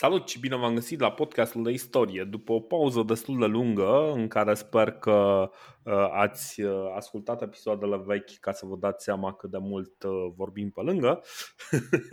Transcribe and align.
Salut 0.00 0.28
și 0.28 0.40
bine 0.40 0.56
v-am 0.56 0.74
găsit 0.74 1.00
la 1.00 1.12
podcastul 1.12 1.62
de 1.62 1.70
istorie. 1.70 2.24
După 2.24 2.52
o 2.52 2.60
pauză 2.60 3.02
destul 3.02 3.38
de 3.38 3.46
lungă, 3.46 4.12
în 4.12 4.28
care 4.28 4.54
sper 4.54 4.92
că 4.92 5.50
uh, 5.84 6.08
ați 6.12 6.60
uh, 6.60 6.92
ascultat 6.96 7.42
episoadele 7.42 8.02
vechi 8.06 8.38
ca 8.40 8.52
să 8.52 8.66
vă 8.66 8.76
dați 8.76 9.04
seama 9.04 9.34
cât 9.34 9.50
de 9.50 9.58
mult 9.58 10.02
uh, 10.02 10.32
vorbim 10.36 10.70
pe 10.70 10.80
lângă, 10.80 11.22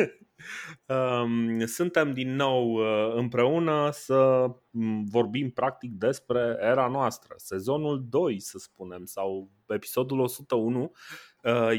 um, 1.23 1.65
suntem 1.65 2.13
din 2.13 2.35
nou 2.35 2.75
împreună 3.15 3.89
să 3.91 4.47
mm, 4.69 5.05
vorbim 5.05 5.51
practic 5.51 5.91
despre 5.91 6.57
era 6.59 6.87
noastră, 6.87 7.33
sezonul 7.37 8.05
2, 8.09 8.39
să 8.39 8.57
spunem, 8.57 9.05
sau 9.05 9.51
episodul 9.67 10.19
101. 10.19 10.91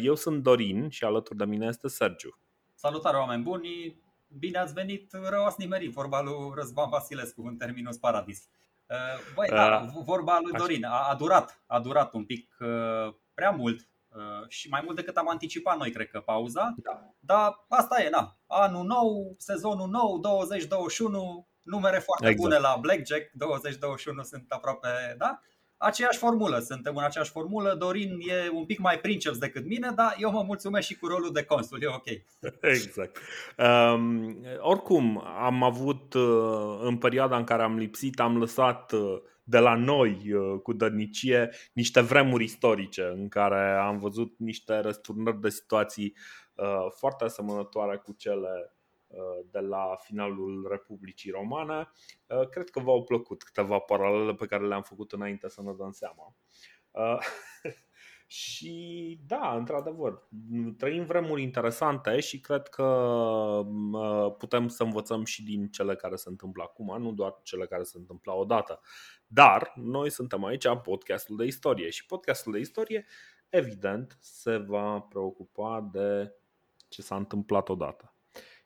Eu 0.03 0.15
sunt 0.15 0.43
Dorin 0.43 0.89
și 0.89 1.05
alături 1.05 1.39
de 1.39 1.45
mine 1.45 1.67
este 1.67 1.89
Sergiu. 1.89 2.39
Salutare 2.75 3.17
oameni 3.17 3.43
buni! 3.43 4.05
Bine 4.39 4.59
ați 4.59 4.73
venit, 4.73 5.13
rău 5.13 5.45
ați 5.45 5.61
nimerit, 5.61 5.93
vorba 5.93 6.21
lui 6.21 6.53
Răzvan 6.55 6.89
Vasilescu 6.89 7.43
în 7.43 7.57
terminus 7.57 7.97
paradis. 7.97 8.49
Uh, 8.87 9.35
băi, 9.35 9.49
da, 9.49 9.81
uh, 9.81 10.03
vorba 10.05 10.39
lui 10.43 10.53
Dorin 10.53 10.85
a, 10.85 11.09
a 11.09 11.15
durat, 11.15 11.63
a 11.67 11.81
durat 11.81 12.13
un 12.13 12.25
pic 12.25 12.57
uh, 12.61 13.15
prea 13.35 13.51
mult 13.51 13.89
și 14.49 14.69
mai 14.69 14.81
mult 14.85 14.97
decât 14.97 15.17
am 15.17 15.29
anticipat 15.29 15.79
noi, 15.79 15.91
cred 15.91 16.09
că, 16.09 16.21
pauza. 16.21 16.75
Da. 16.77 17.15
Dar 17.19 17.65
asta 17.69 18.03
e, 18.03 18.09
na. 18.09 18.39
Anul 18.47 18.85
nou, 18.85 19.35
sezonul 19.39 19.89
nou, 19.89 20.19
2021, 20.19 21.49
numere 21.63 21.99
foarte 21.99 22.27
exact. 22.27 22.43
bune 22.43 22.59
la 22.59 22.77
Blackjack, 22.81 23.31
2021 23.33 24.23
sunt 24.23 24.45
aproape, 24.49 25.15
da? 25.19 25.41
Aceeași 25.77 26.19
formulă, 26.19 26.59
suntem 26.59 26.97
în 26.97 27.05
aceeași 27.05 27.31
formulă. 27.31 27.75
Dorin 27.75 28.19
e 28.21 28.51
un 28.53 28.65
pic 28.65 28.79
mai 28.79 28.99
princeps 28.99 29.39
decât 29.39 29.67
mine, 29.67 29.91
dar 29.95 30.17
eu 30.19 30.31
mă 30.31 30.43
mulțumesc 30.43 30.87
și 30.87 30.97
cu 30.97 31.07
rolul 31.07 31.33
de 31.33 31.45
consul, 31.45 31.83
e 31.83 31.87
ok. 31.87 32.07
Exact. 32.75 33.19
Um, 33.59 34.37
oricum, 34.59 35.25
am 35.39 35.63
avut 35.63 36.15
uh, 36.15 36.79
în 36.81 36.97
perioada 36.97 37.37
în 37.37 37.45
care 37.45 37.63
am 37.63 37.77
lipsit, 37.77 38.21
am 38.21 38.39
lăsat 38.39 38.93
uh, 38.93 39.21
de 39.43 39.59
la 39.59 39.75
noi 39.75 40.33
uh, 40.33 40.61
cu 40.63 40.73
dărnicie 40.73 41.51
niște 41.73 42.01
vremuri 42.01 42.45
istorice 42.45 43.13
în 43.15 43.29
care 43.29 43.77
am 43.77 43.99
văzut 43.99 44.35
niște 44.39 44.79
răsturnări 44.79 45.41
de 45.41 45.49
situații 45.49 46.17
foarte 46.99 47.25
asemănătoare 47.25 47.97
cu 47.97 48.15
cele 48.19 48.49
Uh, 48.49 48.76
de 49.51 49.59
la 49.59 49.97
finalul 50.01 50.67
Republicii 50.71 51.31
Romane. 51.31 51.89
Uh, 52.27 52.49
cred 52.49 52.71
că 52.71 52.81
v-au 52.81 53.05
plăcut 53.05 53.43
câteva 53.43 53.79
paralele 53.79 54.35
pe 54.35 54.47
care 54.47 54.67
le-am 54.67 54.83
făcut 54.83 55.13
înainte 55.13 55.49
să 55.49 55.63
ne 55.63 55.73
dăm 55.73 55.91
seama. 55.93 56.35
Uh, 56.91 57.19
și 58.27 59.21
da, 59.27 59.57
într-adevăr, 59.57 60.29
trăim 60.77 61.05
vremuri 61.05 61.43
interesante 61.43 62.21
și 62.21 62.41
cred 62.41 62.69
că 62.69 62.87
putem 64.39 64.69
să 64.69 64.83
învățăm 64.83 65.25
și 65.25 65.45
din 65.45 65.69
cele 65.69 65.97
care 65.97 66.17
se 66.17 66.29
întâmplă 66.29 66.63
acum, 66.63 67.03
nu 67.03 67.13
doar 67.13 67.41
cele 67.43 67.67
care 67.67 67.83
se 67.83 67.99
întâmplă 67.99 68.33
odată. 68.33 68.81
Dar 69.27 69.73
noi 69.75 70.11
suntem 70.11 70.45
aici 70.45 70.67
podcastul 70.83 71.37
de 71.37 71.45
istorie 71.45 71.91
și 71.91 72.07
podcastul 72.07 72.53
de 72.53 72.59
istorie, 72.59 73.07
evident, 73.49 74.19
se 74.21 74.57
va 74.57 75.01
preocupa 75.01 75.89
de 75.93 76.35
ce 76.89 77.03
s-a 77.03 77.17
întâmplat 77.17 77.69
odată. 77.69 78.16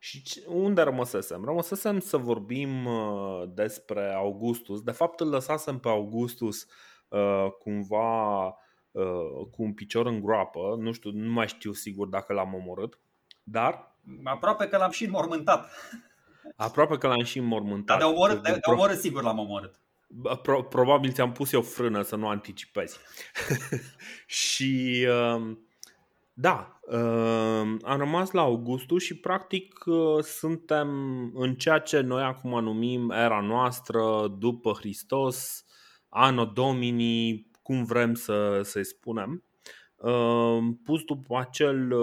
Și 0.02 0.22
unde 0.46 0.82
rămăsesem? 0.82 1.44
Rămăsesem 1.44 1.98
să 1.98 2.16
vorbim 2.16 2.84
uh, 2.84 3.42
despre 3.54 4.12
Augustus. 4.14 4.82
De 4.82 4.90
fapt, 4.90 5.20
îl 5.20 5.28
lăsasem 5.28 5.78
pe 5.78 5.88
Augustus 5.88 6.66
uh, 7.08 7.46
cumva 7.58 8.46
uh, 8.90 9.46
cu 9.50 9.62
un 9.62 9.72
picior 9.72 10.06
în 10.06 10.20
groapă. 10.20 10.76
Nu 10.78 10.92
știu, 10.92 11.10
nu 11.10 11.32
mai 11.32 11.48
știu 11.48 11.72
sigur 11.72 12.08
dacă 12.08 12.32
l-am 12.32 12.54
omorât. 12.54 12.98
Dar. 13.42 13.96
Aproape 14.24 14.66
că 14.68 14.76
l-am 14.76 14.90
și 14.90 15.04
înmormântat. 15.04 15.70
Aproape 16.56 16.98
că 16.98 17.06
l-am 17.06 17.24
și 17.24 17.38
înmormântat. 17.38 17.98
Dar 17.98 18.08
de 18.08 18.14
omorât, 18.14 18.42
de, 18.42 18.50
de 18.50 18.70
omorât 18.70 18.98
sigur 18.98 19.22
l-am 19.22 19.38
omorât. 19.38 19.80
Pro, 20.42 20.62
probabil 20.62 21.12
ți-am 21.12 21.32
pus 21.32 21.52
eu 21.52 21.62
frână 21.62 22.02
să 22.02 22.16
nu 22.16 22.28
anticipezi. 22.28 22.98
și. 24.26 25.06
Uh, 25.08 25.56
da, 26.40 26.80
uh, 26.82 27.76
am 27.82 27.98
rămas 27.98 28.30
la 28.30 28.40
Augustus 28.40 29.02
și 29.02 29.20
practic 29.20 29.84
uh, 29.86 30.22
suntem 30.22 30.88
în 31.34 31.54
ceea 31.54 31.78
ce 31.78 32.00
noi 32.00 32.22
acum 32.22 32.62
numim 32.62 33.10
era 33.10 33.40
noastră, 33.40 34.28
după 34.38 34.72
Hristos, 34.72 35.64
anno 36.08 36.44
domini, 36.44 37.46
cum 37.62 37.84
vrem 37.84 38.14
să, 38.14 38.60
să-i 38.62 38.84
spunem, 38.84 39.44
uh, 39.96 40.58
pus 40.84 41.02
după 41.02 41.38
acel 41.38 41.94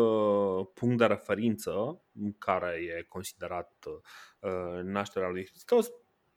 punct 0.74 0.98
de 0.98 1.06
referință 1.06 2.02
care 2.38 2.80
e 2.98 3.06
considerat 3.10 3.86
nașterea 4.84 5.30
lui 5.30 5.46
Hristos, 5.46 5.90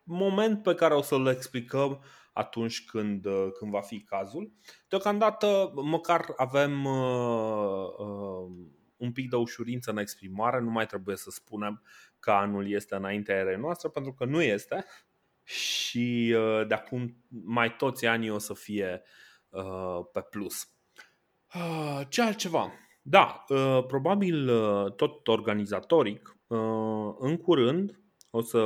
moment 0.03 0.63
pe 0.63 0.75
care 0.75 0.95
o 0.95 1.03
să-l 1.03 1.27
explicăm 1.27 2.03
atunci 2.33 2.85
când, 2.85 3.25
uh, 3.25 3.49
când 3.59 3.71
va 3.71 3.81
fi 3.81 4.01
cazul. 4.01 4.53
Deocamdată, 4.89 5.73
măcar 5.75 6.33
avem 6.37 6.85
uh, 6.85 7.87
uh, 7.99 8.51
un 8.97 9.13
pic 9.13 9.31
de 9.31 9.37
ușurință 9.37 9.91
în 9.91 9.99
exprimare, 9.99 10.61
nu 10.61 10.71
mai 10.71 10.87
trebuie 10.87 11.17
să 11.17 11.31
spunem 11.31 11.83
că 12.19 12.31
anul 12.31 12.71
este 12.71 12.95
înaintea 12.95 13.37
erei 13.37 13.57
noastre, 13.57 13.89
pentru 13.89 14.13
că 14.13 14.25
nu 14.25 14.43
este 14.43 14.85
și 15.43 16.35
uh, 16.37 16.67
de 16.67 16.75
acum 16.75 17.17
mai 17.45 17.77
toți 17.77 18.07
anii 18.07 18.31
o 18.31 18.39
să 18.39 18.55
fie 18.55 19.03
uh, 19.49 20.01
pe 20.13 20.21
plus. 20.21 20.71
Uh, 21.55 22.01
ce 22.09 22.23
altceva? 22.23 22.73
Da, 23.03 23.45
uh, 23.49 23.85
probabil 23.87 24.49
uh, 24.49 24.93
tot 24.93 25.29
organizatoric, 25.29 26.37
uh, 26.47 27.15
în 27.19 27.37
curând 27.37 28.01
o 28.31 28.41
să 28.41 28.59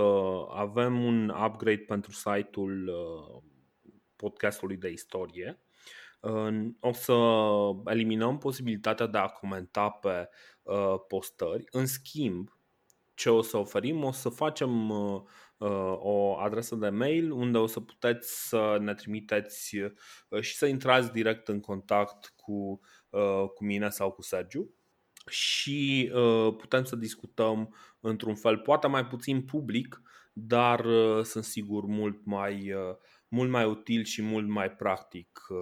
avem 0.55 1.05
un 1.05 1.29
upgrade 1.29 1.85
pentru 1.87 2.13
site-ul 2.13 2.89
uh, 2.89 3.43
podcastului 4.17 4.77
de 4.77 4.89
istorie. 4.91 5.65
O 6.81 6.93
să 6.93 7.15
eliminăm 7.85 8.39
posibilitatea 8.39 9.07
de 9.07 9.19
a 9.19 9.27
comenta 9.27 9.89
pe 9.91 10.29
uh, 10.63 10.95
postări. 11.09 11.65
În 11.71 11.87
schimb, 11.87 12.49
ce 13.15 13.31
o 13.31 13.43
să 13.43 13.57
oferim, 13.57 14.05
o 14.05 14.13
să 14.13 14.29
facem 14.29 14.91
uh, 14.91 15.23
uh, 15.57 15.95
o 15.99 16.39
adresă 16.39 16.75
de 16.75 16.89
mail 16.89 17.31
unde 17.31 17.59
o 17.59 17.67
să 17.67 17.81
puteți 17.81 18.49
să 18.49 18.77
ne 18.81 18.95
trimiteți 18.95 19.77
și 20.41 20.57
să 20.57 20.67
intrați 20.67 21.13
direct 21.13 21.49
în 21.49 21.61
contact 21.61 22.33
cu, 22.37 22.81
cu 23.55 23.65
mine 23.65 23.89
sau 23.89 24.11
cu 24.11 24.23
Sergiu 24.23 24.75
și 25.27 26.11
putem 26.59 26.85
să 26.85 26.97
discutăm 26.97 27.75
într-un 28.01 28.35
fel, 28.35 28.59
poate 28.59 28.87
mai 28.87 29.07
puțin 29.07 29.43
public, 29.43 30.03
dar 30.33 30.87
sunt 31.23 31.45
sigur 31.45 31.85
mult 31.85 32.25
mai 32.25 32.75
mult 33.35 33.51
mai 33.51 33.65
util 33.65 34.05
și 34.05 34.23
mult 34.23 34.49
mai 34.49 34.71
practic 34.71 35.47
uh, 35.49 35.59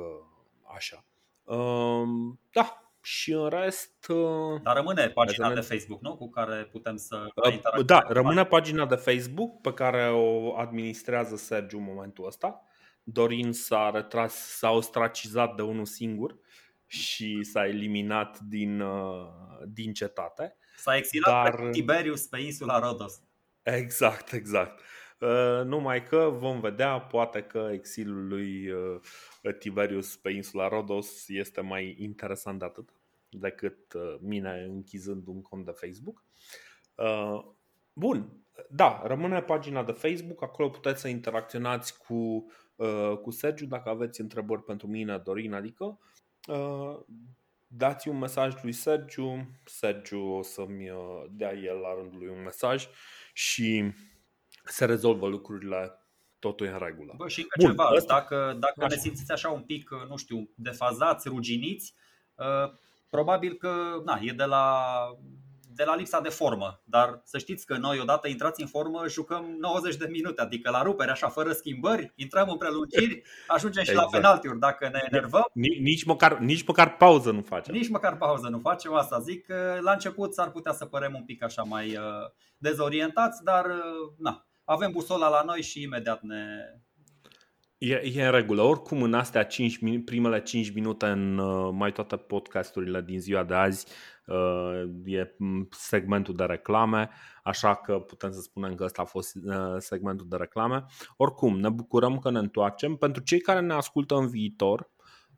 așa. 0.77 1.05
Um, 1.43 2.41
da, 2.53 2.95
și 3.03 3.33
în 3.33 3.49
rest. 3.49 4.07
Uh, 4.09 4.61
Dar 4.63 4.75
rămâne 4.75 5.09
pagina 5.09 5.55
de 5.55 5.61
Facebook, 5.61 6.01
nu? 6.01 6.17
Cu 6.17 6.31
care 6.31 6.65
putem 6.65 6.97
să. 6.97 7.27
Uh, 7.35 7.85
da, 7.85 8.03
rămâne 8.09 8.45
pagina 8.45 8.87
de 8.87 8.95
Facebook 8.95 9.61
pe 9.61 9.73
care 9.73 10.11
o 10.11 10.57
administrează 10.59 11.37
Sergiu 11.37 11.79
în 11.79 11.85
momentul 11.85 12.27
ăsta. 12.27 12.65
Dorin 13.03 13.53
s-a 13.53 13.91
retras, 13.95 14.35
s-a 14.35 14.71
ostracizat 14.71 15.55
de 15.55 15.63
unul 15.63 15.85
singur 15.85 16.39
și 16.87 17.43
s-a 17.43 17.67
eliminat 17.67 18.39
din, 18.39 18.83
din 19.65 19.93
cetate. 19.93 20.57
S-a 20.77 20.97
exilat 20.97 21.45
Dar... 21.45 21.55
pe 21.55 21.71
Tiberius 21.71 22.27
pe 22.27 22.41
insula 22.41 22.79
Rodos. 22.79 23.21
Exact, 23.63 24.33
exact. 24.33 24.81
Uh, 25.23 25.65
numai 25.65 26.03
că 26.03 26.35
vom 26.39 26.61
vedea, 26.61 27.01
poate 27.01 27.43
că 27.43 27.69
exilul 27.73 28.29
lui 28.29 28.71
uh, 28.71 29.01
Tiberius 29.59 30.17
pe 30.17 30.31
insula 30.31 30.69
Rodos 30.69 31.29
este 31.29 31.61
mai 31.61 31.97
interesant 31.99 32.59
de 32.59 32.65
atât 32.65 32.89
decât 33.31 33.93
uh, 33.93 34.17
mine 34.21 34.67
închizând 34.69 35.27
un 35.27 35.43
cont 35.43 35.65
de 35.65 35.71
Facebook. 35.71 36.25
Bun, 37.93 38.45
da, 38.69 39.03
rămâne 39.05 39.43
pagina 39.43 39.85
de 39.85 39.93
Facebook, 39.93 40.43
acolo 40.43 40.69
puteți 40.69 41.01
să 41.01 41.09
interacționați 41.09 41.99
cu, 41.99 42.47
cu 43.23 43.31
Sergiu 43.31 43.67
dacă 43.67 43.89
aveți 43.89 44.21
întrebări 44.21 44.63
pentru 44.63 44.87
mine, 44.87 45.19
Dorin, 45.19 45.53
adică 45.53 45.99
dați 47.67 48.09
un 48.09 48.19
mesaj 48.19 48.63
lui 48.63 48.73
Sergiu, 48.73 49.51
Sergiu 49.65 50.21
o 50.21 50.43
să-mi 50.43 50.91
dea 51.31 51.53
el 51.55 51.77
la 51.77 51.95
rândul 51.95 52.19
lui 52.19 52.29
un 52.29 52.43
mesaj 52.43 52.89
și 53.33 53.93
se 54.73 54.85
rezolvă 54.85 55.27
lucrurile 55.27 55.97
totul 56.39 56.67
în 56.67 56.79
regulă. 56.79 57.15
Bă, 57.17 57.29
și 57.29 57.41
încă 57.41 57.55
Bun, 57.61 57.71
ceva, 57.71 57.85
asta... 57.85 58.15
dacă, 58.15 58.57
dacă 58.59 58.87
ne 58.89 58.97
simțiți 58.97 59.33
așa 59.33 59.49
un 59.49 59.61
pic, 59.61 59.91
nu 60.09 60.17
știu, 60.17 60.51
defazați, 60.55 61.29
ruginiți, 61.29 61.95
uh, 62.35 62.73
probabil 63.11 63.55
că 63.55 63.71
na, 64.05 64.19
e 64.23 64.33
de 64.33 64.45
la, 64.45 64.87
de 65.75 65.85
la 65.85 65.95
lipsa 65.95 66.21
de 66.21 66.29
formă. 66.29 66.83
Dar 66.85 67.21
să 67.25 67.39
știți 67.39 67.67
că 67.67 67.77
noi, 67.77 67.99
odată 68.01 68.29
intrați 68.29 68.61
în 68.61 68.67
formă, 68.67 69.09
jucăm 69.09 69.57
90 69.59 69.97
de 69.97 70.09
minute, 70.11 70.41
adică 70.41 70.71
la 70.71 70.83
rupere, 70.83 71.11
așa, 71.11 71.29
fără 71.29 71.53
schimbări, 71.53 72.13
intrăm 72.15 72.49
în 72.49 72.57
prelungiri, 72.57 73.23
ajungem 73.47 73.83
și 73.83 73.91
exact. 73.91 74.13
la 74.13 74.19
penaltiuri 74.19 74.59
dacă 74.59 74.89
ne 74.89 75.01
enervăm. 75.11 75.45
Nici 75.81 76.05
măcar, 76.05 76.39
nici 76.39 76.67
măcar 76.67 76.97
pauză 76.97 77.31
nu 77.31 77.43
facem. 77.43 77.75
Nici 77.75 77.89
măcar 77.89 78.17
pauză 78.17 78.49
nu 78.49 78.59
facem, 78.59 78.95
asta 78.95 79.21
zic. 79.21 79.47
La 79.81 79.93
început 79.93 80.35
s-ar 80.35 80.51
putea 80.51 80.73
să 80.73 80.85
părem 80.85 81.15
un 81.15 81.25
pic 81.25 81.43
așa 81.43 81.63
mai 81.63 81.97
uh, 81.97 82.31
dezorientați, 82.59 83.45
dar 83.45 83.65
uh, 83.65 84.13
na, 84.19 84.47
avem 84.65 84.91
busola 84.91 85.29
la 85.29 85.43
noi 85.43 85.63
și 85.63 85.83
imediat 85.83 86.23
ne, 86.23 86.45
E, 87.85 88.01
e 88.15 88.25
în 88.25 88.31
regulă. 88.31 88.63
Oricum, 88.63 89.03
în 89.03 89.15
astea 89.15 89.45
5, 89.45 89.79
primele 90.05 90.43
5 90.43 90.73
minute 90.73 91.07
în 91.07 91.39
uh, 91.39 91.71
mai 91.73 91.93
toate 91.93 92.17
podcasturile 92.17 93.01
din 93.01 93.21
ziua 93.21 93.45
de 93.45 93.55
azi 93.55 93.87
uh, 94.27 94.83
e 95.05 95.37
segmentul 95.71 96.35
de 96.35 96.45
reclame, 96.45 97.11
așa 97.43 97.75
că 97.75 97.99
putem 97.99 98.33
să 98.33 98.41
spunem 98.41 98.75
că 98.75 98.85
ăsta 98.85 99.03
a 99.03 99.05
fost 99.05 99.35
uh, 99.35 99.75
segmentul 99.79 100.27
de 100.29 100.37
reclame. 100.37 100.85
Oricum, 101.17 101.61
ne 101.61 101.69
bucurăm 101.69 102.19
că 102.19 102.31
ne 102.31 102.39
întoarcem. 102.39 102.97
Pentru 102.97 103.23
cei 103.23 103.41
care 103.41 103.61
ne 103.61 103.73
ascultă 103.73 104.15
în 104.15 104.29
viitor, 104.29 104.91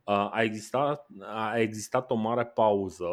a 0.04 0.42
existat, 0.42 1.06
a 1.34 1.58
existat 1.58 2.10
o 2.10 2.14
mare 2.14 2.44
pauză 2.44 3.06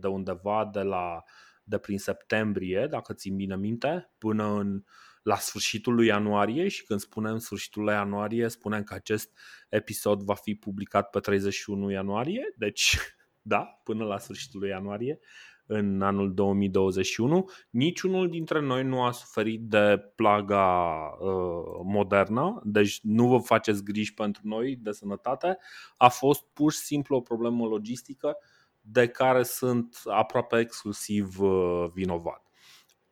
de 0.00 0.06
undeva 0.06 0.70
de 0.72 0.82
la 0.82 1.22
de 1.64 1.78
prin 1.78 1.98
septembrie, 1.98 2.86
dacă 2.90 3.12
țin 3.12 3.36
bine 3.36 3.56
minte, 3.56 4.12
până 4.18 4.44
în 4.44 4.82
la 5.24 5.36
sfârșitul 5.36 5.94
lui 5.94 6.06
ianuarie 6.06 6.68
și 6.68 6.84
când 6.84 7.00
spunem 7.00 7.38
sfârșitul 7.38 7.82
lui 7.82 7.92
ianuarie, 7.92 8.48
spunem 8.48 8.82
că 8.82 8.94
acest 8.94 9.38
episod 9.68 10.22
va 10.22 10.34
fi 10.34 10.54
publicat 10.54 11.10
pe 11.10 11.20
31 11.20 11.90
ianuarie, 11.90 12.54
deci 12.56 12.96
da, 13.42 13.80
până 13.84 14.04
la 14.04 14.18
sfârșitul 14.18 14.60
lui 14.60 14.68
ianuarie 14.68 15.18
în 15.66 16.02
anul 16.02 16.34
2021. 16.34 17.48
Niciunul 17.70 18.28
dintre 18.28 18.60
noi 18.60 18.84
nu 18.84 19.02
a 19.02 19.10
suferit 19.10 19.60
de 19.60 20.12
plaga 20.14 20.90
uh, 21.20 21.80
modernă, 21.84 22.60
deci 22.64 23.00
nu 23.02 23.28
vă 23.28 23.38
faceți 23.38 23.84
griji 23.84 24.14
pentru 24.14 24.42
noi 24.44 24.76
de 24.76 24.90
sănătate. 24.90 25.58
A 25.96 26.08
fost 26.08 26.44
pur 26.52 26.72
și 26.72 26.78
simplu 26.78 27.16
o 27.16 27.20
problemă 27.20 27.66
logistică 27.66 28.36
de 28.86 29.08
care 29.08 29.42
sunt 29.42 30.02
aproape 30.04 30.58
exclusiv 30.58 31.40
uh, 31.40 31.86
vinovat. 31.92 32.42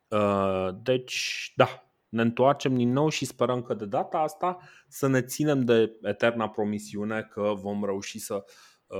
Uh, 0.08 0.68
deci, 0.82 1.52
da, 1.56 1.92
ne 2.08 2.22
întoarcem 2.22 2.74
din 2.74 2.92
nou 2.92 3.08
și 3.08 3.24
sperăm 3.24 3.62
că 3.62 3.74
de 3.74 3.86
data 3.86 4.18
asta 4.18 4.58
să 4.88 5.06
ne 5.06 5.22
ținem 5.22 5.64
de 5.64 5.98
eterna 6.02 6.48
promisiune 6.48 7.22
că 7.22 7.52
vom 7.56 7.84
reuși 7.84 8.18
să 8.18 8.44
uh, 8.86 8.98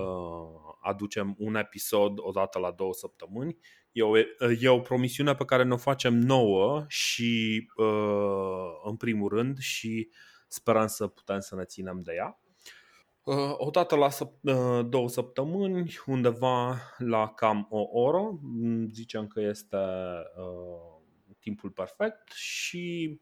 aducem 0.81 1.35
un 1.39 1.55
episod 1.55 2.19
odată 2.21 2.59
la 2.59 2.71
două 2.71 2.93
săptămâni. 2.93 3.57
E 3.93 4.03
o, 4.03 4.19
e 4.61 4.69
o 4.69 4.81
promisiune 4.81 5.35
pe 5.35 5.45
care 5.45 5.63
ne-o 5.63 5.77
facem 5.77 6.15
nouă 6.15 6.85
și 6.89 7.63
uh, 7.77 8.81
în 8.85 8.97
primul 8.97 9.29
rând 9.29 9.59
și 9.59 10.11
sperăm 10.49 10.87
să 10.87 11.07
putem 11.07 11.41
să 11.41 11.57
ne 11.57 11.65
ținem 11.65 12.01
de 12.03 12.13
ea. 12.17 12.42
Uh, 13.25 13.55
odată 13.57 13.97
la 13.97 14.09
săp- 14.09 14.87
două 14.89 15.09
săptămâni, 15.09 15.95
undeva 16.07 16.77
la 16.99 17.29
cam 17.29 17.67
o 17.71 18.01
oră, 18.01 18.41
zicem 18.91 19.27
că 19.27 19.41
este 19.41 19.77
timpul 21.39 21.71
perfect 21.71 22.33
și 22.33 23.21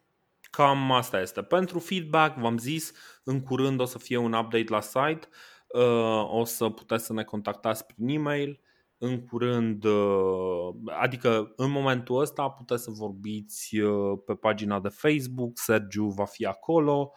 cam 0.50 0.92
asta 0.92 1.20
este. 1.20 1.42
Pentru 1.42 1.78
feedback, 1.78 2.38
v-am 2.38 2.58
zis, 2.58 2.92
în 3.24 3.40
curând 3.40 3.80
o 3.80 3.84
să 3.84 3.98
fie 3.98 4.16
un 4.16 4.32
update 4.32 4.64
la 4.68 4.80
site, 4.80 5.28
uh, 5.68 6.28
o 6.30 6.44
să 6.44 6.68
puteți 6.68 7.04
să 7.04 7.12
ne 7.12 7.24
contactați 7.24 7.86
prin 7.86 8.08
e-mail, 8.08 8.60
în 8.98 9.26
curând, 9.26 9.84
uh, 9.84 10.74
adică 11.00 11.52
în 11.56 11.70
momentul 11.70 12.20
ăsta 12.20 12.48
puteți 12.48 12.82
să 12.82 12.90
vorbiți 12.90 13.78
uh, 13.78 14.18
pe 14.26 14.34
pagina 14.34 14.80
de 14.80 14.88
Facebook, 14.88 15.58
Sergiu 15.58 16.06
va 16.06 16.24
fi 16.24 16.46
acolo 16.46 17.12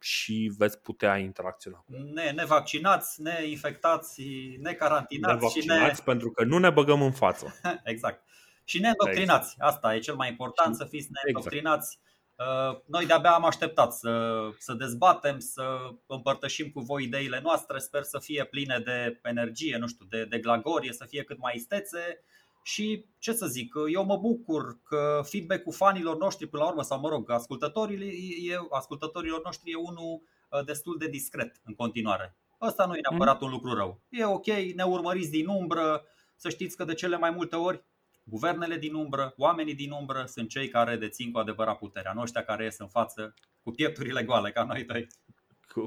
și 0.00 0.52
veți 0.56 0.80
putea 0.80 1.16
interacționa. 1.16 1.84
Ne, 1.86 2.30
ne 2.30 2.44
vaccinați, 2.44 3.22
ne 3.22 3.48
infectați, 3.48 4.22
ne 4.60 4.72
carantinați 4.72 5.34
ne 5.34 5.40
vaccinați 5.40 5.94
și 5.94 6.00
ne... 6.00 6.04
pentru 6.04 6.30
că 6.30 6.44
nu 6.44 6.58
ne 6.58 6.70
băgăm 6.70 7.02
în 7.02 7.12
față. 7.12 7.54
exact 7.84 8.24
și 8.64 8.80
neîndoctrinați. 8.80 9.52
Exact. 9.52 9.72
Asta 9.72 9.94
e 9.94 9.98
cel 9.98 10.14
mai 10.14 10.28
important, 10.28 10.76
să 10.76 10.84
fiți 10.84 11.08
neîndoctrinați. 11.10 11.98
Exact. 11.98 12.82
Noi 12.86 13.06
de-abia 13.06 13.30
am 13.30 13.44
așteptat 13.44 13.92
să, 13.92 14.38
să 14.58 14.72
dezbatem, 14.72 15.38
să 15.38 15.78
împărtășim 16.06 16.70
cu 16.70 16.80
voi 16.80 17.04
ideile 17.04 17.40
noastre. 17.42 17.78
Sper 17.78 18.02
să 18.02 18.18
fie 18.18 18.44
pline 18.44 18.78
de 18.84 19.20
energie, 19.22 19.76
nu 19.76 19.86
știu, 19.86 20.04
de, 20.08 20.24
de 20.24 20.38
glagorie, 20.38 20.92
să 20.92 21.04
fie 21.08 21.22
cât 21.22 21.38
mai 21.38 21.52
istețe. 21.56 22.24
Și 22.62 23.06
ce 23.18 23.32
să 23.32 23.46
zic, 23.46 23.74
eu 23.92 24.04
mă 24.04 24.16
bucur 24.16 24.78
că 24.82 25.20
feedback-ul 25.24 25.72
fanilor 25.72 26.16
noștri 26.16 26.46
până 26.46 26.62
la 26.62 26.68
urmă, 26.68 26.82
sau 26.82 27.00
mă 27.00 27.08
rog, 27.08 27.30
ascultătorilor, 27.30 28.08
e, 28.08 28.56
ascultătorilor 28.70 29.40
noștri 29.44 29.70
e 29.70 29.76
unul 29.76 30.22
uh, 30.50 30.64
destul 30.64 30.98
de 30.98 31.08
discret 31.08 31.60
în 31.64 31.74
continuare. 31.74 32.36
Ăsta 32.60 32.86
nu 32.86 32.94
e 32.94 33.00
neapărat 33.10 33.40
mm. 33.40 33.46
un 33.46 33.52
lucru 33.52 33.74
rău. 33.74 34.00
E 34.08 34.24
ok, 34.24 34.46
ne 34.46 34.82
urmăriți 34.82 35.30
din 35.30 35.46
umbră, 35.46 36.04
să 36.36 36.48
știți 36.48 36.76
că 36.76 36.84
de 36.84 36.94
cele 36.94 37.16
mai 37.16 37.30
multe 37.30 37.56
ori 37.56 37.84
Guvernele 38.24 38.76
din 38.76 38.94
umbră, 38.94 39.34
oamenii 39.36 39.74
din 39.74 39.90
umbră 39.90 40.24
sunt 40.26 40.48
cei 40.48 40.68
care 40.68 40.96
dețin 40.96 41.32
cu 41.32 41.38
adevărat 41.38 41.78
puterea, 41.78 42.12
nu 42.12 42.20
ăștia 42.20 42.44
care 42.44 42.64
ies 42.64 42.78
în 42.78 42.88
față 42.88 43.34
cu 43.62 43.70
piepturile 43.70 44.22
goale, 44.22 44.50
ca 44.50 44.64
noi 44.64 44.84
doi. 44.84 45.06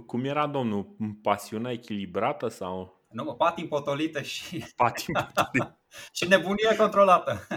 Cum 0.05 0.23
era 0.23 0.47
domnul? 0.47 0.95
Pasiunea 1.21 1.71
echilibrată 1.71 2.47
sau? 2.47 3.04
Nu, 3.15 3.23
mă, 3.23 3.35
patim 3.35 3.67
potolite 3.67 4.23
și... 4.23 4.65
Patim 4.75 5.13
potolite. 5.13 5.79
și 6.17 6.27
nebunie 6.27 6.75
controlată. 6.77 7.47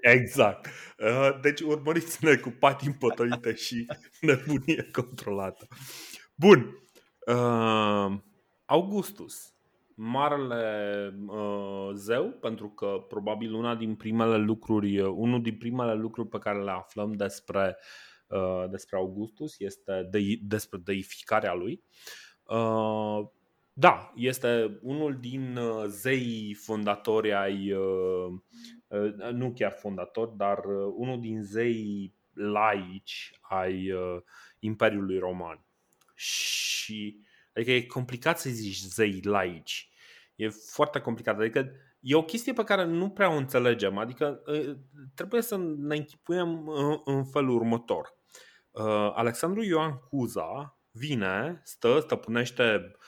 Exact. 0.00 0.66
Uh, 0.98 1.40
deci 1.40 1.60
urmăriți-ne 1.60 2.36
cu 2.36 2.50
patim 2.58 2.92
potolite 2.92 3.54
și 3.54 3.86
nebunie 4.20 4.90
controlată. 4.92 5.66
Bun. 6.34 6.78
Uh, 7.26 8.18
Augustus 8.64 9.54
marele 9.94 11.14
uh, 11.26 11.90
zeu, 11.92 12.30
pentru 12.30 12.68
că 12.68 13.04
probabil 13.08 13.54
una 13.54 13.74
din 13.74 13.94
primele 13.94 14.36
lucruri, 14.36 15.00
uh, 15.00 15.12
unul 15.16 15.42
din 15.42 15.56
primele 15.56 15.94
lucruri 15.94 16.28
pe 16.28 16.38
care 16.38 16.62
le 16.62 16.70
aflăm 16.70 17.12
despre, 17.12 17.76
uh, 18.28 18.64
despre 18.70 18.96
Augustus 18.96 19.58
este 19.58 20.08
de, 20.10 20.38
despre 20.42 20.78
deificarea 20.84 21.54
lui. 21.54 21.82
Uh, 22.44 23.26
da, 23.76 24.12
este 24.14 24.78
unul 24.82 25.18
din 25.20 25.56
uh, 25.56 25.84
zei 25.86 26.54
fondatori 26.54 27.32
ai, 27.32 27.72
uh, 27.72 28.32
uh, 28.86 29.14
nu 29.32 29.52
chiar 29.52 29.72
fondatori, 29.72 30.36
dar 30.36 30.58
uh, 30.58 30.92
unul 30.96 31.20
din 31.20 31.42
zei 31.42 32.14
laici 32.32 33.38
ai 33.40 33.92
uh, 33.92 34.22
Imperiului 34.58 35.18
Roman. 35.18 35.64
Și 36.14 37.24
Adică 37.54 37.70
e 37.70 37.82
complicat 37.82 38.38
să 38.38 38.50
zici 38.50 38.80
zei 38.80 39.20
laici. 39.22 39.88
E 40.34 40.48
foarte 40.48 41.00
complicat. 41.00 41.38
Adică 41.38 41.70
e 42.00 42.14
o 42.14 42.24
chestie 42.24 42.52
pe 42.52 42.64
care 42.64 42.84
nu 42.84 43.10
prea 43.10 43.30
o 43.30 43.36
înțelegem. 43.36 43.98
Adică 43.98 44.42
ă, 44.46 44.76
trebuie 45.14 45.42
să 45.42 45.56
ne 45.78 45.96
închipuiem 45.96 46.68
în 47.04 47.24
felul 47.24 47.54
următor. 47.54 48.14
Ă, 48.74 49.12
Alexandru 49.14 49.62
Ioan 49.62 49.92
Cuza 49.96 50.78
vine, 50.90 51.60
stă, 51.64 52.00
stăpânește 52.00 52.62
ă, 52.62 52.98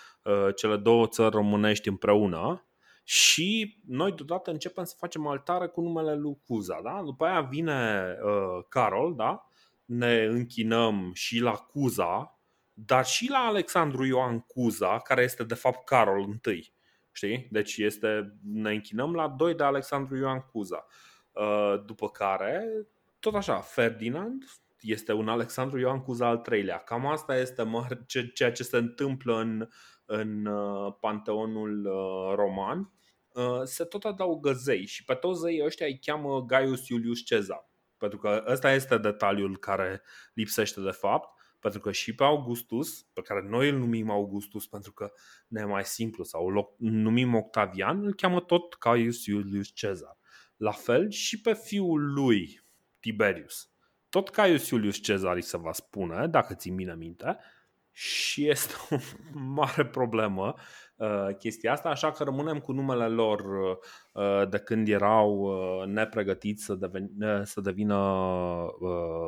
cele 0.57 0.77
două 0.77 1.07
țări 1.07 1.35
românești 1.35 1.89
împreună 1.89 2.67
și 3.05 3.81
noi 3.87 4.13
deodată 4.13 4.51
începem 4.51 4.85
să 4.85 4.95
facem 4.99 5.27
altare 5.27 5.67
cu 5.67 5.81
numele 5.81 6.15
lui 6.15 6.39
Cuza. 6.47 6.81
Da? 6.83 7.03
După 7.05 7.25
aia 7.25 7.41
vine 7.41 8.07
uh, 8.23 8.65
Carol, 8.69 9.15
da? 9.15 9.47
ne 9.87 10.25
închinăm 10.25 11.11
și 11.15 11.39
la 11.39 11.53
Cuza, 11.53 12.41
dar 12.73 13.05
și 13.05 13.31
la 13.31 13.39
Alexandru 13.39 14.05
Ioan 14.05 14.41
Cuza, 14.41 14.99
care 14.99 15.23
este 15.23 15.45
de 15.45 15.55
fapt 15.55 15.85
Carol 15.85 16.29
I. 16.45 16.73
Știi? 17.13 17.49
Deci 17.51 17.77
este, 17.77 18.39
ne 18.53 18.73
închinăm 18.73 19.15
la 19.15 19.29
doi 19.29 19.55
de 19.55 19.63
Alexandru 19.63 20.17
Ioan 20.17 20.41
Cuza. 20.41 20.87
Uh, 21.33 21.83
după 21.87 22.09
care, 22.09 22.69
tot 23.21 23.35
așa, 23.35 23.57
Ferdinand 23.57 24.45
este 24.81 25.13
un 25.13 25.29
Alexandru 25.29 25.79
Ioan 25.79 26.01
Cuza 26.01 26.27
al 26.27 26.39
treilea. 26.39 26.79
Cam 26.79 27.07
asta 27.07 27.37
este 27.37 27.69
ceea 28.35 28.53
ce 28.53 28.63
se 28.63 28.77
întâmplă 28.77 29.41
în, 29.41 29.69
în 30.07 30.47
uh, 30.47 30.95
panteonul 31.01 31.87
uh, 31.87 32.35
roman. 32.35 32.91
Se 33.65 33.85
tot 33.85 34.05
adaugă 34.05 34.53
zei 34.53 34.87
și 34.87 35.05
pe 35.05 35.15
toți 35.15 35.41
zei 35.41 35.65
ăștia 35.65 35.87
îi 35.87 35.99
cheamă 35.99 36.45
Gaius 36.45 36.89
Iulius 36.89 37.21
Cezar. 37.25 37.71
Pentru 37.97 38.19
că 38.19 38.45
ăsta 38.47 38.73
este 38.73 38.99
detaliul 38.99 39.59
care 39.59 40.03
lipsește 40.35 40.81
de 40.81 40.91
fapt 40.91 41.37
pentru 41.67 41.85
că 41.85 41.93
și 41.93 42.15
pe 42.15 42.25
Augustus, 42.25 43.03
pe 43.13 43.23
care 43.23 43.47
noi 43.49 43.69
îl 43.69 43.79
numim 43.79 44.11
Augustus 44.11 44.67
pentru 44.67 44.93
că 44.93 45.13
ne 45.49 45.61
e 45.61 45.65
mai 45.65 45.85
simplu 45.85 46.25
sau 46.25 46.47
îl 46.47 46.75
numim 46.79 47.35
Octavian, 47.35 48.05
îl 48.05 48.15
cheamă 48.15 48.41
tot 48.41 48.75
Caius 48.75 49.27
Iulius 49.27 49.69
Cezar. 49.69 50.19
La 50.57 50.71
fel 50.71 51.11
și 51.11 51.41
pe 51.41 51.55
fiul 51.55 52.13
lui, 52.13 52.65
Tiberius. 53.01 53.71
Tot 54.09 54.29
Caius 54.29 54.69
Iulius 54.69 54.97
Cezar 54.97 55.35
îi 55.35 55.43
se 55.43 55.57
va 55.57 55.73
spune, 55.73 56.27
dacă 56.27 56.55
ți 56.55 56.71
bine 56.71 56.95
minte, 56.95 57.39
și 57.99 58.49
este 58.49 58.75
o 58.91 58.97
mare 59.33 59.87
problemă 59.87 60.55
uh, 60.97 61.29
chestia 61.39 61.73
asta, 61.73 61.89
așa 61.89 62.11
că 62.11 62.25
rămânem 62.25 62.59
cu 62.59 62.73
numele 62.73 63.09
lor 63.09 63.41
uh, 64.13 64.49
de 64.49 64.59
când 64.59 64.89
erau 64.89 65.39
uh, 65.39 65.87
nepregătiți 65.87 66.65
să, 66.65 66.75
deveni, 66.75 67.11
să 67.43 67.61
devină 67.61 67.97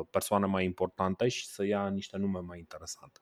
persoane 0.09 0.45
mai 0.45 0.65
importante 0.65 1.27
și 1.27 1.47
să 1.47 1.65
ia 1.65 1.87
niște 1.87 2.17
nume 2.17 2.39
mai 2.39 2.57
interesante. 2.57 3.19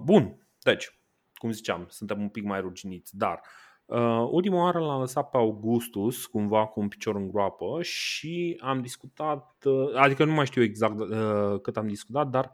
Bun, 0.00 0.48
deci, 0.62 0.98
cum 1.34 1.50
ziceam, 1.50 1.86
suntem 1.88 2.20
un 2.20 2.28
pic 2.28 2.44
mai 2.44 2.60
ruginiți, 2.60 3.16
dar 3.16 3.40
Uh, 3.86 4.28
ultima 4.30 4.62
oară 4.62 4.78
l-am 4.78 5.00
lăsat 5.00 5.30
pe 5.30 5.36
Augustus, 5.36 6.26
cumva 6.26 6.66
cu 6.66 6.80
un 6.80 6.88
picior 6.88 7.16
în 7.16 7.28
groapă 7.30 7.82
și 7.82 8.60
am 8.62 8.80
discutat, 8.80 9.64
uh, 9.64 9.94
adică 9.94 10.24
nu 10.24 10.32
mai 10.32 10.46
știu 10.46 10.62
exact 10.62 10.98
uh, 10.98 11.60
cât 11.60 11.76
am 11.76 11.86
discutat, 11.86 12.28
dar 12.28 12.50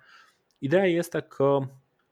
ideea 0.60 0.86
este 0.86 1.20
că 1.20 1.58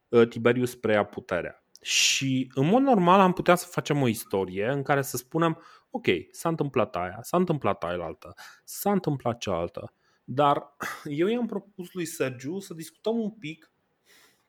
uh, 0.09 0.29
Tiberius 0.29 0.75
preia 0.75 1.05
puterea. 1.05 1.63
Și 1.81 2.51
în 2.55 2.67
mod 2.67 2.83
normal 2.83 3.21
am 3.21 3.33
putea 3.33 3.55
să 3.55 3.67
facem 3.67 4.03
o 4.03 4.09
istorie 4.09 4.69
în 4.69 4.83
care 4.83 5.03
să 5.03 5.17
spunem 5.17 5.63
ok, 5.91 6.07
s-a 6.31 6.49
întâmplat 6.49 6.97
aia, 6.97 7.19
s-a 7.23 7.37
întâmplat 7.37 7.85
aia 7.85 8.05
altă, 8.05 8.35
s-a 8.65 8.93
întâmplat 8.93 9.39
cealaltă. 9.39 9.93
Dar 10.25 10.77
eu 11.05 11.27
i-am 11.27 11.47
propus 11.47 11.93
lui 11.93 12.05
Sergiu 12.05 12.59
să 12.59 12.75
discutăm 12.75 13.19
un 13.19 13.31
pic 13.31 13.71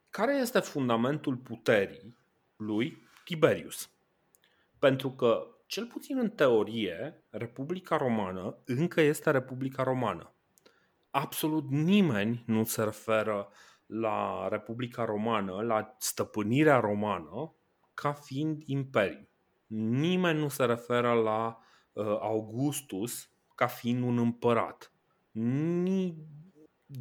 care 0.09 0.35
este 0.35 0.59
fundamentul 0.59 1.35
puterii 1.35 2.17
lui 2.55 3.07
Tiberius. 3.23 3.89
Pentru 4.79 5.11
că, 5.11 5.47
cel 5.65 5.85
puțin 5.85 6.17
în 6.17 6.29
teorie, 6.29 7.23
Republica 7.29 7.97
Romană 7.97 8.57
încă 8.65 9.01
este 9.01 9.31
Republica 9.31 9.83
Romană. 9.83 10.33
Absolut 11.09 11.69
nimeni 11.69 12.43
nu 12.45 12.63
se 12.63 12.83
referă 12.83 13.49
la 13.89 14.47
Republica 14.47 15.05
Romană, 15.05 15.61
la 15.61 15.95
stăpânirea 15.97 16.79
romană, 16.79 17.55
ca 17.93 18.11
fiind 18.11 18.61
imperiu. 18.65 19.29
Nimeni 19.67 20.39
nu 20.39 20.47
se 20.47 20.65
referă 20.65 21.13
la 21.13 21.57
uh, 21.93 22.05
Augustus 22.05 23.29
ca 23.55 23.67
fiind 23.67 24.03
un 24.03 24.17
împărat. 24.17 24.93
Ni... 25.31 26.15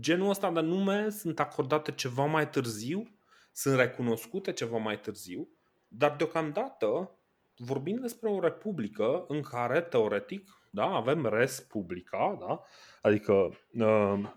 Genul 0.01 0.29
ăsta 0.29 0.51
de 0.51 0.61
nume 0.61 1.11
sunt 1.11 1.41
acordate 1.41 1.93
ceva 1.93 2.25
mai 2.25 2.49
târziu, 2.51 3.03
sunt 3.53 3.77
recunoscute 3.77 4.53
ceva 4.53 4.77
mai 4.77 5.01
târziu, 5.01 5.49
dar 5.89 6.17
deocamdată 6.17 7.19
vorbim 7.57 7.97
despre 8.01 8.29
o 8.29 8.41
republică 8.41 9.25
în 9.29 9.43
care, 9.43 9.81
teoretic, 9.81 10.59
da, 10.71 10.85
avem 10.85 11.27
res 11.27 11.61
publica, 11.61 12.37
da? 12.41 12.61
adică 13.03 13.33
uh, 13.73 14.33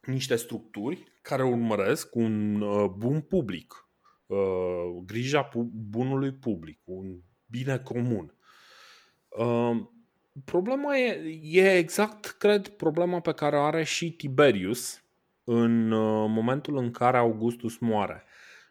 niște 0.00 0.36
structuri 0.36 1.04
care 1.22 1.42
urmăresc 1.42 2.14
un 2.14 2.60
uh, 2.60 2.90
bun 2.96 3.20
public, 3.20 3.88
uh, 4.26 5.02
grija 5.06 5.42
pu- 5.42 5.70
bunului 5.74 6.32
public, 6.32 6.80
un 6.84 7.20
bine 7.46 7.78
comun. 7.78 8.34
Uh, 9.28 9.86
problema 10.44 10.96
e, 10.96 11.38
e 11.42 11.76
exact, 11.76 12.26
cred, 12.26 12.68
problema 12.68 13.20
pe 13.20 13.32
care 13.32 13.56
o 13.56 13.62
are 13.62 13.84
și 13.84 14.12
Tiberius 14.12 15.04
în 15.44 15.90
uh, 15.90 16.26
momentul 16.28 16.76
în 16.76 16.90
care 16.90 17.16
Augustus 17.16 17.78
moare. 17.78 18.24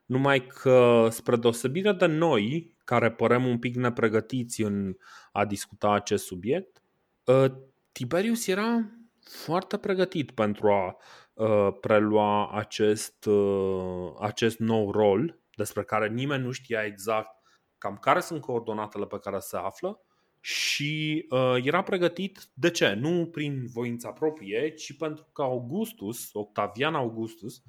Numai 0.06 0.48
că, 0.48 1.08
spre 1.12 1.36
deosebire 1.36 1.94
de 1.94 2.06
noi, 2.06 2.76
care 2.84 3.12
părem 3.12 3.46
un 3.46 3.60
pic 3.60 3.76
nepregătiți 3.76 4.62
în 4.62 4.98
a 5.32 5.46
discuta 5.46 5.92
acest 5.94 6.26
subiect, 6.26 6.84
uh, 7.24 7.52
Tiberius 7.92 8.48
era 8.48 8.90
foarte 9.30 9.78
pregătit 9.78 10.32
pentru 10.32 10.72
a 10.72 10.98
uh, 11.34 11.78
prelua 11.82 12.52
acest, 12.52 13.26
uh, 13.26 14.14
acest 14.20 14.60
nou 14.60 14.92
rol 14.92 15.40
despre 15.56 15.84
care 15.84 16.08
nimeni 16.08 16.44
nu 16.44 16.52
știa 16.52 16.84
exact 16.84 17.38
cam 17.78 17.98
care 17.98 18.20
sunt 18.20 18.42
coordonatele 18.42 19.06
pe 19.06 19.20
care 19.20 19.40
se 19.40 19.58
află 19.58 20.02
și 20.40 21.26
uh, 21.30 21.56
era 21.64 21.82
pregătit 21.82 22.50
de 22.54 22.72
ce? 22.72 22.94
Nu 22.94 23.26
prin 23.32 23.66
voința 23.74 24.12
proprie, 24.12 24.74
ci 24.74 24.98
pentru 24.98 25.28
că 25.34 25.42
Augustus, 25.42 26.30
Octavian 26.34 26.96
Augustus, 26.96 27.62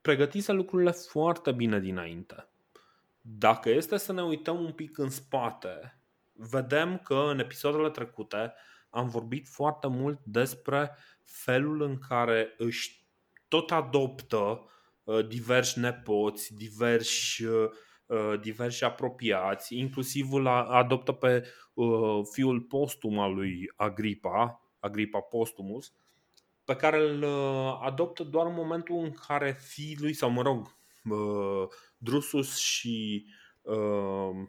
pregătise 0.00 0.52
lucrurile 0.52 0.90
foarte 0.90 1.52
bine 1.52 1.80
dinainte. 1.80 2.48
Dacă 3.20 3.70
este 3.70 3.96
să 3.96 4.12
ne 4.12 4.22
uităm 4.22 4.64
un 4.64 4.72
pic 4.72 4.98
în 4.98 5.10
spate, 5.10 6.00
vedem 6.32 6.98
că 6.98 7.14
în 7.14 7.38
episoadele 7.38 7.90
trecute 7.90 8.54
am 8.92 9.08
vorbit 9.08 9.48
foarte 9.48 9.86
mult 9.86 10.20
despre 10.24 10.96
felul 11.24 11.82
în 11.82 11.98
care 11.98 12.54
își 12.58 13.06
tot 13.48 13.70
adoptă 13.70 14.64
uh, 15.04 15.26
diversi 15.26 15.78
nepoți, 15.78 16.54
diversi, 16.54 17.44
uh, 17.44 18.40
diversi 18.40 18.84
apropiați, 18.84 19.76
inclusiv 19.76 20.32
îl 20.32 20.46
adoptă 20.46 21.12
pe 21.12 21.46
uh, 21.74 22.20
fiul 22.30 22.60
postum 22.60 23.18
al 23.18 23.34
lui 23.34 23.72
Agripa, 23.76 24.70
Agripa 24.78 25.20
Postumus, 25.20 25.92
pe 26.64 26.76
care 26.76 27.08
îl 27.08 27.24
adoptă 27.82 28.22
doar 28.22 28.46
în 28.46 28.54
momentul 28.54 28.96
în 28.96 29.10
care 29.10 29.56
fiii 29.60 29.96
lui, 30.00 30.12
sau 30.12 30.30
mă 30.30 30.42
rog, 30.42 30.76
Drusus 31.98 32.56
și 32.56 33.26
uh, 33.62 34.48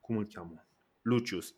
cum 0.00 0.16
îl 0.16 0.26
cheamă? 0.32 0.66
Lucius. 1.02 1.54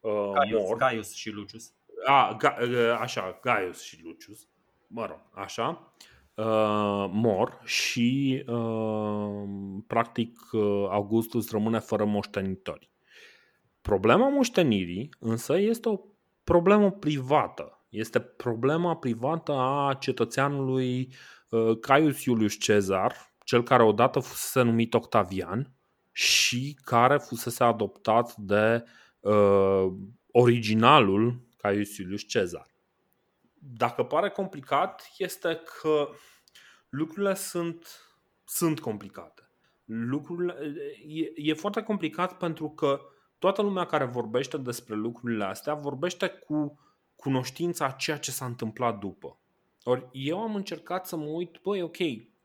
Uh, 0.00 0.32
Gaius, 0.32 0.62
mor. 0.62 0.76
Gaius 0.76 1.14
și 1.14 1.30
Lucius. 1.30 1.72
A, 2.06 2.36
ga, 2.38 2.56
uh, 2.62 2.98
așa, 3.00 3.38
Gaius 3.42 3.82
și 3.82 4.00
Lucius. 4.02 4.48
Mă 4.86 5.06
rog, 5.06 5.20
așa. 5.34 5.92
Uh, 6.34 7.08
mor 7.10 7.60
și 7.64 8.42
uh, 8.46 9.42
practic 9.86 10.38
uh, 10.52 10.86
Augustus 10.90 11.50
rămâne 11.50 11.78
fără 11.78 12.04
moștenitori. 12.04 12.90
Problema 13.80 14.28
moștenirii 14.28 15.08
însă 15.18 15.58
este 15.58 15.88
o 15.88 16.00
problemă 16.44 16.90
privată. 16.90 17.84
Este 17.88 18.20
problema 18.20 18.96
privată 18.96 19.52
a 19.52 19.96
cetățeanului 20.00 21.12
uh, 21.50 21.78
Caius 21.80 22.24
Iulius 22.24 22.54
Cezar, 22.54 23.14
cel 23.44 23.62
care 23.62 23.82
odată 23.82 24.18
fusese 24.18 24.62
numit 24.62 24.94
Octavian 24.94 25.72
și 26.12 26.78
care 26.84 27.16
fusese 27.18 27.64
adoptat 27.64 28.34
de 28.36 28.82
uh, 28.82 28.88
originalul 30.30 31.40
Caius 31.56 31.96
Iulius 31.96 32.22
Cezar. 32.22 32.66
Dacă 33.58 34.02
pare 34.02 34.28
complicat, 34.30 35.10
este 35.18 35.60
că 35.80 36.08
lucrurile 36.88 37.34
sunt, 37.34 37.86
sunt 38.44 38.80
complicate. 38.80 39.48
Lucrurile, 39.84 40.54
e, 41.08 41.50
e 41.50 41.54
foarte 41.54 41.82
complicat 41.82 42.38
pentru 42.38 42.70
că 42.70 43.00
toată 43.38 43.62
lumea 43.62 43.86
care 43.86 44.04
vorbește 44.04 44.56
despre 44.56 44.94
lucrurile 44.94 45.44
astea 45.44 45.74
vorbește 45.74 46.28
cu 46.28 46.80
cunoștința 47.16 47.84
a 47.86 47.90
ceea 47.90 48.18
ce 48.18 48.30
s-a 48.30 48.44
întâmplat 48.44 48.98
după. 48.98 49.38
Ori 49.82 50.08
eu 50.12 50.40
am 50.40 50.54
încercat 50.54 51.06
să 51.06 51.16
mă 51.16 51.24
uit, 51.24 51.58
băi, 51.62 51.82
ok, 51.82 51.96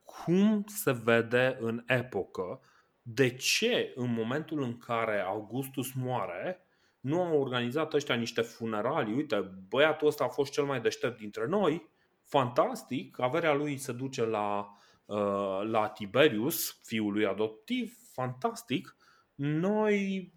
cum 0.03 0.63
se 0.67 0.91
vede 0.91 1.57
în 1.59 1.83
epocă, 1.87 2.59
de 3.01 3.35
ce 3.35 3.93
în 3.95 4.13
momentul 4.13 4.61
în 4.61 4.77
care 4.77 5.19
Augustus 5.19 5.91
moare, 5.91 6.65
nu 7.01 7.21
au 7.21 7.39
organizat 7.39 7.93
ăștia 7.93 8.15
niște 8.15 8.41
funeralii, 8.41 9.13
uite, 9.13 9.63
băiatul 9.69 10.07
ăsta 10.07 10.23
a 10.23 10.27
fost 10.27 10.51
cel 10.51 10.63
mai 10.63 10.81
deștept 10.81 11.17
dintre 11.17 11.47
noi, 11.47 11.89
fantastic, 12.23 13.19
averea 13.19 13.53
lui 13.53 13.77
se 13.77 13.91
duce 13.91 14.25
la, 14.25 14.75
uh, 15.05 15.61
la 15.63 15.87
Tiberius, 15.87 16.79
fiul 16.83 17.13
lui 17.13 17.25
adoptiv, 17.25 17.97
fantastic, 18.13 18.95
noi 19.35 20.33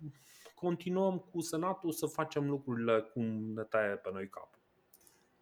continuăm 0.54 1.18
cu 1.18 1.40
senatul 1.40 1.92
să 1.92 2.06
facem 2.06 2.48
lucrurile 2.48 3.00
cum 3.00 3.52
ne 3.54 3.62
taie 3.62 3.96
pe 3.96 4.10
noi 4.12 4.28
capul. 4.28 4.62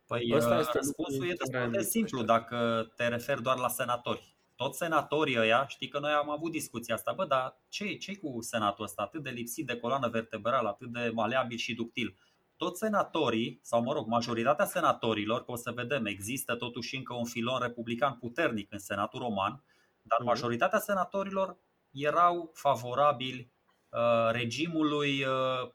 Păi 0.07 0.35
Asta 0.37 0.55
uh, 0.55 0.61
este 0.61 0.76
răspunsul 0.79 1.29
e 1.29 1.35
destul 1.35 1.71
de 1.71 1.83
simplu. 1.83 2.23
dacă 2.23 2.91
te 2.97 3.09
referi 3.09 3.43
doar 3.43 3.59
la 3.59 3.69
senatori. 3.69 4.32
Toți 4.62 4.78
senatorii 4.78 5.38
ăia, 5.38 5.66
știi 5.66 5.88
că 5.88 5.99
noi 5.99 6.12
am 6.12 6.31
avut 6.31 6.50
discuția 6.50 6.95
asta, 6.95 7.12
bă, 7.12 7.25
dar 7.25 7.57
ce 7.69 7.97
ce 7.97 8.16
cu 8.16 8.40
senatul 8.40 8.85
ăsta 8.85 9.02
atât 9.02 9.23
de 9.23 9.31
lipsit 9.31 9.66
de 9.66 9.76
coloană 9.76 10.09
vertebrală, 10.09 10.69
atât 10.69 10.88
de 10.92 11.11
maleabil 11.14 11.57
și 11.57 11.75
ductil? 11.75 12.16
Toți 12.57 12.78
senatorii, 12.78 13.59
sau 13.62 13.83
mă 13.83 13.92
rog, 13.92 14.07
majoritatea 14.07 14.64
senatorilor, 14.64 15.45
că 15.45 15.50
o 15.50 15.57
să 15.57 15.71
vedem, 15.71 16.07
există 16.07 16.54
totuși 16.54 16.97
încă 16.97 17.14
un 17.14 17.25
filon 17.25 17.61
republican 17.61 18.16
puternic 18.19 18.73
în 18.73 18.78
Senatul 18.78 19.21
Roman, 19.21 19.64
dar 20.02 20.19
mhm. 20.19 20.28
majoritatea 20.28 20.78
senatorilor 20.78 21.57
erau 21.90 22.50
favorabili 22.54 23.52
uh, 23.88 24.31
regimului 24.31 25.25
uh, 25.25 25.71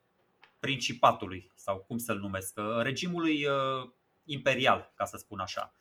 principatului, 0.60 1.52
sau 1.56 1.78
cum 1.78 1.98
să-l 1.98 2.18
numesc, 2.18 2.58
uh, 2.58 2.82
regimului 2.82 3.46
uh, 3.46 3.90
imperial, 4.24 4.92
ca 4.96 5.06
să 5.06 5.18
spun 5.18 5.40
așa. 5.40 5.74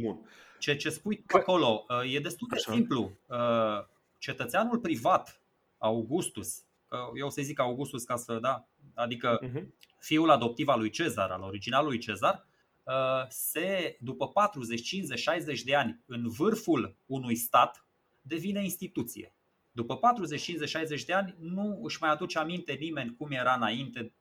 Bun. 0.00 0.28
Ce, 0.58 0.76
ce 0.76 0.90
spui 0.90 1.24
acolo 1.26 1.86
uh, 1.88 2.14
e 2.14 2.20
destul 2.20 2.48
de 2.50 2.56
așa. 2.56 2.72
simplu. 2.72 3.12
Uh, 3.26 3.84
cetățeanul 4.18 4.78
privat, 4.78 5.40
Augustus, 5.78 6.62
eu 7.14 7.26
o 7.26 7.30
să 7.30 7.42
zic 7.42 7.58
Augustus 7.58 8.04
ca 8.04 8.16
să, 8.16 8.38
da, 8.38 8.68
adică 8.94 9.40
uh-huh. 9.42 9.64
fiul 9.98 10.30
adoptiv 10.30 10.68
al 10.68 10.78
lui 10.78 10.90
Cezar, 10.90 11.30
al 11.30 11.42
originalului 11.42 11.98
Cezar, 11.98 12.46
uh, 12.84 13.26
se, 13.28 13.96
după 14.00 14.28
40, 14.28 14.82
50, 14.82 15.18
60 15.18 15.62
de 15.62 15.74
ani 15.74 16.00
în 16.06 16.28
vârful 16.28 16.96
unui 17.06 17.34
stat, 17.34 17.84
devine 18.22 18.62
instituție. 18.62 19.32
După 19.72 19.96
40, 19.96 20.42
50, 20.42 20.68
60 20.68 21.04
de 21.04 21.12
ani 21.12 21.34
nu 21.38 21.80
își 21.82 21.98
mai 22.00 22.10
aduce 22.10 22.38
aminte 22.38 22.72
nimeni 22.72 23.14
cum 23.16 23.30
era 23.30 23.54
înainte, 23.54 24.12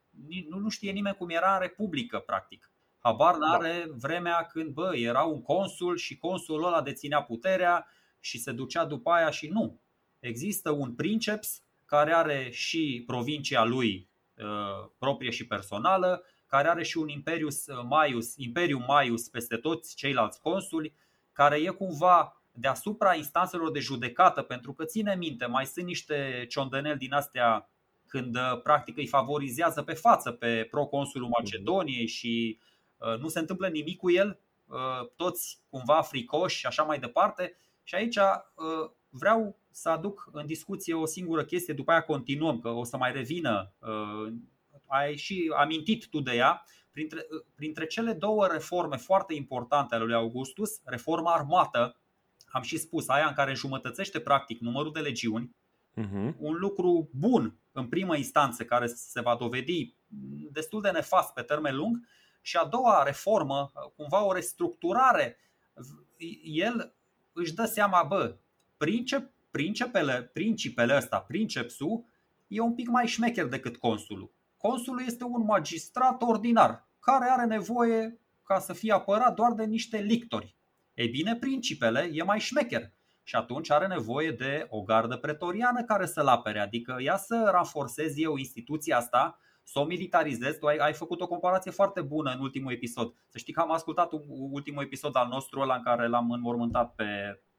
nu, 0.50 0.58
nu 0.60 0.70
știe 0.70 0.92
nimeni 0.92 1.16
cum 1.16 1.30
era 1.30 1.54
în 1.54 1.60
Republică, 1.60 2.20
practic. 2.20 2.72
Habar 3.00 3.38
n-are 3.38 3.86
da. 3.88 3.94
vremea 3.98 4.48
când 4.52 4.74
bă, 4.74 4.96
era 4.96 5.24
un 5.24 5.42
consul 5.42 5.98
și 5.98 6.18
consulul 6.18 6.66
ăla 6.66 6.82
deținea 6.82 7.22
puterea 7.22 7.88
și 8.20 8.40
se 8.40 8.52
ducea 8.52 8.86
după 8.86 9.10
aia 9.10 9.30
și 9.30 9.48
nu. 9.48 9.80
Există 10.20 10.72
un 10.72 10.96
princeps 10.96 11.62
care 11.86 12.14
are 12.14 12.50
și 12.52 13.04
provincia 13.06 13.64
lui 13.64 14.10
proprie 14.98 15.30
și 15.30 15.48
personală, 15.48 16.24
care 16.48 16.68
are 16.68 16.84
și 16.84 16.98
un 16.98 17.08
Imperius 17.08 17.66
Maius, 17.88 18.36
Imperium 18.36 18.84
Maius 18.88 19.28
peste 19.28 19.56
toți 19.56 19.96
ceilalți 19.96 20.42
consuli, 20.42 20.94
care 21.32 21.58
e 21.58 21.68
cumva 21.68 22.42
deasupra 22.52 23.16
instanțelor 23.16 23.72
de 23.72 23.80
judecată, 23.80 24.42
pentru 24.42 24.74
că 24.74 24.86
ține 24.86 25.16
minte, 25.16 25.46
mai 25.46 25.66
sunt 25.66 25.86
niște 25.86 26.46
ciondăneli 26.50 26.98
din 26.98 27.14
astea 27.14 27.70
când 28.08 28.36
uh, 28.36 28.62
practic 28.64 28.98
îi 28.98 29.08
favorizează 29.08 29.82
pe 29.82 29.94
față 29.94 30.32
pe 30.32 30.68
proconsulul 30.72 31.28
Macedoniei 31.38 32.08
și 32.08 32.58
uh, 32.60 32.66
nu 33.20 33.28
se 33.28 33.40
întâmplă 33.40 33.68
nimic 33.68 33.98
cu 33.98 34.12
el, 34.12 34.40
uh, 34.66 35.08
toți 35.16 35.60
cumva 35.70 36.02
fricoși 36.02 36.58
și 36.58 36.66
așa 36.66 36.84
mai 36.84 37.00
departe. 37.00 37.58
Și 37.84 37.96
aici 37.96 38.18
vreau 39.10 39.58
să 39.72 39.90
aduc 39.90 40.30
în 40.32 40.46
discuție 40.46 40.94
o 40.94 41.06
singură 41.06 41.44
chestie, 41.44 41.74
după 41.74 41.92
aia 41.92 42.02
continuăm, 42.02 42.60
că 42.60 42.70
o 42.70 42.84
să 42.84 42.98
mai 42.98 43.12
revină. 43.12 43.72
Ai 44.88 45.16
și 45.16 45.52
amintit 45.58 46.08
tu 46.08 46.20
de 46.20 46.36
ea. 46.36 46.64
Printre, 46.92 47.26
printre 47.56 47.86
cele 47.86 48.14
două 48.14 48.48
reforme 48.48 48.96
foarte 48.96 49.34
importante 49.34 49.96
ale 49.96 50.04
lui 50.04 50.14
Augustus, 50.14 50.80
reforma 50.84 51.34
armată, 51.34 52.00
am 52.48 52.62
și 52.62 52.78
spus, 52.78 53.08
aia 53.08 53.28
în 53.28 53.34
care 53.34 53.50
înjumătățește 53.50 54.20
practic 54.20 54.60
numărul 54.60 54.92
de 54.92 55.00
legiuni, 55.00 55.56
uh-huh. 55.96 56.34
un 56.38 56.54
lucru 56.54 57.10
bun 57.12 57.58
în 57.72 57.88
primă 57.88 58.16
instanță 58.16 58.66
care 58.66 58.88
se 58.88 59.22
va 59.22 59.36
dovedi 59.36 59.94
destul 60.52 60.82
de 60.82 60.90
nefast 60.90 61.34
pe 61.34 61.42
termen 61.42 61.76
lung 61.76 62.00
și 62.48 62.58
a 62.58 62.66
doua 62.66 63.04
reformă, 63.04 63.72
cumva 63.96 64.24
o 64.24 64.34
restructurare, 64.34 65.38
el 66.44 66.94
își 67.34 67.54
dă 67.54 67.66
seama, 67.66 68.04
bă, 68.04 68.36
princip, 68.78 69.30
principele, 69.52 70.22
principele 70.34 70.96
ăsta, 70.96 71.20
princepsul, 71.20 72.06
e 72.48 72.60
un 72.60 72.74
pic 72.74 72.88
mai 72.88 73.08
șmecher 73.08 73.46
decât 73.46 73.78
consulul. 73.78 74.32
Consulul 74.58 75.04
este 75.06 75.24
un 75.24 75.44
magistrat 75.44 76.22
ordinar 76.22 76.88
care 77.00 77.26
are 77.30 77.46
nevoie 77.46 78.20
ca 78.44 78.60
să 78.60 78.74
fie 78.74 78.94
apărat 78.94 79.34
doar 79.34 79.54
de 79.54 79.64
niște 79.64 79.98
lictori. 79.98 80.56
Ei 80.94 81.08
bine, 81.08 81.36
principele 81.36 82.10
e 82.14 82.24
mai 82.24 82.40
șmecher 82.40 82.92
și 83.24 83.36
atunci 83.36 83.72
are 83.72 83.88
nevoie 83.88 84.32
de 84.32 84.68
o 84.70 84.82
gardă 84.82 85.18
pretoriană 85.18 85.84
care 85.84 86.06
să-l 86.06 86.28
apere, 86.28 86.60
adică 86.60 86.98
ea 87.00 87.18
să 87.18 87.50
ranforcezi 87.52 88.22
eu 88.22 88.36
instituția 88.36 88.98
asta, 88.98 89.40
să 89.68 89.80
o 89.80 89.84
militarizezi. 89.84 90.60
Tu 90.60 90.68
ai, 90.68 90.78
ai 90.78 90.94
făcut 90.94 91.22
o 91.22 91.28
comparație 91.28 91.72
foarte 91.72 92.02
bună 92.02 92.32
în 92.32 92.40
ultimul 92.40 92.72
episod. 92.72 93.14
Să 93.28 93.38
știi 93.38 93.54
că 93.54 93.62
am 93.62 93.72
ascultat 93.72 94.12
ultimul 94.52 94.84
episod 94.84 95.16
al 95.16 95.28
nostru 95.28 95.60
ăla 95.60 95.76
în 95.76 95.84
care 95.84 96.08
l-am 96.08 96.32
înmormântat 96.32 96.96
pe, 96.96 97.06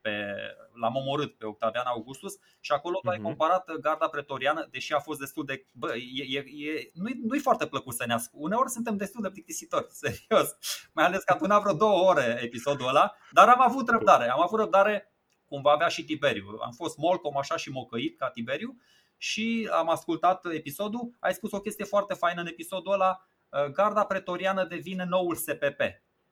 pe, 0.01 0.35
l-am 0.81 0.95
omorât 0.95 1.37
pe 1.37 1.45
Octavian 1.45 1.85
Augustus 1.85 2.33
și 2.59 2.71
acolo 2.71 2.99
uh-huh. 2.99 3.09
ai 3.09 3.17
mhm. 3.17 3.25
comparat 3.25 3.71
garda 3.81 4.07
pretoriană, 4.07 4.67
deși 4.71 4.93
a 4.93 4.99
fost 4.99 5.19
destul 5.19 5.45
de. 5.45 5.65
Bă, 5.73 5.95
e, 5.95 6.37
e, 6.37 6.37
e, 6.37 6.91
nu-i, 6.93 7.19
nu-i 7.23 7.39
foarte 7.39 7.67
plăcut 7.67 7.93
să 7.93 8.03
ne 8.07 8.13
ascult. 8.13 8.43
Uneori 8.43 8.69
suntem 8.69 8.97
destul 8.97 9.21
de 9.21 9.29
plictisitori, 9.29 9.87
serios. 10.03 10.57
Mai 10.93 11.05
ales 11.05 11.23
că 11.23 11.33
a 11.33 11.35
până 11.35 11.59
vreo 11.59 11.73
două 11.73 12.09
ore 12.09 12.39
episodul 12.43 12.87
ăla, 12.87 13.15
dar 13.31 13.47
am 13.47 13.61
avut 13.61 13.89
răbdare. 13.89 14.29
Am 14.29 14.41
avut 14.41 14.59
răbdare 14.59 15.13
cum 15.45 15.61
va 15.61 15.71
avea 15.71 15.87
și 15.87 16.05
Tiberiu. 16.05 16.45
Am 16.63 16.71
fost 16.71 16.97
molcom 16.97 17.37
așa 17.37 17.57
și 17.57 17.69
mocăit 17.69 18.17
ca 18.17 18.29
Tiberiu 18.29 18.77
și 19.21 19.69
am 19.71 19.89
ascultat 19.89 20.45
episodul. 20.45 21.11
Ai 21.19 21.33
spus 21.33 21.51
o 21.51 21.59
chestie 21.59 21.85
foarte 21.85 22.13
faină 22.13 22.41
în 22.41 22.47
episodul 22.47 22.93
ăla. 22.93 23.27
Garda 23.73 24.05
pretoriană 24.05 24.65
devine 24.65 25.05
noul 25.05 25.35
SPP 25.35 25.81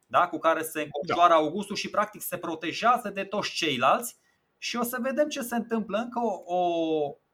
da? 0.08 0.28
cu 0.28 0.38
care 0.38 0.62
se 0.62 0.82
înconjoară 0.82 1.34
da. 1.34 1.40
Augustul 1.40 1.76
și 1.76 1.90
practic 1.90 2.22
se 2.22 2.38
protejează 2.38 3.10
de 3.10 3.24
toți 3.24 3.54
ceilalți 3.54 4.18
și 4.58 4.76
o 4.76 4.84
să 4.84 4.98
vedem 5.02 5.28
ce 5.28 5.42
se 5.42 5.56
întâmplă. 5.56 5.98
Încă 5.98 6.20
o, 6.20 6.56
o, 6.56 6.62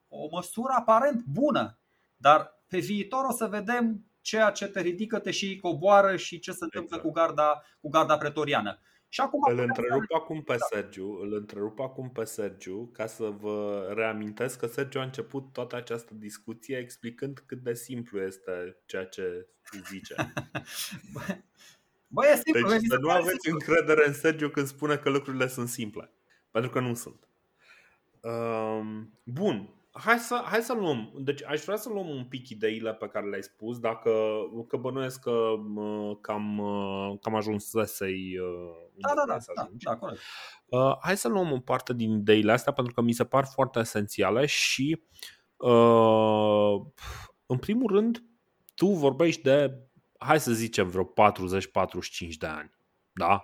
o 0.08 0.28
măsură 0.32 0.74
aparent 0.78 1.24
bună, 1.26 1.80
dar 2.18 2.62
pe 2.68 2.80
viitor 2.80 3.26
o 3.26 3.32
să 3.32 3.46
vedem 3.46 4.06
ceea 4.22 4.52
ce 4.52 4.68
te 4.68 4.82
ridică, 4.82 5.20
te 5.20 5.32
și 5.32 5.60
coboară 5.60 6.16
și 6.16 6.40
ce 6.40 6.52
se 6.52 6.64
întâmplă 6.64 6.96
exact. 6.96 7.04
cu, 7.04 7.12
garda, 7.12 7.64
cu 7.82 7.90
garda 7.90 8.18
pretoriană. 8.18 8.80
Și 9.14 9.22
acum 9.22 9.40
îl 9.50 9.60
întrerup 9.60 10.04
să... 10.08 10.16
acum 10.16 10.42
pe 10.42 10.56
da. 10.56 10.66
Sergiu, 10.72 11.20
îl 11.22 11.34
întrerup 11.34 11.80
acum 11.80 12.10
pe 12.10 12.24
Sergiu 12.24 12.90
ca 12.94 13.08
să 13.08 13.24
vă 13.24 13.90
reamintesc 13.96 14.60
că 14.60 14.68
Sergiu 14.68 15.00
a 15.00 15.04
început 15.04 15.54
toată 15.54 15.76
această 15.76 16.14
discuție 16.14 16.78
explicând 16.78 17.44
cât 17.46 17.58
de 17.58 17.74
simplu 17.74 18.22
este 18.22 18.78
ceea 18.86 19.06
ce 19.06 19.48
zice. 19.90 20.16
Bă, 22.08 22.26
e 22.26 22.42
simplu, 22.44 22.70
deci 22.70 22.88
să 22.88 22.98
nu 22.98 23.10
aveți 23.10 23.38
simplu. 23.40 23.60
încredere 23.60 24.08
în 24.08 24.14
Sergio 24.14 24.50
când 24.50 24.68
spune 24.68 24.98
că 24.98 25.10
lucrurile 25.10 25.48
sunt 25.48 25.68
simple. 25.68 26.12
Pentru 26.52 26.72
că 26.72 26.80
nu 26.80 26.94
sunt. 26.94 27.28
Um, 28.22 29.20
bun. 29.24 29.74
Hai 29.94 30.20
să, 30.20 30.42
hai 30.46 30.62
să 30.62 30.74
luăm. 30.74 31.12
Deci 31.18 31.44
aș 31.44 31.64
vrea 31.64 31.76
să 31.76 31.90
luăm 31.90 32.10
un 32.10 32.26
pic 32.26 32.50
ideile 32.50 32.94
pe 32.94 33.08
care 33.08 33.30
le-ai 33.30 33.44
spus, 33.44 33.80
dacă 33.80 34.12
că 34.68 34.78
bănuiesc 34.78 35.20
că 35.20 35.54
cam, 36.22 36.62
cam 37.22 37.36
ajunsesei 37.36 38.38
da, 38.96 39.14
da, 39.16 39.24
da, 39.28 39.38
da, 39.56 39.70
da, 39.72 39.96
corect. 39.96 40.20
Uh, 40.66 40.98
hai 41.02 41.18
să 41.18 41.28
luăm 41.28 41.52
o 41.52 41.60
parte 41.60 41.94
din 41.94 42.12
ideile 42.12 42.52
astea 42.52 42.74
pentru 42.74 42.94
că 42.94 43.02
mi 43.02 43.12
se 43.12 43.26
par 43.26 43.46
foarte 43.46 43.80
esențiale 43.80 44.46
și 44.46 45.04
uh, 45.58 46.76
în 47.46 47.58
primul 47.58 47.92
rând 47.94 48.24
tu 48.76 48.88
vorbești 48.88 49.42
de 49.42 49.88
hai 50.18 50.40
să 50.40 50.52
zicem, 50.52 50.88
vreo 50.88 51.04
40-45 51.04 51.10
de 52.40 52.46
ani, 52.46 52.72
da? 53.12 53.44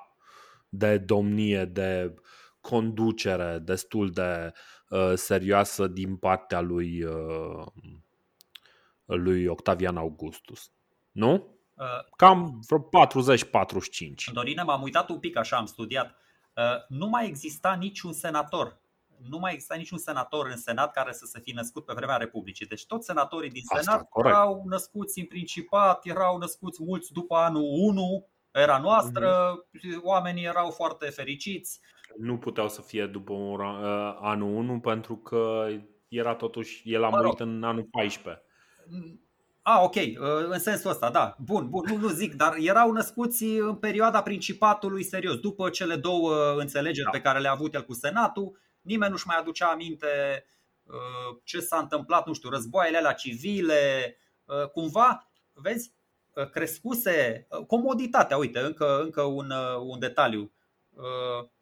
De 0.69 0.97
domnie, 0.97 1.65
de 1.65 2.13
conducere 2.62 3.59
destul 3.62 4.12
de 4.12 4.51
uh, 4.89 5.13
serioasă 5.15 5.88
din 5.88 6.15
partea 6.15 6.62
lui, 6.62 7.04
uh, 7.04 7.65
lui 9.06 9.47
Octavian 9.47 9.97
Augustus. 9.97 10.71
Nu? 11.12 11.58
Uh, 11.73 11.86
Cam 12.15 12.60
vreo 12.67 12.80
40-45. 12.80 14.32
Dorina, 14.34 14.63
m-am 14.63 14.82
uitat 14.82 15.10
un 15.10 15.19
pic 15.19 15.38
așa, 15.38 15.58
am 15.58 15.65
studiat. 15.65 16.15
Uh, 16.56 16.63
nu 16.88 17.08
mai 17.08 17.28
exista 17.28 17.73
niciun 17.73 18.13
senator 18.13 18.80
nu 19.28 19.38
mai 19.38 19.54
exista 19.54 19.75
niciun 19.75 19.97
senator 19.97 20.47
în 20.47 20.58
Senat 20.58 20.91
care 20.91 21.12
să 21.12 21.25
se 21.25 21.39
fi 21.39 21.52
născut 21.52 21.86
pe 21.86 21.93
vremea 21.95 22.15
Republicii. 22.17 22.65
Deci 22.65 22.86
toți 22.86 23.06
senatorii 23.06 23.49
din 23.49 23.63
Senat 23.65 24.02
Asta, 24.02 24.30
erau 24.30 24.63
născuți 24.65 25.19
în 25.19 25.25
Principat, 25.25 26.06
erau 26.06 26.38
născuți 26.38 26.84
mulți 26.84 27.12
după 27.12 27.36
anul 27.36 27.63
1, 27.63 28.28
era 28.52 28.78
noastră, 28.78 29.56
mm-hmm. 29.56 30.02
oamenii 30.02 30.45
erau 30.45 30.69
foarte 30.69 31.10
fericiți. 31.10 31.80
Nu 32.17 32.38
puteau 32.38 32.69
să 32.69 32.82
fie 32.82 33.06
după 33.06 33.34
uh, 33.34 34.17
anul 34.22 34.56
1 34.56 34.80
pentru 34.80 35.15
că 35.15 35.67
era 36.08 36.36
totuși, 36.36 36.82
el 36.93 37.04
a 37.04 37.10
murit 37.10 37.39
în 37.39 37.63
anul 37.63 37.88
14. 37.91 38.43
A, 39.62 39.84
ok, 39.84 39.95
uh, 39.95 40.12
în 40.50 40.60
sensul 40.60 40.89
ăsta, 40.89 41.10
da. 41.10 41.36
Bun, 41.39 41.69
bun, 41.69 41.86
nu, 41.88 41.98
nu 41.98 42.08
zic, 42.08 42.34
dar 42.34 42.56
erau 42.60 42.91
născuți 42.91 43.43
în 43.43 43.76
perioada 43.76 44.22
Principatului 44.22 45.04
serios, 45.04 45.36
după 45.36 45.69
cele 45.69 45.95
două 45.95 46.56
înțelegeri 46.58 47.06
da. 47.06 47.10
pe 47.10 47.22
care 47.22 47.39
le-a 47.39 47.52
avut 47.52 47.74
el 47.74 47.84
cu 47.84 47.93
Senatul 47.93 48.58
nimeni 48.82 49.12
nu-și 49.12 49.28
mai 49.28 49.38
aducea 49.39 49.67
aminte 49.67 50.45
uh, 50.84 51.38
ce 51.43 51.60
s-a 51.60 51.78
întâmplat, 51.78 52.28
nu 52.28 52.34
știu, 52.34 52.50
războaiele 52.50 52.98
alea 52.98 53.13
civile, 53.13 54.15
uh, 54.45 54.69
cumva, 54.69 55.32
vezi, 55.54 55.91
uh, 56.34 56.50
crescuse 56.50 57.48
comoditatea, 57.67 58.38
uite, 58.38 58.60
încă, 58.60 59.00
încă 59.02 59.22
un, 59.22 59.52
un 59.82 60.00
detaliu. 60.00 60.52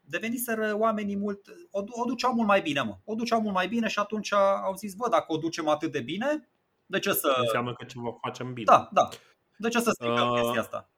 Deveniseră 0.09 0.75
oamenii 0.77 1.17
mult, 1.17 1.47
o, 1.71 1.79
o 1.87 2.05
duceau 2.05 2.33
mult 2.33 2.47
mai 2.47 2.61
bine, 2.61 2.81
mă. 2.81 2.97
O 3.05 3.15
duceau 3.15 3.41
mult 3.41 3.53
mai 3.53 3.67
bine 3.67 3.87
și 3.87 3.99
atunci 3.99 4.33
au 4.33 4.75
zis, 4.75 4.93
bă, 4.93 5.07
dacă 5.09 5.25
o 5.27 5.37
ducem 5.37 5.67
atât 5.67 5.91
de 5.91 6.01
bine, 6.01 6.49
de 6.85 6.99
ce 6.99 7.13
să... 7.13 7.35
Înseamnă 7.39 7.73
că 7.73 7.85
ceva 7.85 8.17
facem 8.21 8.53
bine. 8.53 8.65
Da, 8.65 8.89
da. 8.91 9.09
De 9.57 9.69
ce 9.69 9.79
să 9.79 9.89
stricăm 9.89 10.29
uh, 10.29 10.39
chestia 10.39 10.61
asta? 10.61 10.89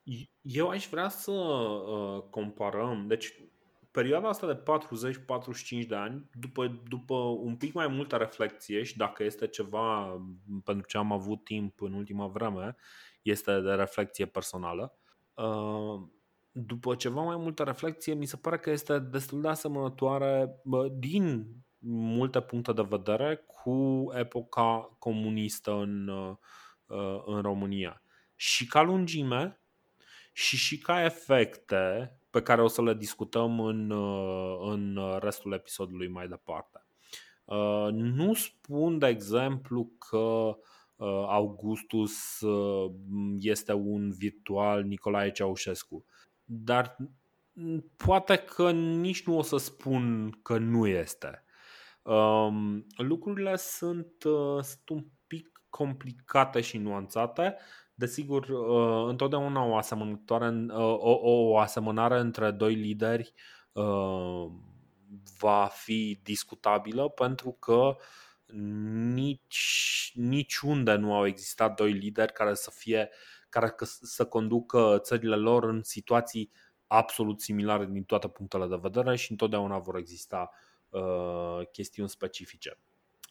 Eu 0.42 0.68
aș 0.68 0.88
vrea 0.88 1.10
să 1.10 1.32
uh, 1.32 2.24
comparăm, 2.30 3.08
deci 3.08 3.34
perioada 3.92 4.28
asta 4.28 4.48
de 4.48 4.64
40-45 5.84 5.88
de 5.88 5.96
ani, 5.96 6.30
după, 6.34 6.82
după 6.88 7.16
un 7.16 7.56
pic 7.56 7.74
mai 7.74 7.88
multă 7.88 8.16
reflexie 8.16 8.84
și 8.84 8.98
dacă 8.98 9.24
este 9.24 9.48
ceva 9.48 10.20
pentru 10.64 10.88
ce 10.88 10.98
am 10.98 11.12
avut 11.12 11.44
timp 11.44 11.82
în 11.82 11.94
ultima 11.94 12.28
vreme, 12.28 12.76
este 13.22 13.60
de 13.60 13.72
reflexie 13.72 14.26
personală. 14.26 14.98
Uh, 15.34 16.02
după 16.52 16.96
ceva 16.96 17.22
mai 17.22 17.38
multă 17.38 17.64
reflexie, 17.64 18.14
mi 18.14 18.26
se 18.26 18.38
pare 18.38 18.58
că 18.58 18.70
este 18.70 19.00
destul 19.00 19.42
de 19.42 19.48
asemănătoare 19.48 20.62
din 20.98 21.48
multe 21.88 22.42
puncte 22.42 22.74
de 22.74 22.86
vedere 22.90 23.36
cu 23.36 24.08
epoca 24.14 24.96
comunistă 25.00 25.72
în, 25.72 26.08
uh, 26.08 27.22
în 27.26 27.42
România. 27.42 28.02
Și 28.36 28.68
ca 28.68 28.82
lungime 28.82 29.60
și 30.34 30.58
și 30.58 30.78
ca 30.78 31.04
efecte 31.04 32.14
pe 32.30 32.42
care 32.42 32.62
o 32.62 32.68
să 32.68 32.82
le 32.82 32.94
discutăm 32.94 33.60
în, 33.60 33.90
uh, 33.90 34.58
în 34.62 35.00
restul 35.20 35.54
episodului 35.54 36.08
mai 36.08 36.28
departe. 36.28 36.86
Uh, 37.46 37.88
nu 37.92 38.34
spun, 38.34 38.98
de 38.98 39.08
exemplu, 39.08 39.92
că 40.10 40.18
uh, 40.18 41.26
Augustus 41.28 42.40
este 43.40 43.74
un 43.74 44.12
virtual 44.12 44.84
Nicolae 44.84 45.32
Ceaușescu, 45.32 46.06
dar 46.52 46.98
poate 47.98 48.36
că 48.36 48.72
nici 48.72 49.24
nu 49.24 49.38
o 49.38 49.42
să 49.42 49.58
spun 49.58 50.32
că 50.42 50.58
nu 50.58 50.88
este. 50.88 51.44
Um, 52.02 52.86
lucrurile 52.98 53.56
sunt, 53.56 54.24
uh, 54.24 54.64
sunt 54.64 54.90
un 54.90 55.06
pic 55.28 55.62
complicate 55.70 56.62
și 56.62 56.78
nuanțate. 56.78 57.56
Desigur, 57.94 58.48
uh, 58.50 59.10
întotdeauna 59.10 59.64
o, 59.64 59.76
asemănătoare, 59.76 60.66
o, 60.74 61.20
o 61.22 61.58
asemănare 61.58 62.20
între 62.20 62.52
doi 62.52 62.74
lideri 62.74 63.34
va 65.40 65.66
fi 65.66 66.20
discutabilă 66.24 67.10
pentru 67.10 67.52
că 67.52 67.96
nici, 69.14 70.12
niciunde 70.14 70.96
nu 70.96 71.14
au 71.14 71.26
existat 71.26 71.76
doi 71.76 71.92
lideri 71.92 72.34
care 72.34 72.54
să 72.54 72.72
fie 72.74 73.10
care 73.50 73.76
să 74.02 74.26
conducă 74.26 74.98
țările 75.02 75.36
lor 75.36 75.64
în 75.64 75.84
situații 75.84 76.52
absolut 76.88 77.42
similare 77.42 77.86
din 77.86 78.04
toate 78.04 78.28
punctele 78.28 78.68
de 78.68 78.80
vedere 78.82 79.16
și 79.16 79.32
întotdeauna 79.32 79.78
vor 79.78 79.96
exista 79.96 80.50
uh, 80.90 81.68
chestiuni 81.72 82.10
specifice. 82.10 82.78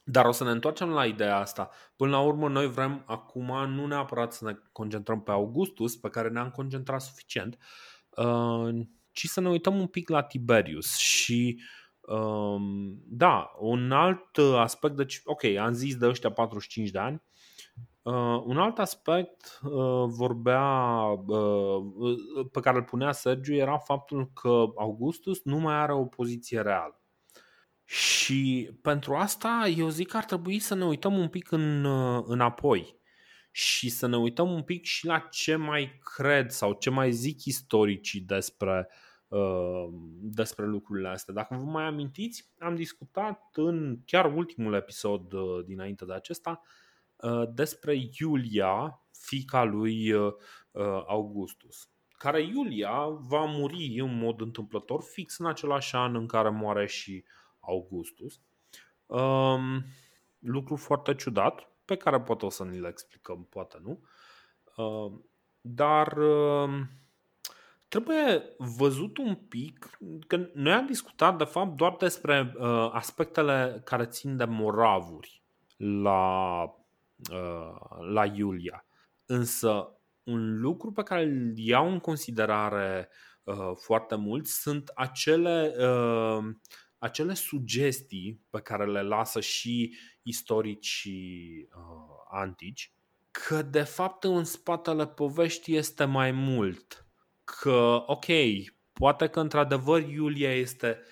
Dar 0.04 0.24
o 0.24 0.32
să 0.32 0.44
ne 0.44 0.50
întoarcem 0.50 0.88
la 0.88 1.06
ideea 1.06 1.36
asta. 1.36 1.70
Până 1.96 2.10
la 2.10 2.20
urmă, 2.20 2.48
noi 2.48 2.70
vrem 2.70 3.02
acum 3.06 3.70
nu 3.70 3.86
neapărat 3.86 4.32
să 4.32 4.44
ne 4.44 4.58
concentrăm 4.72 5.22
pe 5.22 5.30
Augustus, 5.30 5.96
pe 5.96 6.08
care 6.08 6.28
ne-am 6.28 6.50
concentrat 6.50 7.00
suficient, 7.00 7.58
uh, 8.10 8.86
ci 9.12 9.26
să 9.26 9.40
ne 9.40 9.48
uităm 9.48 9.78
un 9.78 9.86
pic 9.86 10.08
la 10.08 10.22
Tiberius. 10.22 10.96
Și 10.96 11.62
uh, 12.00 12.56
da, 13.04 13.50
un 13.58 13.92
alt 13.92 14.38
aspect, 14.56 14.96
deci, 14.96 15.20
ok, 15.24 15.44
am 15.44 15.72
zis 15.72 15.96
de 15.96 16.06
ăștia 16.06 16.32
45 16.32 16.90
de 16.90 16.98
ani, 16.98 17.22
Uh, 18.08 18.42
un 18.44 18.58
alt 18.58 18.78
aspect 18.78 19.60
uh, 19.62 20.04
vorbea, 20.06 21.00
uh, 21.26 21.82
pe 22.52 22.60
care 22.60 22.76
îl 22.76 22.82
punea 22.82 23.12
Sergiu 23.12 23.54
era 23.54 23.78
faptul 23.78 24.30
că 24.32 24.64
Augustus 24.76 25.40
nu 25.44 25.58
mai 25.58 25.74
are 25.74 25.92
o 25.92 26.04
poziție 26.04 26.60
reală. 26.60 27.02
Și 27.84 28.70
pentru 28.82 29.14
asta 29.14 29.72
eu 29.76 29.88
zic 29.88 30.08
că 30.08 30.16
ar 30.16 30.24
trebui 30.24 30.58
să 30.58 30.74
ne 30.74 30.84
uităm 30.84 31.18
un 31.18 31.28
pic 31.28 31.50
în, 31.50 31.84
uh, 31.84 32.24
înapoi 32.26 33.00
și 33.50 33.88
să 33.88 34.06
ne 34.06 34.16
uităm 34.16 34.50
un 34.50 34.62
pic 34.62 34.84
și 34.84 35.06
la 35.06 35.18
ce 35.18 35.56
mai 35.56 35.98
cred 36.16 36.50
sau 36.50 36.72
ce 36.72 36.90
mai 36.90 37.12
zic 37.12 37.44
istoricii 37.44 38.20
despre, 38.20 38.88
uh, 39.28 39.88
despre 40.20 40.66
lucrurile 40.66 41.08
astea. 41.08 41.34
Dacă 41.34 41.54
vă 41.54 41.70
mai 41.70 41.84
amintiți, 41.84 42.52
am 42.58 42.74
discutat 42.74 43.40
în 43.52 43.98
chiar 44.04 44.34
ultimul 44.34 44.74
episod 44.74 45.32
uh, 45.32 45.64
dinainte 45.64 46.04
de 46.04 46.12
acesta 46.12 46.62
uh, 46.62 46.68
Uh, 46.70 46.86
despre 47.54 47.94
Iulia, 48.18 49.02
fica 49.20 49.64
lui 49.64 50.12
uh, 50.12 50.32
uh, 50.70 51.02
Augustus, 51.06 51.90
care 52.18 52.42
Iulia 52.42 53.06
va 53.08 53.44
muri 53.44 54.00
în 54.00 54.18
mod 54.18 54.40
întâmplător 54.40 55.02
fix 55.02 55.38
în 55.38 55.46
același 55.46 55.94
an 55.94 56.14
în 56.14 56.26
care 56.26 56.48
moare 56.48 56.86
și 56.86 57.24
Augustus. 57.60 58.40
Um, 59.06 59.84
lucru 60.38 60.76
foarte 60.76 61.14
ciudat, 61.14 61.72
pe 61.84 61.96
care 61.96 62.20
poate 62.20 62.44
o 62.44 62.48
să 62.48 62.64
ni 62.64 62.80
le 62.80 62.88
explicăm, 62.88 63.46
poate 63.50 63.78
nu. 63.82 64.00
Um, 64.76 65.30
dar 65.60 66.16
um, 66.16 66.90
trebuie 67.88 68.54
văzut 68.58 69.18
un 69.18 69.34
pic 69.34 69.98
că 70.26 70.48
noi 70.54 70.72
am 70.72 70.86
discutat 70.86 71.38
de 71.38 71.44
fapt 71.44 71.76
doar 71.76 71.96
despre 71.98 72.54
aspectele 72.92 73.80
care 73.84 74.06
țin 74.06 74.36
de 74.36 74.44
moravuri 74.44 75.42
la 75.76 76.62
Uh, 76.62 76.77
la 78.12 78.24
Iulia. 78.24 78.86
Însă 79.26 79.92
un 80.22 80.60
lucru 80.60 80.92
pe 80.92 81.02
care 81.02 81.22
îl 81.22 81.52
iau 81.56 81.90
în 81.90 81.98
considerare 81.98 83.08
uh, 83.42 83.70
foarte 83.74 84.14
mult 84.14 84.46
sunt 84.46 84.90
acele, 84.94 85.74
uh, 85.78 86.44
acele 86.98 87.34
sugestii 87.34 88.42
pe 88.50 88.60
care 88.60 88.86
le 88.86 89.02
lasă 89.02 89.40
și 89.40 89.96
istoricii 90.22 91.68
antici 92.30 92.92
că 93.30 93.62
de 93.62 93.82
fapt 93.82 94.24
în 94.24 94.44
spatele 94.44 95.06
poveștii 95.06 95.76
este 95.76 96.04
mai 96.04 96.30
mult. 96.30 97.06
Că, 97.44 98.02
ok, 98.06 98.26
poate 98.92 99.28
că 99.28 99.40
într-adevăr 99.40 100.02
Iulia 100.02 100.54
este 100.54 101.02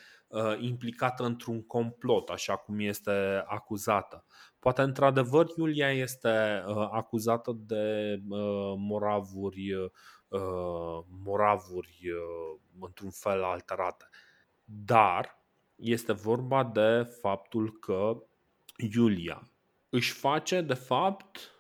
implicată 0.59 1.25
într-un 1.25 1.67
complot, 1.67 2.29
așa 2.29 2.57
cum 2.57 2.79
este 2.79 3.45
acuzată. 3.47 4.25
Poate 4.59 4.83
într-adevăr 4.83 5.47
Iulia 5.57 5.93
este 5.93 6.65
uh, 6.67 6.89
acuzată 6.91 7.57
de 7.67 8.17
uh, 8.29 8.75
moravuri, 8.77 9.73
uh, 9.75 11.05
moravuri 11.25 12.01
uh, 12.03 12.61
într-un 12.81 13.11
fel 13.11 13.43
alterate. 13.43 14.09
Dar 14.65 15.45
este 15.75 16.13
vorba 16.13 16.65
de 16.65 17.03
faptul 17.21 17.79
că 17.79 18.23
Iulia 18.95 19.51
își 19.89 20.13
face 20.13 20.61
de 20.61 20.75
fapt 20.75 21.51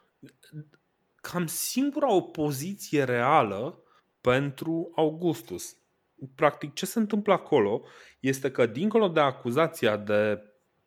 cam 1.14 1.46
singura 1.46 2.12
opoziție 2.12 3.04
reală 3.04 3.82
pentru 4.20 4.92
Augustus. 4.94 5.76
Practic, 6.34 6.74
ce 6.74 6.86
se 6.86 6.98
întâmplă 6.98 7.32
acolo 7.32 7.82
este 8.20 8.50
că, 8.50 8.66
dincolo 8.66 9.08
de 9.08 9.20
acuzația 9.20 9.96
de 9.96 10.42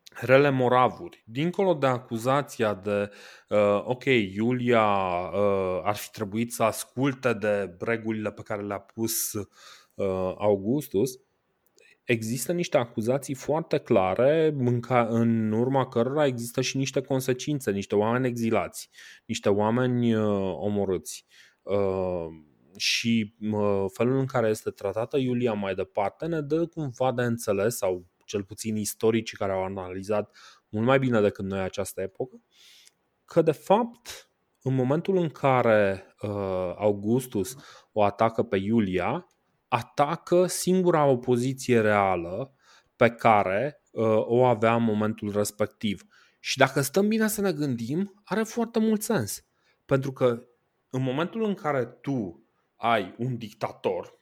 rele 0.09 0.49
moravuri, 0.49 1.23
dincolo 1.25 1.73
de 1.73 1.85
acuzația 1.85 2.73
de 2.73 3.11
uh, 3.49 3.81
ok, 3.83 4.03
Iulia 4.05 4.85
uh, 5.33 5.81
ar 5.83 5.95
fi 5.95 6.09
trebuit 6.11 6.53
să 6.53 6.63
asculte 6.63 7.33
de 7.33 7.75
regulile 7.79 8.31
pe 8.31 8.41
care 8.41 8.61
le-a 8.61 8.79
pus 8.79 9.33
uh, 9.33 10.33
Augustus, 10.37 11.19
există 12.03 12.51
niște 12.51 12.77
acuzații 12.77 13.33
foarte 13.33 13.77
clare 13.77 14.55
în, 14.57 14.79
ca, 14.79 15.07
în 15.09 15.51
urma 15.51 15.87
cărora 15.87 16.25
există 16.25 16.61
și 16.61 16.77
niște 16.77 17.01
consecințe, 17.01 17.71
niște 17.71 17.95
oameni 17.95 18.27
exilați, 18.27 18.89
niște 19.25 19.49
oameni 19.49 20.13
uh, 20.13 20.55
omorâți. 20.55 21.25
Uh, 21.61 22.27
și 22.77 23.35
uh, 23.51 23.85
felul 23.93 24.19
în 24.19 24.25
care 24.25 24.49
este 24.49 24.69
tratată 24.69 25.17
Iulia 25.17 25.53
mai 25.53 25.75
departe 25.75 26.25
ne 26.25 26.41
dă 26.41 26.65
cumva 26.65 27.11
de 27.11 27.21
înțeles 27.21 27.77
sau 27.77 28.05
cel 28.29 28.43
puțin 28.43 28.75
istoricii 28.75 29.37
care 29.37 29.51
au 29.51 29.63
analizat 29.63 30.37
mult 30.69 30.85
mai 30.85 30.99
bine 30.99 31.21
decât 31.21 31.45
noi 31.45 31.59
această 31.59 32.01
epocă, 32.01 32.41
că 33.25 33.41
de 33.41 33.51
fapt 33.51 34.31
în 34.61 34.75
momentul 34.75 35.17
în 35.17 35.29
care 35.29 36.15
uh, 36.21 36.29
Augustus 36.77 37.55
o 37.91 38.03
atacă 38.03 38.43
pe 38.43 38.57
Iulia, 38.57 39.27
atacă 39.67 40.45
singura 40.45 41.05
opoziție 41.05 41.81
reală 41.81 42.53
pe 42.95 43.09
care 43.09 43.81
uh, 43.91 44.25
o 44.25 44.45
avea 44.45 44.75
în 44.75 44.83
momentul 44.83 45.31
respectiv. 45.31 46.03
Și 46.39 46.57
dacă 46.57 46.81
stăm 46.81 47.07
bine 47.07 47.27
să 47.27 47.41
ne 47.41 47.53
gândim, 47.53 48.21
are 48.23 48.43
foarte 48.43 48.79
mult 48.79 49.01
sens. 49.01 49.45
Pentru 49.85 50.11
că 50.11 50.43
în 50.89 51.01
momentul 51.01 51.43
în 51.43 51.53
care 51.53 51.85
tu 51.85 52.43
ai 52.75 53.15
un 53.17 53.37
dictator, 53.37 54.19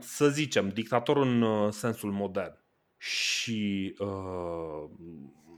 să 0.00 0.28
zicem, 0.28 0.68
dictator 0.68 1.16
în 1.16 1.42
uh, 1.42 1.72
sensul 1.72 2.12
modern, 2.12 2.64
și 2.98 3.94
uh, 3.98 4.90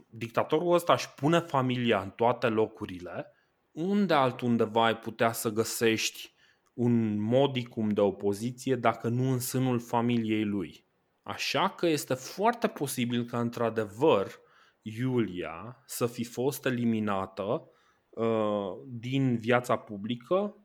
dictatorul 0.09 0.73
ăsta 0.73 0.93
își 0.93 1.13
pune 1.13 1.39
familia 1.39 2.01
în 2.01 2.09
toate 2.09 2.47
locurile, 2.47 3.33
unde 3.71 4.13
altundeva 4.13 4.85
ai 4.85 4.97
putea 4.97 5.31
să 5.31 5.49
găsești 5.49 6.33
un 6.73 7.21
modicum 7.21 7.89
de 7.89 8.01
opoziție 8.01 8.75
dacă 8.75 9.07
nu 9.07 9.31
în 9.31 9.39
sânul 9.39 9.79
familiei 9.79 10.45
lui. 10.45 10.85
Așa 11.23 11.69
că 11.69 11.87
este 11.87 12.13
foarte 12.13 12.67
posibil 12.67 13.25
că 13.25 13.37
într-adevăr 13.37 14.39
Iulia 14.81 15.83
să 15.85 16.05
fi 16.05 16.23
fost 16.23 16.65
eliminată 16.65 17.69
uh, 18.09 18.71
din 18.87 19.37
viața 19.37 19.77
publică 19.77 20.55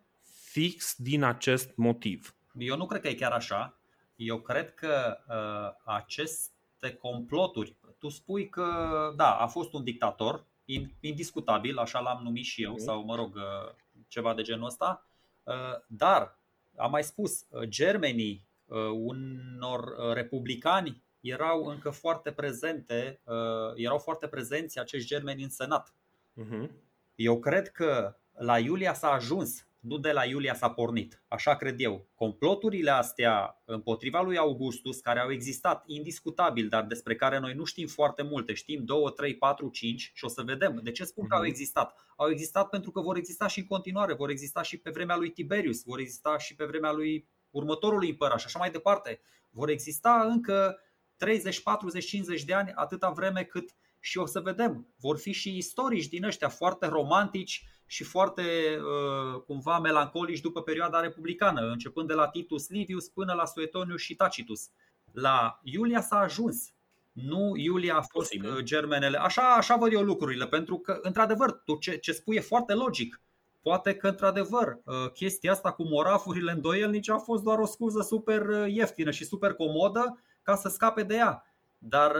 fix 0.51 0.95
din 0.97 1.23
acest 1.23 1.77
motiv. 1.77 2.37
Eu 2.59 2.77
nu 2.77 2.87
cred 2.87 3.01
că 3.01 3.09
e 3.09 3.15
chiar 3.15 3.33
așa. 3.33 3.81
Eu 4.17 4.41
cred 4.41 4.75
că 4.75 5.17
uh, 5.29 5.95
acest 5.95 6.56
aceste 6.87 7.09
comploturi. 7.09 7.77
Tu 7.99 8.09
spui 8.09 8.49
că, 8.49 8.65
da, 9.17 9.37
a 9.37 9.47
fost 9.47 9.73
un 9.73 9.85
dictator, 9.85 10.45
indiscutabil, 11.01 11.79
așa 11.79 12.01
l-am 12.01 12.21
numit 12.23 12.45
și 12.45 12.63
eu, 12.63 12.77
sau 12.77 13.05
mă 13.05 13.15
rog, 13.15 13.35
uh, 13.35 13.75
ceva 14.09 14.35
de 14.35 14.43
genul 14.43 14.67
ăsta, 14.67 15.07
uh, 15.45 15.55
dar, 15.87 16.39
am 16.77 16.91
mai 16.91 17.05
spus, 17.05 17.45
uh, 17.49 17.63
germenii 17.69 18.45
unor 18.93 20.13
republicani 20.15 21.03
erau 21.21 21.65
încă 21.65 21.91
foarte 21.91 22.33
prezente, 22.33 23.21
erau 23.75 23.99
foarte 23.99 24.27
prezenți 24.27 24.79
acești 24.79 25.09
germeni 25.09 25.43
în 25.43 25.49
Senat. 25.49 25.95
Uh-huh. 26.43 26.71
Eu 27.15 27.39
cred 27.39 27.69
că 27.69 28.17
la 28.33 28.59
Iulia 28.59 28.95
s-a 28.95 29.11
ajuns 29.11 29.66
nu 29.87 29.99
de 29.99 30.13
la 30.13 30.25
Iulia 30.25 30.55
s-a 30.55 30.71
pornit. 30.71 31.23
Așa 31.29 31.57
cred 31.57 31.81
eu. 31.81 32.09
Comploturile 32.15 32.91
astea 32.91 33.63
împotriva 33.65 34.23
lui 34.23 34.37
Augustus, 34.37 35.01
care 35.01 35.21
au 35.21 35.31
existat 35.31 35.85
indiscutabil, 35.87 36.69
dar 36.69 36.85
despre 36.85 37.17
care 37.17 37.39
noi 37.39 37.55
nu 37.55 37.65
știm 37.65 37.87
foarte 37.87 38.23
multe, 38.23 38.55
știm 38.55 38.85
2, 38.85 39.13
3, 39.17 39.37
4, 39.37 39.69
5 39.69 40.11
și 40.15 40.25
o 40.25 40.29
să 40.29 40.43
vedem. 40.43 40.81
De 40.83 40.91
ce 40.91 41.05
spun 41.05 41.27
că 41.27 41.35
au 41.35 41.41
mhm. 41.41 41.51
existat? 41.51 41.95
Au 42.17 42.31
existat 42.31 42.69
pentru 42.69 42.91
că 42.91 43.01
vor 43.01 43.17
exista 43.17 43.47
și 43.47 43.59
în 43.59 43.67
continuare, 43.67 44.15
vor 44.15 44.31
exista 44.31 44.63
și 44.63 44.79
pe 44.79 44.91
vremea 44.91 45.17
lui 45.17 45.31
Tiberius, 45.31 45.83
vor 45.85 45.99
exista 45.99 46.39
și 46.39 46.55
pe 46.55 46.65
vremea 46.65 46.93
lui 46.93 47.29
următorului 47.51 48.11
împărat 48.11 48.41
și 48.41 48.47
așa 48.47 48.59
mai 48.59 48.71
departe. 48.71 49.21
Vor 49.51 49.69
exista 49.69 50.27
încă 50.31 50.81
30, 51.17 51.63
40, 51.63 52.07
50 52.07 52.45
de 52.45 52.55
ani 52.55 52.73
atâta 52.75 53.11
vreme 53.11 53.43
cât 53.43 53.77
și 54.01 54.19
o 54.19 54.27
să 54.27 54.41
vedem, 54.41 54.95
vor 55.01 55.19
fi 55.19 55.33
și 55.33 55.57
istorici 55.57 56.09
din 56.09 56.25
ăștia 56.25 56.49
foarte 56.49 56.87
romantici 56.87 57.65
și 57.87 58.05
foarte 58.05 58.43
uh, 58.79 59.41
cumva 59.41 59.79
melancolici 59.79 60.41
după 60.41 60.63
perioada 60.63 61.01
republicană, 61.01 61.61
începând 61.61 62.09
de 62.09 62.15
la 62.15 62.29
Titus 62.29 62.69
Livius 62.69 63.09
până 63.09 63.33
la 63.33 63.45
Suetonius 63.45 64.01
și 64.01 64.15
Tacitus. 64.15 64.69
La 65.13 65.61
Iulia 65.63 66.01
s-a 66.01 66.19
ajuns. 66.19 66.71
Nu 67.13 67.57
Iulia 67.57 67.93
a 67.93 68.01
fost 68.01 68.11
Posibil. 68.13 68.51
Uh, 68.51 68.63
germenele. 68.63 69.19
Așa, 69.19 69.55
așa 69.55 69.77
văd 69.77 69.93
eu 69.93 70.03
lucrurile, 70.03 70.47
pentru 70.47 70.79
că, 70.79 70.99
într-adevăr, 71.03 71.53
tu 71.53 71.77
ce, 71.77 71.97
ce 71.97 72.13
spui 72.13 72.37
e 72.37 72.41
foarte 72.41 72.75
logic. 72.75 73.21
Poate 73.63 73.95
că, 73.95 74.09
într-adevăr, 74.09 74.79
uh, 74.85 75.11
chestia 75.13 75.53
asta 75.53 75.73
cu 75.73 75.83
morafurile 75.83 76.53
îndoielnice 76.53 77.13
a 77.13 77.19
fost 77.19 77.43
doar 77.43 77.59
o 77.59 77.67
scuză 77.67 78.01
super 78.01 78.67
ieftină 78.69 79.11
și 79.11 79.25
super 79.25 79.55
comodă 79.55 80.21
ca 80.43 80.55
să 80.55 80.69
scape 80.69 81.03
de 81.03 81.15
ea. 81.15 81.45
Dar 81.79 82.17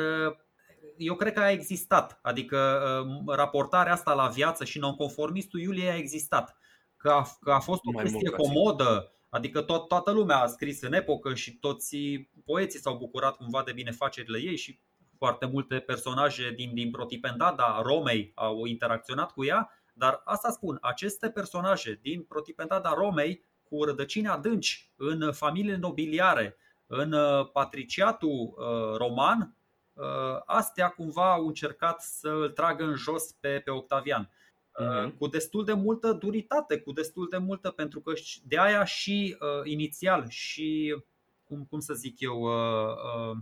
eu 0.99 1.15
cred 1.15 1.33
că 1.33 1.41
a 1.41 1.51
existat. 1.51 2.19
Adică 2.23 2.83
uh, 3.07 3.35
raportarea 3.37 3.93
asta 3.93 4.15
la 4.15 4.27
viață 4.29 4.65
și 4.65 4.79
nonconformistul 4.79 5.61
Iulie 5.61 5.91
a 5.91 5.97
existat. 5.97 6.57
Că 6.97 7.11
a, 7.11 7.27
că 7.41 7.53
a 7.53 7.61
fost 7.61 7.81
o 7.85 7.91
Mai 7.93 8.05
chestie 8.05 8.31
comodă, 8.31 9.13
adică 9.29 9.61
tot, 9.61 9.89
toată 9.89 10.11
lumea 10.11 10.39
a 10.39 10.47
scris 10.47 10.83
în 10.83 10.93
epocă 10.93 11.35
și 11.35 11.53
toți 11.53 11.97
poeții 12.45 12.81
s-au 12.81 12.97
bucurat 12.97 13.37
cumva 13.37 13.63
de 13.63 13.73
binefacerile 13.73 14.39
ei 14.39 14.57
și 14.57 14.81
foarte 15.17 15.47
multe 15.47 15.79
personaje 15.79 16.53
din, 16.57 16.75
din 16.75 16.91
Protipendada 16.91 17.81
Romei 17.83 18.33
au 18.35 18.65
interacționat 18.65 19.33
cu 19.33 19.45
ea, 19.45 19.71
dar 19.95 20.23
asta 20.25 20.51
spun, 20.51 20.79
aceste 20.81 21.31
personaje 21.31 21.99
din 22.03 22.23
Protipendada 22.23 22.95
Romei 22.95 23.45
cu 23.69 23.85
rădăcini 23.85 24.29
adânci 24.29 24.93
în 24.97 25.33
familiile 25.33 25.77
nobiliare, 25.77 26.57
în 26.87 27.13
uh, 27.13 27.51
patriciatul 27.53 28.55
uh, 28.57 28.97
roman, 28.97 29.39
Uh, 29.39 29.56
astea 30.47 30.89
cumva 30.89 31.33
au 31.33 31.47
încercat 31.47 32.03
să 32.03 32.29
îl 32.29 32.49
tragă 32.49 32.85
în 32.85 32.95
jos 32.95 33.33
pe, 33.41 33.61
pe 33.65 33.71
Octavian. 33.71 34.31
Uh-huh. 34.83 35.17
Cu 35.19 35.27
destul 35.27 35.65
de 35.65 35.73
multă 35.73 36.13
duritate, 36.13 36.79
cu 36.81 36.93
destul 36.93 37.29
de 37.31 37.37
multă, 37.37 37.71
pentru 37.71 38.01
că 38.01 38.13
de 38.45 38.59
aia 38.59 38.85
și 38.85 39.37
uh, 39.41 39.71
inițial 39.71 40.29
și, 40.29 40.97
cum, 41.45 41.65
cum 41.65 41.81
să 41.81 41.95
zic 41.95 42.21
eu, 42.21 42.41
uh, 42.41 42.95
uh, 43.31 43.37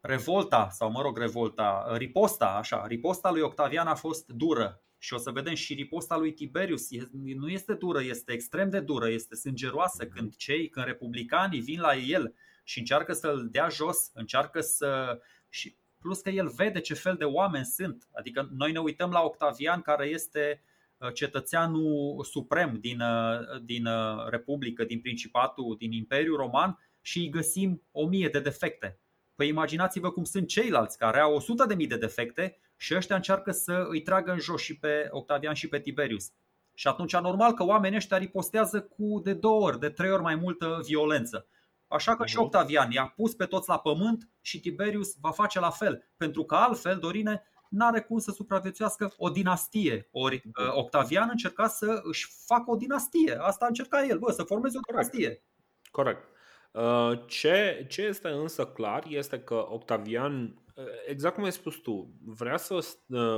revolta, 0.00 0.68
sau 0.70 0.90
mă 0.90 1.02
rog, 1.02 1.18
revolta, 1.18 1.86
uh, 1.90 1.96
riposta, 1.96 2.46
așa, 2.46 2.86
riposta 2.86 3.30
lui 3.30 3.40
Octavian 3.40 3.86
a 3.86 3.94
fost 3.94 4.28
dură. 4.28 4.82
Și 4.98 5.14
o 5.14 5.16
să 5.16 5.30
vedem 5.30 5.54
și 5.54 5.74
riposta 5.74 6.16
lui 6.16 6.32
Tiberius 6.32 6.88
nu 7.12 7.48
este 7.48 7.74
dură, 7.74 8.02
este 8.02 8.32
extrem 8.32 8.70
de 8.70 8.80
dură, 8.80 9.10
este 9.10 9.34
sângeroasă 9.34 10.04
uh-huh. 10.06 10.08
când 10.08 10.36
cei, 10.36 10.68
când 10.68 10.86
republicanii 10.86 11.60
vin 11.60 11.80
la 11.80 11.94
el 11.94 12.34
și 12.64 12.78
încearcă 12.78 13.12
să-l 13.12 13.48
dea 13.50 13.68
jos, 13.68 14.10
încearcă 14.14 14.60
să. 14.60 15.20
Și 15.48 15.76
plus 15.98 16.20
că 16.20 16.30
el 16.30 16.48
vede 16.48 16.80
ce 16.80 16.94
fel 16.94 17.14
de 17.14 17.24
oameni 17.24 17.64
sunt. 17.64 18.08
Adică 18.12 18.48
noi 18.56 18.72
ne 18.72 18.78
uităm 18.78 19.10
la 19.10 19.20
Octavian 19.20 19.80
care 19.80 20.06
este 20.06 20.62
uh, 20.96 21.12
cetățeanul 21.12 22.24
suprem 22.24 22.78
din, 22.80 23.00
uh, 23.00 23.60
din 23.62 23.86
uh, 23.86 24.28
Republică, 24.28 24.84
din 24.84 25.00
Principatul, 25.00 25.76
din 25.78 25.92
Imperiul 25.92 26.36
Roman 26.36 26.78
și 27.00 27.18
îi 27.18 27.28
găsim 27.28 27.82
o 27.90 28.06
mie 28.06 28.28
de 28.28 28.40
defecte. 28.40 29.00
Păi 29.34 29.48
imaginați-vă 29.48 30.10
cum 30.10 30.24
sunt 30.24 30.48
ceilalți 30.48 30.98
care 30.98 31.20
au 31.20 31.34
100 31.34 31.64
de 31.66 31.74
mii 31.74 31.86
de 31.86 31.96
defecte 31.96 32.58
și 32.76 32.94
ăștia 32.94 33.16
încearcă 33.16 33.50
să 33.50 33.86
îi 33.88 34.02
tragă 34.02 34.32
în 34.32 34.38
jos 34.38 34.62
și 34.62 34.78
pe 34.78 35.08
Octavian 35.10 35.54
și 35.54 35.68
pe 35.68 35.80
Tiberius. 35.80 36.32
Și 36.74 36.88
atunci 36.88 37.16
normal 37.16 37.52
că 37.52 37.64
oamenii 37.64 37.96
ăștia 37.96 38.16
ripostează 38.16 38.80
cu 38.80 39.20
de 39.24 39.32
două 39.32 39.60
ori, 39.60 39.78
de 39.78 39.88
trei 39.88 40.10
ori 40.10 40.22
mai 40.22 40.34
multă 40.34 40.80
violență. 40.84 41.46
Așa 41.88 42.16
că 42.16 42.26
și 42.26 42.36
mhm. 42.36 42.44
Octavian 42.44 42.90
i-a 42.90 43.12
pus 43.16 43.34
pe 43.34 43.44
toți 43.44 43.68
la 43.68 43.78
pământ 43.78 44.28
și 44.40 44.60
Tiberius 44.60 45.14
va 45.20 45.30
face 45.30 45.60
la 45.60 45.70
fel, 45.70 46.08
pentru 46.16 46.44
că 46.44 46.54
altfel, 46.54 46.98
Dorine, 46.98 47.42
n-are 47.70 48.00
cum 48.00 48.18
să 48.18 48.30
supraviețuiască 48.30 49.12
o 49.16 49.28
dinastie. 49.28 50.08
Ori 50.12 50.42
mhm. 50.44 50.66
uh, 50.66 50.74
Octavian 50.74 51.28
încerca 51.30 51.66
să 51.66 52.00
își 52.02 52.26
facă 52.46 52.70
o 52.70 52.76
dinastie. 52.76 53.36
Asta 53.40 53.66
încerca 53.66 54.04
el, 54.04 54.18
bă, 54.18 54.30
să 54.30 54.42
formeze 54.42 54.76
o 54.78 54.80
Corect. 54.80 55.10
dinastie. 55.10 55.42
Corect. 55.90 56.28
Uh, 56.72 57.20
ce, 57.26 57.86
ce 57.88 58.02
este 58.02 58.28
însă 58.28 58.66
clar 58.66 59.04
este 59.08 59.40
că 59.40 59.66
Octavian, 59.68 60.62
uh, 60.74 60.84
exact 61.06 61.34
cum 61.34 61.44
ai 61.44 61.52
spus 61.52 61.74
tu, 61.74 62.14
vrea 62.24 62.56
să 62.56 62.78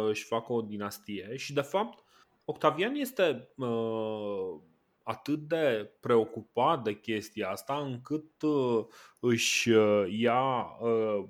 își 0.09 0.25
facă 0.25 0.53
o 0.53 0.61
dinastie 0.61 1.37
și 1.37 1.53
de 1.53 1.61
fapt 1.61 2.05
Octavian 2.45 2.95
este 2.95 3.53
atât 5.03 5.39
de 5.39 5.91
preocupat 6.01 6.83
de 6.83 7.01
chestia 7.01 7.51
asta 7.51 7.75
încât 7.75 8.43
uh, 8.43 8.87
își 9.21 9.71
uh, 9.71 10.07
ia 10.11 10.63
uh, 10.81 11.25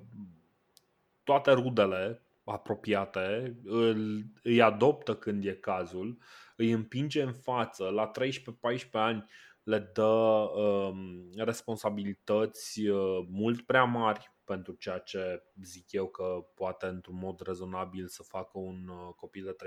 toate 1.23 1.51
rudele 1.51 2.21
apropiate, 2.43 3.55
îl, 3.63 4.23
îi 4.43 4.61
adoptă 4.61 5.15
când 5.15 5.45
e 5.45 5.53
cazul, 5.53 6.17
îi 6.55 6.71
împinge 6.71 7.21
în 7.21 7.33
față, 7.33 7.89
la 7.89 8.11
13-14 8.19 8.91
ani 8.91 9.25
le 9.63 9.79
dă 9.93 10.03
um, 10.03 11.31
responsabilități 11.35 12.87
uh, 12.87 13.25
mult 13.29 13.61
prea 13.61 13.83
mari 13.83 14.31
pentru 14.43 14.73
ceea 14.73 14.97
ce 14.97 15.43
zic 15.63 15.91
eu 15.91 16.07
că 16.07 16.45
poate 16.53 16.85
într-un 16.85 17.17
mod 17.17 17.41
rezonabil 17.41 18.07
să 18.07 18.23
facă 18.23 18.57
un 18.57 18.87
uh, 18.87 19.13
copil 19.15 19.43
de 19.43 19.55
13-14 19.55 19.63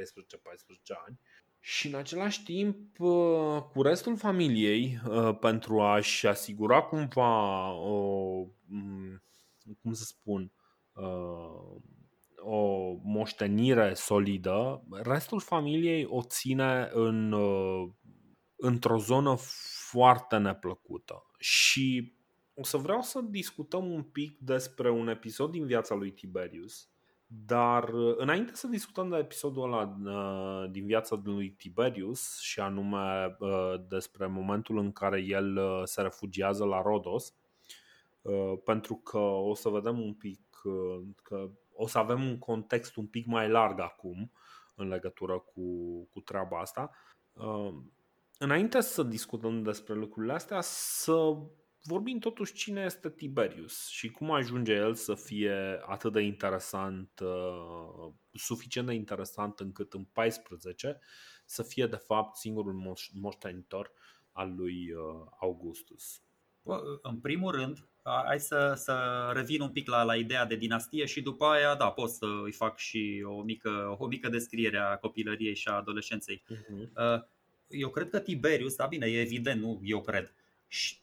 ani 1.07 1.19
și 1.67 1.87
în 1.87 1.95
același 1.95 2.43
timp 2.43 2.99
uh, 2.99 3.63
cu 3.73 3.83
restul 3.83 4.17
familiei 4.17 5.01
uh, 5.09 5.39
pentru 5.39 5.81
a-și 5.81 6.27
asigura 6.27 6.83
cumva 6.83 7.73
o, 7.73 8.33
mm, 8.67 9.23
cum 9.83 9.93
să 9.93 10.05
spun, 10.05 10.53
uh, 10.93 11.83
o 12.37 12.93
moștenire 13.03 13.95
solidă, 13.95 14.85
restul 15.03 15.41
familiei 15.41 16.07
o 16.09 16.23
ține 16.23 16.89
în, 16.93 17.35
într-o 18.57 18.99
zonă 18.99 19.37
foarte 19.89 20.37
neplăcută. 20.37 21.23
Și 21.39 22.17
o 22.55 22.65
să 22.65 22.77
vreau 22.77 23.01
să 23.01 23.21
discutăm 23.21 23.91
un 23.91 24.03
pic 24.03 24.39
despre 24.39 24.91
un 24.91 25.09
episod 25.09 25.51
din 25.51 25.67
viața 25.67 25.95
lui 25.95 26.13
Tiberius 26.13 26.89
dar 27.47 27.89
uh, 27.89 28.15
înainte 28.17 28.55
să 28.55 28.67
discutăm 28.67 29.09
de 29.09 29.17
episodul 29.17 29.63
ăla 29.63 29.97
uh, 30.05 30.71
din 30.71 30.87
viața 30.87 31.21
lui 31.25 31.51
Tiberius 31.51 32.39
și 32.41 32.61
anume 32.61 33.37
uh, 33.39 33.75
despre 33.89 34.27
momentul 34.27 34.79
în 34.79 34.93
care 34.93 35.21
el 35.21 35.59
se 35.85 36.03
refugiază 36.03 36.65
la 36.65 36.83
Rodos, 36.83 37.35
pentru 38.65 38.95
că 38.95 39.19
o 39.19 39.55
să 39.55 39.69
vedem 39.69 40.01
un 40.01 40.15
pic 40.15 40.41
că 41.23 41.51
o 41.73 41.87
să 41.87 41.99
avem 41.99 42.25
un 42.25 42.39
context 42.39 42.97
un 42.97 43.07
pic 43.07 43.27
mai 43.27 43.49
larg 43.49 43.81
acum 43.81 44.33
în 44.75 44.89
legătură 44.89 45.39
cu, 45.39 45.63
cu 46.13 46.21
treaba 46.21 46.59
asta. 46.59 46.91
Înainte 48.39 48.81
să 48.81 49.03
discutăm 49.03 49.63
despre 49.63 49.95
lucrurile 49.95 50.33
astea, 50.33 50.61
să 50.61 51.37
vorbim 51.85 52.19
totuși 52.19 52.53
cine 52.53 52.83
este 52.85 53.11
Tiberius 53.11 53.89
și 53.89 54.11
cum 54.11 54.31
ajunge 54.31 54.73
el 54.73 54.95
să 54.95 55.15
fie 55.15 55.81
atât 55.87 56.13
de 56.13 56.21
interesant, 56.21 57.21
uh, 57.23 58.13
suficient 58.33 58.87
de 58.87 58.95
interesant 58.95 59.61
încât 59.61 59.93
în 59.93 60.05
14 60.05 61.01
să 61.45 61.63
fie 61.63 61.87
de 61.87 61.97
fapt 61.97 62.37
singurul 62.37 62.99
moștenitor 63.13 63.93
al 64.33 64.55
lui 64.57 64.93
uh, 64.93 65.27
Augustus. 65.41 66.23
În 67.03 67.21
primul 67.21 67.51
rând, 67.51 67.89
hai 68.03 68.41
să, 68.41 68.73
să 68.77 69.31
revin 69.35 69.61
un 69.61 69.71
pic 69.71 69.89
la, 69.89 70.03
la 70.03 70.17
ideea 70.17 70.45
de 70.45 70.57
dinastie 70.57 71.05
și 71.05 71.23
după 71.23 71.45
aia, 71.45 71.75
da, 71.75 71.91
pot 71.91 72.11
să 72.11 72.27
îi 72.45 72.53
fac 72.53 72.79
și 72.79 73.25
o 73.27 73.43
mică, 73.43 73.97
o 73.99 74.07
mică 74.07 74.29
descriere 74.29 74.79
a 74.79 74.97
copilăriei 74.97 75.55
și 75.55 75.69
a 75.69 75.73
adolescenței. 75.73 76.43
Uh-huh. 76.51 77.19
Eu 77.69 77.91
cred 77.91 78.09
că 78.09 78.21
Tiberius, 78.21 78.75
da 78.77 78.87
bine, 78.87 79.07
e 79.07 79.21
evident, 79.21 79.61
nu 79.61 79.81
eu 79.83 80.01
cred, 80.01 80.35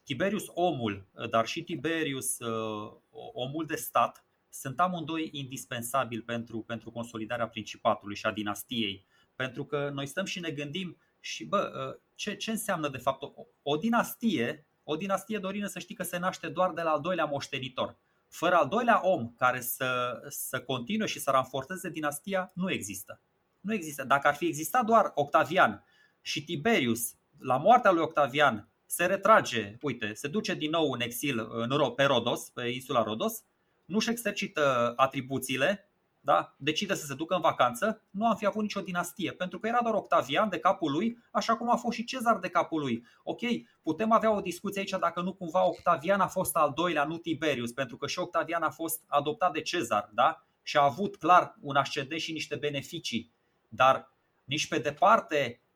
Tiberius 0.04 0.46
omul, 0.48 1.08
dar 1.30 1.46
și 1.46 1.64
Tiberius 1.64 2.40
uh, 2.40 2.94
omul 3.34 3.66
de 3.66 3.76
stat 3.76 4.26
sunt 4.50 4.80
amândoi 4.80 5.30
indispensabili 5.32 6.22
pentru, 6.22 6.62
pentru 6.62 6.92
consolidarea 6.92 7.48
principatului 7.48 8.16
și 8.16 8.26
a 8.26 8.32
dinastiei. 8.32 9.06
Pentru 9.36 9.66
că 9.66 9.90
noi 9.94 10.06
stăm 10.06 10.26
și 10.26 10.40
ne 10.40 10.50
gândim 10.50 10.98
și 11.20 11.46
bă, 11.46 11.90
uh, 11.92 12.02
ce, 12.16 12.36
ce 12.36 12.52
înseamnă 12.52 12.90
de 12.90 12.98
fapt 12.98 13.22
o, 13.22 13.32
o 13.62 13.78
dinastie? 13.78 14.66
O 14.84 14.96
dinastie, 14.96 15.38
Dorină, 15.38 15.68
să 15.68 15.80
știi 15.80 15.96
că 15.96 16.04
se 16.04 16.18
naște 16.18 16.48
doar 16.48 16.72
de 16.72 16.82
la 16.82 16.90
al 16.90 17.02
doilea 17.02 17.26
moștenitor. 17.26 17.98
Fără 18.28 18.56
al 18.56 18.68
doilea 18.68 19.08
om 19.08 19.34
care 19.38 19.62
să, 19.62 20.20
să 20.28 20.62
continue 20.62 21.08
și 21.08 21.20
să 21.20 21.32
ranforteze 21.32 21.90
dinastia, 21.90 22.52
nu 22.56 22.72
există. 22.72 23.22
Nu 23.60 23.74
există. 23.74 24.04
Dacă 24.04 24.28
ar 24.28 24.36
fi 24.36 24.46
existat 24.46 24.86
doar 24.86 25.12
Octavian 25.16 25.86
și 26.22 26.44
Tiberius, 26.44 27.16
la 27.40 27.58
moartea 27.58 27.92
lui 27.92 28.02
Octavian, 28.02 28.71
se 28.92 29.06
retrage, 29.06 29.78
uite, 29.82 30.14
se 30.14 30.28
duce 30.28 30.54
din 30.54 30.70
nou 30.70 30.92
în 30.92 31.02
exil 31.02 31.48
în, 31.52 31.92
pe 31.96 32.04
Rodos, 32.04 32.50
pe 32.50 32.68
insula 32.68 33.04
Rodos, 33.04 33.44
nu-și 33.86 34.10
exercită 34.10 34.94
atribuțiile, 34.96 35.92
da? 36.20 36.56
decide 36.58 36.94
să 36.94 37.06
se 37.06 37.14
ducă 37.14 37.36
în 37.36 37.42
vacanță, 37.42 38.04
nu 38.10 38.28
am 38.28 38.36
fi 38.36 38.46
avut 38.46 38.62
nicio 38.62 38.82
dinastie, 38.82 39.32
pentru 39.32 39.60
că 39.60 39.68
era 39.68 39.80
doar 39.82 39.94
Octavian 39.94 40.50
de 40.50 40.60
capul 40.60 40.92
lui, 40.92 41.18
așa 41.32 41.56
cum 41.56 41.72
a 41.72 41.76
fost 41.76 41.98
și 41.98 42.04
Cezar 42.04 42.40
de 42.40 42.50
capul 42.50 42.80
lui. 42.80 43.06
Ok, 43.24 43.40
putem 43.82 44.12
avea 44.12 44.36
o 44.36 44.42
discuție 44.42 44.80
aici 44.80 45.00
dacă 45.00 45.22
nu 45.22 45.34
cumva 45.34 45.68
Octavian 45.68 46.20
a 46.20 46.28
fost 46.28 46.56
al 46.56 46.72
doilea, 46.76 47.04
nu 47.04 47.18
Tiberius, 47.18 47.72
pentru 47.72 47.98
că 47.98 48.08
și 48.08 48.20
Octavian 48.20 48.64
a 48.64 48.70
fost 48.70 49.04
adoptat 49.08 49.54
de 49.54 49.62
Cezar, 49.62 50.10
da? 50.14 50.46
și 50.62 50.78
a 50.78 50.84
avut 50.84 51.18
clar 51.18 51.56
un 51.62 51.76
ascendent 51.76 52.22
și 52.22 52.32
niște 52.32 52.56
beneficii, 52.56 53.32
dar 53.70 54.14
nici 54.44 54.68
pe 54.68 54.80
departe 54.80 55.56
uh, 55.56 55.71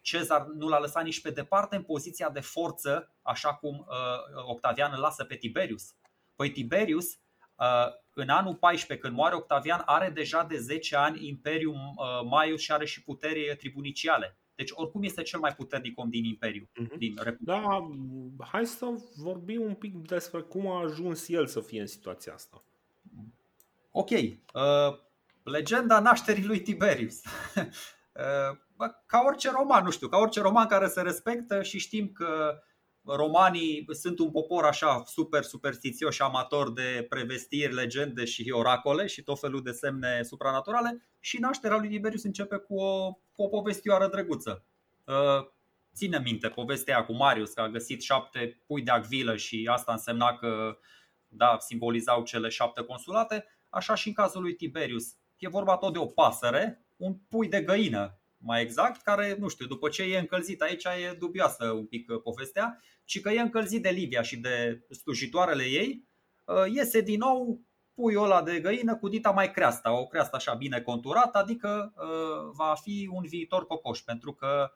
Cezar 0.00 0.46
nu 0.46 0.68
l-a 0.68 0.78
lăsat 0.78 1.04
nici 1.04 1.20
pe 1.20 1.30
departe 1.30 1.76
în 1.76 1.82
poziția 1.82 2.30
de 2.30 2.40
forță, 2.40 3.14
așa 3.22 3.54
cum 3.54 3.78
uh, 3.78 4.44
Octavian 4.46 4.92
îl 4.94 5.00
lasă 5.00 5.24
pe 5.24 5.36
Tiberius. 5.36 5.94
Păi 6.36 6.50
Tiberius, 6.50 7.18
în 8.14 8.28
anul 8.28 8.54
14, 8.54 9.06
când 9.06 9.16
moare 9.18 9.34
Octavian, 9.34 9.82
are 9.84 10.10
deja 10.10 10.44
de 10.44 10.58
10 10.58 10.96
ani 10.96 11.26
Imperiul 11.28 11.76
Maius 12.28 12.60
și 12.60 12.72
are 12.72 12.86
și 12.86 13.02
puteri 13.02 13.56
tribuniciale. 13.56 14.38
Deci 14.60 14.70
oricum 14.72 15.02
este 15.02 15.22
cel 15.22 15.40
mai 15.40 15.54
puternic 15.54 15.98
om 15.98 16.10
din 16.10 16.24
Imperiu, 16.24 16.64
uh-huh. 16.64 16.96
din 16.98 17.18
Republica. 17.22 17.62
Da, 18.36 18.46
hai 18.46 18.66
să 18.66 18.86
vorbim 19.16 19.60
un 19.60 19.74
pic 19.74 19.94
despre 19.94 20.40
cum 20.40 20.66
a 20.66 20.82
ajuns 20.82 21.28
el 21.28 21.46
să 21.46 21.60
fie 21.60 21.80
în 21.80 21.86
situația 21.86 22.32
asta. 22.32 22.64
Ok. 23.90 24.10
Uh, 24.10 24.98
legenda 25.42 26.00
nașterii 26.00 26.44
lui 26.44 26.60
Tiberius. 26.60 27.20
uh, 28.20 28.56
bă, 28.76 28.86
ca 29.06 29.22
orice 29.26 29.50
roman, 29.50 29.84
nu 29.84 29.90
știu, 29.90 30.08
ca 30.08 30.16
orice 30.16 30.40
roman 30.40 30.66
care 30.66 30.86
se 30.86 31.00
respectă 31.00 31.62
și 31.62 31.78
știm 31.78 32.12
că 32.12 32.62
romanii 33.04 33.86
sunt 33.90 34.18
un 34.18 34.30
popor 34.30 34.64
așa 34.64 35.02
super 35.06 35.42
superstițios 35.42 36.20
amator 36.20 36.72
de 36.72 37.06
prevestiri, 37.08 37.74
legende 37.74 38.24
și 38.24 38.50
oracole 38.50 39.06
și 39.06 39.22
tot 39.22 39.40
felul 39.40 39.62
de 39.62 39.70
semne 39.70 40.22
supranaturale 40.22 41.08
și 41.20 41.40
nașterea 41.40 41.76
lui 41.76 41.88
Tiberius 41.88 42.24
începe 42.24 42.56
cu 42.56 42.74
o, 42.74 43.12
cu 43.12 43.42
o 43.42 43.48
povestioară 43.48 44.08
drăguță. 44.08 44.64
Uh, 45.04 45.48
ține 45.94 46.20
minte 46.24 46.48
povestea 46.48 47.04
cu 47.04 47.12
Marius 47.12 47.52
că 47.52 47.60
a 47.60 47.68
găsit 47.68 48.02
șapte 48.02 48.62
pui 48.66 48.82
de 48.82 48.90
acvilă 48.90 49.36
și 49.36 49.68
asta 49.70 49.92
însemna 49.92 50.36
că 50.36 50.78
da, 51.28 51.56
simbolizau 51.58 52.22
cele 52.22 52.48
șapte 52.48 52.82
consulate, 52.82 53.46
așa 53.68 53.94
și 53.94 54.08
în 54.08 54.14
cazul 54.14 54.42
lui 54.42 54.54
Tiberius. 54.54 55.14
E 55.36 55.48
vorba 55.48 55.76
tot 55.76 55.92
de 55.92 55.98
o 55.98 56.06
pasăre, 56.06 56.84
un 57.00 57.14
pui 57.28 57.48
de 57.48 57.62
găină 57.62 58.20
mai 58.42 58.62
exact, 58.62 59.02
care, 59.02 59.36
nu 59.38 59.48
știu, 59.48 59.66
după 59.66 59.88
ce 59.88 60.02
e 60.02 60.18
încălzit, 60.18 60.62
aici 60.62 60.84
e 60.84 61.16
dubioasă 61.18 61.70
un 61.70 61.86
pic 61.86 62.10
uh, 62.10 62.20
povestea, 62.22 62.80
ci 63.04 63.20
că 63.20 63.30
e 63.30 63.40
încălzit 63.40 63.82
de 63.82 63.88
Livia 63.88 64.22
și 64.22 64.36
de 64.36 64.86
slujitoarele 65.02 65.64
ei, 65.64 66.08
uh, 66.44 66.64
iese 66.72 67.00
din 67.00 67.18
nou 67.18 67.60
puiul 67.94 68.24
ăla 68.24 68.42
de 68.42 68.60
găină 68.60 68.96
cu 68.96 69.08
dita 69.08 69.30
mai 69.30 69.50
creasta, 69.50 69.92
o 69.92 70.06
creastă 70.06 70.36
așa 70.36 70.54
bine 70.54 70.80
conturată, 70.80 71.38
adică 71.38 71.92
uh, 71.96 72.52
va 72.52 72.74
fi 72.82 73.08
un 73.12 73.22
viitor 73.26 73.66
cocoș, 73.66 74.00
pentru 74.00 74.32
că 74.32 74.70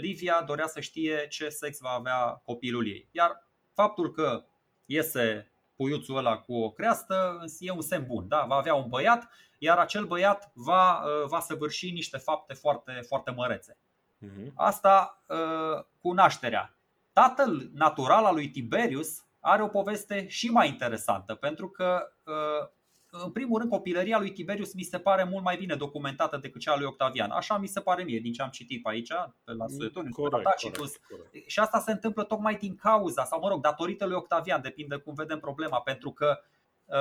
Livia 0.00 0.42
dorea 0.46 0.66
să 0.66 0.80
știe 0.80 1.26
ce 1.28 1.48
sex 1.48 1.78
va 1.78 1.88
avea 1.88 2.40
copilul 2.44 2.86
ei. 2.86 3.08
Iar 3.10 3.50
faptul 3.72 4.12
că 4.12 4.44
iese 4.84 5.51
puiuțul 5.76 6.16
ăla 6.16 6.38
cu 6.38 6.54
o 6.54 6.70
creastă 6.70 7.44
e 7.58 7.70
un 7.70 7.80
semn 7.80 8.06
bun. 8.06 8.28
Da? 8.28 8.44
Va 8.48 8.54
avea 8.54 8.74
un 8.74 8.88
băiat, 8.88 9.28
iar 9.58 9.78
acel 9.78 10.04
băiat 10.04 10.50
va, 10.54 11.02
uh, 11.04 11.28
va 11.28 11.40
săvârși 11.40 11.90
niște 11.90 12.16
fapte 12.16 12.54
foarte, 12.54 12.92
foarte 13.06 13.30
mărețe. 13.30 13.78
Mhm. 14.18 14.52
Asta 14.54 15.24
uh, 15.26 15.84
cu 16.00 16.12
nașterea. 16.12 16.76
Tatăl 17.12 17.70
natural 17.74 18.24
al 18.24 18.34
lui 18.34 18.50
Tiberius 18.50 19.26
are 19.40 19.62
o 19.62 19.68
poveste 19.68 20.28
și 20.28 20.50
mai 20.50 20.68
interesantă, 20.68 21.34
pentru 21.34 21.68
că 21.68 22.12
uh, 22.24 22.68
în 23.12 23.30
primul 23.30 23.58
rând, 23.58 23.70
copilăria 23.70 24.18
lui 24.18 24.32
Tiberius 24.32 24.74
mi 24.74 24.82
se 24.82 24.98
pare 24.98 25.24
mult 25.24 25.44
mai 25.44 25.56
bine 25.56 25.74
documentată 25.74 26.36
decât 26.36 26.60
cea 26.60 26.76
lui 26.76 26.86
Octavian. 26.86 27.30
Așa 27.30 27.58
mi 27.58 27.66
se 27.66 27.80
pare 27.80 28.02
mie, 28.02 28.18
din 28.18 28.32
ce 28.32 28.42
am 28.42 28.48
citit 28.48 28.82
pe 28.82 28.88
aici, 28.90 29.12
pe 29.44 29.52
la 29.52 29.66
Suetonius, 29.68 30.14
corect, 30.14 30.48
corect, 30.60 31.00
corect. 31.08 31.48
Și 31.48 31.58
asta 31.58 31.78
se 31.80 31.90
întâmplă 31.90 32.24
tocmai 32.24 32.56
din 32.56 32.76
cauza, 32.76 33.24
sau 33.24 33.40
mă 33.40 33.48
rog, 33.48 33.62
datorită 33.62 34.06
lui 34.06 34.14
Octavian, 34.14 34.60
depinde 34.62 34.96
cum 34.96 35.14
vedem 35.14 35.38
problema, 35.38 35.80
pentru 35.80 36.10
că 36.10 36.40
uh, 36.84 36.96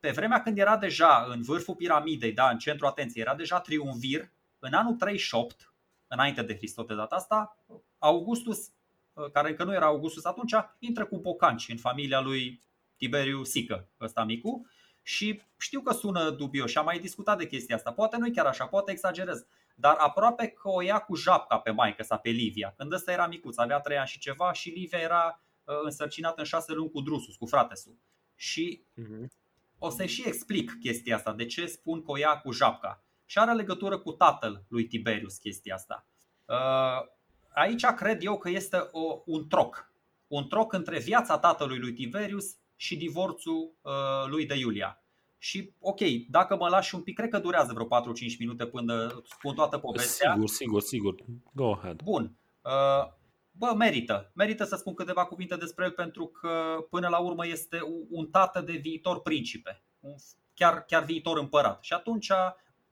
pe 0.00 0.10
vremea 0.10 0.42
când 0.42 0.58
era 0.58 0.76
deja 0.76 1.26
în 1.28 1.42
vârful 1.42 1.74
piramidei, 1.74 2.32
da, 2.32 2.48
în 2.48 2.58
centru 2.58 2.86
atenției, 2.86 3.24
era 3.24 3.34
deja 3.34 3.60
triumvir, 3.60 4.30
în 4.58 4.72
anul 4.72 4.94
38, 4.94 5.72
înainte 6.06 6.42
de 6.42 6.56
Hristos 6.56 6.86
de 6.86 6.94
data 6.94 7.14
asta, 7.14 7.56
Augustus, 7.98 8.70
uh, 9.12 9.30
care 9.32 9.48
încă 9.48 9.64
nu 9.64 9.74
era 9.74 9.86
Augustus 9.86 10.24
atunci, 10.24 10.54
intră 10.78 11.06
cu 11.06 11.18
bocanci 11.18 11.68
în 11.68 11.76
familia 11.76 12.20
lui 12.20 12.62
Tiberiu 12.96 13.44
Sică, 13.44 13.88
ăsta 14.00 14.24
micu, 14.24 14.66
și 15.06 15.42
știu 15.56 15.80
că 15.80 15.92
sună 15.92 16.30
dubios 16.30 16.70
și 16.70 16.78
am 16.78 16.84
mai 16.84 16.98
discutat 16.98 17.38
de 17.38 17.46
chestia 17.46 17.76
asta. 17.76 17.92
Poate 17.92 18.16
nu 18.16 18.26
e 18.26 18.30
chiar 18.30 18.46
așa, 18.46 18.66
poate 18.66 18.90
exagerez. 18.90 19.46
Dar 19.74 19.96
aproape 19.98 20.46
că 20.46 20.68
o 20.68 20.80
ia 20.80 20.98
cu 20.98 21.14
japca 21.14 21.58
pe 21.58 21.70
maică 21.70 22.02
sa, 22.02 22.16
pe 22.16 22.30
Livia. 22.30 22.74
Când 22.76 22.92
ăsta 22.92 23.12
era 23.12 23.26
micuț, 23.26 23.56
avea 23.56 23.80
trei 23.80 23.98
ani 23.98 24.06
și 24.06 24.18
ceva 24.18 24.52
și 24.52 24.68
Livia 24.68 24.98
era 24.98 25.40
uh, 25.64 25.74
însărcinată 25.82 26.34
în 26.40 26.44
șase 26.44 26.72
luni 26.72 26.90
cu 26.90 27.00
Drusus, 27.00 27.36
cu 27.36 27.46
fratesul. 27.46 27.96
Și 28.34 28.84
uh-huh. 29.00 29.26
o 29.78 29.90
să 29.90 30.04
și 30.04 30.22
explic 30.26 30.78
chestia 30.80 31.16
asta, 31.16 31.32
de 31.32 31.46
ce 31.46 31.66
spun 31.66 32.02
că 32.02 32.10
o 32.10 32.16
ia 32.16 32.38
cu 32.38 32.52
japca. 32.52 33.04
Și 33.24 33.38
are 33.38 33.52
legătură 33.52 33.98
cu 33.98 34.12
tatăl 34.12 34.64
lui 34.68 34.86
Tiberius 34.86 35.36
chestia 35.36 35.74
asta. 35.74 36.06
Uh, 36.44 37.08
aici 37.54 37.84
cred 37.84 38.24
eu 38.24 38.38
că 38.38 38.48
este 38.48 38.88
o, 38.90 39.22
un 39.26 39.48
troc. 39.48 39.92
Un 40.26 40.48
troc 40.48 40.72
între 40.72 40.98
viața 40.98 41.38
tatălui 41.38 41.78
lui 41.78 41.92
Tiberius 41.92 42.56
și 42.76 42.96
divorțul 42.96 43.74
uh, 43.82 43.92
lui 44.26 44.46
de 44.46 44.54
Iulia. 44.54 45.00
Și 45.38 45.72
ok, 45.78 46.00
dacă 46.28 46.56
mă 46.56 46.68
lași 46.68 46.94
un 46.94 47.02
pic, 47.02 47.16
cred 47.16 47.28
că 47.28 47.38
durează 47.38 47.72
vreo 47.72 47.86
4-5 47.86 47.88
minute 48.38 48.66
până 48.66 49.22
spun 49.24 49.54
toată 49.54 49.78
povestea. 49.78 50.32
Sigur, 50.32 50.48
sigur, 50.48 50.80
sigur. 50.80 51.14
Go 51.52 51.72
ahead. 51.72 52.02
Bun. 52.02 52.36
Uh, 52.62 53.12
bă, 53.50 53.74
merită. 53.76 54.30
Merită 54.34 54.64
să 54.64 54.76
spun 54.76 54.94
câteva 54.94 55.24
cuvinte 55.24 55.56
despre 55.56 55.84
el 55.84 55.90
pentru 55.90 56.26
că 56.26 56.86
până 56.90 57.08
la 57.08 57.18
urmă 57.18 57.46
este 57.46 57.80
un 58.10 58.26
tată 58.26 58.60
de 58.60 58.72
viitor 58.72 59.20
principe. 59.20 59.82
Un 60.00 60.14
chiar, 60.54 60.84
chiar 60.84 61.04
viitor 61.04 61.38
împărat. 61.38 61.82
Și 61.82 61.92
atunci 61.92 62.28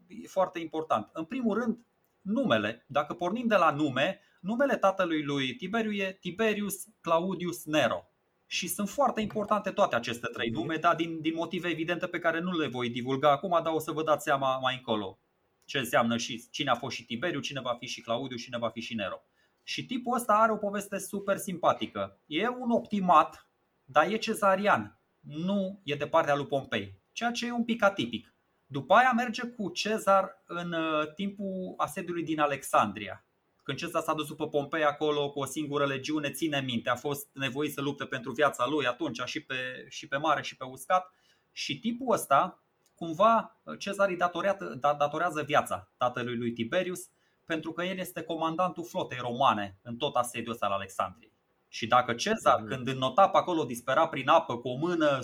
e 0.07 0.27
foarte 0.27 0.59
important. 0.59 1.11
În 1.13 1.25
primul 1.25 1.59
rând, 1.59 1.79
numele. 2.21 2.85
Dacă 2.89 3.15
pornim 3.15 3.47
de 3.47 3.57
la 3.57 3.71
nume, 3.71 4.21
numele 4.41 4.77
tatălui 4.77 5.23
lui 5.23 5.55
Tiberiu 5.55 5.93
e 5.93 6.19
Tiberius 6.21 6.85
Claudius 7.01 7.65
Nero. 7.65 8.09
Și 8.47 8.69
sunt 8.69 8.89
foarte 8.89 9.21
importante 9.21 9.71
toate 9.71 9.95
aceste 9.95 10.27
trei 10.27 10.51
mhm. 10.51 10.59
nume, 10.59 10.77
dar 10.77 10.95
din, 10.95 11.21
din 11.21 11.35
motive 11.35 11.69
evidente 11.69 12.07
pe 12.07 12.19
care 12.19 12.41
nu 12.41 12.59
le 12.59 12.67
voi 12.67 12.91
divulga 12.91 13.31
acum, 13.31 13.61
dar 13.63 13.73
o 13.73 13.79
să 13.79 13.93
vă 13.93 14.03
dați 14.03 14.25
seama 14.25 14.59
mai 14.59 14.75
încolo 14.75 15.19
ce 15.65 15.79
înseamnă 15.79 16.17
și 16.17 16.45
cine 16.51 16.71
a 16.71 16.75
fost 16.75 16.97
și 16.97 17.05
Tiberiu, 17.05 17.41
cine 17.41 17.61
va 17.61 17.75
fi 17.79 17.87
și 17.87 18.01
Claudiu, 18.01 18.37
cine 18.37 18.59
va 18.59 18.69
fi 18.69 18.81
și 18.81 18.95
Nero. 18.95 19.23
Și 19.63 19.87
tipul 19.87 20.17
ăsta 20.17 20.33
are 20.33 20.53
o 20.53 20.57
poveste 20.57 20.99
super 20.99 21.37
simpatică. 21.37 22.21
E 22.27 22.49
un 22.49 22.71
optimat, 22.71 23.49
dar 23.85 24.11
e 24.11 24.17
cezarian. 24.17 24.99
Nu 25.21 25.81
e 25.85 25.95
de 25.95 26.07
partea 26.07 26.35
lui 26.35 26.47
Pompei, 26.47 27.01
ceea 27.13 27.31
ce 27.31 27.47
e 27.47 27.53
un 27.53 27.65
pic 27.65 27.83
atipic. 27.83 28.35
După 28.67 28.95
aia 28.95 29.13
merge 29.13 29.43
cu 29.43 29.71
Cezar 29.71 30.43
în 30.47 30.73
uh, 30.73 31.13
timpul 31.15 31.75
asediului 31.77 32.25
din 32.25 32.41
Alexandria. 32.41 33.27
Când 33.65 33.79
Cezar 33.79 34.03
s-a 34.03 34.15
dus 34.15 34.27
după 34.27 34.49
Pompei 34.49 34.85
acolo 34.85 35.31
cu 35.31 35.41
o 35.41 35.45
singură 35.45 35.87
legiune, 35.87 36.31
ține 36.31 36.61
minte, 36.61 36.91
a 36.91 36.97
fost 36.97 37.29
nevoit 37.33 37.73
să 37.73 37.81
lupte 37.81 38.05
pentru 38.05 38.33
viața 38.33 38.67
lui 38.67 38.87
atunci 38.87 39.21
și 39.25 39.41
pe, 39.41 39.87
și 39.89 40.09
pe 40.09 40.17
mare 40.17 40.43
și 40.43 40.57
pe 40.57 40.65
uscat. 40.65 41.13
Și 41.53 41.79
tipul 41.79 42.13
ăsta, 42.15 42.63
cumva, 42.95 43.61
Cezar 43.79 44.09
îi 44.09 44.17
datorează, 44.17 44.77
da, 44.81 44.95
datorează 44.95 45.43
viața 45.43 45.91
tatălui 45.97 46.37
lui 46.37 46.53
Tiberius, 46.53 47.01
pentru 47.45 47.73
că 47.73 47.85
el 47.85 47.99
este 47.99 48.23
comandantul 48.23 48.85
flotei 48.85 49.19
romane 49.19 49.79
în 49.83 49.97
tot 49.97 50.15
asediul 50.17 50.53
ăsta 50.53 50.67
al 50.67 50.73
Alexandriei. 50.73 51.33
Și 51.69 51.87
dacă 51.87 52.15
Cezar, 52.15 52.61
mm. 52.61 52.67
când 52.67 52.89
înnota 52.89 53.29
pe 53.29 53.37
acolo, 53.37 53.65
dispera 53.65 54.09
prin 54.09 54.29
apă 54.29 54.59
cu 54.59 54.69
o 54.69 54.77
mână, 54.77 55.19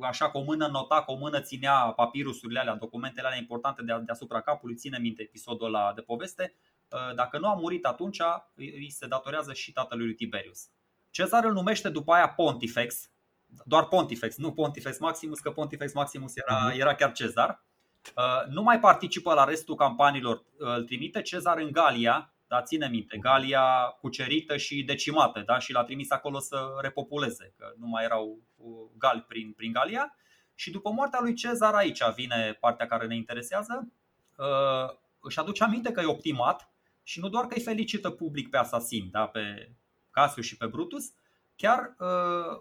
așa 0.00 0.30
cu 0.30 0.38
o 0.38 0.42
mână 0.42 0.66
nota, 0.66 1.02
cu 1.02 1.12
o 1.12 1.16
mână 1.16 1.40
ținea 1.40 1.74
papirusurile 1.74 2.60
alea, 2.60 2.74
documentele 2.74 3.26
alea 3.26 3.38
importante 3.38 3.82
deasupra 4.04 4.40
capului, 4.40 4.76
ține 4.76 4.98
minte 4.98 5.22
episodul 5.22 5.66
ăla 5.66 5.92
de 5.94 6.00
poveste, 6.00 6.54
Uh, 6.54 6.71
dacă 7.14 7.38
nu 7.38 7.48
a 7.48 7.54
murit 7.54 7.84
atunci, 7.84 8.18
îi 8.54 8.90
se 8.90 9.06
datorează 9.06 9.52
și 9.52 9.72
tatălui 9.72 10.04
lui 10.04 10.14
Tiberius. 10.14 10.68
Cezar 11.10 11.44
îl 11.44 11.52
numește 11.52 11.88
după 11.88 12.12
aia 12.12 12.28
Pontifex, 12.28 13.10
doar 13.64 13.84
Pontifex, 13.86 14.36
nu 14.36 14.52
Pontifex 14.52 14.98
Maximus, 14.98 15.38
că 15.38 15.50
Pontifex 15.50 15.92
Maximus 15.92 16.36
era, 16.36 16.66
mhm. 16.66 16.80
era 16.80 16.94
chiar 16.94 17.12
Cezar. 17.12 17.64
Uh, 18.16 18.48
nu 18.48 18.62
mai 18.62 18.80
participă 18.80 19.34
la 19.34 19.44
restul 19.44 19.74
campaniilor, 19.74 20.36
uh, 20.36 20.66
îl 20.76 20.84
trimite 20.84 21.22
Cezar 21.22 21.58
în 21.58 21.72
Galia, 21.72 22.32
da, 22.46 22.62
ține 22.62 22.88
minte, 22.88 23.18
Galia 23.18 23.96
cucerită 24.00 24.56
și 24.56 24.82
decimată, 24.82 25.42
da, 25.46 25.58
și 25.58 25.72
l-a 25.72 25.84
trimis 25.84 26.10
acolo 26.10 26.38
să 26.38 26.78
repopuleze, 26.80 27.54
că 27.58 27.72
nu 27.78 27.86
mai 27.86 28.04
erau 28.04 28.38
gali 28.98 29.24
prin, 29.28 29.52
prin 29.52 29.72
Galia. 29.72 30.16
Și 30.54 30.70
după 30.70 30.90
moartea 30.90 31.20
lui 31.20 31.34
Cezar, 31.34 31.74
aici 31.74 32.02
vine 32.14 32.56
partea 32.60 32.86
care 32.86 33.06
ne 33.06 33.16
interesează, 33.16 33.92
își 35.20 35.38
aduce 35.38 35.64
aminte 35.64 35.92
că 35.92 36.00
e 36.00 36.06
optimat 36.06 36.71
și 37.02 37.20
nu 37.20 37.28
doar 37.28 37.46
că 37.46 37.54
îi 37.54 37.62
felicită 37.62 38.10
public 38.10 38.50
pe 38.50 38.56
asasin, 38.56 39.08
da, 39.10 39.26
pe 39.26 39.72
Casius 40.10 40.46
și 40.46 40.56
pe 40.56 40.66
Brutus, 40.66 41.12
chiar, 41.56 41.96
uh, 41.98 42.60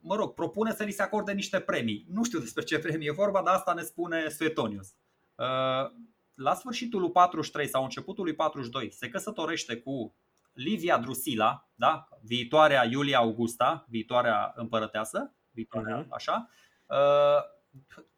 mă 0.00 0.14
rog, 0.14 0.34
propune 0.34 0.72
să 0.72 0.84
li 0.84 0.90
se 0.90 1.02
acorde 1.02 1.32
niște 1.32 1.60
premii. 1.60 2.06
Nu 2.08 2.24
știu 2.24 2.38
despre 2.46 2.62
ce 2.62 2.78
premii 2.78 3.06
e 3.06 3.12
vorba, 3.12 3.42
dar 3.42 3.54
asta 3.54 3.72
ne 3.72 3.82
spune 3.82 4.28
Suetonius. 4.28 4.88
Uh, 5.34 5.90
la 6.34 6.54
sfârșitul 6.54 7.00
lui 7.00 7.10
43 7.10 7.68
sau 7.68 7.82
începutul 7.82 8.24
lui 8.24 8.34
42 8.34 8.90
se 8.90 9.08
căsătorește 9.08 9.76
cu 9.76 10.14
Livia 10.52 10.98
Drusila, 10.98 11.68
da? 11.74 12.08
viitoarea 12.22 12.84
Iulia 12.84 13.18
Augusta, 13.18 13.86
viitoarea 13.88 14.52
împărăteasă, 14.56 15.34
viitoarea, 15.50 16.04
uh-huh. 16.04 16.08
așa. 16.10 16.48
Uh, 16.86 17.50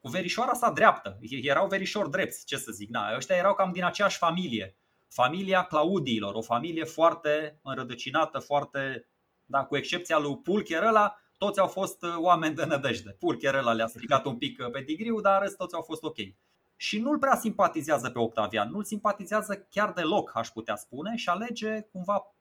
cu 0.01 0.09
verișoara 0.09 0.53
sa 0.53 0.71
dreaptă. 0.71 1.19
Erau 1.21 1.67
verișori 1.67 2.11
drepți, 2.11 2.45
ce 2.45 2.57
să 2.57 2.73
zic. 2.73 2.91
Na, 2.91 3.15
ăștia 3.17 3.37
erau 3.37 3.55
cam 3.55 3.73
din 3.73 3.85
aceeași 3.85 4.19
familie. 4.19 4.77
Familia 5.15 5.63
Claudiilor, 5.63 6.35
o 6.35 6.43
familie 6.43 6.85
foarte 6.85 7.59
înrădăcinată, 7.63 8.39
foarte, 8.39 9.09
da, 9.45 9.65
cu 9.65 9.77
excepția 9.77 10.19
lui 10.19 10.39
Pulcher 10.39 10.83
ăla, 10.83 11.17
toți 11.39 11.61
au 11.61 11.67
fost 11.67 12.03
uh, 12.03 12.15
oameni 12.17 12.55
de 12.55 12.65
nădejde. 12.65 13.17
Pulcher 13.19 13.55
ăla 13.55 13.73
le-a 13.73 13.87
stricat 13.87 14.25
un 14.25 14.37
pic 14.37 14.59
uh, 14.61 14.71
pedigriu, 14.71 15.21
dar 15.21 15.43
rest 15.43 15.57
toți 15.57 15.75
au 15.75 15.83
fost 15.83 16.03
ok. 16.03 16.17
Și 16.77 16.99
nu-l 16.99 17.19
prea 17.19 17.37
simpatizează 17.37 18.11
pe 18.11 18.19
Octavian, 18.19 18.71
nu-l 18.71 18.85
simpatizează 18.85 19.67
chiar 19.71 19.93
deloc, 19.93 20.31
aș 20.35 20.49
putea 20.49 20.77
spune, 20.77 21.17
și 21.17 21.29
alege 21.29 21.81
cumva 21.81 22.35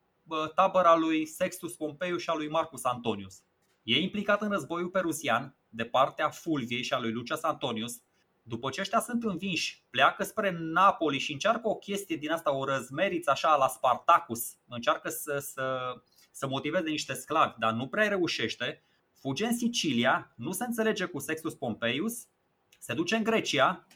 tabăra 0.55 0.95
lui 0.95 1.25
Sextus 1.25 1.75
Pompeius 1.75 2.21
și 2.21 2.29
a 2.29 2.35
lui 2.35 2.49
Marcus 2.49 2.83
Antonius. 2.83 3.41
E 3.83 3.99
implicat 3.99 4.41
în 4.41 4.49
războiul 4.49 4.89
perusian 4.89 5.55
de 5.69 5.85
partea 5.85 6.29
Fulviei 6.29 6.83
și 6.83 6.93
a 6.93 6.99
lui 6.99 7.11
Lucius 7.11 7.43
Antonius. 7.43 8.01
După 8.45 8.69
ce 8.69 8.81
ăștia 8.81 8.99
sunt 8.99 9.23
învinși, 9.23 9.85
pleacă 9.89 10.23
spre 10.23 10.55
Napoli 10.59 11.19
și 11.19 11.31
încearcă 11.31 11.67
o 11.67 11.75
chestie 11.75 12.15
din 12.15 12.31
asta, 12.31 12.55
o 12.55 12.65
răzmeriță 12.65 13.31
așa 13.31 13.55
la 13.55 13.67
Spartacus. 13.67 14.55
Încearcă 14.67 15.09
să, 15.09 15.39
să, 15.39 15.77
să 16.31 16.47
motiveze 16.47 16.89
niște 16.89 17.13
sclavi, 17.13 17.59
dar 17.59 17.73
nu 17.73 17.87
prea 17.87 18.07
reușește. 18.07 18.83
Fuge 19.13 19.45
în 19.45 19.57
Sicilia, 19.57 20.33
nu 20.35 20.51
se 20.51 20.63
înțelege 20.63 21.05
cu 21.05 21.19
Sextus 21.19 21.53
Pompeius, 21.53 22.27
se 22.79 22.93
duce 22.93 23.15
în 23.15 23.23
Grecia 23.23 23.87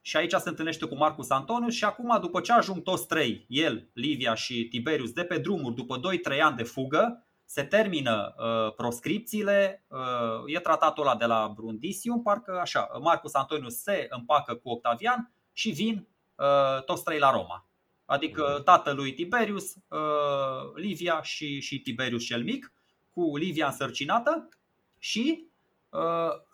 și 0.00 0.16
aici 0.16 0.32
se 0.32 0.48
întâlnește 0.48 0.86
cu 0.86 0.94
Marcus 0.94 1.30
Antonius 1.30 1.74
și 1.74 1.84
acum 1.84 2.18
după 2.20 2.40
ce 2.40 2.52
ajung 2.52 2.82
toți 2.82 3.06
trei, 3.06 3.44
el, 3.48 3.90
Livia 3.92 4.34
și 4.34 4.68
Tiberius, 4.68 5.12
de 5.12 5.24
pe 5.24 5.38
drumuri 5.38 5.74
după 5.74 6.00
2-3 6.36 6.40
ani 6.40 6.56
de 6.56 6.62
fugă, 6.62 7.25
se 7.46 7.62
termină 7.62 8.34
uh, 8.38 8.74
proscripțiile, 8.74 9.84
uh, 9.88 10.54
e 10.54 10.60
tratatul 10.60 11.06
ăla 11.06 11.16
de 11.16 11.24
la 11.24 11.52
Brundisium, 11.54 12.22
parcă 12.22 12.58
așa, 12.60 12.90
Marcus 13.00 13.34
Antonius 13.34 13.82
se 13.82 14.06
împacă 14.10 14.54
cu 14.54 14.68
Octavian 14.68 15.32
și 15.52 15.70
vin 15.70 16.08
uh, 16.36 16.84
toți 16.84 17.04
trei 17.04 17.18
la 17.18 17.30
Roma. 17.30 17.68
Adică 18.04 18.52
mhm. 18.54 18.64
tatălui 18.64 19.12
Tiberius, 19.12 19.74
uh, 19.74 20.74
Livia 20.74 21.22
și, 21.22 21.60
și 21.60 21.80
Tiberius 21.80 22.24
cel 22.24 22.42
mic, 22.42 22.72
cu 23.10 23.36
Livia 23.36 23.66
însărcinată 23.66 24.48
și 24.98 25.48
uh, 25.88 26.00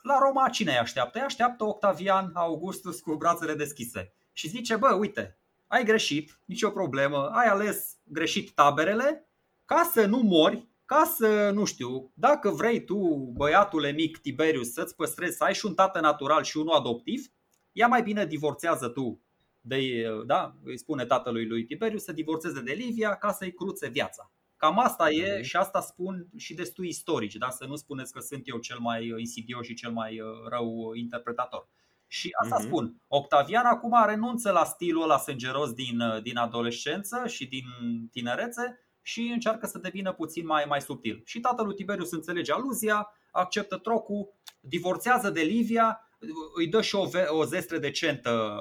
la 0.03 0.19
Roma 0.19 0.49
cine 0.49 0.71
îi 0.71 0.79
așteaptă? 0.79 1.19
Îi 1.19 1.25
așteaptă 1.25 1.65
Octavian 1.65 2.31
Augustus 2.35 3.01
cu 3.01 3.15
brațele 3.15 3.55
deschise 3.55 4.15
și 4.33 4.49
zice, 4.49 4.77
bă, 4.77 4.95
uite, 4.95 5.39
ai 5.67 5.85
greșit, 5.85 6.39
nicio 6.45 6.71
problemă, 6.71 7.29
ai 7.29 7.47
ales 7.47 7.97
greșit 8.05 8.51
taberele, 8.51 9.27
ca 9.65 9.91
să 9.93 10.07
nu 10.07 10.19
mori 10.19 10.69
ca 10.93 11.05
să, 11.05 11.51
nu 11.55 11.65
știu, 11.65 12.13
dacă 12.15 12.51
vrei 12.51 12.85
tu, 12.85 12.97
băiatule 13.37 13.93
mic 13.93 14.19
Tiberius, 14.19 14.73
să-ți 14.73 14.95
păstrezi, 14.95 15.37
să 15.37 15.45
ai 15.45 15.55
și 15.55 15.67
un 15.67 15.75
tată 15.75 16.01
natural 16.01 16.43
și 16.43 16.57
unul 16.57 16.75
adoptiv, 16.75 17.27
ia 17.73 17.87
mai 17.87 18.03
bine 18.03 18.27
divorțează 18.27 18.89
tu, 18.89 19.21
de, 19.61 20.05
da, 20.27 20.55
îi 20.65 20.79
spune 20.79 21.05
tatălui 21.05 21.47
lui 21.47 21.65
Tiberius 21.65 22.03
să 22.05 22.13
divorțeze 22.13 22.61
de 22.61 22.73
Livia 22.73 23.15
ca 23.15 23.33
să-i 23.33 23.53
cruțe 23.53 23.89
viața. 23.89 24.31
Cam 24.57 24.79
asta 24.79 25.11
e 25.11 25.35
mhm. 25.35 25.43
și 25.43 25.57
asta 25.57 25.81
spun 25.81 26.29
și 26.37 26.55
destui 26.55 26.89
istorici, 26.89 27.35
da? 27.35 27.51
să 27.51 27.65
nu 27.65 27.77
spuneți 27.77 28.13
că 28.13 28.21
sunt 28.21 28.49
eu 28.49 28.59
cel 28.59 28.79
mai 28.79 29.15
insidios 29.17 29.67
și 29.67 29.75
cel 29.75 29.91
mai 29.91 30.21
uh, 30.21 30.29
rău 30.49 30.93
interpretator. 30.95 31.69
Și 32.07 32.31
asta 32.43 32.57
uh-huh. 32.61 32.67
spun. 32.67 33.03
Octavian 33.09 33.65
acum 33.65 33.95
renunță 34.07 34.51
la 34.51 34.65
stilul 34.65 35.03
ăla 35.03 35.19
sângeros 35.19 35.73
din, 35.73 36.01
uh, 36.01 36.23
din 36.23 36.37
adolescență 36.37 37.27
și 37.27 37.47
din 37.47 37.65
tinerețe 38.11 38.82
și 39.03 39.31
încearcă 39.33 39.67
să 39.67 39.79
devină 39.79 40.13
puțin 40.13 40.47
mai, 40.47 40.65
mai 40.69 40.81
subtil. 40.81 41.23
Și 41.25 41.41
tatăl 41.41 41.67
lui 41.67 41.75
Tiberius 41.75 42.11
înțelege 42.11 42.53
aluzia, 42.53 43.09
acceptă 43.31 43.77
trocul, 43.77 44.33
divorțează 44.61 45.31
de 45.31 45.41
Livia, 45.41 46.09
îi 46.55 46.67
dă 46.67 46.81
și 46.81 46.95
o, 46.95 47.09
o 47.29 47.45
zestre 47.45 47.79
decentă 47.79 48.57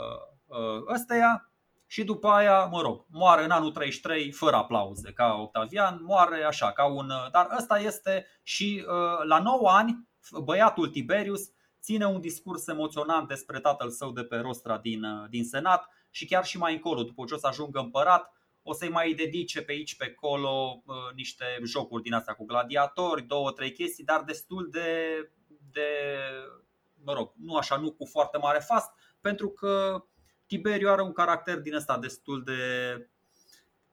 uh, 0.46 0.94
ăsteia 0.94 1.52
și 1.88 2.04
după 2.04 2.28
aia, 2.28 2.66
mă 2.66 2.82
rog, 2.82 3.06
moare 3.10 3.44
în 3.44 3.52
anul 3.52 3.72
33 3.72 4.32
fără 4.32 4.56
aplauze, 4.56 5.12
ca 5.12 5.34
Octavian, 5.34 6.00
moare 6.04 6.44
așa, 6.44 6.72
ca 6.72 6.86
un... 6.86 7.12
Dar 7.32 7.48
ăsta 7.58 7.80
este 7.80 8.26
și 8.44 8.86
uh, 8.88 9.26
la 9.28 9.40
9 9.40 9.70
ani, 9.70 10.10
băiatul 10.44 10.88
Tiberius 10.88 11.42
ține 11.82 12.06
un 12.06 12.22
discurs 12.22 12.68
emoționant 12.68 13.28
despre 13.28 13.60
tatăl 13.60 13.90
său 13.90 14.12
de 14.12 14.24
pe 14.24 14.36
rostra 14.36 14.78
din, 14.78 15.04
uh, 15.04 15.30
din 15.30 15.44
Senat 15.44 15.88
și 16.10 16.26
chiar 16.26 16.46
și 16.46 16.58
mai 16.58 16.74
încolo, 16.74 17.04
după 17.04 17.24
ce 17.28 17.34
o 17.34 17.38
să 17.38 17.48
ajungă 17.48 17.80
împărat, 17.80 18.34
o 18.64 18.74
să-i 18.74 18.90
mai 18.90 19.14
dedice 19.14 19.62
pe 19.62 19.72
aici, 19.72 19.96
pe 19.96 20.16
acolo 20.18 20.84
uh, 20.86 20.96
niște 21.16 21.46
jocuri 21.66 22.04
din 22.04 22.14
astea 22.14 22.34
cu 22.34 22.46
gladiatori, 22.46 23.28
două, 23.28 23.52
trei 23.52 23.72
chestii, 23.72 24.04
dar 24.04 24.24
destul 24.24 24.70
de, 24.72 24.90
de 25.72 25.90
mă 27.04 27.14
rog, 27.14 27.34
nu 27.36 27.56
așa, 27.56 27.78
nu 27.78 27.92
cu 27.92 28.06
foarte 28.06 28.38
mare 28.38 28.60
fast, 28.60 28.90
pentru 29.22 29.50
că 29.50 30.04
Tiberiu 30.46 30.90
are 30.90 31.02
un 31.02 31.12
caracter 31.12 31.60
din 31.60 31.74
ăsta 31.74 31.98
destul 31.98 32.44
de, 32.44 32.62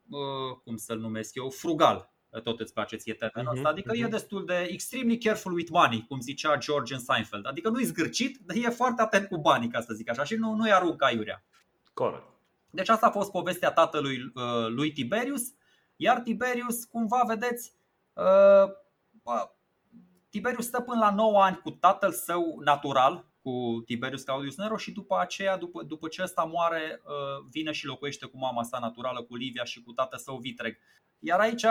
uh, 0.08 0.58
cum 0.64 0.76
să-l 0.76 0.98
numesc 0.98 1.34
eu, 1.34 1.50
frugal. 1.50 2.12
Tot 2.42 2.60
îți 2.60 2.72
place 2.72 2.96
ție 2.96 3.14
termenul 3.14 3.50
ăsta, 3.50 3.68
mhm, 3.68 3.72
adică 3.72 3.92
uh-huh. 3.92 3.98
e 3.98 4.02
mhm. 4.02 4.10
destul 4.10 4.44
de 4.44 4.66
extremely 4.70 5.18
careful 5.18 5.52
with 5.52 5.70
money, 5.70 6.04
cum 6.08 6.20
zicea 6.20 6.56
George 6.56 6.94
în 6.94 7.00
Seinfeld. 7.00 7.46
Adică 7.46 7.68
nu-i 7.68 7.84
zgârcit, 7.84 8.38
dar 8.38 8.56
e 8.56 8.68
foarte 8.68 9.02
atent 9.02 9.28
cu 9.28 9.38
banii, 9.38 9.68
ca 9.68 9.80
să 9.80 9.94
zic 9.94 10.10
așa, 10.10 10.24
și 10.24 10.34
nu, 10.34 10.54
nu-i 10.54 10.72
aruncă 10.72 11.04
aiurea. 11.04 11.44
Corect. 11.92 12.37
Deci 12.70 12.88
asta 12.88 13.06
a 13.06 13.10
fost 13.10 13.30
povestea 13.30 13.72
tatălui 13.72 14.18
uh, 14.34 14.66
lui 14.68 14.92
Tiberius, 14.92 15.42
iar 15.96 16.20
Tiberius, 16.20 16.84
cumva 16.84 17.22
vedeți, 17.26 17.72
uh, 18.12 18.72
bă, 19.22 19.50
Tiberius 20.30 20.66
stă 20.66 20.80
până 20.80 20.98
la 20.98 21.14
9 21.14 21.42
ani 21.42 21.58
cu 21.58 21.70
tatăl 21.70 22.12
său 22.12 22.60
natural, 22.64 23.28
cu 23.42 23.82
Tiberius 23.86 24.22
Claudius 24.22 24.56
Nero 24.56 24.76
și 24.76 24.92
după 24.92 25.18
aceea, 25.18 25.56
după, 25.56 25.82
după 25.82 26.08
ce 26.08 26.22
ăsta 26.22 26.42
moare, 26.42 27.02
uh, 27.04 27.46
vine 27.50 27.72
și 27.72 27.86
locuiește 27.86 28.26
cu 28.26 28.38
mama 28.38 28.62
sa 28.62 28.78
naturală, 28.78 29.22
cu 29.22 29.36
Livia 29.36 29.64
și 29.64 29.82
cu 29.82 29.92
tatăl 29.92 30.18
său 30.18 30.36
Vitreg. 30.36 30.78
Iar 31.18 31.40
aici, 31.40 31.64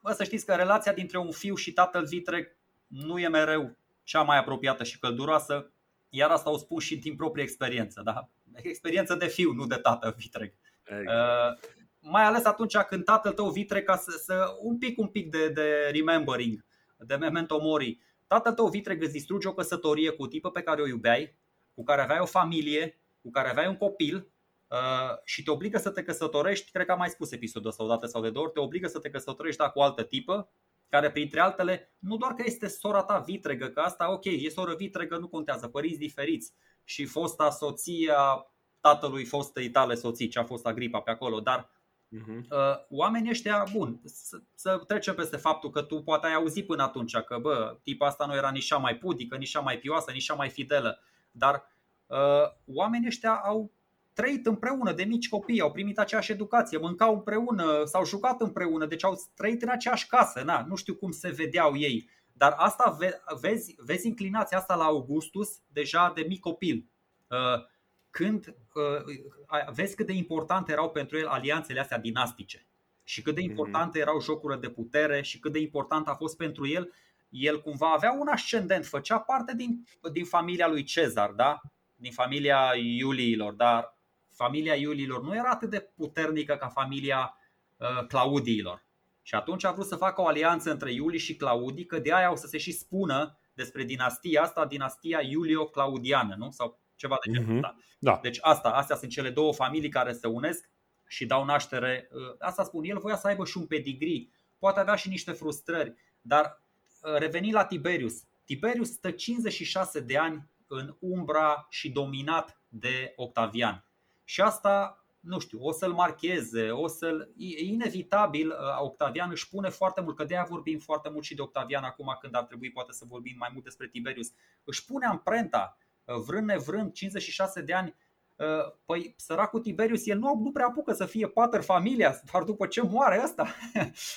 bă, 0.00 0.12
să 0.12 0.24
știți 0.24 0.46
că 0.46 0.54
relația 0.54 0.92
dintre 0.92 1.18
un 1.18 1.30
fiu 1.30 1.54
și 1.54 1.72
tatăl 1.72 2.04
Vitreg 2.06 2.56
nu 2.86 3.18
e 3.18 3.28
mereu 3.28 3.76
cea 4.02 4.22
mai 4.22 4.38
apropiată 4.38 4.84
și 4.84 4.98
călduroasă, 4.98 5.72
iar 6.08 6.30
asta 6.30 6.50
o 6.50 6.56
spun 6.56 6.78
și 6.78 6.96
din 6.96 7.16
proprie 7.16 7.42
experiență. 7.42 8.00
Da? 8.04 8.28
Experiență 8.62 9.14
de 9.14 9.26
fiu, 9.26 9.52
nu 9.52 9.66
de 9.66 9.74
tată 9.74 10.14
vitreg. 10.18 10.52
Exact. 10.84 11.08
Uh, 11.08 11.70
mai 12.00 12.24
ales 12.24 12.44
atunci 12.44 12.76
când 12.76 13.04
tatăl 13.04 13.32
tău 13.32 13.50
vitreg, 13.50 13.84
ca 13.84 13.96
să, 13.96 14.10
să 14.10 14.56
un 14.60 14.78
pic, 14.78 14.98
un 14.98 15.08
pic 15.08 15.30
de, 15.30 15.48
de 15.48 15.90
remembering, 15.92 16.64
de 16.98 17.14
memento 17.14 17.58
mori. 17.60 18.00
Tatăl 18.26 18.52
tău 18.52 18.68
vitreg 18.68 19.02
îți 19.02 19.12
distruge 19.12 19.48
o 19.48 19.54
căsătorie 19.54 20.10
cu 20.10 20.22
o 20.22 20.26
tipă 20.26 20.50
pe 20.50 20.62
care 20.62 20.82
o 20.82 20.86
iubeai, 20.86 21.38
cu 21.74 21.82
care 21.82 22.02
aveai 22.02 22.20
o 22.20 22.26
familie, 22.26 22.98
cu 23.22 23.30
care 23.30 23.48
aveai 23.48 23.66
un 23.66 23.76
copil 23.76 24.28
uh, 24.68 24.78
și 25.24 25.42
te 25.42 25.50
obligă 25.50 25.78
să 25.78 25.90
te 25.90 26.02
căsătorești, 26.02 26.70
cred 26.70 26.86
că 26.86 26.92
am 26.92 26.98
mai 26.98 27.08
spus 27.08 27.32
episodul 27.32 27.70
ăsta 27.70 27.84
o 27.84 27.86
dată 27.86 28.06
sau 28.06 28.22
de 28.22 28.30
două 28.30 28.44
ori, 28.44 28.54
te 28.54 28.60
obligă 28.60 28.86
să 28.86 28.98
te 28.98 29.10
căsătorești 29.10 29.58
da, 29.58 29.70
cu 29.70 29.78
o 29.78 29.82
altă 29.82 30.02
tipă, 30.02 30.50
care 30.88 31.10
printre 31.10 31.40
altele, 31.40 31.94
nu 31.98 32.16
doar 32.16 32.32
că 32.34 32.42
este 32.46 32.66
sora 32.66 33.02
ta 33.02 33.18
vitregă, 33.18 33.68
că 33.68 33.80
asta 33.80 34.12
ok, 34.12 34.24
e 34.24 34.48
soră 34.48 34.74
vitregă, 34.74 35.16
nu 35.16 35.28
contează, 35.28 35.68
părinți 35.68 35.98
diferiți, 35.98 36.52
și 36.84 37.04
fosta 37.04 37.50
soția 37.50 38.46
tatălui 38.80 39.24
fostei 39.24 39.70
tale 39.70 39.94
soții, 39.94 40.28
ce 40.28 40.38
a 40.38 40.44
fost 40.44 40.66
Agripa 40.66 41.00
pe 41.00 41.10
acolo, 41.10 41.40
dar 41.40 41.70
uh-huh. 42.16 42.48
uh, 42.50 42.84
oamenii 42.88 43.30
ăștia, 43.30 43.66
bun, 43.72 44.00
să, 44.04 44.40
să 44.54 44.82
trecem 44.86 45.14
peste 45.14 45.36
faptul 45.36 45.70
că 45.70 45.82
tu 45.82 46.02
poate 46.02 46.26
ai 46.26 46.34
auzit 46.34 46.66
până 46.66 46.82
atunci 46.82 47.16
că, 47.16 47.38
bă, 47.40 47.78
tipa 47.82 48.06
asta 48.06 48.26
nu 48.26 48.34
era 48.34 48.50
nici 48.50 48.64
cea 48.64 48.76
mai 48.76 48.96
pudică, 48.96 49.36
nici 49.36 49.50
cea 49.50 49.60
mai 49.60 49.78
pioasă, 49.78 50.10
nici 50.10 50.24
cea 50.24 50.34
mai 50.34 50.48
fidelă, 50.48 50.98
dar 51.30 51.70
uh, 52.06 52.50
oamenii 52.66 53.08
ăștia 53.08 53.34
au 53.34 53.72
trăit 54.12 54.46
împreună 54.46 54.92
de 54.92 55.04
mici 55.04 55.28
copii, 55.28 55.60
au 55.60 55.72
primit 55.72 55.98
aceeași 55.98 56.32
educație, 56.32 56.78
mâncau 56.78 57.14
împreună, 57.14 57.84
s-au 57.84 58.04
jucat 58.04 58.40
împreună, 58.40 58.86
deci 58.86 59.04
au 59.04 59.30
trăit 59.34 59.62
în 59.62 59.68
aceeași 59.68 60.06
casă. 60.06 60.42
Na, 60.42 60.64
nu 60.68 60.74
știu 60.74 60.94
cum 60.94 61.10
se 61.10 61.30
vedeau 61.30 61.76
ei, 61.76 62.08
dar 62.36 62.54
asta 62.56 62.96
vezi, 63.40 63.74
vezi 63.78 64.06
inclinația 64.06 64.58
asta 64.58 64.74
la 64.74 64.84
Augustus 64.84 65.60
deja 65.66 66.12
de 66.14 66.24
mic 66.28 66.40
copil. 66.40 66.86
Uh, 67.28 67.64
când 68.10 68.54
uh, 68.74 69.72
vezi 69.72 69.96
cât 69.96 70.06
de 70.06 70.12
importante 70.12 70.72
erau 70.72 70.90
pentru 70.90 71.18
el 71.18 71.26
alianțele 71.26 71.80
astea 71.80 71.98
dinastice 71.98 72.66
și 73.02 73.22
cât 73.22 73.34
de 73.34 73.40
mhm. 73.40 73.50
importante 73.50 73.98
erau 73.98 74.20
jocurile 74.20 74.60
de 74.60 74.70
putere 74.70 75.22
și 75.22 75.38
cât 75.38 75.52
de 75.52 75.58
important 75.58 76.08
a 76.08 76.14
fost 76.14 76.36
pentru 76.36 76.66
el, 76.66 76.92
el 77.28 77.60
cumva 77.60 77.92
avea 77.92 78.12
un 78.12 78.28
ascendent, 78.28 78.86
făcea 78.86 79.18
parte 79.18 79.54
din, 79.56 79.86
din 80.12 80.24
familia 80.24 80.68
lui 80.68 80.82
Cezar, 80.82 81.30
da? 81.30 81.60
din 81.94 82.12
familia 82.12 82.72
Iuliilor, 82.76 83.52
dar 83.52 83.96
familia 84.30 84.74
Iuliilor 84.74 85.22
nu 85.22 85.34
era 85.34 85.50
atât 85.50 85.70
de 85.70 85.80
puternică 85.96 86.54
ca 86.54 86.68
familia 86.68 87.38
uh, 87.76 88.06
Claudiilor. 88.06 88.83
Și 89.26 89.34
atunci 89.34 89.64
a 89.64 89.72
vrut 89.72 89.86
să 89.86 89.96
facă 89.96 90.20
o 90.20 90.26
alianță 90.26 90.70
între 90.70 90.92
Iuli 90.92 91.18
și 91.18 91.36
Claudii, 91.36 91.86
că 91.86 91.98
de 91.98 92.14
aia 92.14 92.32
o 92.32 92.36
să 92.36 92.46
se 92.46 92.58
și 92.58 92.72
spună 92.72 93.38
despre 93.54 93.84
dinastia 93.84 94.42
asta, 94.42 94.66
dinastia 94.66 95.20
Iulio-Claudiană, 95.20 96.34
nu? 96.38 96.50
Sau 96.50 96.80
ceva 96.96 97.16
de 97.24 97.32
genul 97.32 97.54
ăsta. 97.54 97.76
Mm-hmm. 97.76 97.96
Da. 97.98 98.18
Deci 98.22 98.38
asta, 98.40 98.68
astea 98.68 98.96
sunt 98.96 99.10
cele 99.10 99.30
două 99.30 99.52
familii 99.52 99.88
care 99.88 100.12
se 100.12 100.26
unesc 100.26 100.70
și 101.06 101.26
dau 101.26 101.44
naștere. 101.44 102.08
Uh, 102.12 102.20
asta 102.38 102.64
spun, 102.64 102.84
el 102.84 102.98
voia 102.98 103.16
să 103.16 103.26
aibă 103.26 103.44
și 103.44 103.58
un 103.58 103.66
pedigree, 103.66 104.28
poate 104.58 104.80
avea 104.80 104.94
și 104.94 105.08
niște 105.08 105.32
frustrări, 105.32 105.94
dar 106.20 106.62
uh, 107.02 107.18
reveni 107.18 107.52
la 107.52 107.64
Tiberius. 107.64 108.22
Tiberius 108.44 108.90
stă 108.90 109.10
56 109.10 110.00
de 110.00 110.18
ani 110.18 110.48
în 110.66 110.96
umbra 111.00 111.66
și 111.70 111.90
dominat 111.90 112.60
de 112.68 113.12
Octavian. 113.16 113.84
Și 114.24 114.40
asta, 114.40 115.03
nu 115.24 115.38
știu, 115.38 115.58
o 115.62 115.72
să-l 115.72 115.92
marcheze, 115.92 116.70
o 116.70 116.86
să-l. 116.86 117.32
E 117.36 117.64
inevitabil, 117.64 118.48
uh, 118.48 118.54
Octavian 118.80 119.30
își 119.30 119.48
pune 119.48 119.68
foarte 119.68 120.00
mult, 120.00 120.16
că 120.16 120.24
de 120.24 120.34
aia 120.34 120.46
vorbim 120.48 120.78
foarte 120.78 121.08
mult 121.10 121.24
și 121.24 121.34
de 121.34 121.42
Octavian 121.42 121.84
acum 121.84 122.16
când 122.20 122.34
ar 122.34 122.44
trebui 122.44 122.70
poate 122.70 122.92
să 122.92 123.04
vorbim 123.08 123.34
mai 123.38 123.48
mult 123.52 123.64
despre 123.64 123.88
Tiberius. 123.88 124.32
Își 124.64 124.84
pune 124.84 125.06
amprenta, 125.06 125.78
uh, 126.04 126.14
vrând 126.26 126.46
nevrând, 126.46 126.92
56 126.92 127.62
de 127.62 127.72
ani 127.72 127.94
Uh, 128.36 128.72
păi 128.84 129.14
săracul 129.16 129.60
Tiberius, 129.60 130.06
el 130.06 130.18
nu, 130.18 130.40
nu 130.42 130.50
prea 130.50 130.66
apucă 130.66 130.92
să 130.92 131.06
fie 131.06 131.28
pater 131.28 131.62
familia, 131.62 132.20
doar 132.32 132.42
după 132.42 132.66
ce 132.66 132.82
moare 132.82 133.20
ăsta. 133.24 133.54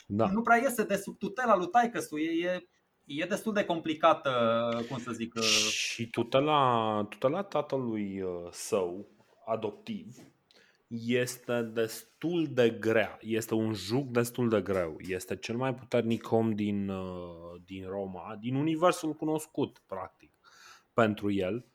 Da. 0.08 0.30
nu 0.34 0.42
prea 0.42 0.58
iese 0.58 0.84
de 0.84 0.96
sub 0.96 1.18
tutela 1.18 1.56
lui 1.56 1.68
taicăsu. 1.68 2.18
E, 2.18 2.48
e, 2.48 2.68
e 3.06 3.26
destul 3.26 3.54
de 3.54 3.66
complicată, 3.66 4.32
cum 4.90 5.00
să 5.00 5.12
zic. 5.12 5.34
Uh, 5.36 5.44
Și 5.44 6.10
tutela, 6.10 7.06
tutela 7.10 7.44
tatălui 7.44 8.22
uh, 8.22 8.48
său 8.52 9.08
adoptiv 9.46 10.18
este 10.88 11.62
destul 11.62 12.48
de 12.48 12.70
grea. 12.70 13.18
Este 13.22 13.54
un 13.54 13.74
juc 13.74 14.08
destul 14.08 14.50
de 14.50 14.62
greu. 14.62 14.98
Este 15.00 15.36
cel 15.36 15.56
mai 15.56 15.76
puternic 15.76 16.32
om 16.32 16.52
din, 16.52 16.92
din 17.66 17.86
Roma, 17.88 18.38
din 18.40 18.56
universul 18.56 19.14
cunoscut, 19.14 19.82
practic, 19.86 20.32
pentru 20.94 21.32
el 21.32 21.66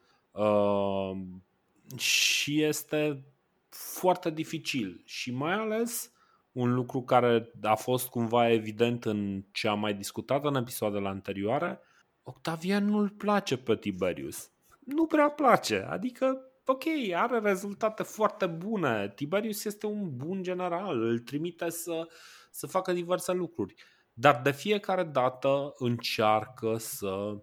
și 1.97 2.63
este 2.63 3.25
foarte 3.69 4.31
dificil 4.31 5.03
și 5.05 5.33
mai 5.33 5.53
ales 5.53 6.13
un 6.53 6.75
lucru 6.75 7.03
care 7.03 7.51
a 7.63 7.75
fost 7.75 8.09
cumva 8.09 8.51
evident 8.51 9.05
în 9.05 9.45
ce 9.53 9.69
am 9.69 9.79
mai 9.79 9.95
discutat 9.95 10.45
în 10.45 10.55
episoadele 10.55 11.09
anterioare, 11.09 11.81
Octavian 12.23 12.85
nu-l 12.85 13.09
place 13.09 13.57
pe 13.57 13.77
Tiberius. 13.77 14.51
Nu 14.79 15.07
prea 15.07 15.29
place, 15.29 15.87
adică 15.89 16.52
ok, 16.67 16.83
are 17.15 17.39
rezultate 17.39 18.03
foarte 18.03 18.47
bune. 18.47 19.13
Tiberius 19.15 19.65
este 19.65 19.87
un 19.87 20.17
bun 20.17 20.43
general, 20.43 21.03
îl 21.03 21.19
trimite 21.19 21.71
să, 21.71 22.09
să 22.51 22.67
facă 22.67 22.93
diverse 22.93 23.33
lucruri. 23.33 23.75
Dar 24.13 24.41
de 24.43 24.53
fiecare 24.53 25.05
dată 25.05 25.75
încearcă 25.77 26.77
să 26.77 27.43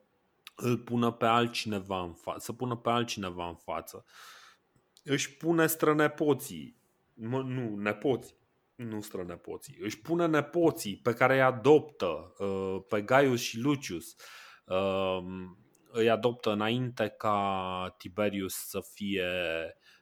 îl 0.55 0.77
pună 0.77 1.11
pe 1.11 1.25
altcineva 1.25 2.01
în 2.01 2.13
față, 2.13 2.39
să 2.39 2.53
pună 2.53 2.75
pe 2.75 2.89
altcineva 2.89 3.47
în 3.47 3.55
față. 3.55 4.05
Își 5.03 5.37
pune 5.37 5.67
strănepoții, 5.67 6.77
nu, 7.13 7.75
nepoții, 7.75 8.35
nu 8.75 9.01
strănepoții, 9.01 9.77
își 9.81 9.99
pune 9.99 10.27
nepoții 10.27 10.97
pe 10.97 11.13
care 11.13 11.33
îi 11.33 11.41
adoptă 11.41 12.33
uh, 12.37 12.83
pe 12.87 13.01
Gaius 13.01 13.41
și 13.41 13.59
Lucius, 13.59 14.15
uh, 14.65 15.23
îi 15.91 16.09
adoptă 16.09 16.51
înainte 16.51 17.07
ca 17.07 17.95
Tiberius 17.97 18.53
să 18.53 18.79
fie, 18.93 19.29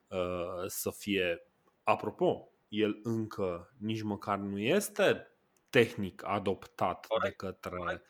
uh, 0.07 0.65
să 0.67 0.91
fie, 0.91 1.41
apropo, 1.83 2.49
el 2.67 2.99
încă 3.03 3.73
nici 3.77 4.01
măcar 4.01 4.37
nu 4.37 4.59
este 4.59 5.27
tehnic 5.69 6.23
adoptat 6.25 7.07
de 7.23 7.31
către, 7.31 8.01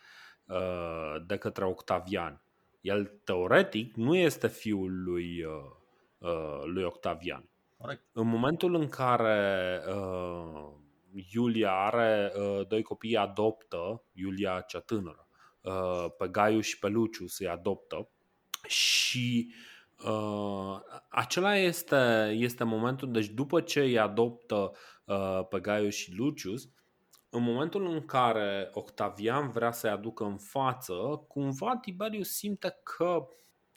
de 1.25 1.37
către 1.37 1.65
Octavian. 1.65 2.41
El 2.81 3.05
teoretic 3.23 3.95
nu 3.95 4.15
este 4.15 4.47
fiul 4.47 5.03
lui 5.03 5.45
Uh, 6.17 6.61
lui 6.63 6.83
Octavian. 6.83 7.49
Corect. 7.77 8.03
În 8.11 8.27
momentul 8.27 8.75
în 8.75 8.89
care 8.89 9.81
uh, 9.87 10.69
Iulia 11.33 11.71
are 11.71 12.31
uh, 12.35 12.67
doi 12.67 12.81
copii, 12.81 13.17
adoptă, 13.17 14.03
Iulia 14.13 14.61
cea 14.61 14.79
tânără, 14.79 15.26
uh, 15.61 16.05
pe 16.17 16.27
Gaiu 16.27 16.59
și 16.59 16.79
pe 16.79 16.87
Luciu 16.87 17.27
să-i 17.27 17.47
adoptă. 17.47 18.09
Și 18.67 19.53
uh, 20.05 20.79
acela 21.09 21.55
este, 21.55 22.33
este 22.37 22.63
momentul, 22.63 23.11
deci 23.11 23.27
după 23.27 23.61
ce 23.61 23.79
îi 23.79 23.99
adoptă 23.99 24.71
uh, 25.05 25.47
pe 25.49 25.59
Gaiu 25.59 25.89
și 25.89 26.15
Lucius, 26.15 26.69
în 27.29 27.43
momentul 27.43 27.85
în 27.85 28.05
care 28.05 28.69
Octavian 28.73 29.49
vrea 29.49 29.71
să-i 29.71 29.89
aducă 29.89 30.23
în 30.23 30.37
față, 30.37 30.93
cumva 31.27 31.77
Tiberius 31.81 32.29
simte 32.29 32.79
că 32.83 33.27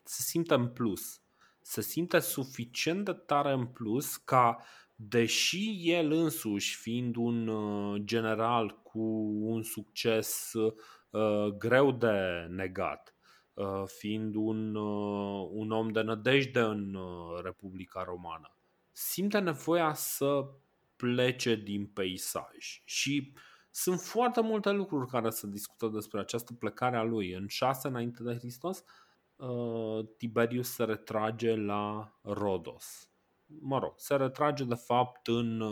se 0.03 0.23
simte 0.23 0.55
în 0.55 0.69
plus. 0.69 1.21
Se 1.61 1.81
simte 1.81 2.19
suficient 2.19 3.05
de 3.05 3.13
tare 3.13 3.53
în 3.53 3.67
plus 3.67 4.17
ca, 4.17 4.65
deși 4.97 5.91
el 5.91 6.13
însuși, 6.13 6.77
fiind 6.77 7.17
un 7.17 7.49
uh, 7.49 8.01
general 8.05 8.81
cu 8.83 9.01
un 9.41 9.63
succes 9.63 10.53
uh, 11.11 11.47
greu 11.59 11.93
de 11.93 12.47
negat, 12.49 13.15
uh, 13.55 13.83
fiind 13.87 14.35
un, 14.35 14.75
uh, 14.75 15.49
un 15.51 15.71
om 15.71 15.89
de 15.89 16.01
nădejde 16.01 16.61
în 16.61 16.95
uh, 16.95 17.41
Republica 17.43 18.03
Romană, 18.03 18.57
simte 18.93 19.39
nevoia 19.39 19.95
să 19.95 20.45
plece 20.97 21.55
din 21.55 21.87
peisaj 21.87 22.83
și 22.85 23.33
sunt 23.71 24.01
foarte 24.01 24.41
multe 24.41 24.71
lucruri 24.71 25.11
care 25.11 25.31
se 25.31 25.47
discută 25.47 25.87
despre 25.87 26.21
această 26.21 26.53
plecare 26.53 26.97
a 26.97 27.03
lui. 27.03 27.33
În 27.33 27.47
6 27.47 27.89
înainte 27.89 28.23
de 28.23 28.35
Hristos, 28.35 28.79
uh, 28.79 28.85
Uh, 29.41 30.05
Tiberius 30.17 30.69
se 30.69 30.85
retrage 30.85 31.55
la 31.55 32.13
Rodos. 32.23 33.11
Mă 33.47 33.79
rog, 33.79 33.93
se 33.97 34.17
retrage 34.17 34.65
de 34.65 34.75
fapt 34.75 35.27
în, 35.27 35.63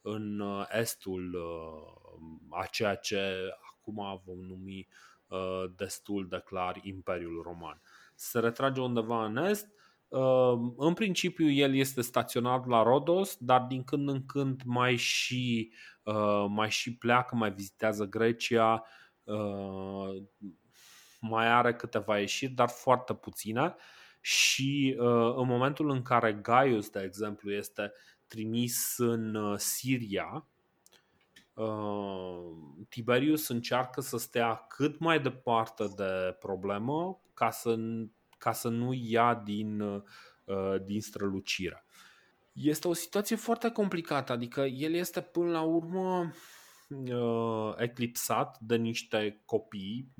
în 0.00 0.42
estul 0.70 1.34
uh, 1.34 2.60
a 2.60 2.66
ceea 2.66 2.94
ce 2.94 3.50
acum 3.86 4.22
vom 4.24 4.38
numi 4.46 4.88
uh, 5.26 5.64
destul 5.76 6.28
de 6.28 6.42
clar 6.44 6.80
Imperiul 6.82 7.42
Roman. 7.42 7.80
Se 8.14 8.38
retrage 8.38 8.80
undeva 8.80 9.24
în 9.24 9.36
est, 9.36 9.68
în 10.76 10.94
principiu 10.94 11.50
el 11.50 11.74
este 11.74 12.00
staționat 12.00 12.66
la 12.66 12.82
Rodos, 12.82 13.36
dar 13.40 13.60
din 13.60 13.84
când 13.84 14.08
în 14.08 14.26
când 14.26 14.62
mai 14.64 14.96
și, 14.96 15.72
mai 16.48 16.70
și 16.70 16.96
pleacă, 16.96 17.34
mai 17.34 17.52
vizitează 17.52 18.04
Grecia, 18.04 18.84
mai 21.20 21.48
are 21.48 21.74
câteva 21.74 22.18
ieșiri, 22.18 22.52
dar 22.52 22.68
foarte 22.68 23.14
puține 23.14 23.74
și 24.26 24.96
uh, 24.98 25.34
în 25.36 25.46
momentul 25.46 25.90
în 25.90 26.02
care 26.02 26.32
Gaius, 26.32 26.90
de 26.90 27.02
exemplu, 27.04 27.52
este 27.52 27.92
trimis 28.26 28.94
în 28.96 29.34
uh, 29.34 29.58
Siria, 29.58 30.28
uh, 30.32 30.55
Tiberius 32.88 33.48
încearcă 33.48 34.00
să 34.00 34.16
stea 34.16 34.54
cât 34.54 34.98
mai 34.98 35.20
departe 35.20 35.84
de 35.96 36.36
problemă 36.40 37.20
ca 37.34 37.50
să, 37.50 37.76
ca 38.38 38.52
să 38.52 38.68
nu 38.68 38.92
ia 38.92 39.34
din, 39.34 39.82
din 40.84 41.00
strălucire. 41.00 41.84
Este 42.52 42.88
o 42.88 42.92
situație 42.92 43.36
foarte 43.36 43.70
complicată, 43.70 44.32
adică 44.32 44.60
el 44.60 44.92
este 44.92 45.20
până 45.20 45.50
la 45.50 45.60
urmă 45.60 46.32
eclipsat 47.76 48.58
de 48.60 48.76
niște 48.76 49.42
copii 49.44 50.12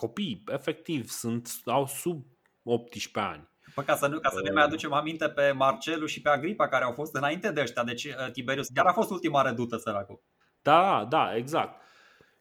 copii, 0.00 0.42
efectiv, 0.46 1.08
sunt, 1.08 1.48
au 1.64 1.86
sub 1.86 2.26
18 2.62 3.18
ani. 3.20 3.48
Păi 3.74 3.84
ca 3.84 3.96
să, 3.96 4.06
nu, 4.06 4.18
ca 4.18 4.28
să 4.28 4.40
ne 4.42 4.50
mai 4.50 4.62
aducem 4.62 4.92
aminte 4.92 5.28
pe 5.28 5.52
Marcelu 5.52 6.06
și 6.06 6.20
pe 6.20 6.28
Agripa 6.28 6.68
care 6.68 6.84
au 6.84 6.92
fost 6.92 7.14
înainte 7.14 7.52
de 7.52 7.60
ăștia, 7.60 7.84
deci 7.84 8.04
uh, 8.04 8.30
Tiberius 8.32 8.68
chiar 8.74 8.86
a 8.86 8.92
fost 8.92 9.10
ultima 9.10 9.42
redută 9.42 9.76
săracul. 9.76 10.22
Da, 10.62 11.06
da, 11.08 11.36
exact. 11.36 11.80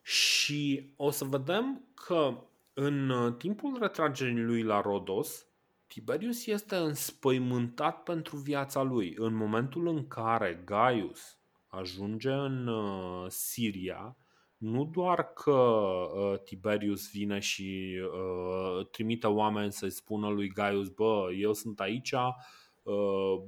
Și 0.02 0.94
o 0.96 1.12
să 1.12 1.26
vedem 1.26 1.84
că 1.94 2.44
în 2.74 3.10
uh, 3.10 3.34
timpul 3.38 3.78
retragerii 3.82 4.44
lui 4.44 4.64
la 4.64 4.82
Rodos, 4.82 5.46
Tiberius 5.88 6.46
este 6.46 6.76
înspăimântat 6.76 8.04
pentru 8.04 8.38
viața 8.38 8.82
lui. 8.82 9.14
În 9.18 9.34
momentul 9.34 9.88
în 9.88 10.08
care 10.08 10.62
Gaius 10.66 11.38
ajunge 11.68 12.32
în 12.32 12.68
uh, 12.68 13.26
Siria, 13.28 14.18
nu 14.60 14.86
doar 14.86 15.34
că 15.34 15.52
uh, 15.52 16.40
Tiberius 16.44 17.12
vine 17.12 17.40
și 17.40 18.00
uh, 18.14 18.88
trimite 18.92 19.28
oameni 19.28 19.72
să-i 19.72 19.90
spună 19.90 20.28
lui 20.28 20.50
Gaius, 20.50 20.90
bă, 20.90 21.30
eu 21.38 21.54
sunt 21.54 21.80
aici, 21.80 22.12
uh, 22.84 23.42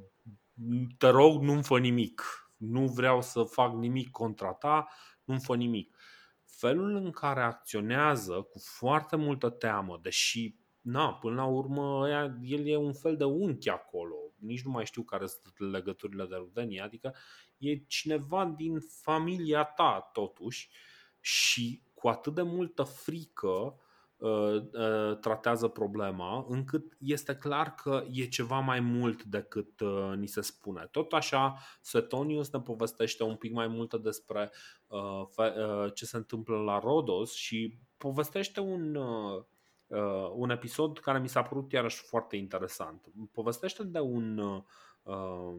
te 0.98 1.08
rog, 1.08 1.42
nu-mi 1.42 1.64
fă 1.64 1.80
nimic, 1.80 2.24
nu 2.58 2.88
vreau 2.88 3.22
să 3.22 3.44
fac 3.44 3.74
nimic 3.74 4.12
contra 4.12 4.54
ta, 4.54 4.88
nu-mi 5.24 5.40
fă 5.40 5.56
nimic. 5.56 5.98
Felul 6.46 6.96
în 6.96 7.12
care 7.12 7.42
acționează 7.42 8.34
cu 8.34 8.60
foarte 8.60 9.16
multă 9.16 9.50
teamă, 9.50 10.00
deși, 10.02 10.56
na, 10.82 11.14
până 11.14 11.36
la 11.36 11.46
urmă, 11.46 12.10
el 12.42 12.68
e 12.68 12.76
un 12.76 12.94
fel 12.94 13.18
de 13.18 13.24
unchi 13.24 13.70
acolo, 13.70 14.16
nici 14.38 14.62
nu 14.62 14.72
mai 14.72 14.86
știu 14.86 15.04
care 15.04 15.26
sunt 15.26 15.72
legăturile 15.72 16.26
de 16.26 16.36
rudenie, 16.36 16.82
adică 16.82 17.16
e 17.58 17.76
cineva 17.76 18.46
din 18.46 18.78
familia 19.02 19.64
ta, 19.64 20.10
totuși, 20.14 20.70
uh, 20.70 20.91
și 21.22 21.82
cu 21.94 22.08
atât 22.08 22.34
de 22.34 22.42
multă 22.42 22.84
frică 22.84 23.80
uh, 24.18 24.56
uh, 24.56 25.18
tratează 25.20 25.68
problema, 25.68 26.46
încât 26.50 26.98
este 27.00 27.36
clar 27.36 27.76
că 27.76 28.04
e 28.12 28.26
ceva 28.26 28.60
mai 28.60 28.80
mult 28.80 29.24
decât 29.24 29.80
uh, 29.80 30.14
ni 30.16 30.28
se 30.28 30.42
spune. 30.42 30.88
Tot 30.92 31.14
așa, 31.14 31.58
Suetonius 31.82 32.52
ne 32.52 32.60
povestește 32.60 33.24
un 33.24 33.36
pic 33.36 33.52
mai 33.54 33.68
multe 33.68 33.98
despre 33.98 34.52
ce 35.94 36.06
se 36.06 36.18
întâmplă 36.18 36.58
la 36.58 36.80
Rodos 36.80 37.34
și 37.34 37.78
povestește 37.98 38.60
un, 38.60 38.96
uh, 38.96 40.32
un 40.34 40.50
episod 40.50 41.00
care 41.00 41.20
mi 41.20 41.30
s-a 41.30 41.44
părut 41.44 41.72
iarăși 41.72 42.02
foarte 42.02 42.36
interesant. 42.36 43.06
Povestește 43.32 43.84
de 43.84 44.00
un, 44.00 44.38
uh, 44.38 45.56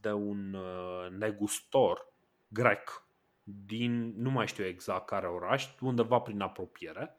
de 0.00 0.12
un 0.12 0.54
uh, 0.54 1.10
negustor 1.10 2.12
grec 2.48 3.03
din, 3.44 4.14
nu 4.16 4.30
mai 4.30 4.46
știu 4.46 4.64
exact 4.64 5.06
care 5.06 5.26
oraș, 5.26 5.68
undeva 5.80 6.18
prin 6.18 6.40
apropiere, 6.40 7.18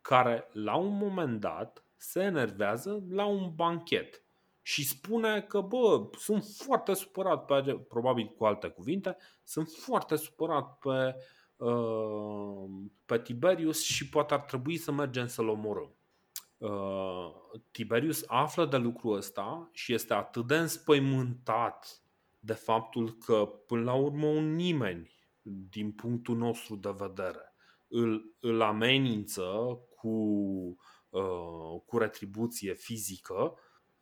care 0.00 0.48
la 0.52 0.76
un 0.76 0.96
moment 0.96 1.40
dat 1.40 1.84
se 1.96 2.20
enervează 2.20 3.04
la 3.08 3.24
un 3.24 3.54
banchet 3.54 4.22
și 4.62 4.86
spune 4.86 5.40
că, 5.40 5.60
bă, 5.60 6.08
sunt 6.18 6.44
foarte 6.44 6.94
supărat 6.94 7.44
pe, 7.44 7.84
probabil 7.88 8.26
cu 8.26 8.44
alte 8.44 8.68
cuvinte, 8.68 9.16
sunt 9.42 9.68
foarte 9.68 10.16
supărat 10.16 10.78
pe, 10.78 11.14
uh, 11.64 12.64
pe 13.04 13.18
Tiberius 13.18 13.82
și 13.82 14.08
poate 14.08 14.34
ar 14.34 14.40
trebui 14.40 14.76
să 14.76 14.92
mergem 14.92 15.26
să-l 15.26 15.48
omorâm. 15.48 15.94
Uh, 16.58 17.60
Tiberius 17.70 18.24
află 18.26 18.66
de 18.66 18.76
lucrul 18.76 19.16
ăsta 19.16 19.70
și 19.72 19.92
este 19.92 20.14
atât 20.14 20.46
de 20.46 20.56
înspăimântat 20.56 22.02
de 22.40 22.52
faptul 22.52 23.10
că, 23.10 23.48
până 23.66 23.82
la 23.82 23.94
urmă, 23.94 24.26
un 24.26 24.54
nimeni, 24.54 25.21
din 25.42 25.92
punctul 25.92 26.36
nostru 26.36 26.76
de 26.76 26.94
vedere, 26.96 27.54
îl, 27.88 28.36
îl 28.40 28.60
amenință 28.60 29.42
cu, 29.96 30.08
uh, 31.10 31.80
cu 31.86 31.98
retribuție 31.98 32.74
fizică, 32.74 33.54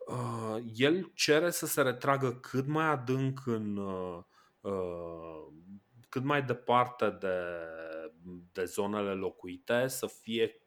uh, 0.08 0.56
el 0.74 1.10
cere 1.14 1.50
să 1.50 1.66
se 1.66 1.82
retragă 1.82 2.32
cât 2.32 2.66
mai 2.66 2.86
adânc 2.86 3.46
în. 3.46 3.76
Uh, 3.76 4.22
uh, 4.60 5.52
cât 6.10 6.24
mai 6.24 6.42
departe 6.42 7.10
de, 7.20 7.36
de 8.52 8.64
zonele 8.64 9.12
locuite, 9.12 9.86
să 9.86 10.06
fie 10.06 10.60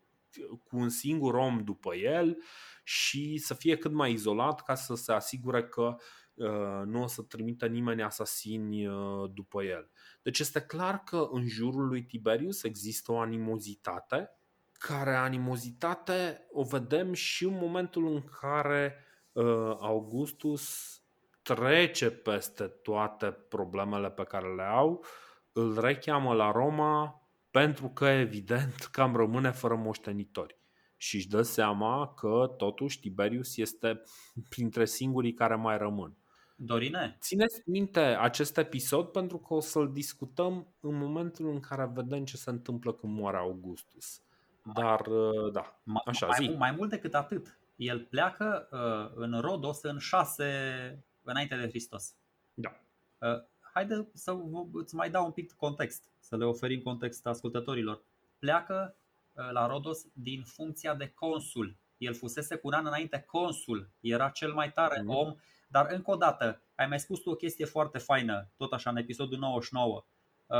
cu 0.63 0.78
un 0.78 0.89
singur 0.89 1.34
om 1.34 1.63
după 1.63 1.95
el 1.95 2.38
și 2.84 3.38
să 3.38 3.53
fie 3.53 3.78
cât 3.78 3.91
mai 3.91 4.11
izolat 4.11 4.63
ca 4.63 4.76
să 4.76 4.95
se 4.95 5.11
asigure 5.11 5.67
că 5.67 5.95
uh, 6.34 6.82
nu 6.86 7.01
o 7.01 7.07
să 7.07 7.21
trimită 7.21 7.67
nimeni 7.67 8.03
asasini 8.03 8.88
uh, 8.88 9.30
după 9.34 9.63
el. 9.63 9.91
Deci 10.24 10.39
este 10.39 10.61
clar 10.61 11.03
că 11.03 11.28
în 11.32 11.47
jurul 11.47 11.88
lui 11.88 12.03
Tiberius 12.03 12.63
există 12.63 13.11
o 13.11 13.19
animozitate, 13.19 14.30
care 14.71 15.15
animozitate 15.15 16.47
o 16.51 16.63
vedem 16.63 17.13
și 17.13 17.45
în 17.45 17.53
momentul 17.53 18.07
în 18.07 18.24
care 18.41 18.95
uh, 19.32 19.45
Augustus 19.80 20.97
trece 21.41 22.11
peste 22.11 22.63
toate 22.63 23.32
problemele 23.32 24.09
pe 24.09 24.24
care 24.24 24.53
le 24.55 24.63
au, 24.63 25.05
îl 25.51 25.80
recheamă 25.80 26.34
la 26.34 26.51
Roma 26.51 27.28
pentru 27.51 27.89
că 27.89 28.05
evident 28.05 28.76
cam 28.91 29.15
rămâne 29.15 29.51
fără 29.51 29.76
moștenitori 29.76 30.57
și 30.97 31.15
își 31.15 31.28
dă 31.28 31.41
seama 31.41 32.13
că 32.13 32.53
totuși 32.57 32.99
Tiberius 32.99 33.57
este 33.57 34.01
printre 34.49 34.86
singurii 34.86 35.34
care 35.34 35.55
mai 35.55 35.78
rămân. 35.78 36.17
Dorine? 36.56 37.18
Țineți 37.22 37.62
minte 37.66 37.99
acest 37.99 38.58
episod 38.58 39.08
pentru 39.08 39.38
că 39.38 39.54
o 39.54 39.60
să-l 39.60 39.91
discutăm 39.91 40.76
în 40.80 40.95
momentul 40.95 41.49
în 41.49 41.60
care 41.60 41.91
vedem 41.93 42.26
ce 42.26 42.38
se 42.38 42.49
întâmplă 42.49 42.93
când 42.93 43.18
moare 43.18 43.38
Augustus. 43.38 44.22
Dar, 44.74 45.08
uh, 45.08 45.51
da, 45.51 45.80
așa, 46.06 46.26
mai, 46.26 46.45
zi. 46.45 46.56
mai 46.58 46.72
mult 46.72 46.89
decât 46.89 47.14
atât, 47.14 47.60
el 47.76 47.99
pleacă 47.99 48.68
uh, 48.72 49.22
în 49.24 49.39
Rodos 49.41 49.82
în 49.82 49.97
șase 49.97 50.45
înainte 51.24 51.56
de 51.56 51.68
Hristos. 51.68 52.16
Da. 52.54 52.80
Uh, 53.18 53.43
haide 53.74 54.10
să 54.14 54.38
îți 54.74 54.95
mai 54.95 55.10
dau 55.10 55.26
un 55.26 55.32
pic 55.32 55.54
context, 55.54 56.12
să 56.20 56.38
le 56.38 56.45
oferim 56.45 56.82
context 56.82 57.26
ascultătorilor. 57.26 58.04
Pleacă 58.39 58.95
uh, 59.34 59.51
la 59.51 59.68
Rodos 59.68 60.06
din 60.14 60.43
funcția 60.43 60.95
de 60.95 61.08
consul. 61.08 61.78
El 61.97 62.14
fusese 62.14 62.56
cu 62.56 62.68
un 62.68 62.74
an 62.74 62.86
înainte 62.86 63.24
consul, 63.28 63.89
era 63.99 64.30
cel 64.30 64.54
mai 64.54 64.72
tare 64.72 65.01
mm-hmm. 65.01 65.08
om, 65.08 65.36
dar 65.74 65.88
încă 65.91 66.11
o 66.11 66.15
dată, 66.15 66.61
ai 66.76 66.88
mai 66.88 66.99
spus 66.99 67.19
tu 67.19 67.30
o 67.30 67.36
chestie 67.36 67.65
foarte 67.65 67.97
faină, 67.97 68.51
tot 68.57 68.74
așa 68.74 68.89
în 68.89 68.97
episodul 68.97 69.38
99. 69.38 70.05
Uh, 70.45 70.57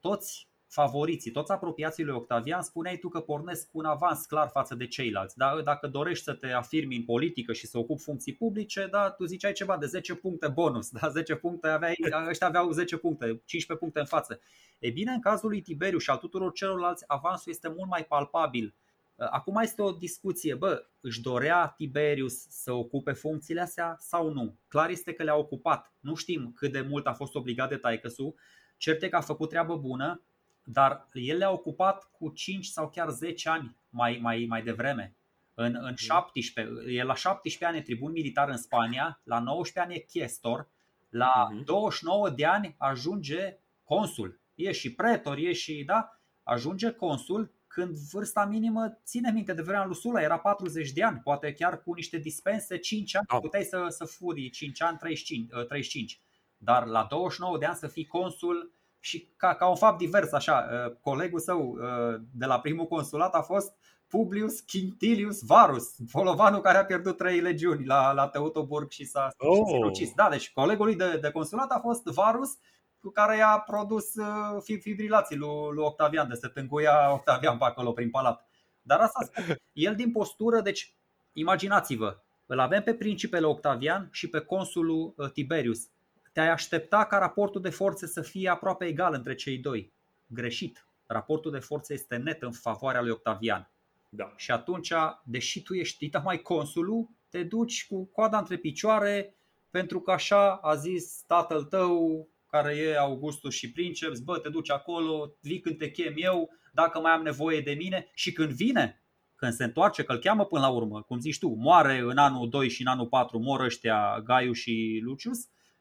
toți 0.00 0.48
favoriții, 0.66 1.30
toți 1.30 1.52
apropiații 1.52 2.04
lui 2.04 2.14
Octavian, 2.14 2.62
spuneai 2.62 2.96
tu 2.96 3.08
că 3.08 3.20
pornesc 3.20 3.70
cu 3.70 3.78
un 3.78 3.84
avans 3.84 4.24
clar 4.26 4.48
față 4.48 4.74
de 4.74 4.86
ceilalți. 4.86 5.36
Da? 5.36 5.60
Dacă 5.64 5.86
dorești 5.86 6.24
să 6.24 6.32
te 6.32 6.52
afirmi 6.52 6.96
în 6.96 7.04
politică 7.04 7.52
și 7.52 7.66
să 7.66 7.78
ocupi 7.78 8.02
funcții 8.02 8.34
publice, 8.34 8.88
da, 8.90 9.10
tu 9.10 9.24
ziceai 9.24 9.52
ceva 9.52 9.76
de 9.76 9.86
10 9.86 10.14
puncte 10.14 10.48
bonus. 10.48 10.90
Da? 10.90 11.08
10 11.08 11.34
puncte 11.34 11.68
aveai, 11.68 11.96
ăștia 12.28 12.46
aveau 12.46 12.70
10 12.70 12.96
puncte, 12.96 13.26
15 13.26 13.76
puncte 13.76 13.98
în 13.98 14.06
față. 14.06 14.40
E 14.78 14.90
bine, 14.90 15.12
în 15.12 15.20
cazul 15.20 15.48
lui 15.48 15.62
Tiberiu 15.62 15.98
și 15.98 16.10
al 16.10 16.18
tuturor 16.18 16.52
celorlalți, 16.52 17.04
avansul 17.06 17.52
este 17.52 17.68
mult 17.68 17.88
mai 17.88 18.04
palpabil. 18.04 18.74
Acum 19.16 19.56
este 19.56 19.82
o 19.82 19.90
discuție, 19.90 20.54
bă, 20.54 20.86
își 21.00 21.20
dorea 21.20 21.74
Tiberius 21.76 22.46
să 22.48 22.72
ocupe 22.72 23.12
funcțiile 23.12 23.60
astea 23.60 23.96
sau 23.98 24.32
nu? 24.32 24.58
Clar 24.68 24.90
este 24.90 25.12
că 25.12 25.22
le-a 25.22 25.36
ocupat. 25.36 25.92
Nu 26.00 26.14
știm 26.14 26.52
cât 26.54 26.72
de 26.72 26.80
mult 26.80 27.06
a 27.06 27.12
fost 27.12 27.34
obligat 27.34 27.68
de 27.68 27.76
taicăsu. 27.76 28.34
Cert 28.76 29.02
e 29.02 29.08
că 29.08 29.16
a 29.16 29.20
făcut 29.20 29.48
treabă 29.48 29.76
bună, 29.76 30.24
dar 30.62 31.08
el 31.12 31.36
le-a 31.36 31.50
ocupat 31.50 32.10
cu 32.10 32.28
5 32.28 32.66
sau 32.66 32.90
chiar 32.90 33.10
10 33.10 33.48
ani 33.48 33.76
mai, 33.88 34.18
mai, 34.22 34.44
mai 34.48 34.62
devreme. 34.62 35.16
În, 35.54 35.76
în 35.80 35.94
17, 35.94 36.74
mhm. 36.74 36.88
el 36.88 37.06
la 37.06 37.14
17 37.14 37.64
ani 37.64 37.76
e 37.76 37.82
tribun 37.82 38.12
militar 38.12 38.48
în 38.48 38.56
Spania, 38.56 39.20
la 39.24 39.38
19 39.38 39.80
ani 39.80 39.94
e 39.94 40.18
chestor, 40.18 40.68
la 41.08 41.48
29 41.64 42.26
mhm. 42.26 42.36
de 42.36 42.46
ani 42.46 42.74
ajunge 42.78 43.58
consul. 43.84 44.40
E 44.54 44.72
și 44.72 44.94
pretor, 44.94 45.36
e 45.36 45.52
și, 45.52 45.82
da, 45.86 46.20
ajunge 46.42 46.90
consul 46.90 47.53
când 47.74 47.94
vârsta 47.94 48.44
minimă, 48.44 48.98
ține 49.04 49.30
minte 49.30 49.52
de 49.52 49.62
vremea 49.62 49.84
lui 49.84 49.94
Sula, 49.94 50.22
era 50.22 50.38
40 50.38 50.90
de 50.90 51.02
ani, 51.02 51.20
poate 51.24 51.52
chiar 51.52 51.82
cu 51.82 51.92
niște 51.92 52.18
dispense 52.18 52.78
5 52.78 53.16
ani, 53.16 53.26
puteai 53.40 53.62
să, 53.62 53.86
să 53.88 54.04
furi 54.04 54.50
5 54.50 54.82
ani, 54.82 54.96
35, 54.98 55.50
35. 55.50 56.20
Dar 56.56 56.86
la 56.86 57.06
29 57.10 57.58
de 57.58 57.66
ani 57.66 57.76
să 57.76 57.86
fii 57.86 58.06
consul, 58.06 58.72
și 59.04 59.28
ca, 59.36 59.54
ca 59.54 59.68
un 59.68 59.76
fapt 59.76 59.98
divers, 59.98 60.32
așa, 60.32 60.68
uh, 60.70 60.96
colegul 61.00 61.38
său 61.38 61.60
uh, 61.60 62.20
de 62.30 62.46
la 62.46 62.60
primul 62.60 62.86
consulat 62.86 63.34
a 63.34 63.40
fost 63.42 63.72
Publius 64.08 64.60
Quintilius 64.60 65.42
Varus, 65.42 65.94
polovanul 66.12 66.60
care 66.60 66.78
a 66.78 66.84
pierdut 66.84 67.16
trei 67.16 67.40
legiuni 67.40 67.86
la, 67.86 68.12
la 68.12 68.28
Teutoburg 68.28 68.90
și 68.90 69.04
s-a 69.04 69.30
oh. 69.36 69.84
ucis. 69.84 70.12
Da, 70.14 70.28
deci 70.30 70.52
colegul 70.52 70.84
lui 70.84 70.96
de, 70.96 71.18
de 71.20 71.30
consulat 71.30 71.70
a 71.70 71.78
fost 71.78 72.04
Varus, 72.04 72.50
cu 72.50 72.83
care 73.10 73.36
i-a 73.36 73.62
produs 73.66 74.14
uh, 74.14 74.76
fibrilații 74.80 75.36
lui, 75.36 75.74
lui 75.74 75.84
Octavian, 75.84 76.28
de 76.28 76.34
se 76.34 76.48
tânguia 76.48 77.12
Octavian 77.12 77.58
pe 77.58 77.64
acolo 77.64 77.92
prin 77.92 78.10
palat. 78.10 78.48
Dar 78.82 79.00
asta 79.00 79.30
el 79.72 79.94
din 79.94 80.12
postură, 80.12 80.60
deci 80.60 80.94
imaginați-vă, 81.32 82.18
îl 82.46 82.60
avem 82.60 82.82
pe 82.82 82.94
principele 82.94 83.46
Octavian 83.46 84.08
și 84.12 84.28
pe 84.28 84.38
consulul 84.38 85.14
Tiberius 85.32 85.88
te-ai 86.34 86.48
aștepta 86.50 87.04
ca 87.04 87.18
raportul 87.18 87.60
de 87.60 87.70
forțe 87.70 88.06
să 88.06 88.22
fie 88.22 88.48
aproape 88.48 88.84
egal 88.84 89.14
între 89.14 89.34
cei 89.34 89.58
doi. 89.58 89.92
Greșit. 90.26 90.86
Raportul 91.06 91.50
de 91.50 91.58
forțe 91.58 91.92
este 91.92 92.16
net 92.16 92.42
în 92.42 92.52
favoarea 92.52 93.00
lui 93.00 93.10
Octavian. 93.10 93.70
Da. 94.08 94.32
Și 94.36 94.50
atunci, 94.50 94.92
deși 95.24 95.62
tu 95.62 95.74
ești 95.74 96.10
mai 96.22 96.38
consulul, 96.42 97.08
te 97.28 97.42
duci 97.42 97.86
cu 97.86 98.04
coada 98.04 98.38
între 98.38 98.56
picioare 98.56 99.34
pentru 99.70 100.00
că 100.00 100.10
așa 100.10 100.54
a 100.54 100.74
zis 100.74 101.22
tatăl 101.26 101.64
tău 101.64 102.28
care 102.54 102.76
e 102.76 102.98
Augustus 102.98 103.54
și 103.54 103.72
Princeps, 103.72 104.20
bă, 104.20 104.38
te 104.38 104.48
duci 104.48 104.70
acolo, 104.70 105.36
vii 105.40 105.60
când 105.60 105.78
te 105.78 105.90
chem 105.90 106.12
eu, 106.16 106.50
dacă 106.72 107.00
mai 107.00 107.12
am 107.12 107.22
nevoie 107.22 107.60
de 107.60 107.72
mine 107.72 108.10
și 108.14 108.32
când 108.32 108.50
vine, 108.50 109.02
când 109.36 109.52
se 109.52 109.64
întoarce, 109.64 110.02
că 110.02 110.12
îl 110.12 110.18
cheamă 110.18 110.44
până 110.44 110.60
la 110.60 110.68
urmă, 110.68 111.02
cum 111.02 111.18
zici 111.18 111.38
tu, 111.38 111.48
moare 111.48 111.98
în 111.98 112.16
anul 112.16 112.48
2 112.48 112.68
și 112.68 112.80
în 112.80 112.86
anul 112.86 113.06
4 113.06 113.38
mor 113.38 113.60
ăștia 113.60 114.20
Gaiu 114.24 114.52
și 114.52 115.00
Lucius, 115.02 115.38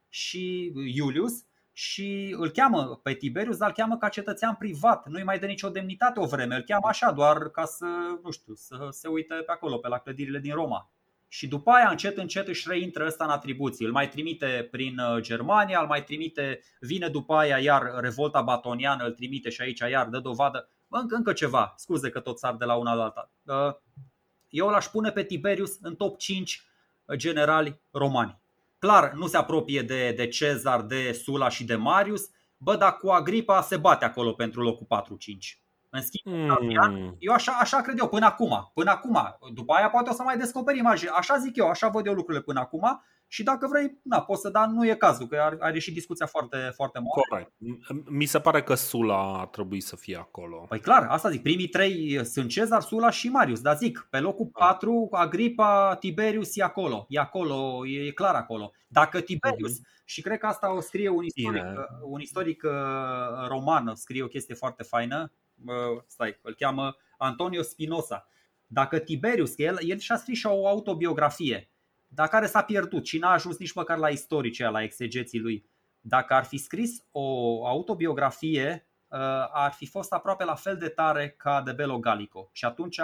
și 0.10 0.72
Iulius 0.94 1.34
și 1.72 2.36
îl 2.38 2.50
cheamă 2.50 3.00
pe 3.04 3.14
Tiberius, 3.14 3.58
dar 3.58 3.68
îl 3.68 3.76
cheamă 3.76 3.98
ca 3.98 4.10
cetățean 4.10 4.56
privat. 4.56 5.08
Nu-i 5.08 5.24
mai 5.24 5.40
dă 5.40 5.46
nicio 5.46 5.70
demnitate 5.70 6.20
o 6.20 6.26
vreme, 6.26 6.56
îl 6.56 6.62
cheamă 6.62 6.88
așa 6.88 7.12
doar 7.12 7.50
ca 7.50 7.66
să, 7.66 7.86
nu 8.24 8.32
știu, 8.32 8.54
să 8.54 8.88
se 8.90 9.08
uite 9.08 9.34
pe 9.34 9.52
acolo, 9.52 9.78
pe 9.78 9.88
la 9.88 9.98
clădirile 9.98 10.40
din 10.40 10.54
Roma. 10.54 10.93
Și 11.34 11.48
după 11.48 11.72
aia 11.72 11.90
încet 11.90 12.18
încet 12.18 12.48
își 12.48 12.68
reintră 12.70 13.06
ăsta 13.06 13.24
în 13.24 13.30
atribuții. 13.30 13.86
Îl 13.86 13.92
mai 13.92 14.10
trimite 14.10 14.68
prin 14.72 14.98
uh, 14.98 15.22
Germania, 15.22 15.80
îl 15.80 15.88
mai 15.88 16.04
trimite, 16.04 16.60
vine 16.80 17.08
după 17.08 17.36
aia 17.36 17.58
iar 17.58 17.92
revolta 18.00 18.42
batoniană, 18.42 19.04
îl 19.04 19.12
trimite 19.12 19.50
și 19.50 19.62
aici 19.62 19.80
iar 19.80 20.08
dă 20.08 20.20
dovadă. 20.20 20.70
Încă, 20.88 21.16
încă 21.16 21.34
ceva, 21.34 21.74
scuze 21.78 22.10
că 22.10 22.20
tot 22.20 22.40
sar 22.40 22.56
de 22.56 22.66
la 22.66 22.76
una 22.76 22.94
la 22.94 23.04
alta. 23.04 23.32
Uh, 23.44 23.76
eu 24.50 24.68
l-aș 24.70 24.86
pune 24.86 25.12
pe 25.12 25.24
Tiberius 25.24 25.78
în 25.82 25.96
top 25.96 26.18
5 26.18 26.64
generali 27.16 27.82
romani. 27.92 28.40
Clar, 28.80 29.14
nu 29.14 29.28
se 29.28 29.38
apropie 29.38 29.82
de, 29.82 30.12
de 30.12 30.28
Cezar, 30.28 30.82
de 30.82 31.12
Sula 31.12 31.50
și 31.50 31.64
de 31.64 31.76
Marius, 31.76 32.30
bă, 32.58 32.76
dar 32.76 32.98
cu 32.98 33.10
Agripa 33.10 33.62
se 33.62 33.78
bate 33.78 34.06
acolo 34.06 34.34
pentru 34.34 34.62
locul 34.62 34.88
4-5. 35.56 35.63
În 35.96 36.02
schimb, 36.02 36.36
mm. 36.36 37.16
eu 37.20 37.34
așa, 37.34 37.58
așa 37.60 37.82
cred 37.82 38.00
eu 38.00 38.08
până 38.08 38.26
acum. 38.26 38.72
Până 38.74 38.92
acum. 38.92 39.18
După 39.54 39.74
aia 39.74 39.90
poate 39.90 40.10
o 40.10 40.14
să 40.14 40.24
mai 40.24 40.38
descoperim. 40.38 40.86
Așa 41.18 41.38
zic 41.38 41.56
eu, 41.56 41.68
așa 41.68 41.88
văd 41.88 42.06
eu 42.06 42.14
lucrurile 42.14 42.44
până 42.44 42.60
acum. 42.60 43.04
Și 43.28 43.44
dacă 43.44 43.68
vrei, 43.68 44.00
na, 44.04 44.22
poți 44.22 44.42
să, 44.42 44.50
dar 44.50 44.68
nu 44.68 44.88
e 44.88 44.96
cazul, 44.96 45.28
că 45.28 45.38
are, 45.42 45.58
are 45.60 45.80
și 45.80 45.92
discuția 45.92 46.26
foarte, 46.26 46.72
foarte 46.76 47.00
mare. 47.00 47.22
Corect. 47.30 47.52
Mi 48.10 48.26
se 48.26 48.40
pare 48.40 48.64
că 48.64 48.74
Sula 48.74 49.40
ar 49.40 49.48
trebui 49.48 49.82
să 49.82 49.96
fie 49.96 50.18
acolo. 50.18 50.66
Păi 50.70 50.80
clar, 50.80 51.08
asta 51.10 51.30
zic, 51.30 51.42
primii 51.42 51.68
trei 51.68 52.26
sunt 52.26 52.50
Cezar, 52.50 52.82
Sula 52.82 53.10
și 53.10 53.30
Marius, 53.30 53.62
dar 53.62 53.78
zic, 53.78 54.08
pe 54.10 54.20
locul 54.20 54.50
4, 54.54 55.08
ah. 55.12 55.20
Agripa, 55.20 55.96
Tiberius 56.00 56.58
e 56.58 56.64
acolo, 56.64 57.06
e 57.10 57.20
acolo, 57.20 57.88
e 57.88 58.12
clar 58.12 58.36
acolo. 58.36 58.72
Dacă 58.88 59.22
Tiberius, 59.22 59.80
uh-huh. 59.80 60.04
și 60.06 60.22
cred 60.22 60.38
că 60.38 60.46
asta 60.46 60.76
o 60.76 60.80
scrie 60.80 61.10
un 61.10 61.24
istoric, 61.24 61.64
un 62.04 62.20
istoric 62.20 62.64
uh, 62.64 63.48
roman, 63.48 63.96
scrie 63.96 64.24
o 64.24 64.28
chestie 64.28 64.56
foarte 64.56 64.84
faină, 64.84 65.32
uh, 65.32 65.43
stai, 66.08 66.40
îl 66.42 66.54
cheamă 66.54 66.96
Antonio 67.18 67.62
Spinoza. 67.62 68.28
Dacă 68.68 69.00
Tiberius, 69.00 69.54
că 69.54 69.62
el, 69.62 69.78
el 69.82 69.98
și-a 69.98 70.18
scris 70.18 70.38
și 70.38 70.46
o 70.46 70.68
autobiografie, 70.68 71.70
dar 72.08 72.28
care 72.28 72.46
s-a 72.46 72.64
pierdut 72.64 73.06
și 73.06 73.18
n-a 73.18 73.32
ajuns 73.32 73.58
nici 73.58 73.74
măcar 73.74 73.98
la 73.98 74.10
istorice, 74.10 74.68
la 74.68 74.84
exegeții 74.84 75.40
lui. 75.40 75.66
Dacă 76.02 76.34
ar 76.34 76.44
fi 76.44 76.58
scris 76.58 77.04
o 77.12 77.68
autobiografie, 77.68 78.88
uh, 79.08 79.20
ar 79.52 79.72
fi 79.72 79.86
fost 79.86 80.14
aproape 80.14 80.44
la 80.44 80.56
fel 80.56 80.78
de 80.78 80.88
tare 80.88 81.30
ca 81.30 81.62
de 81.62 81.72
Belo 81.72 82.00
Gallico. 82.00 82.50
Și 82.52 82.66
atunci 82.66 83.00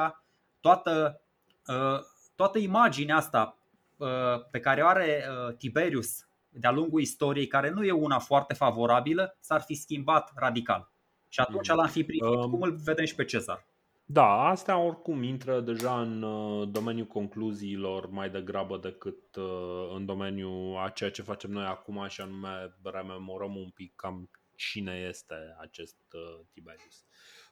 toată, 0.60 1.22
uh, 1.68 2.00
toată 2.36 2.58
imaginea 2.58 3.16
asta 3.16 3.58
uh, 3.98 4.08
pe 4.52 4.60
care 4.60 4.82
o 4.82 4.88
are 4.88 5.24
Tiberius 5.58 6.28
de-a 6.50 6.72
lungul 6.72 7.02
istoriei, 7.02 7.48
care 7.48 7.70
nu 7.70 7.84
e 7.84 7.92
una 7.92 8.20
foarte 8.20 8.54
favorabilă, 8.54 9.38
s-ar 9.40 9.62
fi 9.62 9.74
schimbat 9.74 10.32
radical. 10.36 10.92
Și 11.30 11.40
atunci 11.40 11.70
mm. 11.70 11.76
l-am 11.76 11.88
fi 11.88 12.04
privit 12.04 12.22
um, 12.22 12.50
cum 12.50 12.62
îl 12.62 12.76
vedem 12.76 13.06
și 13.06 13.16
pe 13.16 13.26
Cezar. 13.26 13.68
Da, 14.06 14.48
astea 14.48 14.78
oricum 14.78 15.24
intră 15.24 15.60
deja 15.60 16.02
în 16.02 16.22
uh, 16.22 16.70
domeniul 16.72 17.08
concluziilor 17.08 18.10
mai 18.10 18.30
degrabă 18.30 18.78
decât 18.78 19.36
uh, 19.36 19.92
în 19.96 20.06
domeniul 20.06 20.78
a 20.78 20.90
ceea 20.90 21.12
ce 21.12 21.22
facem 21.22 21.52
noi 21.52 21.66
acum 21.66 22.08
și 22.08 22.22
anume 22.22 22.76
rememorăm 22.84 23.56
un 23.56 23.70
pic 23.70 23.96
cam 23.96 24.30
cine 24.56 25.06
este 25.10 25.36
acest 25.60 25.98
uh, 26.14 26.46
Tiberius. 26.54 27.06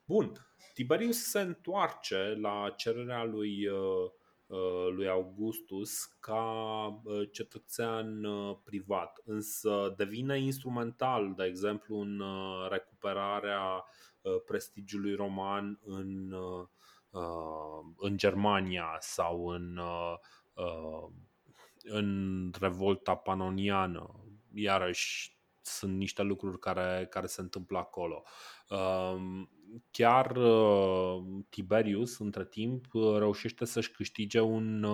Bun, 0.05 0.31
Tiberius 0.73 1.23
se 1.23 1.39
întoarce 1.39 2.37
la 2.41 2.73
cererea 2.77 3.23
lui, 3.23 3.67
lui 4.95 5.07
Augustus 5.07 6.03
ca 6.19 7.01
cetățean 7.31 8.25
privat, 8.63 9.21
însă 9.25 9.93
devine 9.97 10.39
instrumental, 10.39 11.33
de 11.37 11.43
exemplu, 11.43 11.99
în 11.99 12.21
recuperarea 12.69 13.83
Uh, 14.27 14.41
prestigiului 14.45 15.15
roman 15.15 15.79
în, 15.83 16.31
uh, 16.31 16.67
uh, 17.09 17.93
în 17.97 18.17
Germania 18.17 18.97
sau 18.99 19.45
în, 19.47 19.79
în 21.83 22.51
revolta 22.59 23.15
panoniană. 23.15 24.15
Iarăși 24.53 25.36
sunt 25.67 25.97
niște 25.97 26.21
lucruri 26.21 26.59
care, 26.59 27.07
care 27.09 27.25
se 27.25 27.41
întâmplă 27.41 27.77
acolo. 27.77 28.23
Chiar 29.91 30.37
Tiberius, 31.49 32.19
între 32.19 32.45
timp, 32.45 32.85
reușește 33.17 33.65
să-și 33.65 33.91
câștige 33.91 34.39
un 34.39 34.85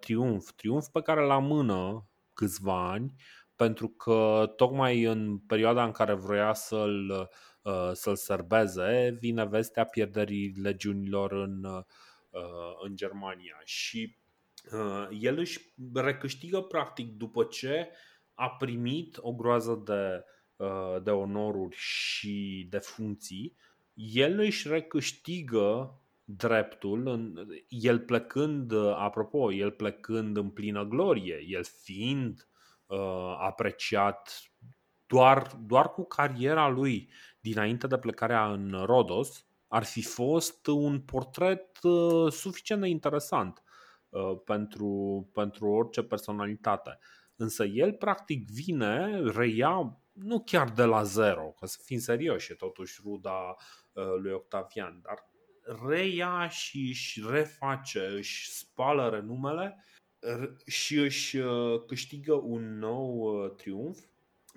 triumf. 0.00 0.50
Triumf 0.52 0.86
pe 0.88 1.00
care 1.00 1.20
la 1.24 1.38
mână 1.38 2.08
câțiva 2.34 2.90
ani, 2.90 3.12
pentru 3.56 3.88
că 3.88 4.52
tocmai 4.56 5.02
în 5.02 5.38
perioada 5.38 5.84
în 5.84 5.90
care 5.90 6.14
vroia 6.14 6.52
să-l 6.52 7.28
Uh, 7.68 7.90
să-l 7.92 8.16
sărbeze, 8.16 9.16
vine 9.20 9.46
vestea 9.46 9.84
pierderii 9.84 10.52
legiunilor 10.62 11.32
în, 11.32 11.64
uh, 11.64 11.82
în 12.84 12.96
Germania 12.96 13.60
și 13.64 14.16
uh, 14.72 15.08
el 15.20 15.38
își 15.38 15.74
recâștigă 15.94 16.60
practic 16.60 17.16
după 17.16 17.44
ce 17.44 17.90
a 18.38 18.48
primit 18.48 19.18
o 19.20 19.32
groază 19.32 19.82
de, 19.84 20.24
de 21.02 21.10
onoruri 21.10 21.76
și 21.76 22.66
de 22.70 22.78
funcții, 22.78 23.56
el 23.94 24.38
își 24.38 24.68
recâștigă 24.68 25.98
dreptul, 26.24 27.06
în, 27.06 27.48
el 27.68 28.00
plecând, 28.00 28.72
apropo, 28.96 29.52
el 29.52 29.70
plecând 29.70 30.36
în 30.36 30.50
plină 30.50 30.84
glorie, 30.84 31.44
el 31.48 31.64
fiind 31.64 32.48
uh, 32.86 33.36
apreciat 33.38 34.42
doar, 35.06 35.50
doar 35.66 35.90
cu 35.90 36.04
cariera 36.04 36.68
lui 36.68 37.10
dinainte 37.40 37.86
de 37.86 37.98
plecarea 37.98 38.52
în 38.52 38.82
Rodos, 38.84 39.46
ar 39.68 39.84
fi 39.84 40.02
fost 40.02 40.66
un 40.66 41.00
portret 41.00 41.78
uh, 41.82 42.32
suficient 42.32 42.80
de 42.80 42.88
interesant 42.88 43.62
uh, 44.08 44.40
pentru, 44.44 45.28
pentru 45.32 45.68
orice 45.68 46.02
personalitate. 46.02 46.98
Însă 47.38 47.64
el 47.64 47.92
practic 47.92 48.50
vine, 48.50 49.20
reia 49.20 50.02
nu 50.12 50.40
chiar 50.40 50.70
de 50.70 50.84
la 50.84 51.02
zero, 51.02 51.54
că 51.58 51.66
să 51.66 51.78
fim 51.84 51.98
serioși, 51.98 52.52
e 52.52 52.54
totuși 52.54 53.00
ruda 53.04 53.56
uh, 53.92 54.04
lui 54.22 54.32
Octavian, 54.32 55.00
dar 55.02 55.26
reia 55.88 56.48
și 56.48 56.78
își 56.88 57.22
reface, 57.30 58.06
își 58.06 58.50
spală 58.50 59.08
renumele 59.08 59.84
și 60.66 60.96
își 60.96 61.38
câștigă 61.86 62.34
un 62.34 62.78
nou 62.78 63.48
triumf 63.48 63.98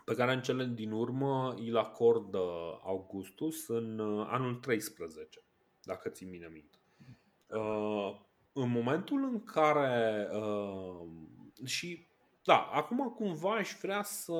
pe 0.05 0.17
care 0.17 0.33
în 0.33 0.41
cele 0.41 0.65
din 0.65 0.91
urmă 0.91 1.53
îl 1.53 1.77
acordă 1.77 2.39
Augustus 2.83 3.67
în 3.67 3.99
uh, 3.99 4.27
anul 4.29 4.55
13, 4.55 5.43
dacă 5.83 6.09
ții 6.09 6.27
mine 6.27 6.49
minte. 6.53 6.77
Uh, 7.47 8.19
în 8.53 8.69
momentul 8.69 9.23
în 9.23 9.43
care 9.43 10.29
uh, 10.33 11.07
și 11.65 12.07
da, 12.43 12.61
acum 12.61 13.09
cumva 13.09 13.55
aș 13.55 13.71
vrea 13.81 14.03
să 14.03 14.33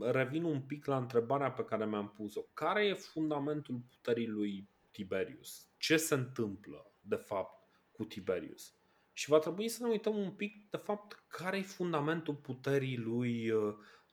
revin 0.00 0.44
un 0.44 0.60
pic 0.60 0.84
la 0.84 0.96
întrebarea 0.96 1.50
pe 1.50 1.64
care 1.64 1.86
mi-am 1.86 2.08
pus-o. 2.08 2.40
Care 2.40 2.86
e 2.86 2.94
fundamentul 2.94 3.80
puterii 3.88 4.26
lui 4.26 4.68
Tiberius? 4.90 5.68
Ce 5.76 5.96
se 5.96 6.14
întâmplă, 6.14 6.92
de 7.00 7.16
fapt, 7.16 7.68
cu 7.92 8.04
Tiberius? 8.04 8.74
Și 9.12 9.28
va 9.28 9.38
trebui 9.38 9.68
să 9.68 9.82
ne 9.82 9.88
uităm 9.88 10.16
un 10.16 10.30
pic, 10.30 10.70
de 10.70 10.76
fapt, 10.76 11.24
care 11.28 11.58
e 11.58 11.62
fundamentul 11.62 12.34
puterii 12.34 12.96
lui 12.96 13.52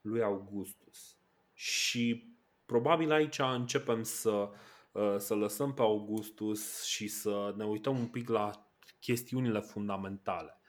lui 0.02 0.22
Augustus. 0.22 1.18
Și 1.54 2.36
probabil 2.66 3.12
aici 3.12 3.40
începem 3.40 4.04
să, 4.04 4.50
uh, 4.92 5.16
să 5.18 5.36
lăsăm 5.36 5.74
pe 5.74 5.82
Augustus 5.82 6.84
și 6.84 7.08
să 7.08 7.54
ne 7.58 7.66
uităm 7.66 8.00
un 8.00 8.08
pic 8.08 8.30
la 8.30 8.72
chestiunile 9.00 9.60
fundamentale. 9.60 10.61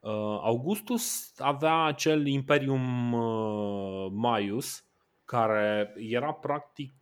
Uh, 0.00 0.12
Augustus 0.42 1.32
avea 1.38 1.82
acel 1.82 2.26
Imperium 2.26 3.12
uh, 3.12 4.10
Maius, 4.12 4.84
care 5.24 5.94
era 5.96 6.32
practic 6.32 6.94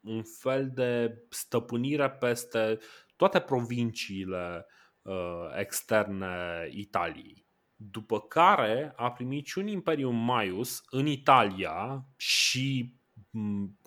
un 0.00 0.22
fel 0.22 0.70
de 0.74 1.22
stăpânire 1.28 2.10
peste 2.10 2.78
toate 3.16 3.40
provinciile 3.40 4.66
externe 5.56 6.68
Italiei 6.70 7.50
după 7.82 8.20
care 8.20 8.92
a 8.96 9.10
primit 9.10 9.46
și 9.46 9.58
un 9.58 9.66
Imperium 9.66 10.16
Maius 10.16 10.82
în 10.90 11.06
Italia 11.06 12.04
și 12.16 12.94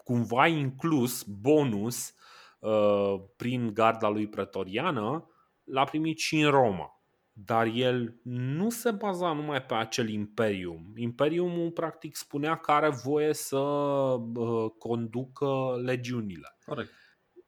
cumva 0.03 0.47
inclus 0.47 1.23
bonus 1.23 2.13
uh, 2.59 3.15
prin 3.35 3.73
garda 3.73 4.09
lui 4.09 4.27
pretoriană, 4.27 5.29
l-a 5.63 5.83
primit 5.83 6.19
și 6.19 6.39
în 6.39 6.49
Roma. 6.49 6.92
Dar 7.33 7.65
el 7.65 8.15
nu 8.23 8.69
se 8.69 8.91
baza 8.91 9.33
numai 9.33 9.61
pe 9.61 9.73
acel 9.73 10.09
imperium. 10.09 10.93
Imperiumul 10.95 11.71
practic 11.71 12.15
spunea 12.15 12.55
că 12.55 12.71
are 12.71 12.89
voie 12.89 13.33
să 13.33 13.57
uh, 13.57 14.71
conducă 14.77 15.81
legiunile. 15.83 16.57
Corect. 16.65 16.91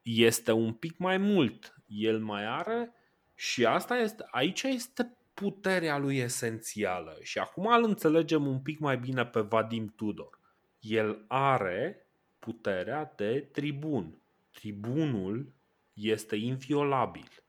Este 0.01 0.51
un 0.51 0.73
pic 0.73 0.97
mai 0.97 1.17
mult. 1.17 1.75
El 1.88 2.19
mai 2.19 2.45
are 2.45 2.93
și 3.36 3.65
asta 3.65 3.97
este, 3.97 4.25
aici 4.31 4.63
este 4.63 5.17
puterea 5.33 5.97
lui 5.97 6.17
esențială. 6.17 7.17
Și 7.21 7.38
acum 7.38 7.65
îl 7.65 7.83
înțelegem 7.83 8.47
un 8.47 8.59
pic 8.59 8.79
mai 8.79 8.97
bine 8.97 9.25
pe 9.25 9.39
Vadim 9.39 9.93
Tudor. 9.95 10.39
El 10.79 11.25
are 11.27 12.07
puterea 12.39 13.13
de 13.15 13.49
tribun. 13.51 14.21
Tribunul 14.51 15.53
este 15.93 16.36
inviolabil. 16.36 17.45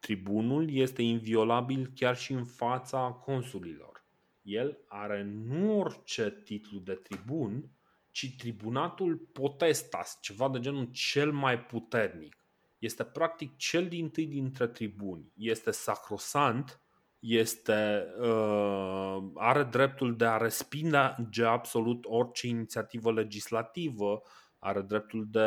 Tribunul 0.00 0.70
este 0.74 1.02
inviolabil 1.02 1.92
chiar 1.94 2.16
și 2.16 2.32
în 2.32 2.44
fața 2.44 2.98
consulilor. 2.98 4.04
El 4.42 4.78
are 4.88 5.22
nu 5.22 5.78
orice 5.78 6.40
titlu 6.44 6.78
de 6.78 6.94
tribun, 6.94 7.70
ci 8.10 8.36
tribunatul 8.38 9.16
potestas, 9.16 10.18
ceva 10.20 10.48
de 10.48 10.60
genul 10.60 10.90
cel 10.92 11.32
mai 11.32 11.60
puternic. 11.60 12.36
Este 12.78 13.04
practic 13.04 13.56
cel 13.56 13.88
din 13.88 14.10
tâi 14.10 14.26
dintre 14.26 14.66
tribuni. 14.66 15.32
Este 15.36 15.70
sacrosant 15.70 16.82
este, 17.18 18.06
uh, 18.20 19.22
are 19.34 19.62
dreptul 19.62 20.16
de 20.16 20.24
a 20.24 20.36
respinge 20.36 21.44
absolut 21.44 22.04
orice 22.08 22.46
inițiativă 22.46 23.12
legislativă 23.12 24.22
are 24.58 24.80
dreptul 24.80 25.26
de 25.30 25.40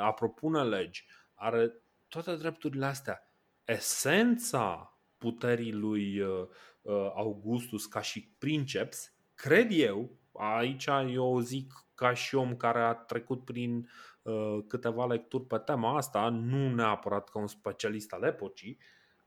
a 0.00 0.12
propune 0.12 0.62
legi, 0.62 1.06
are 1.34 1.72
toate 2.08 2.36
drepturile 2.36 2.84
astea. 2.84 3.31
Esența 3.72 4.96
puterii 5.18 5.72
lui 5.72 6.20
uh, 6.20 6.46
uh, 6.82 7.12
Augustus 7.14 7.86
ca 7.86 8.00
și 8.00 8.34
princeps, 8.38 9.14
cred 9.34 9.68
eu, 9.70 10.18
aici 10.32 10.86
eu 11.08 11.40
zic 11.40 11.72
ca 11.94 12.14
și 12.14 12.34
om 12.34 12.56
care 12.56 12.80
a 12.80 12.94
trecut 12.94 13.44
prin 13.44 13.88
uh, 14.22 14.58
câteva 14.68 15.06
lecturi 15.06 15.44
pe 15.44 15.58
tema 15.58 15.96
asta, 15.96 16.28
nu 16.28 16.74
neapărat 16.74 17.28
ca 17.28 17.38
un 17.38 17.46
specialist 17.46 18.12
al 18.12 18.22
epocii, 18.22 18.78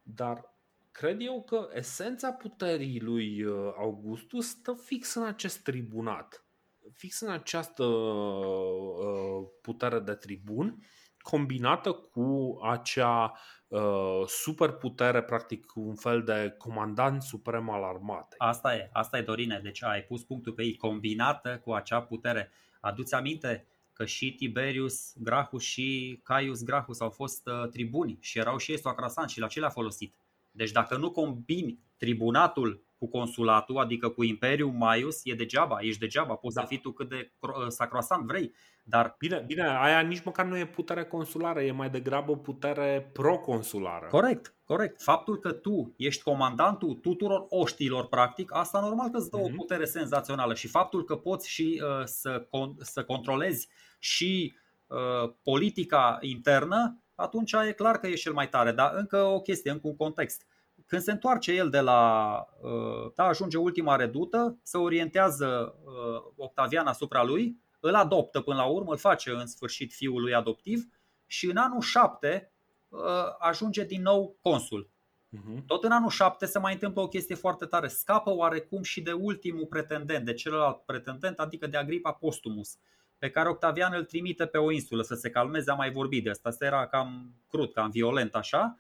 dar 0.02 0.54
cred 0.92 1.22
eu 1.22 1.44
că 1.44 1.70
esența 1.74 2.32
puterii 2.32 3.00
lui 3.00 3.46
Augustus 3.78 4.48
stă 4.48 4.74
fix 4.74 5.14
în 5.14 5.24
acest 5.24 5.64
tribunat, 5.64 6.46
fix 6.92 7.20
în 7.20 7.32
această 7.32 7.84
putere 9.62 10.00
de 10.00 10.14
tribun 10.14 10.84
combinată 11.30 11.92
cu 11.92 12.60
acea 12.64 13.34
uh, 13.68 14.22
superputere, 14.28 15.24
practic 15.24 15.76
un 15.76 15.96
fel 15.96 16.24
de 16.24 16.56
comandant 16.58 17.22
suprem 17.22 17.70
al 17.70 17.84
armatei. 17.84 18.38
Asta 18.38 18.76
e, 18.76 18.90
asta 18.94 19.18
e 19.18 19.22
Dorine, 19.22 19.60
deci 19.64 19.84
ai 19.84 20.02
pus 20.02 20.24
punctul 20.24 20.54
pe 20.54 20.64
ei, 20.64 20.76
combinată 20.76 21.62
cu 21.64 21.72
acea 21.72 22.02
putere. 22.02 22.52
Aduți 22.80 23.14
aminte 23.14 23.66
că 23.94 24.06
și 24.06 24.36
Tiberius 24.36 25.14
Gracchus 25.18 25.64
și 25.64 26.20
Caius 26.24 26.64
Gracchus 26.64 27.00
au 27.00 27.10
fost 27.10 27.48
uh, 27.48 27.70
tribuni 27.70 28.18
și 28.22 28.40
erau 28.40 28.58
și 28.58 28.72
ei 28.72 28.80
soacrasan 28.80 29.28
și 29.28 29.40
la 29.40 29.48
ce 29.48 29.60
le-a 29.60 29.70
folosit. 29.70 30.16
Deci 30.52 30.72
dacă 30.72 30.98
nu 30.98 31.12
combini 31.12 31.80
tribunatul 31.98 32.86
cu 32.98 33.08
consulatul, 33.08 33.78
adică 33.78 34.10
cu 34.10 34.24
Imperiul 34.24 34.72
Maius, 34.72 35.22
e 35.24 35.34
degeaba, 35.34 35.78
ești 35.80 36.00
degeaba, 36.00 36.36
poți 36.36 36.56
da. 36.56 36.62
să 36.62 36.68
fii 36.68 36.82
tu 36.82 36.92
cât 36.92 37.10
de 37.10 37.32
uh, 37.40 37.50
sacrosan 37.68 38.26
vrei. 38.26 38.54
Dar... 38.84 39.16
Bine, 39.20 39.44
bine, 39.48 39.62
aia 39.62 40.02
nici 40.02 40.24
măcar 40.24 40.46
nu 40.46 40.58
e 40.58 40.66
putere 40.66 41.06
consulară, 41.06 41.62
e 41.62 41.72
mai 41.72 41.90
degrabă 41.90 42.38
putere 42.38 43.10
proconsulară. 43.14 44.08
Corect, 44.10 44.56
corect. 44.64 45.02
Faptul 45.02 45.40
că 45.40 45.52
tu 45.52 45.94
ești 45.98 46.24
comandantul 46.24 46.94
tuturor 46.94 47.46
oștilor, 47.50 48.08
practic, 48.08 48.56
asta 48.56 48.80
normal 48.80 49.10
că 49.10 49.18
îți 49.18 49.30
dă 49.30 49.38
mm-hmm. 49.38 49.42
o 49.42 49.48
mhm. 49.48 49.56
putere 49.56 49.86
senzațională 49.86 50.54
și 50.54 50.68
faptul 50.68 51.04
că 51.04 51.16
poți 51.16 51.50
și 51.50 51.82
uh, 51.84 52.06
să, 52.06 52.46
con- 52.46 52.78
să 52.78 53.04
controlezi 53.04 53.68
și 54.00 54.56
uh, 54.88 55.34
politica 55.44 56.18
internă, 56.22 57.00
atunci 57.16 57.52
e 57.68 57.72
clar 57.72 57.98
că 57.98 58.08
ești 58.08 58.22
cel 58.22 58.34
mai 58.34 58.50
tare. 58.50 58.72
Dar 58.72 58.94
încă 58.96 59.24
o 59.24 59.42
chestie, 59.42 59.72
încă 59.72 59.88
un 59.88 59.96
context. 59.96 60.46
Când 60.86 61.02
se 61.02 61.12
întoarce 61.12 61.52
el 61.52 61.70
de 61.70 61.80
la, 61.80 62.36
uh, 62.62 63.12
da, 63.16 63.24
ajunge 63.24 63.58
ultima 63.58 63.96
redută, 63.96 64.58
se 64.64 64.78
orientează 64.78 65.76
uh, 65.84 66.34
Octavian 66.36 66.88
asupra 66.88 67.24
lui, 67.24 67.58
îl 67.80 67.96
adoptă 67.96 68.42
până 68.42 68.58
la 68.58 68.66
urmă, 68.66 68.92
îl 68.92 68.98
face 68.98 69.32
în 69.32 69.48
sfârșit 69.48 69.94
fiul 69.94 70.22
lui 70.22 70.34
adoptiv 70.34 70.86
și 71.26 71.50
în 71.50 71.58
anul 71.58 71.82
7 71.82 72.52
uh, 72.90 73.00
ajunge 73.40 73.84
din 73.84 74.02
nou 74.02 74.38
consul. 74.42 74.90
Uh-huh. 75.36 75.66
Tot 75.68 75.84
în 75.84 75.92
anul 75.92 76.10
7 76.10 76.46
se 76.46 76.60
mai 76.60 76.74
întâmplă 76.74 77.02
o 77.02 77.08
chestie 77.08 77.36
foarte 77.36 77.66
tare. 77.66 77.88
Scapă 77.88 78.36
oarecum 78.36 78.84
și 78.84 79.02
de 79.02 79.12
ultimul 79.12 79.66
pretendent, 79.66 80.26
de 80.26 80.34
celălalt 80.34 80.78
pretendent, 80.78 81.40
adică 81.40 81.68
de 81.68 81.78
Agripa 81.78 82.12
Postumus, 82.12 82.78
pe 83.18 83.30
care 83.30 83.50
Octavian 83.50 83.94
îl 83.94 84.04
trimite 84.04 84.46
pe 84.46 84.58
o 84.58 84.72
insulă 84.72 85.02
să 85.02 85.16
se 85.16 85.30
calmeze, 85.30 85.72
am 85.72 85.78
mai 85.78 85.92
vorbit 85.92 86.24
de 86.24 86.30
asta. 86.30 86.50
Asta 86.50 86.66
era 86.66 86.88
cam 86.88 87.34
crud, 87.50 87.72
cam 87.72 87.90
violent 87.90 88.36
așa. 88.36 88.78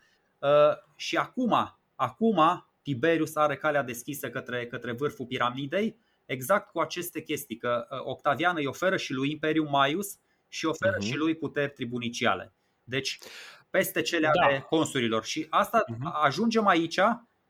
Și 0.95 1.17
acum, 1.17 1.77
acum 1.95 2.67
Tiberius 2.81 3.35
are 3.35 3.55
calea 3.55 3.83
deschisă 3.83 4.29
către, 4.29 4.67
către 4.67 4.91
vârful 4.91 5.25
piramidei 5.25 5.97
exact 6.25 6.71
cu 6.71 6.79
aceste 6.79 7.21
chestii, 7.21 7.57
că 7.57 7.87
uh, 7.89 7.99
Octavian 8.03 8.55
îi 8.55 8.65
oferă 8.65 8.97
și 8.97 9.13
lui 9.13 9.31
Imperiul 9.31 9.67
Maius 9.67 10.17
și 10.47 10.65
oferă 10.65 10.97
uh-huh. 10.97 11.05
și 11.05 11.15
lui 11.15 11.35
puteri 11.35 11.71
tribuniciale. 11.71 12.53
Deci, 12.83 13.19
peste 13.69 14.01
cele 14.01 14.29
da. 14.33 14.45
ale 14.45 14.59
consurilor. 14.59 15.23
Și 15.23 15.47
asta 15.49 15.83
uh-huh. 15.83 16.11
ajungem 16.23 16.67
aici, 16.67 16.99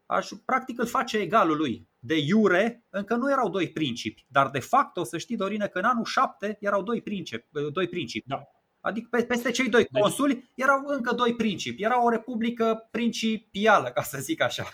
aș, 0.06 0.30
practic 0.46 0.80
îl 0.80 0.86
face 0.86 1.18
egalul 1.18 1.58
lui. 1.58 1.88
De 2.00 2.18
iure, 2.18 2.86
încă 2.89 3.16
nu 3.16 3.32
erau 3.32 3.50
doi 3.50 3.70
principi, 3.70 4.26
dar 4.28 4.50
de 4.50 4.60
fapt, 4.60 4.98
o 4.98 5.04
să 5.04 5.18
știi, 5.18 5.36
Dorine, 5.36 5.68
că 5.68 5.78
în 5.78 5.86
anul 5.86 6.06
7 6.06 6.58
erau 6.60 6.84
doi 6.84 7.02
principi. 7.02 7.48
Uh, 7.52 7.72
doi 7.72 7.88
principi. 7.88 8.28
Da. 8.28 8.41
Adică 8.86 9.22
peste 9.28 9.52
cei 9.52 9.70
doi 9.70 9.88
deci- 9.92 10.02
consuli 10.02 10.52
erau 10.56 10.84
încă 10.86 11.16
doi 11.16 11.36
principi. 11.36 11.84
Era 11.84 12.04
o 12.04 12.10
republică 12.10 12.88
principială, 12.92 13.90
ca 13.90 14.02
să 14.02 14.18
zic 14.20 14.42
așa. 14.42 14.70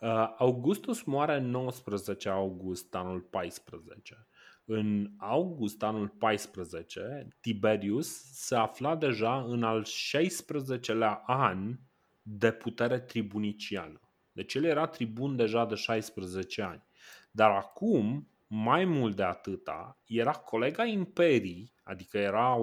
Uh, 0.00 0.08
Augustus 0.38 1.02
moare 1.02 1.36
în 1.36 1.50
19 1.50 2.28
august 2.28 2.94
anul 2.94 3.20
14. 3.20 4.26
În 4.64 5.10
august 5.16 5.82
anul 5.82 6.08
14, 6.08 7.28
Tiberius 7.40 8.32
se 8.32 8.54
afla 8.54 8.96
deja 8.96 9.44
în 9.48 9.62
al 9.62 9.84
16-lea 9.84 11.22
an 11.26 11.78
de 12.22 12.52
putere 12.52 13.00
tribuniciană. 13.00 14.00
Deci 14.32 14.54
el 14.54 14.64
era 14.64 14.86
tribun 14.86 15.36
deja 15.36 15.66
de 15.66 15.74
16 15.74 16.62
ani. 16.62 16.82
Dar 17.30 17.50
acum, 17.50 18.28
mai 18.46 18.84
mult 18.84 19.16
de 19.16 19.22
atâta, 19.22 19.98
era 20.06 20.32
colega 20.32 20.84
imperii, 20.84 21.72
adică 21.90 22.18
era 22.18 22.56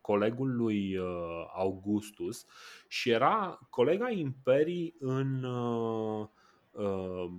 colegul 0.00 0.56
lui 0.56 0.96
uh, 0.96 1.06
Augustus 1.54 2.46
și 2.88 3.10
era 3.10 3.58
colega 3.70 4.10
imperii 4.10 4.94
în 4.98 5.42
uh, 5.42 6.28
Uh, 6.72 7.30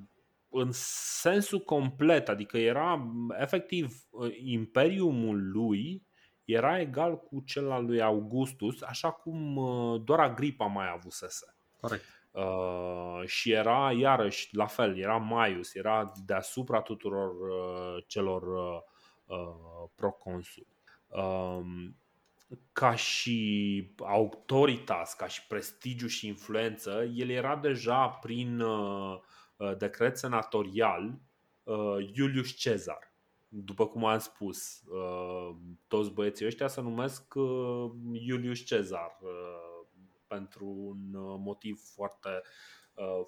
în 0.49 0.69
sensul 0.71 1.59
complet, 1.59 2.29
adică 2.29 2.57
era 2.57 3.11
efectiv 3.39 4.07
uh, 4.09 4.37
imperiumul 4.43 5.51
lui 5.51 6.05
era 6.45 6.79
egal 6.79 7.17
cu 7.17 7.41
cel 7.45 7.71
al 7.71 7.85
lui 7.85 8.01
Augustus, 8.01 8.81
așa 8.81 9.11
cum 9.11 9.55
uh, 9.55 10.01
doar 10.03 10.19
Agripa 10.19 10.65
mai 10.65 10.91
avusese. 10.91 11.55
Corect. 11.81 12.03
Uh, 12.31 13.21
și 13.25 13.51
era 13.51 13.91
iarăși 13.91 14.55
la 14.55 14.65
fel, 14.65 14.97
era 14.97 15.17
Maius, 15.17 15.73
era 15.73 16.11
deasupra 16.25 16.81
tuturor 16.81 17.31
uh, 17.49 18.03
celor 18.07 18.41
uh, 18.43 19.89
proconsuli. 19.95 20.67
Uh, 21.11 21.61
ca 22.71 22.95
și 22.95 23.87
autoritas, 23.97 25.13
ca 25.13 25.27
și 25.27 25.47
prestigiu 25.47 26.07
și 26.07 26.27
influență, 26.27 27.03
el 27.15 27.29
era 27.29 27.55
deja 27.55 28.07
prin 28.07 28.59
uh, 28.59 29.19
uh, 29.57 29.77
decret 29.77 30.17
senatorial 30.17 31.19
uh, 31.63 32.11
Iulius 32.13 32.51
Cezar. 32.51 33.13
După 33.53 33.87
cum 33.87 34.05
am 34.05 34.19
spus, 34.19 34.83
toți 35.87 36.11
băieții 36.11 36.45
ăștia 36.45 36.67
se 36.67 36.81
numesc 36.81 37.33
Iulius 38.11 38.59
Cezar 38.59 39.17
pentru 40.27 40.65
un 40.65 40.97
motiv 41.41 41.79
foarte, 41.93 42.41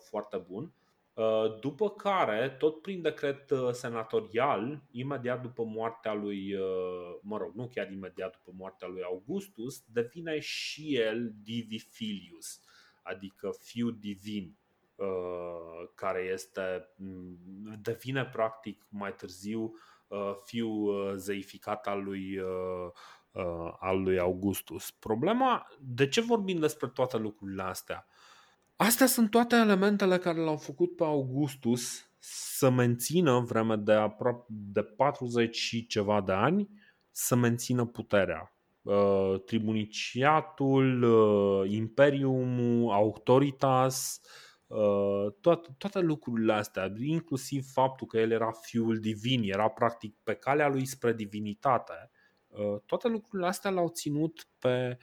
foarte 0.10 0.38
bun. 0.38 0.74
Uh, 1.14 1.60
după 1.60 1.90
care, 1.90 2.50
tot 2.50 2.82
prin 2.82 3.02
decret 3.02 3.50
uh, 3.50 3.70
senatorial, 3.72 4.84
imediat 4.92 5.42
după 5.42 5.64
moartea 5.64 6.14
lui, 6.14 6.54
uh, 6.54 7.20
mă 7.22 7.38
rog, 7.38 7.54
nu 7.56 7.68
chiar 7.68 7.92
imediat 7.92 8.32
după 8.32 8.52
moartea 8.58 8.88
lui 8.88 9.04
Augustus, 9.04 9.84
devine 9.86 10.40
și 10.40 10.96
el 10.96 11.32
Divi 11.44 11.80
Filius, 11.80 12.60
adică 13.04 13.54
fiu 13.62 13.90
divin, 13.90 14.58
care 15.96 16.20
este, 16.20 16.90
mm, 16.96 17.38
devine 17.82 18.26
practic 18.26 18.86
mai 18.90 19.16
târziu 19.16 19.74
fiu 20.46 20.92
zeificat 21.16 21.88
al 21.88 22.04
lui, 22.04 22.40
al 23.80 24.02
lui 24.02 24.20
Augustus. 24.20 24.92
Problema, 24.92 25.68
de 25.80 26.08
ce 26.08 26.22
vorbim 26.22 26.60
despre 26.60 26.88
toate 26.88 27.18
lucrurile 27.18 27.64
astea? 27.64 28.08
Astea 28.84 29.06
sunt 29.06 29.30
toate 29.30 29.56
elementele 29.56 30.18
care 30.18 30.40
l-au 30.40 30.58
făcut 30.58 30.96
pe 30.96 31.04
Augustus 31.04 32.10
să 32.20 32.70
mențină 32.70 33.40
vreme 33.40 33.76
de 33.76 33.94
aproape 33.94 34.46
de 34.48 34.82
40 34.82 35.56
și 35.56 35.88
ceva 35.88 36.22
de 36.22 36.32
ani 36.32 36.70
să 37.12 37.36
mențină 37.36 37.86
puterea. 37.86 38.56
Uh, 38.82 39.36
tribuniciatul, 39.46 41.04
uh, 41.04 41.70
imperiumul, 41.72 42.92
autoritas, 42.92 44.22
uh, 44.68 45.28
toate, 45.42 45.76
toate 45.78 46.00
lucrurile 46.00 46.54
astea, 46.54 46.94
inclusiv 47.00 47.66
faptul 47.72 48.08
că 48.08 48.18
el 48.18 48.32
era 48.32 48.52
fiul 48.52 49.00
divin, 49.00 49.42
era 49.44 49.68
practic 49.68 50.16
pe 50.24 50.34
calea 50.34 50.68
lui 50.68 50.86
spre 50.86 51.14
divinitate, 51.14 52.12
toate 52.86 53.08
lucrurile 53.08 53.48
astea 53.48 53.72
l-au 53.72 53.88
ținut 53.88 54.48
pe, 54.60 54.98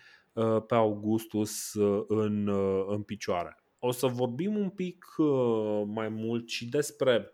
pe 0.66 0.74
Augustus 0.74 1.74
în, 2.08 2.48
în 2.86 3.02
picioare. 3.02 3.59
O 3.82 3.90
să 3.90 4.06
vorbim 4.06 4.56
un 4.56 4.70
pic 4.70 5.06
uh, 5.16 5.82
mai 5.86 6.08
mult 6.08 6.48
și 6.48 6.68
despre 6.68 7.32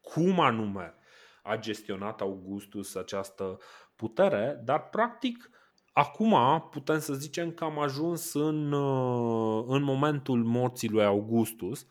cum 0.00 0.40
anume 0.40 0.94
a 1.42 1.56
gestionat 1.56 2.20
Augustus 2.20 2.94
această 2.94 3.58
putere, 3.96 4.60
dar 4.64 4.88
practic 4.88 5.50
acum 5.92 6.34
putem 6.70 6.98
să 6.98 7.14
zicem 7.14 7.52
că 7.52 7.64
am 7.64 7.78
ajuns 7.78 8.32
în, 8.34 8.72
uh, 8.72 9.64
în 9.66 9.82
momentul 9.82 10.44
morții 10.44 10.88
lui 10.88 11.04
Augustus 11.04 11.86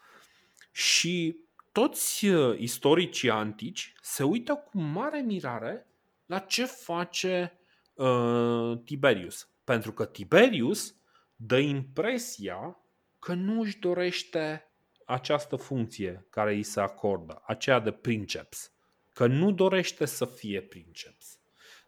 și 0.72 1.38
toți 1.72 2.26
uh, 2.26 2.60
istoricii 2.60 3.30
antici 3.30 3.94
se 4.02 4.24
uită 4.24 4.56
cu 4.56 4.78
mare 4.78 5.20
mirare 5.20 5.88
la 6.26 6.40
ce 6.40 6.66
face 6.66 7.60
uh, 7.94 8.78
Tiberius. 8.84 9.50
Pentru 9.64 9.92
că 9.92 10.06
Tiberius 10.06 10.96
dă 11.36 11.58
impresia 11.58 12.80
că 13.28 13.34
nu 13.34 13.62
își 13.62 13.80
dorește 13.80 14.72
această 15.06 15.56
funcție 15.56 16.28
care 16.30 16.54
îi 16.54 16.64
se 16.64 16.80
acordă, 16.80 17.42
aceea 17.46 17.80
de 17.80 17.92
princeps, 17.92 18.72
că 19.14 19.28
nu 19.28 19.52
dorește 19.52 20.06
să 20.06 20.26
fie 20.26 20.62
princeps. 20.62 21.40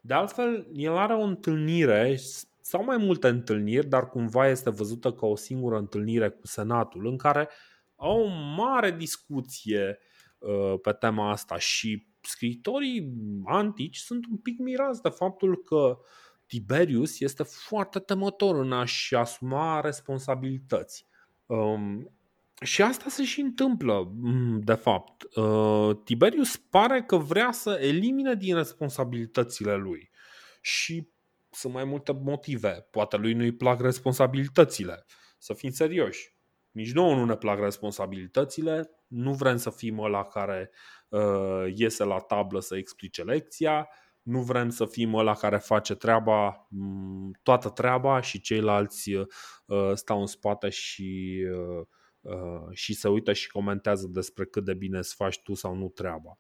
De 0.02 0.14
altfel, 0.14 0.68
el 0.74 0.98
are 0.98 1.14
o 1.14 1.22
întâlnire 1.22 2.20
sau 2.62 2.84
mai 2.84 2.98
multe 2.98 3.28
întâlniri, 3.28 3.88
dar 3.88 4.10
cumva 4.10 4.48
este 4.48 4.70
văzută 4.70 5.14
ca 5.14 5.26
o 5.26 5.36
singură 5.36 5.78
întâlnire 5.78 6.30
cu 6.30 6.48
Senatul, 6.48 7.08
în 7.08 7.18
care 7.18 7.50
au 7.96 8.22
o 8.22 8.28
mare 8.56 8.92
discuție 8.92 9.98
uh, 10.38 10.80
pe 10.82 10.92
tema 10.92 11.32
asta 11.32 11.58
și 11.58 12.08
scriitorii 12.22 13.14
antici 13.46 13.98
sunt 13.98 14.26
un 14.32 14.38
pic 14.38 14.60
mirați 14.60 15.02
de 15.02 15.10
faptul 15.10 15.64
că 15.64 15.98
Tiberius 16.46 17.20
este 17.20 17.44
foarte 17.44 18.00
temător 18.00 18.60
în 18.60 18.72
a-și 18.72 19.16
asuma 19.16 19.80
responsabilități. 19.80 21.08
Um, 21.50 22.12
și 22.62 22.82
asta 22.82 23.10
se 23.10 23.24
și 23.24 23.42
întâmplă, 23.42 24.12
mm, 24.16 24.60
de 24.60 24.74
fapt. 24.74 25.24
Uh, 25.36 25.98
Tiberius 26.04 26.58
pare 26.58 27.04
că 27.04 27.18
vrea 27.18 27.52
să 27.52 27.80
elimine 27.82 28.36
din 28.36 28.56
responsabilitățile 28.56 29.76
lui. 29.76 30.10
Și 30.62 31.08
sunt 31.52 31.74
mai 31.74 31.84
multe 31.84 32.20
motive. 32.24 32.88
Poate 32.92 33.18
lui 33.18 33.34
nu-i 33.34 33.52
plac 33.52 33.82
responsabilitățile. 33.82 35.06
Să 35.38 35.54
fim 35.54 35.72
serioși. 35.72 36.34
Nici 36.72 36.92
nouă 36.92 37.16
nu 37.16 37.26
ne 37.26 37.36
plac 37.36 37.60
responsabilitățile. 37.60 38.90
Nu 39.08 39.34
vrem 39.34 39.58
să 39.58 39.70
fim 39.70 40.00
ăla 40.00 40.24
care 40.24 40.72
uh, 41.10 41.66
iese 41.76 42.04
la 42.04 42.18
tablă 42.18 42.60
să 42.60 42.78
explice 42.78 43.24
lecția. 43.24 43.90
Nu 44.22 44.42
vrem 44.42 44.70
să 44.70 44.86
fim 44.86 45.14
ăla 45.14 45.34
care 45.34 45.58
face 45.58 45.96
treaba, 45.96 46.68
mm, 46.70 47.40
toată 47.44 47.70
treaba 47.70 48.22
și 48.22 48.42
ceilalți 48.42 49.14
uh, 49.14 49.26
stau 49.94 50.20
în 50.20 50.28
spate 50.28 50.70
și 50.70 51.40
uh, 51.52 51.88
Uh, 52.22 52.68
și 52.72 52.94
se 52.94 53.08
uită 53.08 53.34
și 53.34 53.50
comentează 53.50 54.08
despre 54.08 54.46
cât 54.46 54.66
de 54.66 54.74
bine 54.74 54.98
îți 54.98 55.16
faci 55.16 55.42
tu 55.42 55.54
sau 55.54 55.76
nu 55.76 55.90
treaba. 55.90 56.38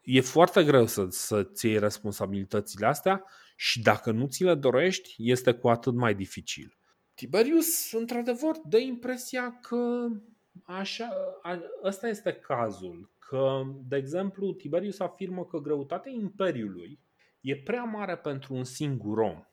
E 0.00 0.20
foarte 0.20 0.64
greu 0.64 0.86
să, 0.86 1.06
să-ți 1.10 1.66
iei 1.66 1.78
responsabilitățile 1.78 2.86
astea 2.86 3.24
și 3.56 3.82
dacă 3.82 4.10
nu 4.10 4.26
ți 4.26 4.44
le 4.44 4.54
dorești, 4.54 5.14
este 5.18 5.52
cu 5.52 5.68
atât 5.68 5.94
mai 5.94 6.14
dificil. 6.14 6.78
Tiberius, 7.14 7.92
într-adevăr, 7.92 8.56
dă 8.64 8.78
impresia 8.78 9.58
că 9.62 10.08
așa, 10.64 11.08
ăsta 11.84 12.08
este 12.08 12.32
cazul. 12.32 13.10
Că, 13.18 13.62
de 13.88 13.96
exemplu, 13.96 14.52
Tiberius 14.52 14.98
afirmă 14.98 15.44
că 15.44 15.58
greutatea 15.58 16.12
Imperiului 16.12 16.98
e 17.40 17.56
prea 17.56 17.82
mare 17.82 18.16
pentru 18.16 18.54
un 18.54 18.64
singur 18.64 19.18
om. 19.18 19.44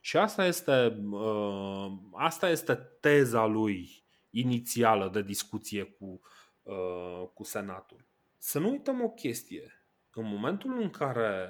Și 0.00 0.16
asta 0.16 0.46
este, 0.46 1.02
uh, 1.10 1.92
asta 2.12 2.48
este 2.48 2.74
teza 2.74 3.44
lui 3.44 4.04
inițială 4.30 5.08
de 5.12 5.22
discuție 5.22 5.82
cu, 5.82 6.20
uh, 6.62 7.28
cu 7.34 7.44
Senatul. 7.44 8.04
Să 8.38 8.58
nu 8.58 8.70
uităm 8.70 9.02
o 9.02 9.08
chestie. 9.08 9.72
În 10.12 10.24
momentul 10.26 10.80
în 10.80 10.90
care 10.90 11.48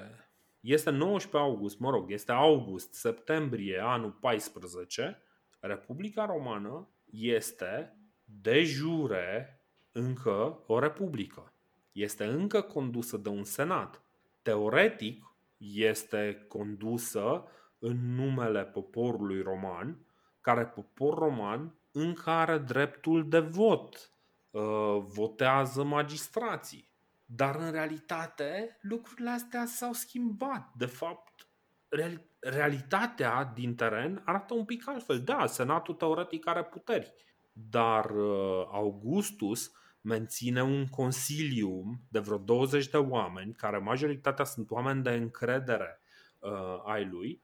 este 0.59 0.89
19 0.89 1.49
august, 1.49 1.79
mă 1.79 1.89
rog, 1.89 2.11
este 2.11 2.31
august, 2.31 2.93
septembrie, 2.93 3.79
anul 3.83 4.11
14, 4.11 5.21
Republica 5.59 6.25
Romană 6.25 6.87
este 7.11 7.97
de 8.23 8.63
jure 8.63 9.61
încă 9.91 10.63
o 10.67 10.79
republică. 10.79 11.53
Este 11.91 12.25
încă 12.25 12.61
condusă 12.61 13.17
de 13.17 13.29
un 13.29 13.43
senat. 13.43 14.01
Teoretic 14.41 15.23
este 15.59 16.45
condusă 16.47 17.43
în 17.79 18.15
numele 18.15 18.65
poporului 18.65 19.41
roman, 19.41 20.05
care 20.41 20.65
popor 20.65 21.17
roman 21.17 21.79
încă 21.91 22.29
are 22.29 22.57
dreptul 22.57 23.29
de 23.29 23.39
vot. 23.39 24.11
Uh, 24.51 24.97
votează 25.07 25.83
magistrații. 25.83 26.89
Dar 27.25 27.55
în 27.55 27.71
realitate 27.71 28.77
lucrurile 28.81 29.29
astea 29.29 29.65
s-au 29.65 29.93
schimbat. 29.93 30.71
De 30.77 30.85
fapt, 30.85 31.47
realitatea 32.39 33.51
din 33.53 33.75
teren 33.75 34.21
arată 34.25 34.53
un 34.53 34.65
pic 34.65 34.87
altfel. 34.87 35.19
Da, 35.19 35.45
Senatul 35.45 35.93
teoretic 35.93 36.47
are 36.47 36.63
puteri, 36.63 37.13
dar 37.51 38.09
uh, 38.09 38.67
Augustus 38.71 39.71
menține 40.01 40.63
un 40.63 40.87
consilium 40.87 42.01
de 42.09 42.19
vreo 42.19 42.37
20 42.37 42.87
de 42.87 42.97
oameni, 42.97 43.53
care 43.53 43.77
majoritatea 43.77 44.45
sunt 44.45 44.71
oameni 44.71 45.03
de 45.03 45.09
încredere 45.09 46.01
uh, 46.39 46.81
ai 46.85 47.05
lui, 47.05 47.41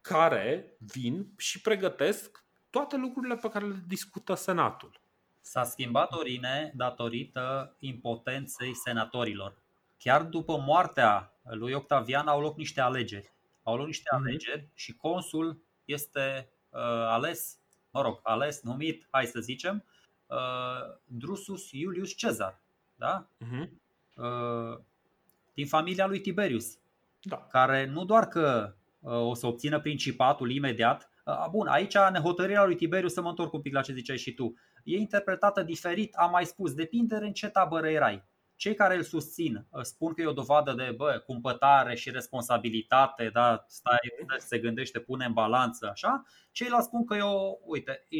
care 0.00 0.76
vin 0.78 1.32
și 1.36 1.60
pregătesc 1.60 2.44
toate 2.70 2.96
lucrurile 2.96 3.36
pe 3.36 3.48
care 3.48 3.66
le 3.66 3.82
discută 3.86 4.34
Senatul. 4.34 5.00
S-a 5.40 5.64
schimbat 5.64 6.12
Orine 6.12 6.72
datorită 6.74 7.76
impotenței 7.78 8.74
senatorilor. 8.74 9.62
Chiar 9.98 10.22
după 10.22 10.56
moartea 10.56 11.36
lui 11.42 11.72
Octavian 11.72 12.26
au 12.26 12.40
loc 12.40 12.56
niște 12.56 12.80
alegeri. 12.80 13.32
Au 13.62 13.76
loc 13.76 13.86
niște 13.86 14.08
mm-hmm. 14.12 14.18
alegeri 14.18 14.68
și 14.74 14.96
consul 14.96 15.62
este 15.84 16.48
uh, 16.68 16.80
ales, 17.06 17.58
mă 17.90 18.02
rog, 18.02 18.20
ales, 18.22 18.62
numit, 18.62 19.06
hai 19.10 19.26
să 19.26 19.40
zicem, 19.40 19.84
uh, 19.86 19.91
Drusus 21.04 21.70
Iulius 21.70 22.14
Cezar. 22.14 22.60
Da? 22.94 23.28
Mm-hmm. 23.44 23.68
Uh, 24.16 24.78
din 25.54 25.66
familia 25.66 26.06
lui 26.06 26.20
Tiberius. 26.20 26.78
Da. 27.22 27.36
Care 27.36 27.86
nu 27.86 28.04
doar 28.04 28.28
că 28.28 28.74
uh, 29.00 29.12
o 29.12 29.34
să 29.34 29.46
obțină 29.46 29.80
principatul 29.80 30.50
imediat, 30.50 31.12
Bun, 31.50 31.66
aici 31.66 31.96
nehotărârea 32.12 32.64
lui 32.64 32.74
Tiberiu, 32.74 33.08
să 33.08 33.20
mă 33.20 33.28
întorc 33.28 33.52
un 33.52 33.60
pic 33.60 33.72
la 33.72 33.80
ce 33.80 33.92
ziceai 33.92 34.18
și 34.18 34.34
tu, 34.34 34.54
e 34.84 34.96
interpretată 34.96 35.62
diferit, 35.62 36.14
am 36.14 36.30
mai 36.30 36.46
spus, 36.46 36.74
depinde 36.74 37.14
în 37.14 37.32
ce 37.32 37.48
tabără 37.48 37.88
erai. 37.88 38.24
Cei 38.56 38.74
care 38.74 38.96
îl 38.96 39.02
susțin 39.02 39.66
spun 39.82 40.14
că 40.14 40.22
e 40.22 40.26
o 40.26 40.32
dovadă 40.32 40.72
de 40.72 40.94
bă, 40.96 41.22
cumpătare 41.26 41.94
și 41.94 42.10
responsabilitate, 42.10 43.30
da, 43.32 43.64
stai, 43.68 43.98
se 44.38 44.58
gândește, 44.58 45.00
pune 45.00 45.24
în 45.24 45.32
balanță, 45.32 45.88
așa. 45.90 46.22
Ceilalți 46.50 46.86
spun 46.86 47.04
că 47.04 47.14
e 47.14 47.20
o, 47.20 47.56
uite, 47.64 48.06
e, 48.08 48.18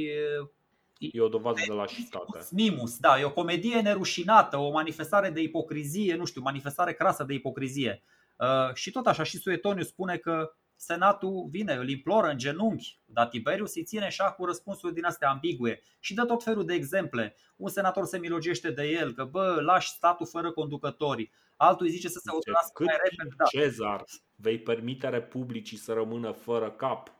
E 1.13 1.21
o 1.21 1.29
dovadă 1.29 1.61
de 1.67 1.73
lașitate. 1.73 2.47
Mimus, 2.51 2.99
da, 2.99 3.21
e 3.21 3.25
o 3.25 3.33
comedie 3.33 3.81
nerușinată, 3.81 4.57
o 4.57 4.71
manifestare 4.71 5.31
de 5.31 5.41
ipocrizie, 5.41 6.15
nu 6.15 6.25
știu, 6.25 6.41
manifestare 6.43 6.93
crasă 6.93 7.25
de 7.25 7.35
ipocrizie. 7.35 8.03
Uh, 8.39 8.75
și 8.75 8.91
tot 8.91 9.07
așa, 9.07 9.23
și 9.23 9.39
Suetoniu 9.39 9.83
spune 9.83 10.17
că 10.17 10.53
Senatul 10.85 11.47
vine, 11.51 11.75
îl 11.75 11.89
imploră 11.89 12.29
în 12.29 12.39
genunchi, 12.39 12.99
dar 13.05 13.27
Tiberius 13.27 13.75
îi 13.75 13.85
ține 13.85 14.05
așa 14.05 14.33
cu 14.33 14.45
răspunsuri 14.45 14.95
din 14.95 15.05
astea 15.05 15.31
ambigue 15.31 15.83
și 16.01 16.15
dă 16.15 16.25
tot 16.25 16.43
felul 16.43 16.65
de 16.65 16.75
exemple. 16.75 17.37
Un 17.57 17.69
senator 17.69 18.05
se 18.05 18.19
milogește 18.19 18.71
de 18.71 18.89
el, 18.89 19.13
că 19.13 19.25
bă, 19.25 19.61
lași 19.61 19.89
statul 19.89 20.27
fără 20.27 20.53
conducători. 20.53 21.31
Altul 21.57 21.87
îi 21.87 21.93
zice 21.93 22.09
să 22.09 22.21
se 22.23 22.31
hotărască 22.31 22.83
mai 22.85 22.97
repede. 23.03 23.35
Da. 23.37 23.45
Cezar, 23.45 24.05
vei 24.37 24.59
permite 24.59 25.09
republicii 25.09 25.77
să 25.77 25.93
rămână 25.93 26.33
fără 26.33 26.71
cap. 26.71 27.11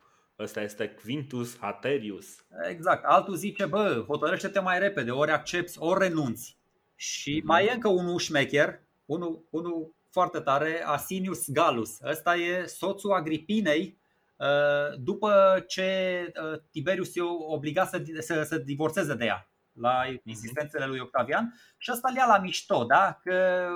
Ăsta 0.43 0.61
este 0.61 0.89
Quintus 0.89 1.59
Haterius. 1.59 2.45
Exact. 2.69 3.05
Altul 3.05 3.35
zice, 3.35 3.67
bă, 3.67 4.05
hotărăște-te 4.07 4.61
mai 4.61 4.79
repede, 4.79 5.11
ori 5.11 5.31
accepti, 5.31 5.77
ori 5.79 6.09
renunți. 6.09 6.57
Și 6.95 7.41
mm-hmm. 7.41 7.45
mai 7.45 7.65
e 7.65 7.73
încă 7.73 7.89
unul 7.89 8.19
șmecher, 8.19 8.81
unul, 9.05 9.47
unul 9.51 9.95
foarte 10.11 10.41
tare, 10.41 10.83
Asinius 10.87 11.51
Galus. 11.51 12.01
Ăsta 12.05 12.37
e 12.37 12.67
soțul 12.67 13.13
Agripinei 13.13 13.99
uh, 14.37 14.99
după 14.99 15.65
ce 15.67 16.33
uh, 16.53 16.61
Tiberius 16.71 17.17
e 17.17 17.21
obligat 17.49 17.89
să, 17.89 18.03
să, 18.21 18.43
să 18.43 18.59
divorțeze 18.59 19.15
de 19.15 19.25
ea 19.25 19.47
la 19.73 20.05
mhm. 20.07 20.21
insistențele 20.25 20.87
lui 20.87 20.99
Octavian 20.99 21.55
și 21.77 21.91
ăsta 21.93 22.09
le 22.09 22.19
ia 22.19 22.27
la 22.27 22.39
mișto, 22.39 22.85
da? 22.85 23.21
Că, 23.23 23.67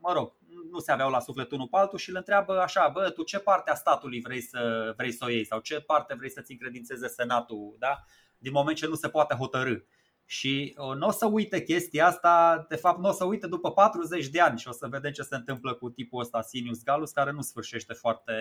mă 0.00 0.12
rog, 0.12 0.32
nu 0.70 0.78
se 0.78 0.92
aveau 0.92 1.10
la 1.10 1.20
suflet 1.20 1.50
unul 1.50 1.68
pe 1.68 1.76
altul 1.76 1.98
și 1.98 2.10
îl 2.10 2.16
întreabă 2.16 2.60
așa, 2.60 2.88
bă, 2.88 3.10
tu 3.10 3.22
ce 3.22 3.38
parte 3.38 3.70
a 3.70 3.74
statului 3.74 4.20
vrei 4.20 4.40
să, 4.40 4.92
vrei 4.96 5.12
să 5.12 5.24
o 5.24 5.28
iei 5.28 5.44
sau 5.44 5.60
ce 5.60 5.80
parte 5.80 6.14
vrei 6.14 6.30
să-ți 6.30 6.52
încredințeze 6.52 7.08
senatul, 7.08 7.76
da? 7.78 8.04
Din 8.38 8.52
moment 8.52 8.76
ce 8.76 8.86
nu 8.86 8.94
se 8.94 9.08
poate 9.08 9.34
hotărâ. 9.34 9.76
Și 10.24 10.74
uh, 10.78 10.96
nu 10.96 11.06
o 11.06 11.10
să 11.10 11.26
uite 11.26 11.62
chestia 11.62 12.06
asta, 12.06 12.66
de 12.68 12.76
fapt 12.76 12.98
nu 12.98 13.08
o 13.08 13.12
să 13.12 13.24
uite 13.24 13.46
după 13.46 13.72
40 13.72 14.28
de 14.28 14.40
ani 14.40 14.58
și 14.58 14.68
o 14.68 14.72
să 14.72 14.86
vedem 14.90 15.12
ce 15.12 15.22
se 15.22 15.36
întâmplă 15.36 15.74
cu 15.74 15.90
tipul 15.90 16.20
ăsta 16.20 16.42
Sinius 16.42 16.82
Galus, 16.82 17.10
care 17.10 17.30
nu 17.30 17.40
sfârșește 17.40 17.92
foarte, 17.92 18.32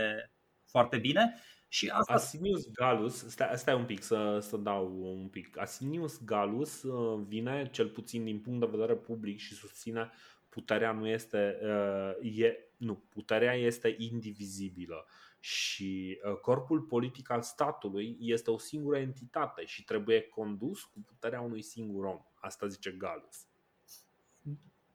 foarte 0.65 0.97
bine. 0.97 1.35
Și 1.67 1.89
asta... 1.89 2.13
Asinius 2.13 2.71
Galus, 2.71 3.27
stai, 3.27 3.49
stai 3.55 3.75
un 3.75 3.85
pic 3.85 4.03
să, 4.03 4.39
să 4.41 4.57
dau 4.57 4.99
un 5.01 5.27
pic. 5.27 5.57
Asinius 5.59 6.23
Galus 6.23 6.83
uh, 6.83 7.23
vine, 7.27 7.69
cel 7.71 7.87
puțin 7.87 8.23
din 8.23 8.39
punct 8.39 8.59
de 8.59 8.67
vedere 8.71 8.93
public 8.93 9.39
și 9.39 9.53
susține 9.53 10.11
puterea 10.55 10.91
nu 10.91 11.07
este, 11.07 11.59
uh, 11.61 12.37
e, 12.39 12.69
nu, 12.77 12.95
puterea 12.95 13.53
este 13.53 13.95
indivizibilă 13.97 15.05
și 15.39 16.19
uh, 16.23 16.37
corpul 16.37 16.81
politic 16.81 17.29
al 17.29 17.41
statului 17.41 18.17
este 18.19 18.51
o 18.51 18.57
singură 18.57 18.97
entitate 18.97 19.65
și 19.65 19.83
trebuie 19.83 20.21
condus 20.21 20.83
cu 20.83 20.99
puterea 21.05 21.41
unui 21.41 21.61
singur 21.61 22.05
om. 22.05 22.19
Asta 22.35 22.67
zice 22.67 22.91
Galus. 22.91 23.47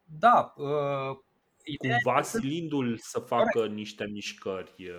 Da, 0.05 0.55
uh, 0.57 1.19
cumva 1.77 2.23
silindu-l 2.23 2.99
să 2.99 3.19
facă 3.19 3.51
Corect. 3.53 3.75
niște 3.75 4.05
mișcări. 4.05 4.93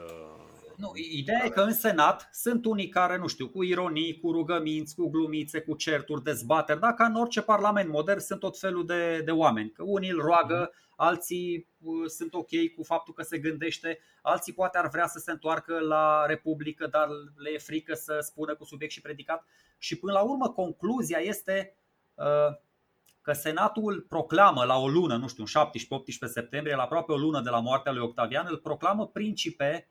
Nu, 0.82 0.92
ideea 0.96 1.42
e 1.46 1.50
că 1.50 1.62
în 1.62 1.74
Senat 1.74 2.30
sunt 2.32 2.66
unii 2.66 2.90
care, 2.90 3.18
nu 3.18 3.28
știu, 3.28 3.50
cu 3.50 3.64
ironii, 3.64 4.20
cu 4.20 4.32
rugăminți, 4.32 4.96
cu 4.96 5.10
glumițe, 5.10 5.62
cu 5.62 5.76
certuri, 5.76 6.24
dezbateri, 6.24 6.80
dar 6.80 6.94
ca 6.94 7.06
în 7.06 7.16
orice 7.16 7.42
parlament 7.42 7.90
modern 7.90 8.20
sunt 8.20 8.40
tot 8.40 8.60
felul 8.60 8.86
de, 8.86 9.22
de 9.26 9.32
oameni. 9.32 9.72
Că 9.72 9.84
unii 9.86 10.10
îl 10.10 10.20
roagă, 10.20 10.72
alții 10.96 11.68
uh, 11.82 12.10
sunt 12.10 12.34
ok 12.34 12.50
cu 12.76 12.84
faptul 12.84 13.14
că 13.14 13.24
se 13.24 13.38
gândește, 13.38 14.00
alții 14.22 14.54
poate 14.54 14.78
ar 14.78 14.90
vrea 14.90 15.08
să 15.08 15.20
se 15.20 15.32
întoarcă 15.32 15.80
la 15.80 16.26
Republică, 16.26 16.88
dar 16.88 17.08
le 17.36 17.50
e 17.54 17.58
frică 17.58 17.94
să 17.94 18.18
spună 18.22 18.56
cu 18.56 18.66
subiect 18.66 18.94
și 18.94 19.02
predicat. 19.02 19.46
Și 19.78 20.00
până 20.00 20.12
la 20.12 20.22
urmă 20.22 20.50
concluzia 20.50 21.18
este 21.18 21.76
uh, 22.14 22.56
că 23.22 23.34
Senatul 23.34 24.06
proclamă 24.10 24.64
la 24.64 24.78
o 24.78 24.88
lună, 24.88 25.16
nu 25.16 25.28
știu, 25.28 25.44
17-18 25.44 25.48
septembrie, 26.32 26.76
la 26.76 26.84
aproape 26.84 27.12
o 27.12 27.18
lună 27.18 27.42
de 27.42 27.50
la 27.50 27.60
moartea 27.60 27.92
lui 27.92 28.02
Octavian, 28.02 28.46
îl 28.50 28.58
proclamă 28.58 29.08
principe 29.08 29.86
uh, 29.88 29.91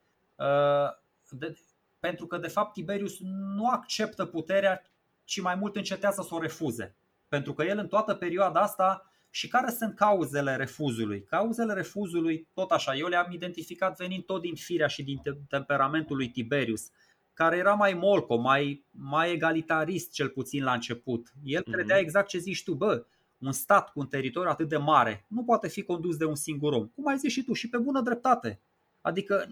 de, 1.31 1.57
pentru 2.01 2.27
că 2.27 2.39
de 2.39 2.49
fapt 2.49 2.73
Tiberius 2.73 3.19
nu 3.55 3.69
acceptă 3.69 4.25
puterea, 4.25 4.83
ci 5.25 5.41
mai 5.41 5.55
mult 5.55 5.77
încetează 5.77 6.23
să 6.29 6.35
o 6.35 6.41
refuze. 6.41 6.95
Pentru 7.29 7.53
că 7.53 7.63
el 7.63 7.79
în 7.79 7.89
toată 7.89 8.15
perioada 8.15 8.61
asta 8.61 9.11
și 9.31 9.49
care 9.49 9.71
sunt 9.71 9.95
cauzele 9.95 10.57
refuzului? 10.57 11.23
Cauzele 11.23 11.73
refuzului, 11.73 12.49
tot 12.55 12.71
așa, 12.71 12.95
eu 12.95 13.07
le-am 13.07 13.33
identificat 13.33 13.97
venind 13.97 14.25
tot 14.25 14.41
din 14.41 14.55
firea 14.55 14.87
și 14.87 15.03
din 15.03 15.21
temperamentul 15.49 16.17
lui 16.17 16.31
Tiberius, 16.31 16.91
care 17.33 17.57
era 17.57 17.75
mai 17.75 17.93
molco, 17.93 18.37
mai, 18.37 18.85
mai 18.91 19.33
egalitarist 19.33 20.13
cel 20.13 20.29
puțin 20.29 20.65
la 20.65 20.73
început. 20.73 21.33
El 21.45 21.63
mhm. 21.67 21.73
credea 21.73 21.99
exact 21.99 22.29
ce 22.29 22.39
zici 22.39 22.65
tu, 22.65 22.75
bă, 22.75 23.05
un 23.39 23.53
stat 23.53 23.93
cu 23.93 24.01
un 24.01 24.07
teritoriu 24.07 24.51
atât 24.51 24.69
de 24.69 24.77
mare 24.77 25.25
nu 25.29 25.45
poate 25.45 25.69
fi 25.69 25.83
condus 25.83 26.17
de 26.17 26.25
un 26.25 26.35
singur 26.35 26.73
om. 26.73 26.87
Cum 26.87 27.07
ai 27.07 27.19
zis 27.19 27.33
și 27.33 27.45
tu, 27.45 27.53
și 27.53 27.69
pe 27.69 27.79
bună 27.79 28.01
dreptate. 28.01 28.61
Adică 29.01 29.49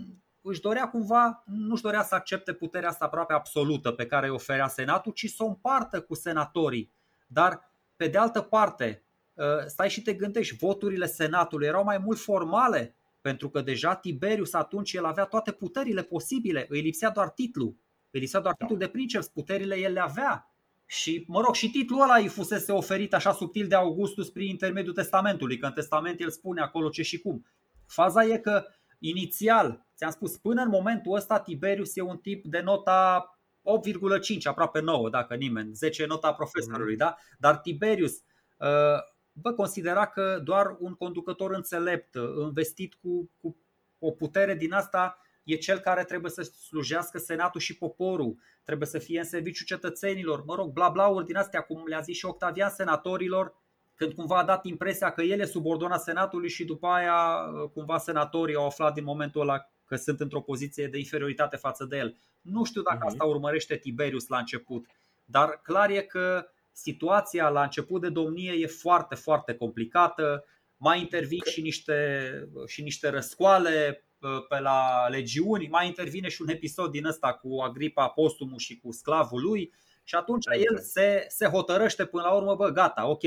își 0.49 0.61
dorea 0.61 0.88
cumva, 0.88 1.42
nu-și 1.46 1.82
dorea 1.82 2.03
să 2.03 2.14
accepte 2.14 2.53
puterea 2.53 2.88
asta 2.88 3.05
aproape 3.05 3.32
absolută 3.32 3.90
pe 3.90 4.07
care 4.07 4.30
o 4.30 4.34
oferea 4.34 4.68
Senatul, 4.68 5.12
ci 5.12 5.30
să 5.30 5.42
o 5.42 5.46
împartă 5.46 6.01
cu 6.01 6.14
senatorii. 6.14 6.92
Dar, 7.26 7.72
pe 7.96 8.09
de 8.09 8.18
altă 8.18 8.40
parte, 8.40 9.03
ă, 9.38 9.64
stai 9.66 9.90
și 9.90 10.03
te 10.03 10.12
gândești, 10.12 10.57
voturile 10.57 11.07
Senatului 11.07 11.66
erau 11.66 11.84
mai 11.84 11.99
mult 11.99 12.18
formale, 12.18 12.94
pentru 13.20 13.51
că 13.51 13.61
deja 13.61 13.94
Tiberius 13.94 14.53
atunci 14.53 14.92
el 14.92 15.05
avea 15.05 15.24
toate 15.24 15.53
puterile 15.53 16.03
posibile, 16.03 16.66
îi 16.68 16.80
lipsea 16.80 17.11
doar 17.11 17.28
titlul. 17.28 17.76
Îi 18.11 18.20
lipsea 18.20 18.40
doar 18.40 18.55
da. 18.59 18.64
titlul 18.64 18.78
de 18.86 18.92
princeps, 18.92 19.28
puterile 19.28 19.78
el 19.78 19.92
le 19.92 20.01
avea. 20.01 20.53
Și, 20.86 21.24
mă 21.26 21.40
rog, 21.40 21.55
și 21.55 21.70
titlul 21.70 22.03
ăla 22.03 22.16
îi 22.16 22.28
fusese 22.28 22.72
oferit 22.72 23.14
așa 23.14 23.32
subtil 23.32 23.66
de 23.66 23.74
Augustus 23.74 24.30
prin 24.30 24.49
intermediul 24.49 24.94
testamentului, 24.94 25.59
că 25.59 25.66
în 25.66 25.72
testament 25.72 26.20
el 26.20 26.30
spune 26.30 26.61
acolo 26.61 26.88
ce 26.88 27.03
și 27.03 27.18
cum. 27.18 27.46
Faza 27.86 28.24
e 28.24 28.38
că 28.38 28.64
inițial, 28.99 29.86
ți-am 29.99 30.11
spus, 30.11 30.36
până 30.36 30.62
în 30.62 30.68
momentul 30.68 31.14
ăsta 31.14 31.40
Tiberius 31.40 31.96
e 31.96 32.01
un 32.01 32.16
tip 32.16 32.44
de 32.44 32.61
nota 32.61 33.30
8,5, 33.62 34.42
aproape 34.42 34.80
9, 34.80 35.11
dacă 35.11 35.34
nimeni, 35.34 35.74
10 35.74 36.07
nota 36.07 36.32
profesorului, 36.32 36.92
mm. 36.92 36.99
da? 36.99 37.16
Dar 37.38 37.57
Tiberius 37.57 38.12
uh, 38.12 38.99
bă, 39.32 39.53
considera 39.53 40.07
că 40.07 40.40
doar 40.44 40.76
un 40.78 40.94
conducător 40.94 41.51
înțelept, 41.51 42.14
investit 42.40 42.94
cu, 42.94 43.30
cu 43.40 43.57
o 43.99 44.11
putere 44.11 44.55
din 44.55 44.72
asta, 44.72 45.18
e 45.44 45.55
cel 45.55 45.78
care 45.78 46.05
trebuie 46.05 46.30
să 46.30 46.42
slujească 46.42 47.18
senatul 47.18 47.61
și 47.61 47.78
poporul, 47.78 48.38
trebuie 48.64 48.88
să 48.88 48.99
fie 48.99 49.18
în 49.18 49.24
serviciu 49.24 49.64
cetățenilor, 49.64 50.44
mă 50.44 50.55
rog, 50.55 50.72
bla 50.72 50.88
bla 50.88 51.22
din 51.22 51.36
astea, 51.36 51.61
cum 51.61 51.86
le-a 51.86 52.01
zis 52.01 52.16
și 52.16 52.24
Octavian 52.24 52.70
senatorilor, 52.70 53.55
când 53.94 54.12
cumva 54.12 54.38
a 54.38 54.44
dat 54.44 54.64
impresia 54.64 55.11
că 55.11 55.22
el 55.22 55.40
e 55.40 55.44
subordonat 55.44 56.03
senatului 56.03 56.49
și 56.49 56.64
după 56.64 56.86
aia 56.86 57.38
cumva 57.72 57.99
senatorii 57.99 58.55
au 58.55 58.66
aflat 58.66 58.94
din 58.94 59.05
momentul 59.05 59.40
ăla 59.40 59.70
că 59.89 59.97
sunt 59.97 60.20
într-o 60.20 60.41
poziție 60.41 60.86
de 60.86 60.99
inferioritate 60.99 61.57
față 61.57 61.84
de 61.84 61.97
el. 61.97 62.16
Nu 62.41 62.64
știu 62.64 62.82
dacă 62.82 62.99
mhm. 63.01 63.07
asta 63.07 63.24
urmărește 63.24 63.76
Tiberius 63.76 64.26
la 64.26 64.39
început, 64.39 64.86
dar 65.24 65.61
clar 65.62 65.91
e 65.91 66.01
că 66.01 66.47
situația 66.72 67.49
la 67.49 67.62
început 67.62 68.01
de 68.01 68.09
domnie 68.09 68.53
e 68.53 68.66
foarte, 68.66 69.14
foarte 69.14 69.55
complicată. 69.55 70.45
Mai 70.76 71.01
intervin 71.01 71.41
și 71.45 71.61
niște, 71.61 72.30
și 72.66 72.82
niște 72.82 73.09
răscoale 73.09 74.05
pe 74.49 74.59
la 74.61 75.09
legiuni, 75.09 75.68
mai 75.68 75.86
intervine 75.86 76.28
și 76.28 76.43
un 76.43 76.49
episod 76.49 76.91
din 76.91 77.07
ăsta 77.07 77.32
cu 77.32 77.61
Agripa 77.61 78.09
Postumul 78.09 78.59
și 78.59 78.78
cu 78.78 78.93
sclavul 78.93 79.43
lui 79.43 79.72
și 80.05 80.14
atunci 80.14 80.45
el 80.47 80.78
se, 80.78 81.24
se 81.28 81.47
hotărăște 81.47 82.05
până 82.05 82.22
la 82.22 82.32
urmă, 82.32 82.55
bă, 82.55 82.70
gata, 82.70 83.07
ok, 83.07 83.22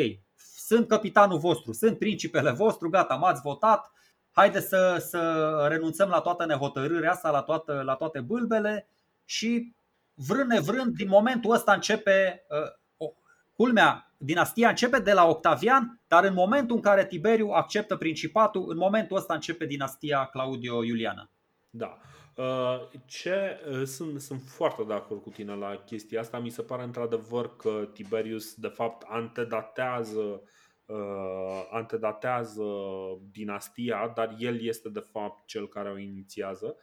sunt 0.57 0.87
capitanul 0.87 1.37
vostru, 1.37 1.73
sunt 1.73 1.97
principele 1.97 2.51
vostru, 2.51 2.89
gata, 2.89 3.15
m-ați 3.15 3.41
votat, 3.41 3.91
haide 4.31 4.59
să, 4.59 5.05
să 5.09 5.65
renunțăm 5.69 6.09
la 6.09 6.19
toată 6.19 6.45
nehotărârea 6.45 7.11
asta, 7.11 7.29
la, 7.29 7.41
toată, 7.41 7.81
la 7.85 7.95
toate 7.95 8.19
bâlbele 8.19 8.87
și 9.25 9.73
vrând 10.13 10.49
nevrând, 10.51 10.95
din 10.95 11.07
momentul 11.07 11.51
ăsta 11.51 11.73
începe 11.73 12.45
uh, 12.49 12.71
Culmea, 13.61 14.13
dinastia 14.17 14.69
începe 14.69 14.99
de 14.99 15.13
la 15.13 15.25
Octavian, 15.25 15.99
dar 16.07 16.23
în 16.23 16.33
momentul 16.33 16.75
în 16.75 16.81
care 16.81 17.05
Tiberiu 17.05 17.49
acceptă 17.49 17.95
principatul, 17.95 18.65
în 18.69 18.77
momentul 18.77 19.17
ăsta 19.17 19.33
începe 19.33 19.65
dinastia 19.65 20.25
Claudio-Iuliană. 20.25 21.29
Da. 21.69 21.97
Uh, 22.35 22.87
ce, 23.05 23.59
uh, 23.71 23.83
sunt, 23.85 24.21
sunt 24.21 24.41
foarte 24.45 24.83
de 24.83 24.93
acord 24.93 25.21
cu 25.21 25.29
tine 25.29 25.53
la 25.53 25.81
chestia 25.85 26.19
asta. 26.19 26.39
Mi 26.39 26.49
se 26.49 26.61
pare 26.61 26.83
într-adevăr 26.83 27.55
că 27.55 27.89
Tiberius 27.93 28.53
de 28.53 28.67
fapt 28.67 29.05
antedatează 29.07 30.41
uh, 30.91 31.67
antedatează 31.71 32.63
dinastia, 33.31 34.11
dar 34.15 34.35
el 34.39 34.61
este 34.61 34.89
de 34.89 34.99
fapt 34.99 35.45
cel 35.45 35.67
care 35.67 35.89
o 35.89 35.97
inițiază. 35.97 36.75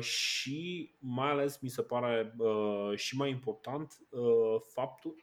Și 0.00 0.90
mai 0.98 1.30
ales 1.30 1.58
mi 1.58 1.68
se 1.68 1.82
pare 1.82 2.34
și 2.94 3.16
mai 3.16 3.30
important 3.30 3.98
faptul 4.74 5.14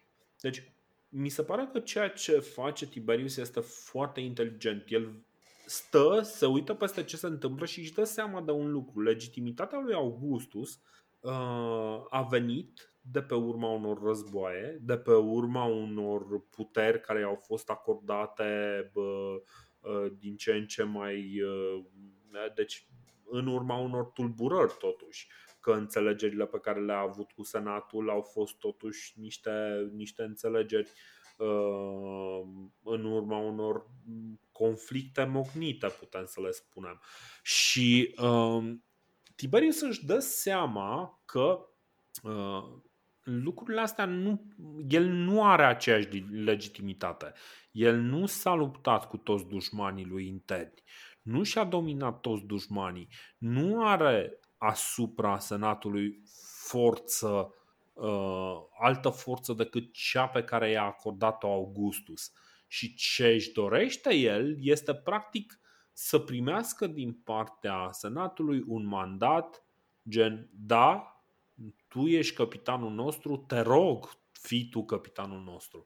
deci, 0.42 0.72
mi 1.10 1.30
se 1.30 1.44
pare 1.44 1.70
că 1.72 1.80
ceea 1.80 2.10
ce 2.10 2.40
face 2.40 2.88
Tiberius 2.88 3.38
este 3.38 3.60
foarte 3.60 4.20
inteligent. 4.20 4.84
El 4.88 5.24
stă, 5.66 6.22
se 6.24 6.46
uită 6.46 6.74
peste 6.74 7.04
ce 7.04 7.18
se 7.18 7.28
întâmplă 7.28 7.66
și 7.66 7.80
își 7.80 7.94
dă 7.94 8.04
seama 8.04 8.42
de 8.42 8.52
un 8.52 8.72
lucru. 8.72 9.02
Legitimitatea 9.02 9.80
lui 9.80 9.94
Augustus 9.94 10.80
uh, 11.20 12.06
a 12.10 12.28
venit 12.30 12.89
de 13.02 13.22
pe 13.22 13.36
urma 13.36 13.70
unor 13.70 14.02
războaie, 14.04 14.80
de 14.82 14.98
pe 14.98 15.14
urma 15.14 15.64
unor 15.64 16.48
puteri 16.50 17.02
care 17.02 17.24
au 17.24 17.36
fost 17.36 17.70
acordate 17.70 18.92
uh, 18.94 19.36
uh, 19.80 20.12
din 20.18 20.36
ce 20.36 20.52
în 20.52 20.66
ce 20.66 20.84
mai. 20.84 21.42
Uh, 21.42 21.86
deci, 22.56 22.88
în 23.30 23.48
urma 23.48 23.78
unor 23.78 24.06
tulburări, 24.06 24.76
totuși 24.80 25.28
că 25.60 25.72
înțelegerile 25.72 26.46
pe 26.46 26.60
care 26.60 26.80
le-a 26.80 27.00
avut 27.00 27.32
cu 27.32 27.44
Senatul 27.44 28.10
au 28.10 28.22
fost 28.22 28.56
totuși 28.58 29.20
niște, 29.20 29.90
niște 29.94 30.24
înțelegeri 30.24 30.92
uh, 31.38 32.42
în 32.84 33.06
urma 33.06 33.38
unor 33.38 33.90
conflicte 34.52 35.24
mocnite, 35.24 35.88
putem 35.88 36.26
să 36.26 36.42
le 36.42 36.52
spunem. 36.52 37.02
Și 37.44 38.16
uh, 38.22 38.74
Tiberius 39.36 39.82
își 39.82 40.06
dă 40.06 40.20
seama 40.20 41.22
că 41.26 41.68
uh, 42.24 42.82
lucrurile 43.24 43.82
astea 43.82 44.06
nu, 44.06 44.54
el 44.88 45.06
nu 45.06 45.46
are 45.46 45.64
aceeași 45.64 46.08
legitimitate. 46.32 47.34
El 47.72 47.96
nu 47.98 48.26
s-a 48.26 48.54
luptat 48.54 49.08
cu 49.08 49.18
toți 49.18 49.48
dușmanii 49.48 50.06
lui 50.06 50.28
interni, 50.28 50.84
nu 51.22 51.44
și-a 51.44 51.64
dominat 51.64 52.20
toți 52.20 52.46
dușmanii, 52.46 53.08
nu 53.38 53.86
are 53.86 54.40
asupra 54.58 55.38
Senatului 55.38 56.22
forță, 56.68 57.54
uh, 57.94 58.56
altă 58.80 59.10
forță 59.10 59.54
decât 59.54 59.94
cea 59.94 60.28
pe 60.28 60.44
care 60.44 60.70
i-a 60.70 60.84
acordat-o 60.84 61.48
Augustus. 61.48 62.32
Și 62.68 62.94
ce 62.94 63.28
își 63.28 63.52
dorește 63.52 64.16
el 64.16 64.56
este 64.60 64.94
practic 64.94 65.60
să 65.94 66.20
primească 66.20 66.88
din 66.88 67.14
partea 67.14 67.88
Senatului 67.92 68.64
un 68.68 68.86
mandat 68.86 69.64
gen 70.10 70.50
da, 70.52 71.19
tu 71.90 72.08
ești 72.08 72.36
capitanul 72.36 72.92
nostru, 72.92 73.44
te 73.48 73.60
rog, 73.60 74.10
fii 74.32 74.70
tu 74.70 74.84
capitanul 74.86 75.42
nostru. 75.42 75.86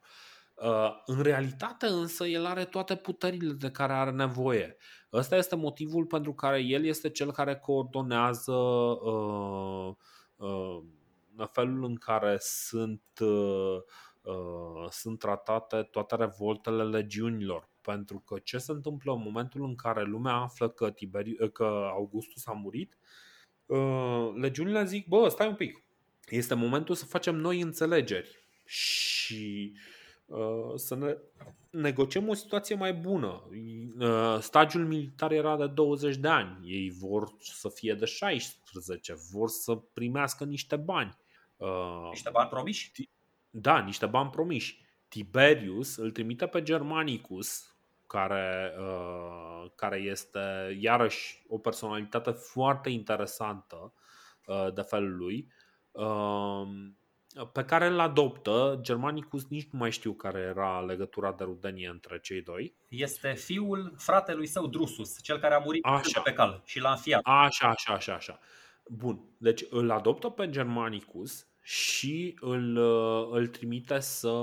Uh, 0.56 1.02
în 1.06 1.22
realitate 1.22 1.86
însă 1.86 2.26
el 2.26 2.46
are 2.46 2.66
toate 2.66 2.96
puterile 2.96 3.54
de 3.54 3.72
care 3.72 3.94
are 3.94 4.12
nevoie. 4.12 4.78
Ăsta 5.14 5.36
este 5.36 5.56
motivul 5.56 6.06
pentru 6.06 6.34
care 6.34 6.60
el 6.60 6.86
este 6.86 7.10
cel 7.10 7.32
care 7.32 7.56
coordonează 7.56 8.54
uh, 8.54 9.96
uh, 10.36 10.82
felul 11.52 11.84
în 11.84 11.96
care 11.96 12.38
sunt, 12.40 13.04
uh, 13.20 13.78
uh, 14.22 14.90
sunt 14.90 15.20
tratate 15.20 15.82
toate 15.82 16.16
revoltele 16.16 16.84
legiunilor. 16.84 17.70
Pentru 17.82 18.20
că 18.20 18.40
ce 18.44 18.58
se 18.58 18.72
întâmplă 18.72 19.14
în 19.14 19.22
momentul 19.22 19.64
în 19.64 19.76
care 19.76 20.04
lumea 20.04 20.34
află 20.34 20.70
că, 20.70 20.92
Tiberi, 20.92 21.52
că 21.52 21.90
Augustus 21.92 22.48
a 22.48 22.52
murit, 22.52 22.98
uh, 23.66 24.32
legiunile 24.36 24.86
zic, 24.86 25.08
bă, 25.08 25.28
stai 25.30 25.48
un 25.48 25.56
pic, 25.56 25.83
este 26.38 26.54
momentul 26.54 26.96
să 26.96 27.06
facem 27.06 27.36
noi 27.36 27.62
înțelegeri. 27.62 28.44
Și 28.66 29.74
să 30.76 30.96
ne 30.96 31.18
negociem 31.70 32.30
o 32.30 32.34
situație 32.34 32.76
mai 32.76 32.94
bună. 32.94 33.50
Stagiul 34.40 34.86
militar 34.86 35.32
era 35.32 35.58
de 35.58 35.68
20 35.68 36.16
de 36.16 36.28
ani, 36.28 36.58
ei 36.64 36.90
vor 36.90 37.36
să 37.40 37.70
fie 37.70 37.94
de 37.94 38.06
16, 38.06 39.14
vor 39.32 39.50
să 39.50 39.76
primească 39.76 40.44
niște 40.44 40.76
bani. 40.76 41.18
Niște 42.10 42.30
bani 42.30 42.50
promiși? 42.50 42.92
Da, 43.50 43.80
niște 43.80 44.06
bani 44.06 44.30
promiși. 44.30 44.82
Tiberius 45.08 45.96
îl 45.96 46.12
trimite 46.12 46.48
pe 46.48 46.64
Germanicus, 46.64 47.76
care, 48.08 48.74
uh, 48.80 49.72
care 49.76 49.98
este 49.98 50.78
iarăși 50.80 51.44
o 51.48 51.58
personalitate 51.58 52.32
foarte 52.32 52.90
interesantă 52.90 53.94
uh, 54.46 54.74
de 54.74 54.82
felul 54.82 55.16
lui, 55.16 55.48
uh, 55.48 55.63
pe 57.52 57.66
care 57.66 57.88
îl 57.88 58.00
adoptă. 58.00 58.80
Germanicus 58.82 59.48
nici 59.48 59.70
nu 59.72 59.80
mai 59.80 59.92
știu 59.92 60.14
care 60.14 60.40
era 60.40 60.82
legătura 60.82 61.32
de 61.32 61.44
rudenie 61.44 61.88
între 61.88 62.20
cei 62.20 62.42
doi. 62.42 62.76
Este 62.88 63.34
fiul 63.34 63.94
fratelui 63.98 64.48
său 64.48 64.68
Drusus, 64.68 65.22
cel 65.22 65.40
care 65.40 65.54
a 65.54 65.60
murit 65.60 65.86
așa. 65.86 66.22
pe 66.22 66.34
cal 66.34 66.62
și 66.66 66.80
l-a 66.80 66.92
înfiat. 66.92 67.22
Așa, 67.24 67.68
așa, 67.68 67.94
așa, 67.94 68.14
așa. 68.14 68.40
Bun, 68.88 69.20
deci 69.38 69.66
îl 69.70 69.92
adoptă 69.92 70.30
pe 70.30 70.50
Germanicus 70.50 71.48
și 71.62 72.38
îl, 72.40 72.78
uh, 72.78 73.28
îl 73.32 73.48
trimite 73.48 74.00
să, 74.00 74.34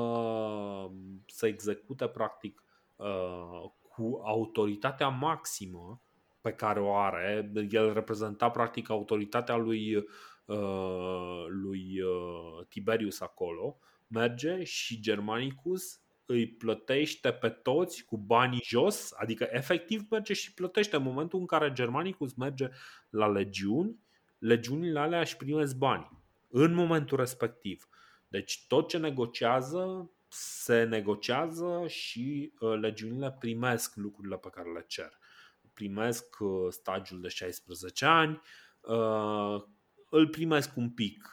să 1.27 1.47
execute 1.47 2.07
practic 2.07 2.63
uh, 2.97 3.71
cu 3.89 4.21
autoritatea 4.25 5.09
maximă 5.09 6.01
pe 6.41 6.53
care 6.53 6.81
o 6.81 6.97
are. 6.97 7.51
El 7.71 7.93
reprezenta 7.93 8.51
practic 8.51 8.91
autoritatea 8.91 9.57
lui, 9.57 9.97
uh, 10.45 11.45
lui 11.49 12.01
Tiberius 12.69 13.21
acolo. 13.21 13.79
Merge 14.07 14.65
și 14.65 15.01
Germanicus 15.01 16.01
îi 16.27 16.49
plătește 16.49 17.33
pe 17.33 17.49
toți 17.49 18.05
cu 18.05 18.17
banii 18.17 18.63
jos, 18.65 19.13
adică 19.17 19.49
efectiv 19.51 20.07
merge 20.11 20.33
și 20.33 20.55
plătește 20.55 20.97
în 20.97 21.03
momentul 21.03 21.39
în 21.39 21.47
care 21.47 21.73
Germanicus 21.73 22.35
merge 22.35 22.69
la 23.11 23.29
legiuni, 23.29 23.99
legiunile 24.39 24.99
alea 24.99 25.21
își 25.21 25.37
primesc 25.37 25.77
bani 25.77 26.11
în 26.49 26.75
momentul 26.75 27.17
respectiv. 27.17 27.89
Deci 28.29 28.65
tot 28.67 28.89
ce 28.89 28.99
negociază 28.99 30.11
se 30.29 30.83
negociază 30.83 31.85
și 31.87 32.53
uh, 32.61 32.79
legiunile 32.81 33.37
primesc 33.39 33.97
lucrurile 33.97 34.37
pe 34.37 34.49
care 34.49 34.73
le 34.73 34.85
cer. 34.87 35.19
Primesc 35.81 36.37
uh, 36.41 36.67
stagiul 36.71 37.21
de 37.21 37.29
16 37.29 38.05
ani, 38.05 38.41
uh, 38.81 39.63
îl 40.11 40.29
primesc 40.29 40.77
un 40.77 40.91
pic 40.91 41.31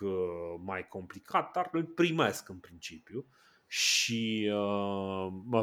mai 0.64 0.88
complicat, 0.88 1.52
dar 1.52 1.70
îl 1.72 1.84
primesc 1.84 2.50
în 2.50 2.58
principiu 2.58 3.26
și 3.68 4.52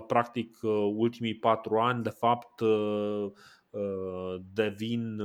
practic 0.06 0.58
ultimii 0.96 1.38
patru 1.38 1.78
ani 1.78 2.02
de 2.02 2.10
fapt 2.10 2.62
devin 4.52 5.22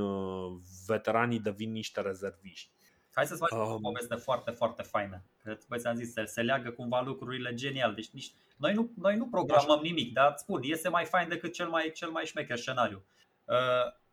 veteranii 0.86 1.38
devin 1.38 1.72
niște 1.72 2.00
rezerviști 2.00 2.70
Hai 3.14 3.26
să-ți 3.26 3.40
facem 3.40 3.58
um, 3.58 3.72
o 3.72 3.78
poveste 3.78 4.14
foarte, 4.14 4.50
foarte 4.50 4.82
faină. 4.82 5.22
Că 5.42 5.58
băi, 5.68 5.78
ți-am 5.78 5.94
zis, 5.94 6.12
se, 6.12 6.24
se 6.24 6.42
leagă 6.42 6.70
cumva 6.70 7.00
lucrurile 7.00 7.54
genial. 7.54 7.94
Deci 7.94 8.10
nici, 8.10 8.32
noi, 8.56 8.74
nu, 8.74 8.90
noi 8.96 9.16
nu 9.16 9.26
programăm 9.26 9.70
așa. 9.70 9.80
nimic, 9.82 10.12
dar 10.12 10.30
îți 10.32 10.42
spun, 10.42 10.62
iese 10.62 10.88
mai 10.88 11.04
fain 11.04 11.28
decât 11.28 11.52
cel 11.52 11.68
mai, 11.68 11.90
cel 11.94 12.10
mai 12.10 12.24
șmecher 12.24 12.58
scenariu. 12.58 12.96
Uh, 12.96 13.19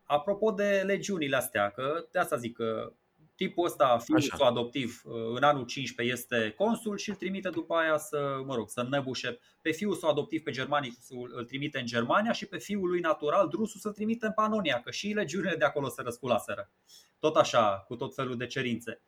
apropo 0.04 0.50
de 0.50 0.82
legiunile 0.86 1.36
astea, 1.36 1.70
că 1.70 2.06
de 2.10 2.18
asta 2.18 2.36
zic 2.36 2.56
că 2.56 2.92
tipul 3.38 3.64
ăsta, 3.64 3.98
fiul 3.98 4.20
său 4.20 4.46
adoptiv, 4.46 5.02
uh, 5.04 5.14
în 5.34 5.42
anul 5.42 5.64
15 5.64 6.14
este 6.14 6.54
consul 6.56 6.96
și 6.96 7.08
îl 7.08 7.14
trimite 7.14 7.48
după 7.48 7.74
aia 7.74 7.96
să, 7.98 8.40
mă 8.44 8.54
rog, 8.54 8.70
să 8.70 8.82
năbușe. 8.82 9.38
Pe 9.62 9.70
fiul 9.70 9.94
său 9.94 10.10
adoptiv, 10.10 10.42
pe 10.42 10.50
Germanii, 10.50 10.98
îl 11.08 11.44
trimite 11.44 11.78
în 11.78 11.86
Germania 11.86 12.32
și 12.32 12.46
pe 12.46 12.58
fiul 12.58 12.88
lui 12.88 13.00
natural, 13.00 13.48
Drusus, 13.48 13.84
îl 13.84 13.92
trimite 13.92 14.26
în 14.26 14.32
Panonia, 14.32 14.80
că 14.84 14.90
și 14.90 15.08
legiunile 15.08 15.56
de 15.56 15.64
acolo 15.64 15.88
se 15.88 16.02
răsculaseră. 16.02 16.70
Tot 17.18 17.36
așa, 17.36 17.84
cu 17.86 17.96
tot 17.96 18.14
felul 18.14 18.36
de 18.36 18.46
cerințe. 18.46 19.00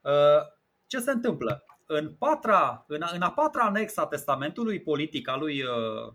Uh, 0.00 0.12
ce 0.86 0.98
se 0.98 1.10
întâmplă? 1.10 1.64
În, 1.86 2.14
patra, 2.14 2.84
în, 2.88 3.02
a, 3.02 3.10
în 3.14 3.22
a 3.22 3.30
patra 3.30 3.64
anexă 3.64 4.00
a 4.00 4.06
testamentului 4.06 4.80
politic 4.80 5.28
al 5.28 5.38
lui 5.38 5.62
uh, 5.62 6.12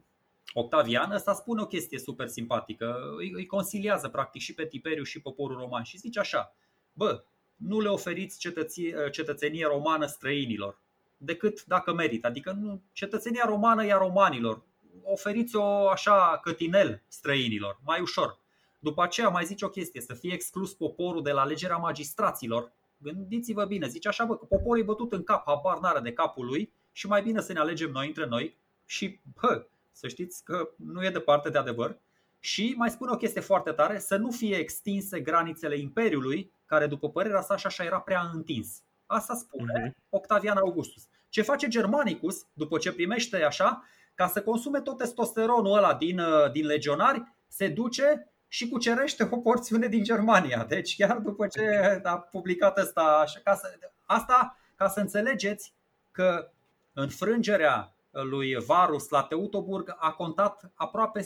Octavian, 0.54 1.12
ăsta 1.12 1.34
spune 1.34 1.62
o 1.62 1.68
chestie 1.68 2.00
super 2.00 2.28
simpatică. 2.28 3.00
Îi, 3.18 3.32
îi 3.36 3.46
consiliază 3.46 4.08
practic 4.08 4.42
și 4.42 4.54
pe 4.54 4.66
Tiberiu 4.66 5.04
și 5.04 5.22
poporul 5.22 5.58
roman 5.58 5.84
și 5.84 5.98
zice 5.98 6.20
așa 6.20 6.56
Bă, 6.94 7.24
nu 7.56 7.80
le 7.80 7.90
oferiți 7.90 8.40
cetăție, 8.40 9.10
cetățenie 9.12 9.66
romană 9.66 10.06
străinilor, 10.06 10.80
decât 11.18 11.66
dacă 11.66 11.94
merită. 11.94 12.28
Adică 12.28 12.52
nu, 12.52 12.82
cetățenia 12.92 13.46
romană 13.46 13.86
e 13.86 13.94
a 13.94 13.98
romanilor. 13.98 14.62
Oferiți-o 15.04 15.90
așa 15.90 16.40
cătinel 16.42 17.04
străinilor, 17.08 17.80
mai 17.84 18.02
ușor. 18.02 18.40
După 18.80 19.04
aceea 19.04 19.30
mai 19.30 19.46
zice 19.46 19.66
o 19.66 19.70
chestie, 19.70 20.02
să 20.02 20.14
fie 20.14 20.34
exclus 20.34 20.74
poporul 20.74 21.24
de 21.24 21.32
la 21.32 21.42
alegerea 21.42 21.78
magistraților. 21.78 22.72
Gândiți-vă 22.98 23.66
bine, 23.66 23.88
zice 23.88 24.08
așa, 24.08 24.26
bă, 24.26 24.38
că 24.38 24.46
poporul 24.46 24.82
e 24.82 24.86
bătut 24.86 25.14
în 25.14 25.24
cap, 25.24 25.44
habar 25.46 25.80
n-are 25.80 26.00
de 26.00 26.14
capul 26.14 26.46
lui 26.46 26.74
și 26.92 27.08
mai 27.08 27.22
bine 27.22 27.42
să 27.42 27.54
ne 27.54 27.60
alegem 27.60 27.92
noi 27.92 28.08
între 28.08 28.26
noi 28.26 28.58
și, 28.86 29.20
bă, 29.42 29.66
să 29.98 30.08
știți 30.08 30.44
că 30.44 30.70
nu 30.76 31.06
e 31.06 31.10
departe 31.10 31.50
de 31.50 31.58
adevăr. 31.58 31.98
Și 32.40 32.74
mai 32.78 32.90
spune 32.90 33.12
o 33.12 33.18
chestie 33.18 33.42
foarte 33.42 33.72
tare, 33.72 34.00
să 34.00 34.16
nu 34.16 34.32
fie 34.32 34.56
extinse 34.56 35.20
granițele 35.20 35.78
Imperiului, 35.78 36.52
care 36.66 36.88
după 36.88 37.10
părerea 37.10 37.42
sa 37.42 37.54
așa 37.54 37.84
era 37.84 38.00
prea 38.00 38.30
întins. 38.34 38.82
Asta 39.06 39.34
spune 39.34 39.88
uh-huh. 39.88 40.10
Octavian 40.10 40.58
Augustus. 40.58 41.04
Ce 41.30 41.42
face 41.42 41.68
Germanicus 41.68 42.46
după 42.54 42.78
ce 42.78 42.92
primește 42.92 43.44
așa, 43.44 43.84
ca 44.16 44.28
să 44.28 44.42
consume 44.42 44.82
tot 44.82 44.98
testosteronul 44.98 45.78
ăla 45.78 45.94
din, 45.94 46.20
uh, 46.20 46.52
din 46.52 46.66
legionari, 46.66 47.24
se 47.48 47.68
duce 47.68 48.32
și 48.48 48.70
cucerește 48.70 49.28
o 49.32 49.38
porțiune 49.38 49.88
din 49.88 50.04
Germania. 50.04 50.66
Deci 50.68 50.96
chiar 50.96 51.18
după 51.18 51.48
ce 51.48 52.02
a 52.04 52.18
publicat 52.18 52.78
asta, 52.78 53.02
așa, 53.02 53.40
ca 53.44 53.56
să, 53.56 53.80
asta 54.06 54.58
ca 54.76 54.88
să 54.88 55.00
înțelegeți 55.00 55.74
că 56.12 56.52
înfrângerea 56.94 57.92
lui 58.24 58.56
Varus 58.66 59.10
la 59.10 59.24
Teutoburg 59.24 59.96
a 59.98 60.12
contat 60.12 60.72
aproape 60.74 61.22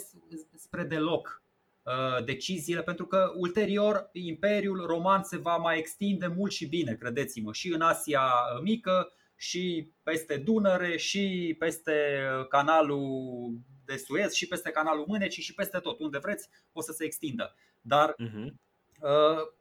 spre 0.55 0.83
deloc 0.83 1.43
uh, 1.83 2.23
deciziile, 2.25 2.81
pentru 2.81 3.05
că 3.05 3.31
ulterior 3.35 4.09
Imperiul 4.11 4.85
Roman 4.85 5.23
se 5.23 5.37
va 5.37 5.57
mai 5.57 5.77
extinde 5.77 6.27
mult 6.27 6.51
și 6.51 6.67
bine, 6.67 6.93
credeți-mă, 6.93 7.53
și 7.53 7.73
în 7.73 7.81
Asia 7.81 8.31
Mică, 8.61 9.11
și 9.35 9.91
peste 10.03 10.37
Dunăre, 10.37 10.97
și 10.97 11.55
peste 11.59 12.21
canalul 12.49 13.51
de 13.85 13.97
Suez, 13.97 14.33
și 14.33 14.47
peste 14.47 14.69
canalul 14.69 15.05
Mânecii, 15.07 15.43
și 15.43 15.53
peste 15.53 15.77
tot, 15.77 15.99
unde 15.99 16.17
vreți, 16.17 16.49
o 16.71 16.81
să 16.81 16.91
se 16.91 17.03
extindă. 17.03 17.55
Dar, 17.81 18.13
uh-huh. 18.13 18.47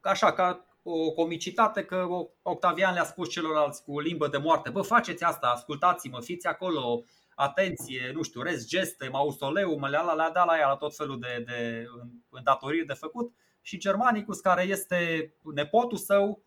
așa, 0.00 0.32
ca 0.32 0.64
o 0.82 1.10
comicitate 1.10 1.84
că 1.84 2.06
Octavian 2.42 2.94
le-a 2.94 3.04
spus 3.04 3.30
celorlalți 3.30 3.82
cu 3.82 4.00
limbă 4.00 4.28
de 4.28 4.36
moarte, 4.36 4.70
bă, 4.70 4.82
faceți 4.82 5.24
asta, 5.24 5.46
ascultați-mă, 5.46 6.20
fiți 6.20 6.46
acolo, 6.46 7.04
atenție, 7.40 8.10
nu 8.14 8.22
știu, 8.22 8.42
rez, 8.42 8.66
geste, 8.66 9.08
mausoleu, 9.08 9.78
mă 9.78 9.88
le-a, 9.88 10.02
le-a 10.02 10.30
dat 10.30 10.46
la 10.46 10.58
ea 10.58 10.68
la 10.68 10.76
tot 10.76 10.96
felul 10.96 11.18
de, 11.18 11.42
de 11.46 11.84
îndatoriri 12.30 12.86
de 12.86 12.92
făcut 12.92 13.32
și 13.62 13.78
Germanicus, 13.78 14.40
care 14.40 14.62
este 14.62 15.32
nepotul 15.54 15.98
său, 15.98 16.42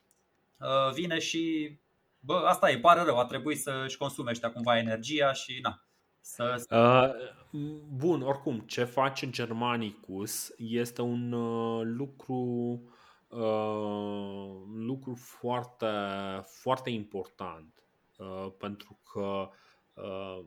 uh, 0.60 0.94
vine 0.94 1.20
și 1.20 1.76
bă, 2.20 2.34
asta 2.48 2.72
e, 2.72 2.80
pare 2.80 3.02
rău, 3.02 3.20
a 3.20 3.26
trebuit 3.26 3.60
să-și 3.60 3.98
consume 3.98 4.30
ăștia 4.30 4.52
cumva 4.52 4.78
energia 4.78 5.34
și 5.34 5.60
na. 5.61 5.84
Să... 6.22 6.64
Uh, 6.72 7.60
bun, 7.95 8.22
oricum, 8.22 8.60
ce 8.60 8.84
face 8.84 9.30
Germanicus 9.30 10.53
este 10.57 11.02
un 11.02 11.32
uh, 11.32 11.82
lucru 11.84 12.82
uh, 13.28 14.52
lucru 14.74 15.15
foarte, 15.15 15.86
foarte 16.45 16.90
important 16.90 17.84
uh, 18.18 18.48
pentru 18.57 18.99
că 19.11 19.49
uh, 19.94 20.45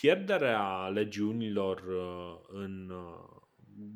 pierderea 0.00 0.88
legiunilor 0.88 1.78
uh, 1.78 2.40
în 2.48 2.90
uh, 2.90 3.42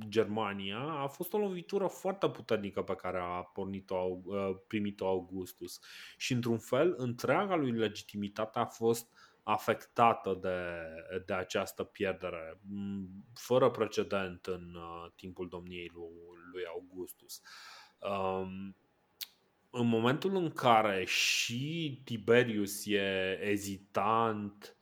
Germania 0.08 0.78
a 0.78 1.06
fost 1.06 1.32
o 1.32 1.38
lovitură 1.38 1.86
foarte 1.86 2.28
puternică 2.28 2.82
pe 2.82 2.94
care 2.94 3.18
a 3.18 3.42
pornit-o, 3.42 4.18
uh, 4.24 4.56
primit-o 4.66 5.06
Augustus 5.06 5.80
și 6.16 6.32
într-un 6.32 6.58
fel 6.58 6.94
întreaga 6.96 7.54
lui 7.54 7.70
legitimitate 7.70 8.58
a 8.58 8.64
fost 8.64 9.12
afectată 9.42 10.38
de, 10.40 10.58
de 11.26 11.32
această 11.32 11.84
pierdere 11.84 12.60
fără 13.34 13.70
precedent 13.70 14.46
în 14.46 14.76
timpul 15.16 15.48
domniei 15.48 15.90
lui, 15.94 16.12
lui 16.52 16.62
Augustus. 16.66 17.42
Um, 17.98 18.76
în 19.70 19.86
momentul 19.86 20.36
în 20.36 20.50
care 20.50 21.04
și 21.04 22.00
Tiberius 22.04 22.86
e 22.86 23.38
ezitant 23.42 24.77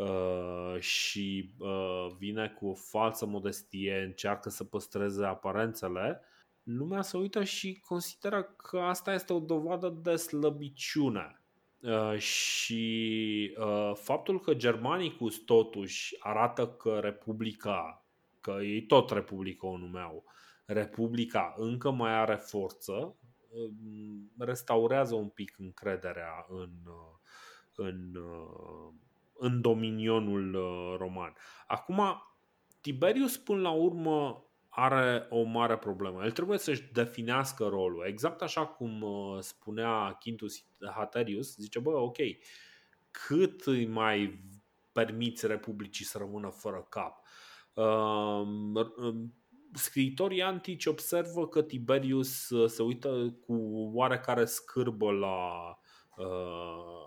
Uh, 0.00 0.80
și 0.80 1.54
uh, 1.58 2.06
vine 2.18 2.48
cu 2.48 2.66
o 2.66 2.74
falsă 2.74 3.26
modestie, 3.26 4.02
încearcă 4.06 4.48
să 4.50 4.64
păstreze 4.64 5.24
aparențele, 5.24 6.20
lumea 6.62 7.02
se 7.02 7.16
uită 7.16 7.44
și 7.44 7.82
consideră 7.86 8.42
că 8.42 8.78
asta 8.78 9.12
este 9.12 9.32
o 9.32 9.38
dovadă 9.38 9.88
de 10.02 10.16
slăbiciune. 10.16 11.40
Uh, 11.82 12.18
și 12.18 13.56
uh, 13.58 13.92
faptul 13.94 14.40
că 14.40 14.54
Germanicus 14.54 15.36
totuși 15.36 16.16
arată 16.18 16.68
că 16.68 16.98
Republica, 16.98 18.04
că 18.40 18.58
ei 18.62 18.82
tot 18.86 19.10
Republica 19.10 19.66
o 19.66 19.78
numeau, 19.78 20.24
Republica 20.64 21.54
încă 21.56 21.90
mai 21.90 22.14
are 22.14 22.34
forță, 22.34 22.92
uh, 22.92 23.70
restaurează 24.38 25.14
un 25.14 25.28
pic 25.28 25.54
încrederea 25.58 26.46
în, 26.48 26.70
în, 27.74 28.18
în 29.40 29.60
dominionul 29.60 30.56
roman. 30.98 31.34
Acum, 31.66 32.22
Tiberius 32.80 33.36
până 33.36 33.60
la 33.60 33.70
urmă 33.70 34.44
are 34.68 35.26
o 35.30 35.42
mare 35.42 35.76
problemă. 35.76 36.24
El 36.24 36.30
trebuie 36.30 36.58
să-și 36.58 36.92
definească 36.92 37.64
rolul. 37.64 38.04
Exact 38.06 38.42
așa 38.42 38.66
cum 38.66 39.02
uh, 39.02 39.38
spunea 39.40 40.18
Quintus 40.20 40.64
Haterius, 40.94 41.56
zice, 41.56 41.78
bă, 41.78 41.90
ok, 41.90 42.16
cât 43.10 43.60
îi 43.60 43.86
mai 43.86 44.44
permiți 44.92 45.46
Republicii 45.46 46.04
să 46.04 46.18
rămână 46.18 46.48
fără 46.48 46.86
cap? 46.88 47.26
Um, 47.74 48.74
um, 48.74 49.34
scriitorii 49.72 50.42
antici 50.42 50.86
observă 50.86 51.48
că 51.48 51.62
Tiberius 51.62 52.50
uh, 52.50 52.68
se 52.68 52.82
uită 52.82 53.38
cu 53.46 53.54
oarecare 53.94 54.44
scârbă 54.44 55.10
la, 55.10 55.68
uh, 55.68 55.76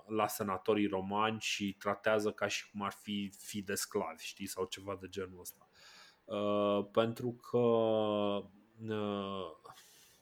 la 0.08 0.28
senatorii 0.28 0.88
romani 0.88 1.40
și 1.40 1.74
tratează 1.74 2.32
ca 2.32 2.48
și 2.48 2.70
cum 2.72 2.82
ar 2.82 2.92
fi 2.92 3.34
fi 3.38 3.62
de 3.62 3.76
sclavi, 3.76 4.24
știi, 4.24 4.48
sau 4.48 4.66
ceva 4.66 4.98
de 5.02 5.08
genul 5.10 5.40
ăsta. 5.40 5.68
Uh, 6.26 6.86
pentru 6.92 7.32
că 7.32 7.58
uh, 8.94 9.56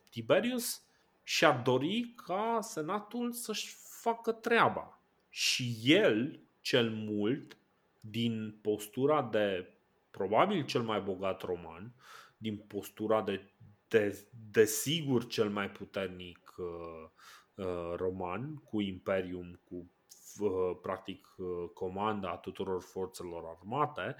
Tiberius 0.10 0.84
și-ar 1.24 1.62
dori 1.62 2.14
ca 2.26 2.60
Senatul 2.62 3.32
să-și 3.32 3.76
facă 4.02 4.32
treaba. 4.32 5.02
Și 5.30 5.78
el, 5.84 6.40
cel 6.62 6.90
mult, 6.90 7.58
din 8.00 8.60
postura 8.62 9.24
de 9.24 9.74
probabil 10.12 10.66
cel 10.66 10.82
mai 10.82 11.02
bogat 11.02 11.42
roman, 11.42 11.94
din 12.38 12.58
postura 12.58 13.22
de, 13.22 13.52
de, 13.88 14.28
de 14.52 14.66
sigur 14.66 15.28
cel 15.28 15.50
mai 15.50 15.70
puternic 15.70 16.54
uh, 16.58 16.66
uh, 16.66 17.10
roman, 17.96 18.56
cu 18.56 18.82
imperium, 18.82 19.60
cu 19.64 19.92
uh, 20.40 20.78
practic 20.82 21.28
uh, 21.38 21.70
comanda 21.74 22.38
tuturor 22.38 22.82
forțelor 22.82 23.44
armate, 23.58 24.16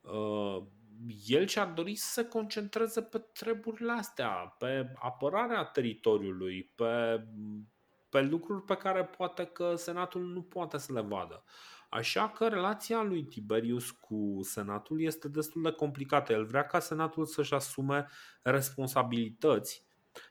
uh, 0.00 0.62
el 1.26 1.46
și-ar 1.46 1.66
dori 1.66 1.94
să 1.94 2.12
se 2.12 2.28
concentreze 2.28 3.02
pe 3.02 3.18
treburile 3.18 3.92
astea, 3.92 4.54
pe 4.58 4.92
apărarea 4.94 5.64
teritoriului, 5.64 6.72
pe, 6.74 7.24
pe 8.08 8.20
lucruri 8.20 8.62
pe 8.62 8.74
care 8.74 9.04
poate 9.04 9.44
că 9.44 9.74
Senatul 9.74 10.22
nu 10.22 10.42
poate 10.42 10.78
să 10.78 10.92
le 10.92 11.00
vadă. 11.00 11.44
Așa 11.90 12.28
că 12.28 12.48
relația 12.48 13.02
lui 13.02 13.24
Tiberius 13.24 13.90
cu 13.90 14.38
Senatul 14.42 15.02
este 15.02 15.28
destul 15.28 15.62
de 15.62 15.70
complicată. 15.70 16.32
El 16.32 16.44
vrea 16.44 16.66
ca 16.66 16.78
Senatul 16.78 17.24
să-și 17.24 17.54
asume 17.54 18.06
responsabilități, 18.42 19.86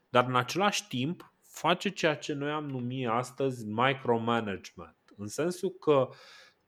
dar 0.10 0.26
în 0.26 0.36
același 0.36 0.88
timp 0.88 1.34
face 1.58 1.90
ceea 1.90 2.16
ce 2.16 2.34
noi 2.34 2.50
am 2.50 2.66
numit 2.66 3.08
astăzi 3.08 3.66
micromanagement. 3.66 4.98
În 5.18 5.28
sensul 5.28 5.70
că 5.70 6.10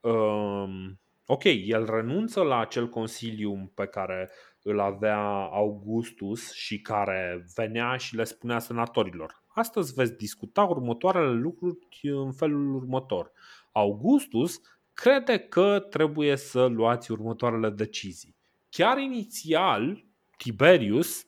um, 0.10 1.00
ok, 1.26 1.44
el 1.44 1.86
renunță 1.86 2.42
la 2.42 2.60
acel 2.60 2.90
consilium 2.90 3.72
pe 3.76 3.86
care 3.86 4.30
îl 4.64 4.80
avea 4.80 5.20
Augustus 5.52 6.54
și 6.54 6.82
care 6.82 7.46
venea 7.56 7.98
și 7.98 8.16
le 8.16 8.24
spunea 8.24 8.60
senatorilor. 8.60 9.44
Astăzi 9.48 9.94
veți 9.94 10.18
discuta 10.18 10.64
următoarele 10.64 11.32
lucruri 11.32 11.78
în 12.02 12.32
felul 12.32 12.76
următor. 12.76 13.32
Augustus 13.72 14.62
crede 14.94 15.38
că 15.40 15.80
trebuie 15.90 16.36
să 16.36 16.66
luați 16.66 17.12
următoarele 17.12 17.70
decizii. 17.70 18.36
Chiar 18.70 18.98
inițial, 18.98 20.06
Tiberius, 20.38 21.26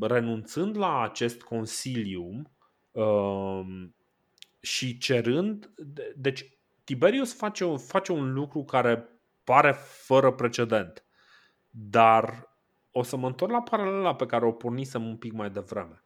renunțând 0.00 0.76
la 0.76 1.02
acest 1.02 1.42
consilium 1.42 2.36
um, 2.36 2.53
și 4.60 4.98
cerând, 4.98 5.70
deci 6.16 6.48
Tiberius 6.84 7.34
face, 7.34 7.76
face 7.76 8.12
un 8.12 8.32
lucru 8.32 8.64
care 8.64 9.08
pare 9.44 9.72
fără 9.72 10.32
precedent. 10.32 11.04
Dar 11.70 12.52
o 12.90 13.02
să 13.02 13.16
mă 13.16 13.26
întorc 13.26 13.52
la 13.52 13.62
paralela 13.62 14.14
pe 14.14 14.26
care 14.26 14.46
o 14.46 14.52
pornisem 14.52 15.06
un 15.06 15.16
pic 15.16 15.32
mai 15.32 15.50
devreme. 15.50 16.02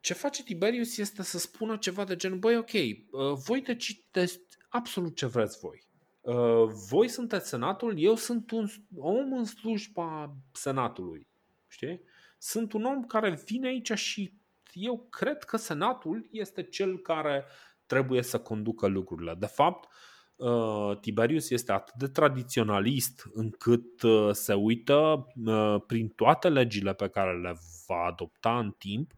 Ce 0.00 0.14
face 0.14 0.42
Tiberius 0.42 0.96
este 0.96 1.22
să 1.22 1.38
spună 1.38 1.76
ceva 1.76 2.04
de 2.04 2.16
gen, 2.16 2.38
băi, 2.38 2.56
ok, 2.56 2.72
uh, 2.72 3.32
voi 3.46 3.60
decideți 3.60 4.40
absolut 4.68 5.16
ce 5.16 5.26
vreți 5.26 5.58
voi. 5.58 5.86
Uh, 6.20 6.72
voi 6.88 7.08
sunteți 7.08 7.48
senatul, 7.48 7.94
eu 7.98 8.14
sunt 8.14 8.50
un 8.50 8.66
om 8.96 9.32
în 9.32 9.44
slujba 9.44 10.36
senatului. 10.52 11.28
Știi? 11.68 12.00
Sunt 12.38 12.72
un 12.72 12.84
om 12.84 13.04
care 13.04 13.42
vine 13.44 13.66
aici 13.66 13.92
și 13.92 14.32
eu 14.72 15.06
cred 15.10 15.44
că 15.44 15.56
senatul 15.56 16.28
este 16.30 16.62
cel 16.62 16.98
care 16.98 17.44
trebuie 17.86 18.22
să 18.22 18.40
conducă 18.40 18.86
lucrurile. 18.86 19.34
De 19.38 19.46
fapt, 19.46 19.84
uh, 19.84 19.90
Uh, 20.36 20.96
Tiberius 21.00 21.50
este 21.50 21.72
atât 21.72 21.94
de 21.94 22.06
tradiționalist 22.06 23.24
încât 23.32 24.02
uh, 24.02 24.28
se 24.32 24.54
uită 24.54 25.26
uh, 25.44 25.76
prin 25.86 26.08
toate 26.08 26.48
legile 26.48 26.94
pe 26.94 27.08
care 27.08 27.40
le 27.40 27.58
va 27.86 28.04
adopta 28.06 28.58
în 28.58 28.74
timp, 28.78 29.12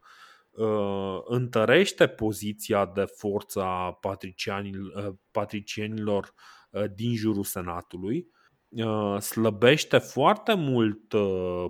întărește 1.25 2.07
poziția 2.07 2.87
de 2.87 3.05
forță 3.05 3.63
a 3.63 3.99
patricienilor 5.31 6.35
din 6.95 7.15
jurul 7.15 7.45
Senatului, 7.45 8.29
slăbește 9.21 9.99
foarte 9.99 10.55
mult 10.55 11.15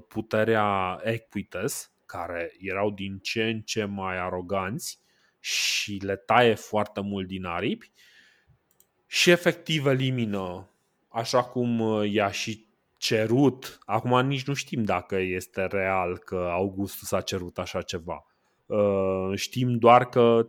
puterea 0.08 1.00
Equites, 1.02 1.92
care 2.08 2.52
erau 2.58 2.90
din 2.90 3.18
ce 3.18 3.44
în 3.44 3.60
ce 3.60 3.84
mai 3.84 4.18
aroganți 4.18 5.00
și 5.40 5.98
le 6.02 6.16
taie 6.16 6.54
foarte 6.54 7.00
mult 7.00 7.26
din 7.26 7.44
aripi 7.44 7.92
și 9.06 9.30
efectiv 9.30 9.86
elimină 9.86 10.70
așa 11.08 11.42
cum 11.44 11.80
uh, 11.80 12.12
i-a 12.12 12.30
și 12.30 12.66
cerut. 12.96 13.78
Acum 13.84 14.26
nici 14.26 14.46
nu 14.46 14.54
știm 14.54 14.84
dacă 14.84 15.16
este 15.16 15.66
real 15.66 16.18
că 16.18 16.48
Augustus 16.50 17.12
a 17.12 17.20
cerut 17.20 17.58
așa 17.58 17.82
ceva. 17.82 18.26
Uh, 18.66 19.32
știm 19.34 19.78
doar 19.78 20.08
că 20.08 20.46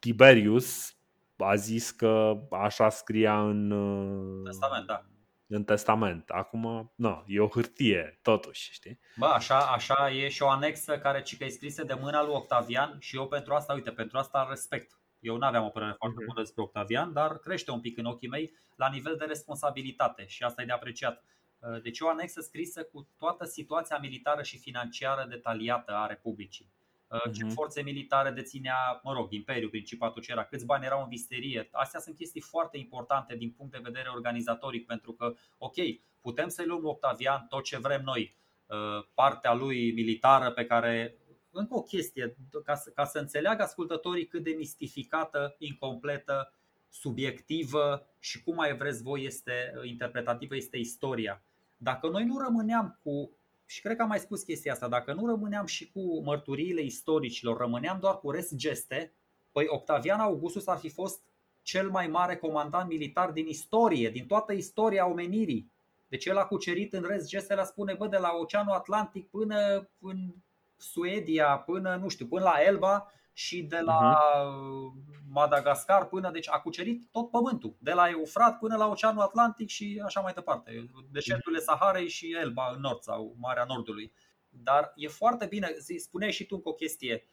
Tiberius 0.00 0.96
a 1.36 1.54
zis 1.54 1.90
că 1.90 2.40
așa 2.50 2.88
scria 2.88 3.48
în 3.48 3.70
uh, 3.70 4.42
testament, 4.44 4.86
da. 4.86 5.04
În 5.48 5.64
testament. 5.64 6.28
Acum, 6.28 6.92
nu, 6.94 7.24
e 7.26 7.40
o 7.40 7.48
hârtie, 7.48 8.18
totuși, 8.22 8.72
știi? 8.72 9.00
Bă, 9.16 9.26
așa, 9.26 9.58
așa 9.58 10.10
e 10.10 10.28
și 10.28 10.42
o 10.42 10.48
anexă 10.48 10.98
care 10.98 11.22
ci 11.22 11.36
că 11.36 11.44
e 11.44 11.48
scrisă 11.48 11.84
de 11.84 11.98
mâna 12.00 12.22
lui 12.22 12.34
Octavian 12.34 12.96
și 13.00 13.16
eu 13.16 13.28
pentru 13.28 13.54
asta, 13.54 13.72
uite, 13.72 13.90
pentru 13.90 14.18
asta 14.18 14.46
respect 14.48 14.98
eu 15.20 15.36
nu 15.36 15.46
aveam 15.46 15.64
o 15.64 15.68
părere 15.68 15.94
foarte 15.98 16.24
bună 16.24 16.40
despre 16.40 16.62
Octavian, 16.62 17.12
dar 17.12 17.38
crește 17.38 17.70
un 17.70 17.80
pic 17.80 17.98
în 17.98 18.04
ochii 18.04 18.28
mei 18.28 18.52
la 18.76 18.88
nivel 18.88 19.16
de 19.16 19.24
responsabilitate 19.24 20.26
și 20.26 20.42
asta 20.42 20.62
e 20.62 20.64
de 20.64 20.72
apreciat. 20.72 21.24
Uh, 21.58 21.82
deci 21.82 22.00
o 22.00 22.08
anexă 22.08 22.40
scrisă 22.40 22.82
cu 22.82 23.08
toată 23.18 23.44
situația 23.44 23.98
militară 23.98 24.42
și 24.42 24.58
financiară 24.58 25.26
detaliată 25.28 25.92
a 25.92 26.06
Republicii. 26.06 26.72
Uh, 27.08 27.32
ce 27.32 27.44
uh-huh. 27.44 27.52
forțe 27.54 27.82
militare 27.82 28.30
deținea, 28.30 29.00
mă 29.02 29.12
rog, 29.12 29.32
Imperiul, 29.32 29.70
Principatul 29.70 30.22
ce 30.22 30.32
era, 30.32 30.44
câți 30.44 30.64
bani 30.64 30.84
erau 30.84 31.02
în 31.02 31.08
visterie. 31.08 31.68
Astea 31.72 32.00
sunt 32.00 32.16
chestii 32.16 32.40
foarte 32.40 32.78
importante 32.78 33.36
din 33.36 33.50
punct 33.50 33.72
de 33.72 33.80
vedere 33.82 34.08
organizatoric, 34.08 34.86
pentru 34.86 35.12
că, 35.12 35.34
ok, 35.58 35.74
putem 36.20 36.48
să-i 36.48 36.66
luăm 36.66 36.86
Octavian 36.86 37.46
tot 37.48 37.64
ce 37.64 37.78
vrem 37.78 38.02
noi, 38.02 38.36
uh, 38.66 39.06
partea 39.14 39.54
lui 39.54 39.92
militară 39.92 40.50
pe 40.50 40.64
care 40.66 41.18
încă 41.50 41.74
o 41.74 41.82
chestie, 41.82 42.36
ca 42.64 42.74
să, 42.74 42.90
ca 42.90 43.04
să 43.04 43.18
înțeleagă 43.18 43.62
ascultătorii 43.62 44.26
cât 44.26 44.42
de 44.42 44.54
mistificată, 44.56 45.54
incompletă, 45.58 46.52
subiectivă 46.88 48.06
și 48.18 48.42
cum 48.42 48.54
mai 48.54 48.76
vreți 48.76 49.02
voi 49.02 49.24
este 49.24 49.72
interpretativă 49.82 50.56
este 50.56 50.76
istoria. 50.76 51.42
Dacă 51.76 52.08
noi 52.08 52.24
nu 52.24 52.38
rămâneam 52.38 52.98
cu, 53.02 53.37
și 53.70 53.80
cred 53.80 53.96
că 53.96 54.02
am 54.02 54.08
mai 54.08 54.18
spus 54.18 54.42
chestia 54.42 54.72
asta, 54.72 54.88
dacă 54.88 55.12
nu 55.12 55.26
rămâneam 55.26 55.66
și 55.66 55.90
cu 55.90 56.22
mărturiile 56.22 56.80
istoricilor, 56.80 57.56
rămâneam 57.56 57.98
doar 58.00 58.18
cu 58.18 58.30
rest 58.30 58.54
geste, 58.54 59.12
păi 59.52 59.64
Octavian 59.68 60.20
Augustus 60.20 60.66
ar 60.66 60.78
fi 60.78 60.88
fost 60.88 61.20
cel 61.62 61.90
mai 61.90 62.06
mare 62.06 62.36
comandant 62.36 62.88
militar 62.88 63.30
din 63.30 63.46
istorie, 63.46 64.10
din 64.10 64.26
toată 64.26 64.52
istoria 64.52 65.08
omenirii. 65.08 65.70
Deci 66.08 66.26
el 66.26 66.36
a 66.38 66.44
cucerit 66.44 66.92
în 66.92 67.02
rest 67.02 67.28
gestele, 67.28 67.64
spune, 67.64 67.94
bă, 67.94 68.06
de 68.06 68.16
la 68.16 68.30
Oceanul 68.40 68.72
Atlantic 68.72 69.28
până 69.28 69.88
în 70.00 70.34
Suedia 70.76 71.56
până, 71.56 71.96
nu 71.96 72.08
știu, 72.08 72.26
până 72.26 72.42
la 72.42 72.62
Elba 72.66 73.12
și 73.38 73.62
de 73.62 73.80
la 73.80 74.18
uh-huh. 74.18 74.92
Madagascar 75.28 76.06
până, 76.06 76.30
deci 76.30 76.48
a 76.50 76.60
cucerit 76.60 77.08
tot 77.10 77.30
pământul, 77.30 77.76
de 77.78 77.92
la 77.92 78.08
Eufrat 78.08 78.58
până 78.58 78.76
la 78.76 78.86
Oceanul 78.86 79.22
Atlantic 79.22 79.68
și 79.68 80.02
așa 80.04 80.20
mai 80.20 80.32
departe, 80.32 80.90
deșerturile 81.10 81.60
Saharei 81.60 82.08
și 82.08 82.36
Elba 82.40 82.72
în 82.74 82.80
nord 82.80 83.00
sau 83.02 83.34
Marea 83.38 83.64
Nordului. 83.64 84.12
Dar 84.48 84.92
e 84.94 85.08
foarte 85.08 85.46
bine, 85.46 85.74
spuneai 85.96 86.32
și 86.32 86.46
tu 86.46 86.54
încă 86.54 86.68
o 86.68 86.72
chestie, 86.72 87.24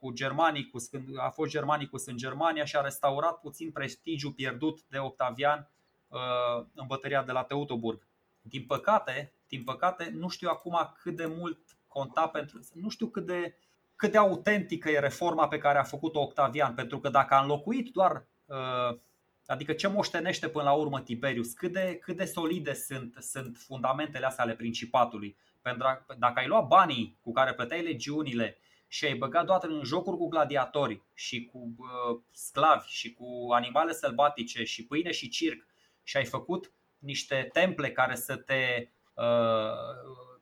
cu 0.00 0.12
Germanicus, 0.12 0.86
când 0.86 1.08
a 1.18 1.30
fost 1.30 1.50
Germanicus 1.50 2.06
în 2.06 2.16
Germania 2.16 2.64
și 2.64 2.76
a 2.76 2.80
restaurat 2.80 3.40
puțin 3.40 3.70
prestigiul 3.72 4.32
pierdut 4.32 4.82
de 4.88 4.98
Octavian 4.98 5.70
în 6.74 6.86
bătăria 6.86 7.22
de 7.22 7.32
la 7.32 7.42
Teutoburg. 7.42 8.06
Din 8.40 8.64
păcate, 8.66 9.32
din 9.48 9.64
păcate, 9.64 10.10
nu 10.14 10.28
știu 10.28 10.48
acum 10.48 10.94
cât 11.02 11.16
de 11.16 11.26
mult 11.26 11.58
conta 11.86 12.28
pentru. 12.28 12.60
Nu 12.72 12.88
știu 12.88 13.06
cât 13.06 13.26
de, 13.26 13.56
cât 13.96 14.12
de 14.12 14.18
autentică 14.18 14.90
e 14.90 14.98
reforma 14.98 15.48
pe 15.48 15.58
care 15.58 15.78
a 15.78 15.82
făcut-o 15.82 16.20
Octavian, 16.20 16.74
pentru 16.74 16.98
că 16.98 17.08
dacă 17.08 17.34
a 17.34 17.40
înlocuit 17.40 17.92
doar. 17.92 18.26
Adică 19.46 19.72
ce 19.72 19.88
moștenește 19.88 20.48
până 20.48 20.64
la 20.64 20.72
urmă 20.72 21.00
Tiberius, 21.00 21.52
cât 21.52 21.72
de, 21.72 21.98
cât 22.00 22.16
de 22.16 22.24
solide 22.24 22.74
sunt, 22.74 23.16
sunt 23.20 23.56
fundamentele 23.56 24.26
astea 24.26 24.44
ale 24.44 24.54
principatului. 24.54 25.36
Pentru 25.62 25.86
că 26.06 26.14
dacă 26.18 26.40
ai 26.40 26.46
luat 26.46 26.66
banii 26.66 27.18
cu 27.20 27.32
care 27.32 27.54
plăteai 27.54 27.82
legiunile 27.82 28.58
și 28.88 29.04
ai 29.04 29.14
băgat 29.14 29.44
doar 29.44 29.64
în 29.64 29.84
jocuri 29.84 30.16
cu 30.16 30.28
gladiatori 30.28 31.02
și 31.14 31.44
cu 31.52 31.74
uh, 31.78 32.20
sclavi 32.32 32.88
și 32.88 33.12
cu 33.12 33.48
animale 33.52 33.92
sălbatice 33.92 34.64
și 34.64 34.86
pâine 34.86 35.12
și 35.12 35.28
circ 35.28 35.66
și 36.02 36.16
ai 36.16 36.24
făcut 36.24 36.72
niște 36.98 37.48
temple 37.52 37.90
care 37.90 38.14
să 38.14 38.36
te 38.36 38.88
uh, 39.14 40.33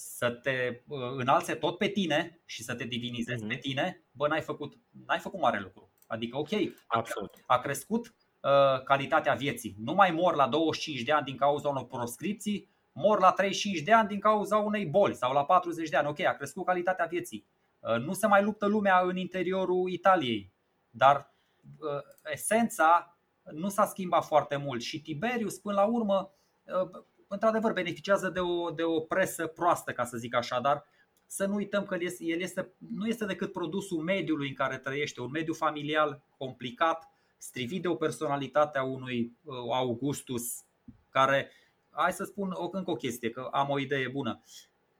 să 0.00 0.30
te 0.30 0.82
uh, 0.86 0.98
înalțe 1.16 1.54
tot 1.54 1.78
pe 1.78 1.88
tine 1.88 2.40
și 2.44 2.62
să 2.62 2.74
te 2.74 2.84
divinizezi 2.84 3.44
mm-hmm. 3.44 3.48
pe 3.48 3.56
tine, 3.56 4.04
bă, 4.10 4.28
n-ai 4.28 4.40
făcut, 4.40 4.78
n-ai 5.06 5.18
făcut 5.18 5.40
mare 5.40 5.60
lucru. 5.60 5.92
Adică, 6.06 6.36
ok, 6.36 6.48
Absolut. 6.86 7.34
a 7.46 7.58
crescut 7.58 8.06
uh, 8.06 8.82
calitatea 8.84 9.34
vieții. 9.34 9.74
Nu 9.78 9.92
mai 9.92 10.10
mor 10.10 10.34
la 10.34 10.48
25 10.48 11.02
de 11.02 11.12
ani 11.12 11.24
din 11.24 11.36
cauza 11.36 11.68
unor 11.68 11.86
proscripții, 11.86 12.70
mor 12.92 13.20
la 13.20 13.32
35 13.32 13.80
de 13.80 13.92
ani 13.92 14.08
din 14.08 14.20
cauza 14.20 14.56
unei 14.56 14.86
boli 14.86 15.14
sau 15.14 15.32
la 15.32 15.44
40 15.44 15.88
de 15.88 15.96
ani. 15.96 16.08
Ok, 16.08 16.20
a 16.20 16.32
crescut 16.32 16.64
calitatea 16.64 17.06
vieții. 17.06 17.46
Uh, 17.78 17.96
nu 17.96 18.12
se 18.12 18.26
mai 18.26 18.42
luptă 18.42 18.66
lumea 18.66 19.00
în 19.00 19.16
interiorul 19.16 19.90
Italiei, 19.90 20.52
dar 20.90 21.34
uh, 21.78 22.02
esența 22.32 23.18
nu 23.42 23.68
s-a 23.68 23.86
schimbat 23.86 24.24
foarte 24.24 24.56
mult 24.56 24.82
și 24.82 25.02
Tiberius 25.02 25.58
până 25.58 25.74
la 25.74 25.84
urmă 25.84 26.34
uh, 26.62 27.04
într-adevăr 27.32 27.72
beneficiază 27.72 28.28
de 28.28 28.40
o, 28.40 28.70
de 28.70 28.82
o 28.82 29.00
presă 29.00 29.46
proastă, 29.46 29.92
ca 29.92 30.04
să 30.04 30.16
zic 30.16 30.34
așa, 30.34 30.60
dar 30.60 30.84
să 31.26 31.46
nu 31.46 31.54
uităm 31.54 31.84
că 31.84 31.96
el 32.18 32.40
este, 32.40 32.72
nu 32.78 33.06
este 33.06 33.24
decât 33.24 33.52
produsul 33.52 34.02
mediului 34.02 34.48
în 34.48 34.54
care 34.54 34.78
trăiește, 34.78 35.20
un 35.20 35.30
mediu 35.30 35.52
familial 35.52 36.22
complicat, 36.38 37.08
strivit 37.38 37.82
de 37.82 37.88
o 37.88 37.94
personalitate 37.94 38.78
a 38.78 38.82
unui 38.82 39.36
Augustus 39.70 40.64
care, 41.08 41.50
hai 41.90 42.12
să 42.12 42.24
spun 42.24 42.54
încă 42.70 42.90
o 42.90 42.96
chestie, 42.96 43.30
că 43.30 43.48
am 43.52 43.68
o 43.68 43.78
idee 43.78 44.08
bună. 44.08 44.42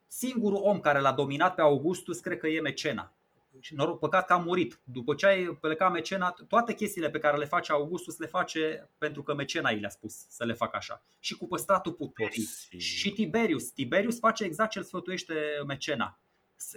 Singurul 0.07 0.61
om 0.63 0.81
care 0.81 1.01
l-a 1.01 1.13
dominat 1.13 1.55
pe 1.55 1.61
Augustus 1.61 2.21
cred 2.21 2.39
că 2.39 2.49
e 2.49 2.61
Mecena. 2.61 3.15
Și 3.61 3.75
noroc, 3.75 3.99
păcat 3.99 4.27
că 4.27 4.33
a 4.33 4.37
murit. 4.37 4.81
După 4.85 5.15
ce 5.15 5.27
ai 5.27 5.45
plecat 5.61 5.93
Mecena, 5.93 6.35
toate 6.49 6.75
chestiile 6.75 7.11
pe 7.11 7.19
care 7.19 7.37
le 7.37 7.45
face 7.45 7.73
Augustus 7.73 8.19
le 8.19 8.27
face 8.27 8.89
pentru 8.99 9.23
că 9.23 9.35
Mecena 9.35 9.71
i 9.71 9.79
le-a 9.79 9.89
spus 9.89 10.15
să 10.29 10.45
le 10.45 10.53
facă 10.53 10.77
așa. 10.77 11.03
Și 11.19 11.37
cu 11.37 11.47
păstratul 11.47 11.93
puterii. 11.93 12.49
Și 12.79 13.13
Tiberius. 13.13 13.71
Tiberius 13.71 14.19
face 14.19 14.45
exact 14.45 14.71
ce 14.71 14.79
îl 14.79 14.85
sfătuiește 14.85 15.35
Mecena. 15.67 16.19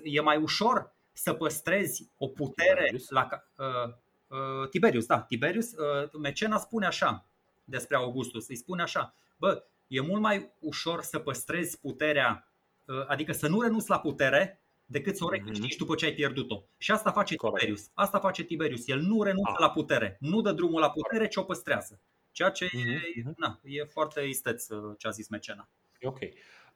E 0.03 0.21
mai 0.21 0.37
ușor 0.37 0.91
să 1.13 1.33
păstrezi 1.33 2.09
o 2.17 2.27
putere 2.27 2.73
Tiberius. 2.73 3.09
la 3.09 3.27
uh, 3.57 3.93
uh, 4.27 4.69
Tiberius, 4.69 5.05
da, 5.05 5.21
Tiberius, 5.21 5.71
uh, 5.71 6.09
Mecena 6.21 6.57
spune 6.57 6.85
așa 6.85 7.25
despre 7.63 7.95
Augustus, 7.95 8.47
îi 8.47 8.55
spune 8.55 8.81
așa: 8.81 9.15
"Bă, 9.37 9.63
e 9.87 10.01
mult 10.01 10.21
mai 10.21 10.51
ușor 10.59 11.01
să 11.01 11.19
păstrezi 11.19 11.79
puterea 11.79 12.47
Uh, 12.85 13.03
adică 13.07 13.31
să 13.31 13.47
nu 13.47 13.61
renunți 13.61 13.89
la 13.89 13.99
putere 13.99 14.62
decât 14.85 15.15
să 15.15 15.23
o 15.23 15.27
mhm. 15.27 15.35
recâștigi 15.35 15.77
după 15.77 15.95
ce 15.95 16.05
ai 16.05 16.13
pierdut-o. 16.13 16.63
Și 16.77 16.91
asta 16.91 17.11
face 17.11 17.35
Corect. 17.35 17.59
Tiberius. 17.59 17.89
Asta 17.93 18.19
face 18.19 18.43
Tiberius. 18.43 18.87
El 18.87 18.99
nu 18.99 19.23
renunță 19.23 19.51
ah. 19.53 19.59
la 19.59 19.69
putere. 19.69 20.17
Nu 20.19 20.41
dă 20.41 20.51
drumul 20.51 20.79
la 20.79 20.89
putere, 20.89 21.27
ci 21.27 21.35
o 21.35 21.43
păstrează. 21.43 21.99
Ceea 22.31 22.49
ce 22.49 22.65
mm-hmm. 22.65 23.15
e, 23.15 23.21
mhm. 23.23 23.33
na, 23.37 23.59
e 23.63 23.83
foarte 23.83 24.21
isteț 24.21 24.69
uh, 24.69 24.95
ce 24.97 25.07
a 25.07 25.09
zis 25.09 25.27
Mecena. 25.29 25.69
Ok. 26.01 26.19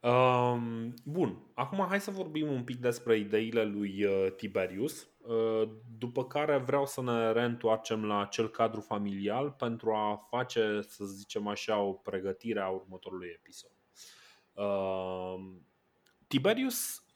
Um, 0.01 0.93
bun, 1.03 1.37
acum 1.53 1.85
hai 1.89 2.01
să 2.01 2.11
vorbim 2.11 2.51
un 2.51 2.63
pic 2.63 2.77
despre 2.77 3.17
ideile 3.17 3.63
lui 3.63 4.03
uh, 4.03 4.31
Tiberius, 4.35 5.07
uh, 5.17 5.69
după 5.97 6.25
care 6.25 6.57
vreau 6.57 6.85
să 6.85 7.01
ne 7.01 7.31
reîntoarcem 7.31 8.05
la 8.05 8.21
acel 8.21 8.49
cadru 8.49 8.81
familial 8.81 9.51
pentru 9.51 9.91
a 9.91 10.27
face, 10.29 10.81
să 10.81 11.05
zicem 11.05 11.47
așa, 11.47 11.79
o 11.79 11.91
pregătire 11.91 12.59
a 12.59 12.67
următorului 12.67 13.27
episod. 13.35 13.71
Uh, 14.53 15.35
Tiberius 16.27 16.97
uh, 16.97 17.06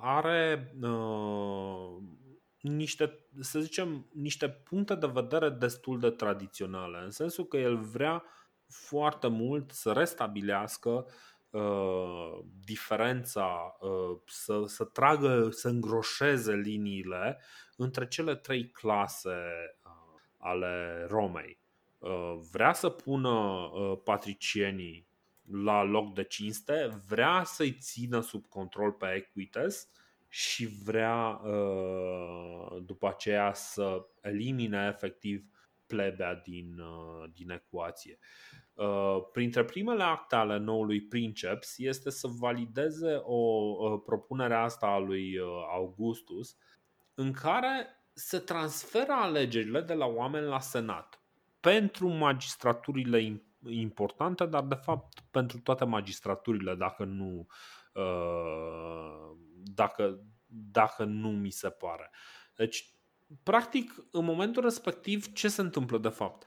are 0.00 0.74
uh, 0.82 1.96
niște, 2.60 3.26
să 3.40 3.60
zicem, 3.60 4.06
niște 4.12 4.48
puncte 4.48 4.94
de 4.94 5.06
vedere 5.06 5.50
destul 5.50 6.00
de 6.00 6.10
tradiționale, 6.10 6.98
în 7.04 7.10
sensul 7.10 7.46
că 7.46 7.56
el 7.56 7.76
vrea 7.76 8.24
foarte 8.68 9.26
mult 9.28 9.70
să 9.70 9.92
restabilească 9.92 11.06
uh, 11.50 12.38
diferența, 12.64 13.76
uh, 13.80 14.18
să, 14.26 14.62
să 14.66 14.84
tragă, 14.84 15.48
să 15.50 15.68
îngroșeze 15.68 16.52
liniile 16.54 17.40
între 17.76 18.08
cele 18.08 18.34
trei 18.34 18.70
clase 18.70 19.36
uh, 19.84 20.20
ale 20.36 21.06
Romei. 21.08 21.60
Uh, 21.98 22.38
vrea 22.52 22.72
să 22.72 22.88
pună 22.88 23.28
uh, 23.28 23.98
patricienii 24.04 25.10
la 25.52 25.82
loc 25.82 26.14
de 26.14 26.24
cinste, 26.24 27.02
vrea 27.08 27.42
să-i 27.44 27.72
țină 27.72 28.20
sub 28.20 28.46
control 28.46 28.92
pe 28.92 29.06
Equites 29.06 29.88
și 30.28 30.66
vrea 30.84 31.40
uh, 31.44 32.82
după 32.84 33.08
aceea 33.08 33.52
să 33.54 34.06
elimine 34.20 34.90
efectiv 34.94 35.44
plebea 35.86 36.34
din, 36.34 36.78
uh, 36.78 37.30
din 37.34 37.50
ecuație. 37.50 38.18
Uh, 38.74 39.16
printre 39.32 39.64
primele 39.64 40.02
acte 40.02 40.34
ale 40.34 40.58
noului 40.58 41.00
princeps 41.00 41.78
este 41.78 42.10
să 42.10 42.26
valideze 42.26 43.20
o 43.22 43.98
propunere 43.98 44.54
asta 44.54 44.86
a 44.86 44.98
lui 44.98 45.38
Augustus 45.72 46.56
în 47.14 47.32
care 47.32 47.86
se 48.12 48.38
transferă 48.38 49.12
alegerile 49.12 49.80
de 49.80 49.94
la 49.94 50.06
oameni 50.06 50.46
la 50.46 50.60
senat 50.60 51.22
pentru 51.60 52.08
magistraturile 52.08 53.20
importantă, 53.68 54.46
dar 54.46 54.64
de 54.64 54.74
fapt 54.74 55.20
pentru 55.30 55.58
toate 55.58 55.84
magistraturile, 55.84 56.74
dacă 56.74 57.04
nu, 57.04 57.46
uh, 57.94 59.36
dacă, 59.64 60.20
dacă 60.46 61.04
nu 61.04 61.30
mi 61.30 61.50
se 61.50 61.70
pare. 61.70 62.10
Deci, 62.56 62.94
practic, 63.42 64.04
în 64.10 64.24
momentul 64.24 64.62
respectiv, 64.62 65.32
ce 65.32 65.48
se 65.48 65.60
întâmplă 65.60 65.98
de 65.98 66.08
fapt? 66.08 66.46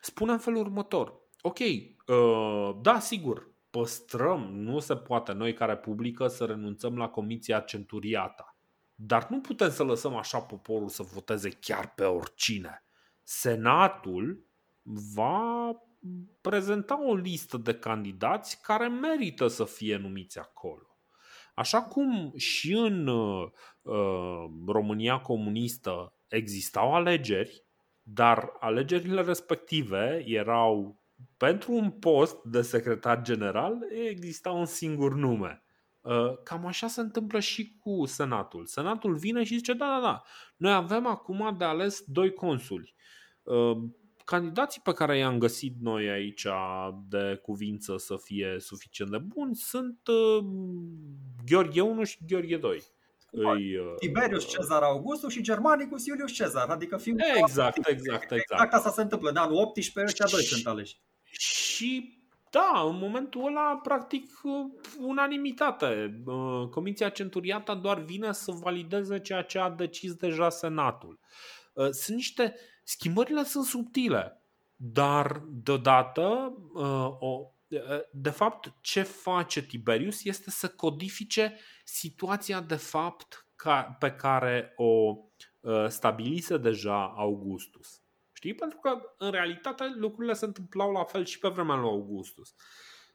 Spune 0.00 0.32
în 0.32 0.38
felul 0.38 0.60
următor. 0.60 1.22
Ok, 1.40 1.58
uh, 1.58 2.76
da, 2.80 2.98
sigur, 2.98 3.52
păstrăm, 3.70 4.40
nu 4.40 4.78
se 4.78 4.96
poate 4.96 5.32
noi 5.32 5.52
care 5.52 5.76
publică 5.76 6.26
să 6.26 6.44
renunțăm 6.44 6.96
la 6.96 7.08
comisia 7.08 7.60
centuriata. 7.60 8.56
Dar 8.94 9.26
nu 9.28 9.40
putem 9.40 9.70
să 9.70 9.82
lăsăm 9.82 10.14
așa 10.14 10.40
poporul 10.40 10.88
să 10.88 11.02
voteze 11.02 11.50
chiar 11.50 11.94
pe 11.94 12.04
oricine. 12.04 12.84
Senatul 13.22 14.46
va 15.14 15.72
prezenta 16.40 17.06
o 17.06 17.14
listă 17.14 17.56
de 17.56 17.74
candidați 17.74 18.62
care 18.62 18.88
merită 18.88 19.46
să 19.46 19.64
fie 19.64 19.96
numiți 19.96 20.38
acolo. 20.38 20.98
Așa 21.54 21.82
cum 21.82 22.32
și 22.36 22.72
în 22.72 23.06
uh, 23.06 23.50
România 24.66 25.18
comunistă 25.20 26.14
existau 26.28 26.94
alegeri, 26.94 27.64
dar 28.02 28.52
alegerile 28.60 29.22
respective 29.22 30.22
erau 30.26 31.02
pentru 31.36 31.72
un 31.72 31.90
post 31.90 32.42
de 32.42 32.62
secretar 32.62 33.22
general 33.22 33.78
exista 34.08 34.50
un 34.50 34.64
singur 34.64 35.14
nume. 35.14 35.64
Uh, 36.00 36.42
cam 36.42 36.66
așa 36.66 36.86
se 36.86 37.00
întâmplă 37.00 37.40
și 37.40 37.76
cu 37.78 38.04
Senatul. 38.06 38.66
Senatul 38.66 39.16
vine 39.16 39.44
și 39.44 39.56
zice: 39.56 39.72
Da, 39.72 39.86
da, 39.86 40.00
da, 40.00 40.22
noi 40.56 40.72
avem 40.72 41.06
acum 41.06 41.54
de 41.58 41.64
ales 41.64 42.02
doi 42.06 42.32
consuli. 42.32 42.94
Uh, 44.24 44.30
candidații 44.30 44.80
pe 44.80 44.92
care 44.92 45.18
i-am 45.18 45.38
găsit 45.38 45.74
noi 45.80 46.08
aici 46.08 46.46
de 47.08 47.40
cuvință 47.42 47.96
să 47.98 48.16
fie 48.22 48.56
suficient 48.58 49.10
de 49.10 49.18
buni 49.18 49.56
sunt 49.56 50.00
uh, 50.06 50.44
Gheorghe 51.46 51.80
1 51.80 52.04
și 52.04 52.18
Gheorghe 52.26 52.56
2. 52.56 52.82
Îi, 53.30 53.76
uh, 53.76 53.94
Tiberius 53.98 54.48
Cezar 54.48 54.82
Augustus 54.82 55.32
și 55.32 55.42
Germanicus 55.42 56.06
Iulius 56.06 56.32
Cezar, 56.32 56.68
adică 56.68 56.96
fiul 56.96 57.20
Exact, 57.36 57.76
exact, 57.76 58.22
exact. 58.22 58.32
Exact 58.32 58.72
asta 58.72 58.90
se 58.90 59.02
întâmplă. 59.02 59.30
În 59.30 59.36
anul 59.36 59.56
18 59.56 60.04
ăștia 60.04 60.26
doi 60.30 60.42
sunt 60.42 60.66
aleși. 60.66 61.00
Și 61.22 62.18
da, 62.50 62.84
în 62.88 62.98
momentul 62.98 63.46
ăla, 63.46 63.80
practic, 63.82 64.40
uh, 64.42 64.52
unanimitate. 64.98 66.22
Comisia 66.70 67.08
Centuriata 67.08 67.74
doar 67.74 68.00
vine 68.00 68.32
să 68.32 68.52
valideze 68.52 69.20
ceea 69.20 69.42
ce 69.42 69.58
a 69.58 69.70
decis 69.70 70.14
deja 70.14 70.50
Senatul. 70.50 71.18
Sunt 71.90 72.16
niște 72.16 72.54
Schimbările 72.84 73.44
sunt 73.44 73.64
subtile, 73.64 74.42
dar 74.76 75.42
deodată, 75.46 76.54
uh, 76.74 77.52
de 78.12 78.30
fapt, 78.30 78.72
ce 78.80 79.02
face 79.02 79.62
Tiberius 79.62 80.24
este 80.24 80.50
să 80.50 80.68
codifice 80.68 81.58
situația 81.84 82.60
de 82.60 82.76
fapt 82.76 83.46
pe 83.98 84.12
care 84.12 84.72
o 84.76 85.16
uh, 85.60 85.88
stabilise 85.88 86.56
deja 86.56 87.14
Augustus. 87.16 88.02
Știi? 88.32 88.54
Pentru 88.54 88.78
că, 88.78 89.00
în 89.18 89.30
realitate, 89.30 89.92
lucrurile 89.96 90.32
se 90.32 90.44
întâmplau 90.44 90.92
la 90.92 91.04
fel 91.04 91.24
și 91.24 91.38
pe 91.38 91.48
vremea 91.48 91.76
lui 91.76 91.88
Augustus. 91.88 92.54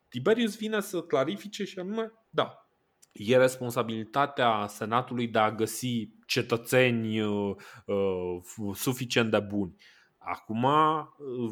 Tiberius 0.07 0.57
vine 0.57 0.79
să 0.79 1.01
clarifice 1.01 1.63
și 1.63 1.79
anume, 1.79 2.11
da, 2.29 2.68
e 3.11 3.37
responsabilitatea 3.37 4.67
Senatului 4.67 5.27
de 5.27 5.39
a 5.39 5.51
găsi 5.51 6.09
cetățeni 6.25 7.21
uh, 7.21 7.55
uh, 7.85 8.73
suficient 8.73 9.31
de 9.31 9.39
buni. 9.39 9.75
Acum 10.17 10.63
uh, 10.63 11.05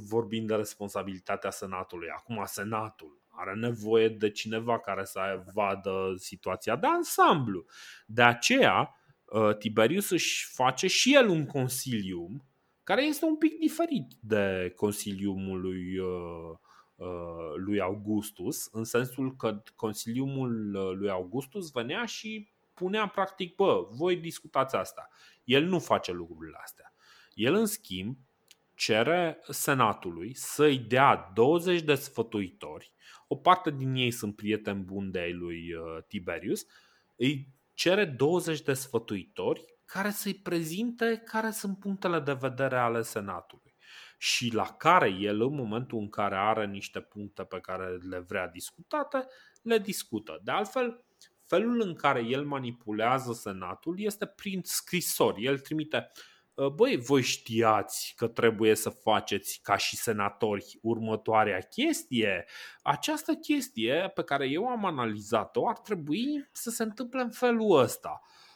vorbim 0.09 0.45
de 0.45 0.55
responsabilitatea 0.55 1.49
Senatului. 1.49 2.07
Acum 2.15 2.43
Senatul 2.45 3.21
are 3.29 3.53
nevoie 3.55 4.09
de 4.09 4.29
cineva 4.29 4.79
care 4.79 5.03
să 5.03 5.43
vadă 5.53 6.13
situația 6.17 6.75
de 6.75 6.87
ansamblu. 6.87 7.65
De 8.05 8.21
aceea, 8.21 8.95
uh, 9.25 9.57
Tiberius 9.57 10.09
își 10.09 10.45
face 10.53 10.87
și 10.87 11.15
el 11.15 11.27
un 11.27 11.45
consilium 11.45 12.47
care 12.83 13.03
este 13.03 13.25
un 13.25 13.35
pic 13.35 13.59
diferit 13.59 14.13
de 14.19 14.73
consiliumul 14.75 15.61
lui, 15.61 15.97
uh, 15.97 16.07
uh, 16.51 16.57
lui 17.55 17.81
Augustus, 17.81 18.65
în 18.71 18.83
sensul 18.83 19.35
că 19.35 19.63
consiliumul 19.75 20.71
lui 20.97 21.09
Augustus 21.09 21.71
venea 21.71 22.05
și 22.05 22.51
punea 22.73 23.07
practic, 23.07 23.55
bă, 23.55 23.87
voi 23.91 24.15
discutați 24.15 24.75
asta. 24.75 25.09
El 25.43 25.65
nu 25.65 25.79
face 25.79 26.11
lucrurile 26.11 26.57
astea. 26.61 26.93
El, 27.33 27.53
în 27.53 27.65
schimb, 27.65 28.17
cere 28.73 29.39
senatului 29.49 30.35
să-i 30.35 30.77
dea 30.77 31.31
20 31.33 31.81
de 31.81 31.95
sfătuitori 31.95 32.95
o 33.27 33.35
parte 33.35 33.71
din 33.71 33.95
ei 33.95 34.11
sunt 34.11 34.35
prieteni 34.35 34.83
buni 34.83 35.11
de 35.11 35.19
ai 35.19 35.33
lui 35.33 35.73
uh, 35.73 36.03
Tiberius, 36.07 36.65
îi 37.15 37.53
cere 37.73 38.05
20 38.05 38.61
de 38.61 38.73
sfătuitori 38.73 39.65
care 39.85 40.09
să-i 40.09 40.33
prezinte 40.33 41.21
care 41.25 41.51
sunt 41.51 41.79
punctele 41.79 42.19
de 42.19 42.33
vedere 42.33 42.77
ale 42.77 43.01
Senatului 43.01 43.66
și 44.17 44.53
la 44.53 44.65
care 44.65 45.09
el, 45.09 45.41
în 45.41 45.53
momentul 45.53 45.99
în 45.99 46.09
care 46.09 46.35
are 46.35 46.65
niște 46.65 46.99
puncte 46.99 47.43
pe 47.43 47.59
care 47.59 47.97
le 48.09 48.19
vrea 48.19 48.47
discutate, 48.47 49.27
le 49.61 49.77
discută. 49.79 50.41
De 50.43 50.51
altfel, 50.51 51.05
felul 51.45 51.81
în 51.81 51.93
care 51.93 52.21
el 52.21 52.45
manipulează 52.45 53.33
Senatul 53.33 53.99
este 53.99 54.25
prin 54.25 54.61
scrisori. 54.63 55.43
El 55.43 55.59
trimite 55.59 56.11
uh, 56.11 56.37
Uh, 56.57 56.67
băi, 56.67 56.97
voi 56.97 57.21
știați 57.21 58.13
că 58.15 58.27
trebuie 58.27 58.75
să 58.75 58.89
faceți 58.89 59.59
ca 59.63 59.77
și 59.77 59.95
senatori 59.95 60.79
următoarea 60.81 61.59
chestie. 61.59 62.45
Această 62.81 63.33
chestie 63.33 64.11
pe 64.15 64.23
care 64.23 64.47
eu 64.47 64.67
am 64.67 64.85
analizat-o 64.85 65.67
ar 65.67 65.77
trebui 65.77 66.49
să 66.51 66.69
se 66.69 66.83
întâmple 66.83 67.21
în 67.21 67.29
felul 67.29 67.79
ăsta. 67.79 68.21
Uh, 68.21 68.46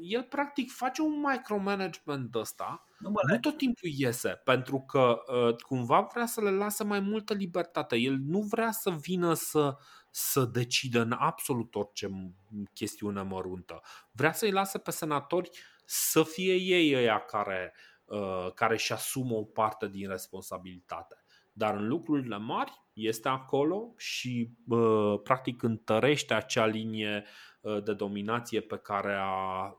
el 0.00 0.22
practic 0.22 0.70
face 0.70 1.02
un 1.02 1.20
micromanagement 1.20 2.34
ăsta, 2.34 2.84
nu, 2.98 3.12
nu 3.28 3.38
tot 3.38 3.56
timpul 3.56 3.88
iese, 3.88 4.40
pentru 4.44 4.80
că 4.80 5.22
uh, 5.26 5.56
cumva 5.56 6.08
vrea 6.12 6.26
să 6.26 6.40
le 6.40 6.50
lasă 6.50 6.84
mai 6.84 7.00
multă 7.00 7.34
libertate. 7.34 7.96
El 7.96 8.18
nu 8.26 8.40
vrea 8.40 8.70
să 8.70 8.90
vină 8.90 9.34
să, 9.34 9.76
să 10.10 10.44
decidă 10.44 11.00
în 11.00 11.12
absolut 11.12 11.74
orice 11.74 12.34
chestiune 12.74 13.22
măruntă. 13.22 13.80
Vrea 14.12 14.32
să-i 14.32 14.50
lasă 14.50 14.78
pe 14.78 14.90
senatori 14.90 15.50
să 15.84 16.22
fie 16.22 16.54
ei 16.54 16.94
ăia 16.96 17.18
care, 17.18 17.74
uh, 18.04 18.52
care 18.54 18.72
își 18.72 18.92
asumă 18.92 19.34
o 19.34 19.44
parte 19.44 19.88
din 19.88 20.08
responsabilitate. 20.08 21.22
Dar 21.52 21.74
în 21.74 21.88
lucrurile 21.88 22.38
mari 22.38 22.72
este 22.92 23.28
acolo 23.28 23.94
și 23.96 24.50
uh, 24.68 25.20
practic 25.22 25.62
întărește 25.62 26.34
acea 26.34 26.66
linie 26.66 27.24
uh, 27.24 27.48
de 27.84 27.94
dominație 27.94 28.60
pe 28.60 28.76
care, 28.76 29.16
a, 29.20 29.78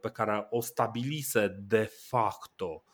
pe 0.00 0.10
care 0.10 0.46
o 0.50 0.60
stabilise 0.60 1.48
de 1.68 1.90
facto 2.08 2.84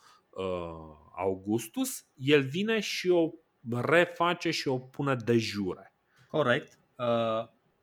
Augustus, 1.17 2.07
el 2.15 2.43
vine 2.43 2.81
și 2.81 3.09
o 3.09 3.31
reface 3.81 4.51
și 4.51 4.69
o 4.69 4.79
pune 4.79 5.15
de 5.15 5.37
jure. 5.37 5.95
Corect 6.29 6.79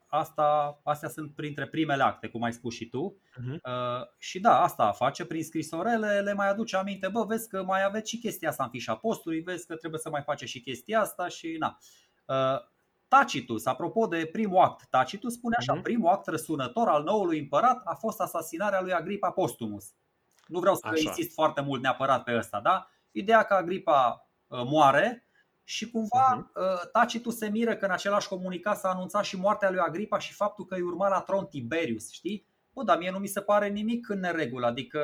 asta, 0.10 0.80
astea 0.84 1.10
sunt 1.10 1.35
printre 1.35 1.68
primele 1.68 2.03
acte, 2.03 2.27
cum 2.27 2.43
ai 2.43 2.53
spus 2.53 2.73
și 2.73 2.89
tu. 2.89 3.22
Uh-huh. 3.22 3.60
Uh, 3.64 4.07
și 4.18 4.39
da, 4.39 4.61
asta 4.61 4.91
face 4.91 5.26
prin 5.26 5.43
scrisorele, 5.43 6.19
le 6.19 6.34
mai 6.34 6.49
aduce 6.49 6.77
aminte, 6.77 7.07
bă, 7.07 7.23
vezi 7.23 7.49
că 7.49 7.64
mai 7.64 7.84
aveți 7.84 8.10
și 8.10 8.19
chestia 8.19 8.49
asta 8.49 8.64
în 8.64 8.69
fișa 8.69 8.95
postului, 8.95 9.41
vezi 9.41 9.65
că 9.65 9.76
trebuie 9.76 9.99
să 9.99 10.10
mai 10.10 10.22
face 10.22 10.45
și 10.45 10.61
chestia 10.61 10.99
asta 10.99 11.27
și 11.27 11.57
na. 11.60 11.77
Uh, 13.10 13.18
Tacitus, 13.18 13.65
apropo 13.65 14.07
de 14.07 14.30
primul 14.31 14.57
act, 14.57 14.88
Tacitus 14.90 15.34
spune 15.34 15.56
așa, 15.60 15.80
uh-huh. 15.80 15.84
primul 15.84 16.10
act 16.10 16.27
răsunător 16.27 16.88
al 16.88 17.03
noului 17.03 17.40
împărat 17.40 17.81
a 17.84 17.95
fost 17.95 18.19
asasinarea 18.19 18.81
lui 18.81 18.94
Agripa 18.94 19.31
Postumus. 19.31 19.86
Nu 20.48 20.60
vreau 20.60 20.76
să 20.76 20.88
așa. 20.88 21.02
insist 21.02 21.34
foarte 21.34 21.61
mult 21.61 21.81
neapărat 21.81 22.23
pe 22.23 22.38
ăsta, 22.38 22.60
da? 22.64 22.90
Ideea 23.11 23.44
că 23.44 23.53
Agripa 23.53 24.30
uh, 24.48 24.61
moare, 24.65 25.23
și 25.64 25.91
cumva 25.91 26.52
uh-huh. 26.52 26.91
Tacitus 26.91 27.38
se 27.38 27.49
miră 27.49 27.76
că 27.76 27.86
în 27.86 27.91
același 27.91 28.27
comunicat 28.27 28.77
s-a 28.77 28.90
anunțat 28.90 29.23
și 29.23 29.38
moartea 29.38 29.69
lui 29.69 29.80
Agripa 29.80 30.19
și 30.19 30.34
faptul 30.34 30.65
că 30.65 30.76
îi 30.76 30.81
urma 30.81 31.07
la 31.07 31.22
tron 31.22 31.45
Tiberius, 31.45 32.11
știi? 32.11 32.48
Bă, 32.73 32.84
dar 32.84 32.98
mie 32.98 33.11
nu 33.11 33.19
mi 33.19 33.27
se 33.27 33.41
pare 33.41 33.68
nimic 33.68 34.10
în 34.10 34.19
neregulă, 34.19 34.65
adică 34.65 34.99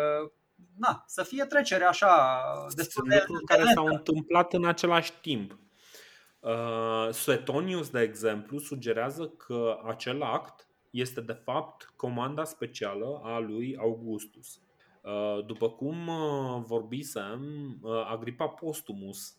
na, 0.77 1.03
să 1.07 1.23
fie 1.23 1.45
trecere 1.45 1.83
așa 1.83 2.41
destul 2.75 3.05
de 3.09 3.23
care 3.45 3.63
s-au 3.73 3.85
întâmplat 3.85 4.53
în 4.53 4.65
același 4.65 5.13
timp. 5.21 5.59
Uh, 6.45 7.09
Suetonius, 7.11 7.89
de 7.89 8.01
exemplu, 8.01 8.57
sugerează 8.59 9.27
că 9.27 9.79
acel 9.85 10.21
act 10.21 10.67
este 10.89 11.21
de 11.21 11.33
fapt 11.33 11.93
comanda 11.95 12.43
specială 12.43 13.21
a 13.23 13.39
lui 13.39 13.77
Augustus. 13.77 14.61
Uh, 15.01 15.45
după 15.45 15.69
cum 15.69 16.07
uh, 16.07 16.63
vorbisem, 16.65 17.41
uh, 17.81 18.05
Agripa 18.07 18.47
Postumus 18.47 19.37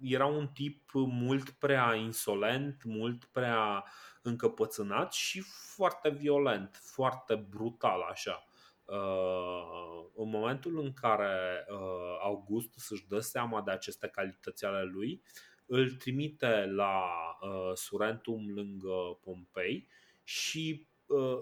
era 0.00 0.26
un 0.26 0.48
tip 0.48 0.90
mult 0.92 1.50
prea 1.50 1.94
insolent, 1.94 2.82
mult 2.84 3.24
prea 3.24 3.84
încăpățânat 4.22 5.12
și 5.12 5.40
foarte 5.74 6.08
violent, 6.08 6.78
foarte 6.82 7.34
brutal 7.34 8.00
așa. 8.10 8.44
Uh, 8.84 10.04
în 10.14 10.28
momentul 10.28 10.80
în 10.80 10.92
care 10.92 11.66
uh, 11.68 12.18
Augustus 12.22 12.90
își 12.90 13.06
dă 13.08 13.20
seama 13.20 13.62
de 13.62 13.70
aceste 13.70 14.08
calități 14.08 14.64
ale 14.64 14.82
lui, 14.82 15.22
îl 15.70 15.90
trimite 15.90 16.66
la 16.66 17.02
uh, 17.40 17.72
Surentum 17.74 18.54
lângă 18.54 19.18
Pompei 19.20 19.88
și 20.24 20.88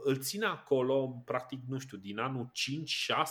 îl 0.03 0.17
ține 0.19 0.47
acolo, 0.47 1.23
practic, 1.25 1.61
nu 1.67 1.79
știu, 1.79 1.99
din 1.99 2.19
anul 2.19 2.51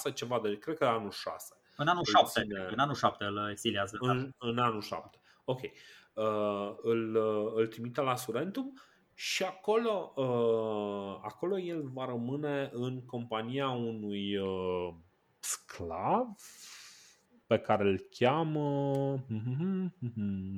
5-6, 0.09 0.13
ceva 0.13 0.39
de, 0.39 0.57
cred 0.57 0.77
că 0.77 0.85
anul 0.85 1.11
6 1.11 1.57
în 1.77 1.87
anul 1.87 2.03
7, 2.03 2.41
ține... 2.41 2.67
în 2.71 2.79
anul 2.79 2.95
7 2.95 3.23
îl 3.23 3.49
exiliază. 3.49 3.97
În, 3.99 4.31
în 4.37 4.57
anul 4.57 4.81
7. 4.81 5.21
Ok. 5.45 5.61
Uh, 6.13 6.75
îl, 6.81 7.15
uh, 7.15 7.51
îl 7.55 7.67
trimite 7.67 8.01
la 8.01 8.15
Surentum 8.15 8.81
și 9.13 9.43
acolo, 9.43 10.13
uh, 10.15 11.19
acolo 11.21 11.59
el 11.59 11.89
va 11.93 12.05
rămâne 12.05 12.69
în 12.73 13.05
compania 13.05 13.69
unui 13.69 14.37
uh, 14.37 14.93
sclav 15.39 16.27
pe 17.47 17.59
care 17.59 17.83
îl 17.83 18.07
cheamă 18.09 18.71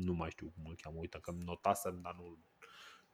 nu 0.06 0.14
mai 0.14 0.30
știu 0.30 0.52
cum 0.56 0.66
îl 0.68 0.76
cheamă, 0.82 0.98
uite 1.00 1.20
că 1.22 1.34
notasem, 1.46 2.00
dar 2.02 2.16
nu 2.18 2.38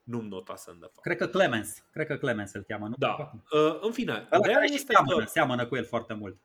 nu-mi 0.04 0.28
notasem 0.28 0.78
de 0.80 0.86
fapt. 0.86 1.02
Cred 1.02 1.18
că 1.18 1.28
Clemens, 1.28 1.84
cred 1.92 2.08
că 2.08 2.18
Clemens 2.18 2.54
îl 2.54 2.62
cheamă, 2.62 2.88
nu? 2.88 2.96
Da. 2.98 3.32
Uh, 3.52 3.78
în 3.82 3.92
fine, 3.92 4.28
ideea 4.40 4.62
este 4.64 4.92
seamănă, 4.94 5.24
că... 5.24 5.30
seamănă 5.30 5.66
cu 5.66 5.76
el 5.76 5.86
foarte 5.86 6.14
mult. 6.14 6.38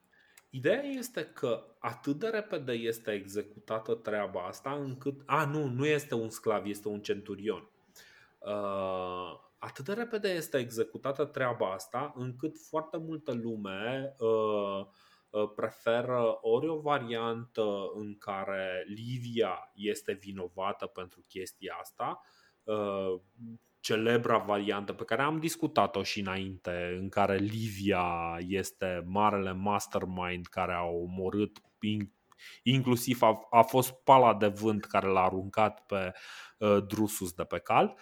Ideea 0.51 0.83
este 0.83 1.25
că 1.25 1.65
atât 1.79 2.19
de 2.19 2.29
repede 2.29 2.73
este 2.73 3.11
executată 3.11 3.95
treaba 3.95 4.41
asta 4.47 4.73
încât... 4.73 5.21
A, 5.27 5.45
nu, 5.45 5.67
nu 5.67 5.87
este 5.87 6.15
un 6.15 6.31
sclav, 6.31 6.67
este 6.67 6.89
un 6.89 7.01
centurion. 7.01 7.71
Uh, 8.39 9.41
atât 9.59 9.85
de 9.85 9.93
repede 9.93 10.29
este 10.29 10.59
executată 10.59 11.25
treaba 11.25 11.73
asta 11.73 12.13
încât 12.17 12.57
foarte 12.69 12.97
multă 12.97 13.33
lume 13.33 14.15
uh, 14.19 14.29
uh, 14.29 14.87
preferă 15.57 16.39
ori 16.41 16.69
o 16.69 16.81
variantă 16.81 17.65
în 17.95 18.19
care 18.19 18.85
Livia 18.87 19.71
este 19.75 20.13
vinovată 20.13 20.87
pentru 20.87 21.25
chestia 21.29 21.77
asta, 21.81 22.21
uh, 22.63 23.21
celebra 23.81 24.39
variantă 24.39 24.93
pe 24.93 25.05
care 25.05 25.23
am 25.23 25.39
discutat-o 25.39 26.03
și 26.03 26.21
înainte, 26.21 26.97
în 27.01 27.09
care 27.09 27.37
Livia 27.37 28.37
este 28.39 29.05
marele 29.07 29.53
mastermind 29.53 30.47
care 30.47 30.73
a 30.73 30.85
omorât 30.85 31.59
inclusiv 32.63 33.23
a, 33.23 33.47
a 33.51 33.63
fost 33.63 33.93
pala 33.93 34.35
de 34.35 34.47
vânt 34.47 34.85
care 34.85 35.07
l-a 35.07 35.25
aruncat 35.25 35.87
pe 35.87 36.13
uh, 36.59 36.85
Drusus 36.87 37.33
de 37.33 37.45
pe 37.45 37.59
cal. 37.59 37.99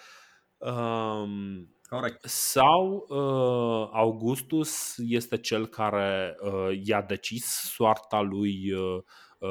Um, 0.57 1.78
Corect. 1.89 2.25
Sau 2.25 3.07
uh, 3.09 3.89
Augustus 3.93 4.95
este 4.99 5.37
cel 5.39 5.67
care 5.67 6.37
uh, 6.43 6.81
i-a 6.85 7.03
decis 7.03 7.45
soarta 7.47 8.21
lui, 8.21 8.73
uh, 8.73 9.03
uh 9.39 9.49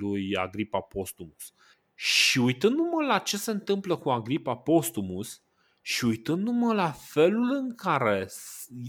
lui 0.00 0.36
Agripa 0.36 0.80
Postumus. 0.80 1.54
Și 1.94 2.38
uitându-mă 2.38 3.06
la 3.06 3.18
ce 3.18 3.36
se 3.36 3.50
întâmplă 3.50 3.96
cu 3.96 4.10
Agripa 4.10 4.56
Postumus 4.56 5.42
și 5.80 6.04
uitându-mă 6.04 6.72
la 6.74 6.90
felul 6.90 7.50
în 7.50 7.74
care 7.74 8.26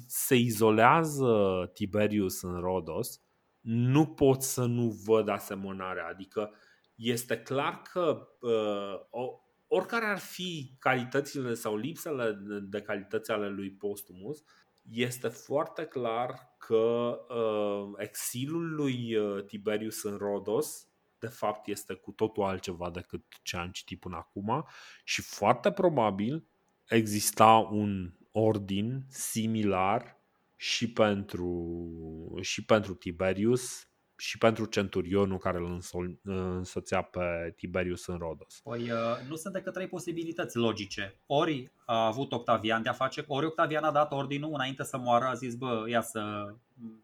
se 0.07 0.35
izolează 0.35 1.31
Tiberius 1.73 2.41
în 2.41 2.59
Rodos, 2.59 3.21
nu 3.61 4.05
pot 4.05 4.41
să 4.41 4.65
nu 4.65 5.01
văd 5.05 5.29
asemănarea. 5.29 6.07
Adică 6.11 6.51
este 6.95 7.37
clar 7.37 7.81
că 7.91 8.27
uh, 8.39 9.31
oricare 9.75 10.05
ar 10.05 10.19
fi 10.19 10.75
calitățile 10.79 11.53
sau 11.53 11.77
lipsele 11.77 12.37
de 12.61 12.81
calități 12.81 13.31
ale 13.31 13.49
lui 13.49 13.71
Postumus, 13.71 14.43
este 14.91 15.27
foarte 15.27 15.85
clar 15.85 16.55
că 16.57 17.15
uh, 17.29 17.93
exilul 17.97 18.75
lui 18.75 19.15
uh, 19.15 19.45
Tiberius 19.45 20.03
în 20.03 20.17
Rodos 20.17 20.87
de 21.19 21.27
fapt 21.27 21.67
este 21.67 21.93
cu 21.93 22.11
totul 22.11 22.43
altceva 22.43 22.89
decât 22.89 23.23
ce 23.43 23.57
am 23.57 23.69
citit 23.69 23.99
până 23.99 24.15
acum 24.15 24.65
și 25.03 25.21
foarte 25.21 25.71
probabil 25.71 26.47
exista 26.87 27.67
un 27.71 28.13
ordin 28.31 29.05
similar 29.09 30.21
și 30.55 30.91
pentru, 30.91 32.37
și 32.41 32.65
pentru 32.65 32.93
Tiberius 32.93 33.87
și 34.17 34.37
pentru 34.37 34.65
centurionul 34.65 35.37
care 35.37 35.57
îl 35.57 35.81
însoțea 36.23 37.01
pe 37.01 37.53
Tiberius 37.55 38.05
în 38.05 38.17
Rodos. 38.17 38.59
Păi 38.63 38.91
uh, 38.91 39.27
nu 39.29 39.35
sunt 39.35 39.53
decât 39.53 39.73
trei 39.73 39.87
posibilități 39.87 40.57
logice. 40.57 41.19
Ori 41.25 41.71
a 41.85 42.05
avut 42.05 42.31
Octavian 42.31 42.81
de 42.81 42.89
a 42.89 42.93
face, 42.93 43.23
ori 43.27 43.45
Octavian 43.45 43.83
a 43.83 43.91
dat 43.91 44.11
ordinul 44.11 44.53
înainte 44.53 44.83
să 44.83 44.97
moară, 44.97 45.25
a 45.25 45.33
zis, 45.33 45.55
bă, 45.55 45.85
ia 45.87 46.01
să 46.01 46.53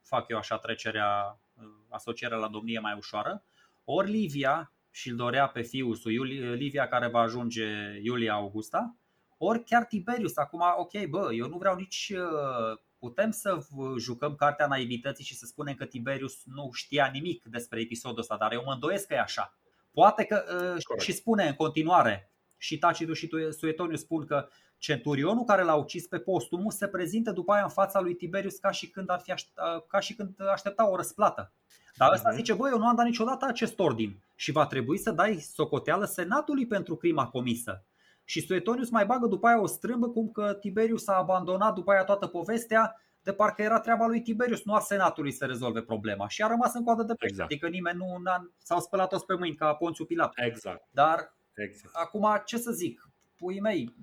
fac 0.01 0.29
eu 0.29 0.37
așa 0.37 0.57
trecerea, 0.57 1.39
uh, 1.53 1.63
asocierea 1.89 2.37
la 2.37 2.47
domnie 2.47 2.79
mai 2.79 2.95
ușoară, 2.97 3.43
ori 3.83 4.11
Livia 4.11 4.73
și 4.91 5.09
îl 5.09 5.15
dorea 5.15 5.47
pe 5.47 5.61
fiul 5.61 5.95
său, 5.95 6.11
Livia 6.53 6.87
care 6.87 7.07
va 7.07 7.19
ajunge 7.19 7.65
Iulia 8.03 8.33
Augusta, 8.33 8.95
ori 9.37 9.63
chiar 9.63 9.85
Tiberius. 9.85 10.37
Acum, 10.37 10.61
ok, 10.77 11.05
bă, 11.09 11.29
eu 11.33 11.47
nu 11.47 11.57
vreau 11.57 11.75
nici 11.75 12.13
uh, 12.15 12.79
putem 12.99 13.31
să 13.31 13.57
jucăm 13.97 14.35
cartea 14.35 14.67
naivității 14.67 15.25
și 15.25 15.35
să 15.35 15.45
spunem 15.45 15.73
că 15.73 15.85
Tiberius 15.85 16.41
nu 16.45 16.69
știa 16.73 17.09
nimic 17.13 17.43
despre 17.45 17.79
episodul 17.79 18.19
ăsta, 18.19 18.37
dar 18.37 18.53
eu 18.53 18.63
mă 18.65 18.73
îndoiesc 18.73 19.07
că 19.07 19.13
e 19.13 19.19
așa. 19.19 19.57
Poate 19.91 20.23
că 20.23 20.43
uh, 20.75 21.01
și 21.01 21.11
spune 21.11 21.47
în 21.47 21.53
continuare, 21.53 22.31
și 22.57 22.77
Tacitus 22.77 23.17
și 23.17 23.29
Suetoniu 23.49 23.95
spun 23.95 24.25
că 24.25 24.47
centurionul 24.77 25.43
care 25.43 25.63
l-a 25.63 25.75
ucis 25.75 26.07
pe 26.07 26.19
Postumus 26.19 26.75
se 26.75 26.87
prezintă 26.87 27.31
după 27.31 27.51
aia 27.51 27.63
în 27.63 27.69
fața 27.69 27.99
lui 27.99 28.15
Tiberius 28.15 28.57
ca 28.57 28.71
și 28.71 28.89
când, 28.89 29.09
ar 29.09 29.19
fi 29.19 29.31
aștepta, 29.31 29.73
uh, 29.75 29.83
ca 29.87 29.99
și 29.99 30.15
când 30.15 30.35
aștepta 30.53 30.89
o 30.89 30.95
răsplată. 30.95 31.53
Dar 31.95 32.11
ăsta 32.13 32.29
mhm. 32.29 32.37
zice, 32.37 32.53
băi, 32.53 32.71
eu 32.71 32.77
nu 32.77 32.87
am 32.87 32.95
dat 32.95 33.05
niciodată 33.05 33.45
acest 33.45 33.79
ordin 33.79 34.23
și 34.35 34.51
va 34.51 34.65
trebui 34.65 34.97
să 34.97 35.11
dai 35.11 35.35
socoteală 35.35 36.05
senatului 36.05 36.67
pentru 36.67 36.95
crima 36.95 37.27
comisă. 37.27 37.83
Și 38.29 38.45
Suetonius 38.45 38.89
mai 38.89 39.05
bagă 39.05 39.27
după 39.27 39.47
aia 39.47 39.61
o 39.61 39.65
strâmbă 39.65 40.09
cum 40.09 40.29
că 40.31 40.53
Tiberius 40.53 41.07
a 41.07 41.13
abandonat 41.13 41.73
după 41.73 41.91
aia 41.91 42.03
toată 42.03 42.27
povestea 42.27 43.01
de 43.21 43.33
parcă 43.33 43.61
era 43.61 43.79
treaba 43.79 44.07
lui 44.07 44.21
Tiberius, 44.21 44.63
nu 44.63 44.73
a 44.73 44.79
senatului 44.79 45.31
să 45.31 45.45
rezolve 45.45 45.81
problema 45.81 46.27
și 46.27 46.43
a 46.43 46.47
rămas 46.47 46.73
în 46.73 46.83
coadă 46.83 47.03
de 47.03 47.13
pește. 47.13 47.33
Exact. 47.33 47.51
Adică 47.51 47.67
nimeni 47.67 47.97
nu 47.97 48.21
a 48.23 48.51
s-au 48.57 48.79
spălat 48.79 49.09
toți 49.09 49.25
pe 49.25 49.33
mâini 49.33 49.55
ca 49.55 49.73
Ponțiu 49.73 50.05
Pilat. 50.05 50.31
Exact. 50.35 50.87
Dar 50.91 51.35
exact. 51.53 51.95
acum 51.95 52.41
ce 52.45 52.57
să 52.57 52.71
zic, 52.71 53.09
puii 53.37 53.61
mei, 53.61 53.95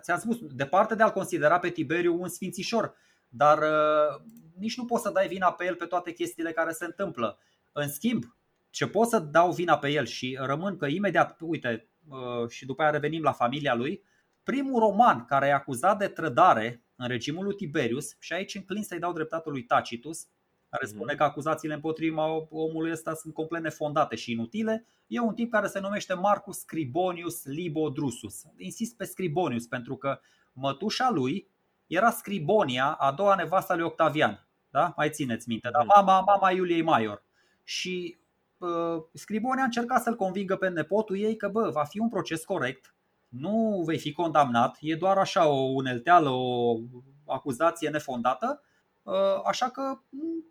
ți-am 0.00 0.18
spus, 0.18 0.38
departe 0.40 0.94
de 0.94 1.02
a-l 1.02 1.10
considera 1.10 1.58
pe 1.58 1.70
Tiberiu 1.70 2.20
un 2.20 2.28
sfințișor, 2.28 2.94
dar 3.28 3.58
uh, 3.58 4.22
nici 4.58 4.76
nu 4.76 4.84
poți 4.84 5.02
să 5.02 5.10
dai 5.10 5.28
vina 5.28 5.52
pe 5.52 5.64
el 5.64 5.74
pe 5.74 5.84
toate 5.84 6.12
chestiile 6.12 6.52
care 6.52 6.72
se 6.72 6.84
întâmplă. 6.84 7.38
În 7.72 7.88
schimb, 7.88 8.22
ce 8.70 8.86
pot 8.86 9.08
să 9.08 9.18
dau 9.18 9.52
vina 9.52 9.78
pe 9.78 9.88
el 9.88 10.04
și 10.04 10.38
rămân 10.40 10.76
că 10.76 10.86
imediat, 10.86 11.36
uite, 11.40 11.68
Uh, 11.78 11.93
și 12.48 12.66
după 12.66 12.82
aia 12.82 12.90
revenim 12.90 13.22
la 13.22 13.32
familia 13.32 13.74
lui, 13.74 14.02
primul 14.42 14.80
roman 14.80 15.24
care 15.24 15.46
e 15.46 15.52
acuzat 15.52 15.98
de 15.98 16.08
trădare 16.08 16.84
în 16.96 17.08
regimul 17.08 17.44
lui 17.44 17.54
Tiberius, 17.54 18.16
și 18.18 18.32
aici 18.32 18.54
înclin 18.54 18.82
să-i 18.82 18.98
dau 18.98 19.12
dreptatea 19.12 19.52
lui 19.52 19.62
Tacitus, 19.62 20.26
care 20.68 20.86
spune 20.86 21.12
mhm. 21.12 21.16
că 21.16 21.22
acuzațiile 21.22 21.74
împotriva 21.74 22.26
omului 22.50 22.90
ăsta 22.90 23.14
sunt 23.14 23.34
complet 23.34 23.62
nefondate 23.62 24.16
și 24.16 24.32
inutile, 24.32 24.86
e 25.06 25.20
un 25.20 25.34
tip 25.34 25.50
care 25.50 25.66
se 25.66 25.80
numește 25.80 26.14
Marcus 26.14 26.58
Scribonius 26.58 27.44
Libo 27.44 27.88
Drusus. 27.88 28.42
Insist 28.56 28.96
pe 28.96 29.04
Scribonius 29.04 29.66
pentru 29.66 29.96
că 29.96 30.20
mătușa 30.52 31.10
lui 31.10 31.48
era 31.86 32.10
Scribonia, 32.10 32.92
a 32.92 33.12
doua 33.12 33.34
nevasta 33.34 33.74
lui 33.74 33.84
Octavian. 33.84 34.48
Da? 34.70 34.92
Mai 34.96 35.10
țineți 35.10 35.48
minte, 35.48 35.68
da? 35.72 35.78
Mhm. 35.78 35.92
Mama, 35.94 36.20
mama 36.20 36.50
Iuliei 36.50 36.82
Maior. 36.82 37.22
Și 37.64 38.16
Uh, 38.18 38.23
Scribone 39.12 39.60
a 39.60 39.64
încercat 39.64 40.02
să-l 40.02 40.16
convingă 40.16 40.56
pe 40.56 40.68
nepotul 40.68 41.18
ei 41.18 41.36
că 41.36 41.48
bă, 41.48 41.70
va 41.70 41.84
fi 41.84 41.98
un 41.98 42.08
proces 42.08 42.44
corect, 42.44 42.94
nu 43.28 43.82
vei 43.86 43.98
fi 43.98 44.12
condamnat, 44.12 44.76
e 44.80 44.94
doar 44.94 45.18
așa 45.18 45.48
o 45.48 45.60
unelteală, 45.60 46.28
o 46.28 46.76
acuzație 47.26 47.88
nefondată, 47.88 48.62
uh, 49.02 49.14
așa 49.44 49.70
că 49.70 49.98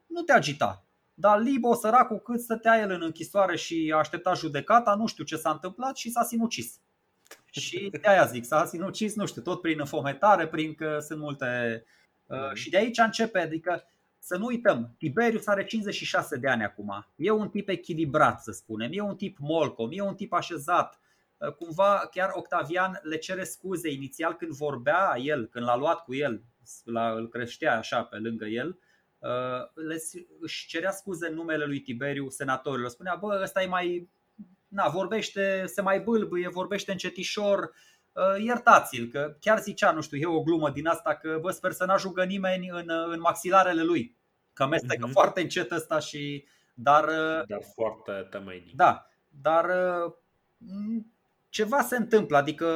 nu 0.07 0.21
te 0.21 0.33
agita. 0.33 0.85
Dar 1.13 1.39
Libo, 1.39 1.73
săracul, 1.73 2.19
cât 2.19 2.39
stătea 2.39 2.79
el 2.79 2.91
în 2.91 3.01
închisoare 3.01 3.55
și 3.55 3.91
a 3.93 3.97
așteptat 3.97 4.37
judecata, 4.37 4.95
nu 4.95 5.05
știu 5.05 5.23
ce 5.23 5.35
s-a 5.35 5.51
întâmplat 5.51 5.95
și 5.95 6.11
s-a 6.11 6.23
sinucis. 6.23 6.79
Și 7.51 7.89
de 7.91 8.07
aia 8.07 8.25
zic, 8.25 8.45
s-a 8.45 8.65
sinucis, 8.65 9.15
nu 9.15 9.25
știu, 9.25 9.41
tot 9.41 9.61
prin 9.61 9.79
înfometare, 9.79 10.47
prin 10.47 10.73
că 10.73 10.97
sunt 10.99 11.19
multe... 11.19 11.83
Uh, 12.27 12.53
și 12.53 12.69
de 12.69 12.77
aici 12.77 12.97
începe, 12.97 13.39
adică 13.39 13.83
să 14.25 14.37
nu 14.37 14.45
uităm, 14.45 14.95
Tiberius 14.97 15.47
are 15.47 15.65
56 15.65 16.37
de 16.37 16.47
ani 16.47 16.63
acum. 16.63 17.07
E 17.15 17.31
un 17.31 17.49
tip 17.49 17.69
echilibrat, 17.69 18.41
să 18.41 18.51
spunem. 18.51 18.89
E 18.93 19.01
un 19.01 19.15
tip 19.15 19.37
molcom, 19.39 19.89
e 19.91 20.01
un 20.01 20.15
tip 20.15 20.33
așezat. 20.33 20.99
Uh, 21.37 21.53
cumva 21.53 22.07
chiar 22.11 22.29
Octavian 22.33 22.99
le 23.01 23.17
cere 23.17 23.43
scuze 23.43 23.91
inițial 23.91 24.33
când 24.33 24.51
vorbea 24.51 25.13
el, 25.17 25.47
când 25.47 25.65
l-a 25.65 25.75
luat 25.75 26.03
cu 26.03 26.15
el, 26.15 26.43
la, 26.83 27.11
îl 27.11 27.29
creștea 27.29 27.77
așa 27.77 28.03
pe 28.03 28.17
lângă 28.17 28.45
el, 28.45 28.79
uh, 29.17 29.83
le, 29.87 30.01
își 30.39 30.67
cerea 30.67 30.91
scuze 30.91 31.27
în 31.27 31.33
numele 31.33 31.65
lui 31.65 31.81
Tiberiu 31.81 32.29
senatorilor. 32.29 32.89
Spunea, 32.89 33.15
bă, 33.15 33.39
ăsta 33.43 33.61
e 33.61 33.67
mai, 33.67 34.09
na, 34.67 34.87
vorbește, 34.87 35.63
se 35.65 35.81
mai 35.81 35.99
bâlbâie, 35.99 36.47
vorbește 36.49 36.91
încetișor, 36.91 37.59
uh, 37.59 37.92
iertați-l, 38.37 39.07
că 39.07 39.35
chiar 39.39 39.59
zicea, 39.59 39.91
nu 39.91 40.01
știu, 40.01 40.17
e 40.17 40.25
o 40.25 40.41
glumă 40.41 40.69
din 40.69 40.87
asta 40.87 41.15
că 41.15 41.37
bă, 41.41 41.51
sper 41.51 41.71
să 41.71 41.85
n-ajungă 41.85 42.23
nimeni 42.23 42.69
în, 42.69 42.89
în 43.11 43.19
maxilarele 43.19 43.83
lui. 43.83 44.17
Că 44.53 44.63
amestecă 44.63 45.07
mm-hmm. 45.07 45.11
foarte 45.11 45.41
încet 45.41 45.71
ăsta 45.71 45.99
și 45.99 46.45
dar 46.73 47.03
uh, 47.03 47.47
dar 47.47 47.61
foarte 47.73 48.27
temeinic. 48.29 48.75
Da, 48.75 49.07
dar 49.41 49.65
uh, 49.65 50.13
ceva 51.53 51.81
se 51.81 51.95
întâmplă, 51.95 52.37
adică 52.37 52.67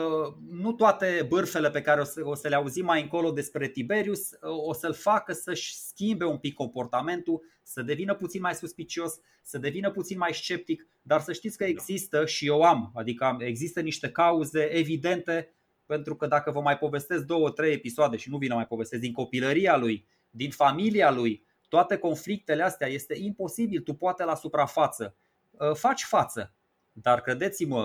nu 0.49 0.73
toate 0.73 1.25
bârfele 1.27 1.69
pe 1.69 1.81
care 1.81 2.01
o 2.01 2.03
să, 2.03 2.21
o 2.23 2.35
să 2.35 2.47
le 2.47 2.55
auzim 2.55 2.85
mai 2.85 3.01
încolo 3.01 3.31
despre 3.31 3.67
Tiberius 3.67 4.31
uh, 4.31 4.37
o 4.41 4.73
să-l 4.73 4.93
facă 4.93 5.33
să-și 5.33 5.75
schimbe 5.75 6.25
un 6.25 6.37
pic 6.37 6.53
comportamentul, 6.53 7.43
să 7.63 7.81
devină 7.81 8.15
puțin 8.15 8.41
mai 8.41 8.55
suspicios, 8.55 9.19
să 9.43 9.57
devină 9.57 9.91
puțin 9.91 10.17
mai 10.17 10.33
sceptic, 10.33 10.87
dar 11.01 11.21
să 11.21 11.33
știți 11.33 11.57
că 11.57 11.63
da. 11.63 11.69
există 11.69 12.25
și 12.25 12.45
eu 12.45 12.61
am, 12.61 12.91
adică 12.95 13.37
există 13.39 13.81
niște 13.81 14.09
cauze 14.09 14.61
evidente 14.61 15.53
pentru 15.85 16.15
că 16.15 16.27
dacă 16.27 16.51
vă 16.51 16.61
mai 16.61 16.77
povestesc 16.77 17.23
două, 17.23 17.49
trei 17.49 17.73
episoade 17.73 18.17
și 18.17 18.29
nu 18.29 18.37
vin 18.37 18.53
mai 18.53 18.67
povestesc 18.67 19.01
din 19.01 19.13
copilăria 19.13 19.77
lui, 19.77 20.07
din 20.29 20.51
familia 20.51 21.11
lui, 21.11 21.45
toate 21.69 21.97
conflictele 21.97 22.63
astea 22.63 22.87
este 22.87 23.15
imposibil, 23.17 23.81
tu 23.81 23.93
poate 23.93 24.23
la 24.23 24.35
suprafață 24.35 25.15
uh, 25.51 25.73
faci 25.73 26.03
față, 26.03 26.56
dar 27.01 27.21
credeți-mă, 27.21 27.81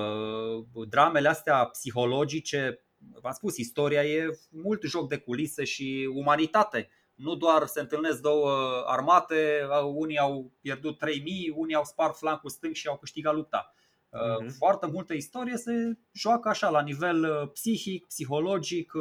uh, 0.73 0.89
dramele 0.89 1.29
astea 1.29 1.65
psihologice, 1.65 2.85
v-am 3.21 3.33
spus, 3.33 3.57
istoria 3.57 4.05
e 4.05 4.39
mult 4.51 4.83
joc 4.83 5.09
de 5.09 5.17
culise 5.17 5.65
și 5.65 6.11
umanitate. 6.15 6.89
Nu 7.15 7.35
doar 7.35 7.67
se 7.67 7.81
întâlnesc 7.81 8.21
două 8.21 8.83
armate, 8.87 9.67
unii 9.95 10.19
au 10.19 10.53
pierdut 10.61 10.99
3000, 10.99 11.53
unii 11.57 11.75
au 11.75 11.85
spart 11.85 12.17
flancul 12.17 12.51
stâng 12.51 12.75
și 12.75 12.89
au 12.89 12.97
câștigat 12.97 13.35
lupta. 13.35 13.75
Uh-huh. 13.75 14.57
Foarte 14.59 14.87
multă 14.87 15.15
istorie 15.15 15.57
se 15.57 15.73
joacă 16.13 16.49
așa 16.49 16.69
la 16.69 16.83
nivel 16.83 17.47
psihic, 17.47 18.07
psihologic, 18.07 18.93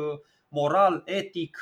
moral, 0.48 1.02
etic, 1.06 1.58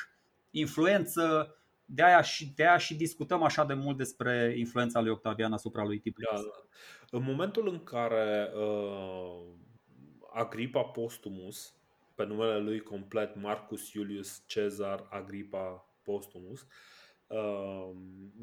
influență 0.51 1.55
de 1.91 2.03
aia, 2.03 2.21
și, 2.21 2.53
de 2.55 2.67
aia 2.67 2.77
și 2.77 2.95
discutăm 2.95 3.43
așa 3.43 3.65
de 3.65 3.73
mult 3.73 3.97
despre 3.97 4.53
influența 4.57 5.01
lui 5.01 5.11
Octavian 5.11 5.53
asupra 5.53 5.83
lui 5.83 5.99
Tiberius. 5.99 6.41
Da, 6.41 6.47
da. 6.47 7.17
În 7.17 7.23
momentul 7.23 7.67
în 7.67 7.83
care 7.83 8.51
uh, 8.55 9.41
Agripa 10.33 10.83
Postumus, 10.83 11.73
pe 12.15 12.25
numele 12.25 12.59
lui 12.59 12.79
complet 12.79 13.35
Marcus 13.35 13.93
Iulius 13.93 14.43
Cezar 14.45 15.07
Agripa 15.09 15.89
Postumus, 16.03 16.67
uh, 17.27 17.91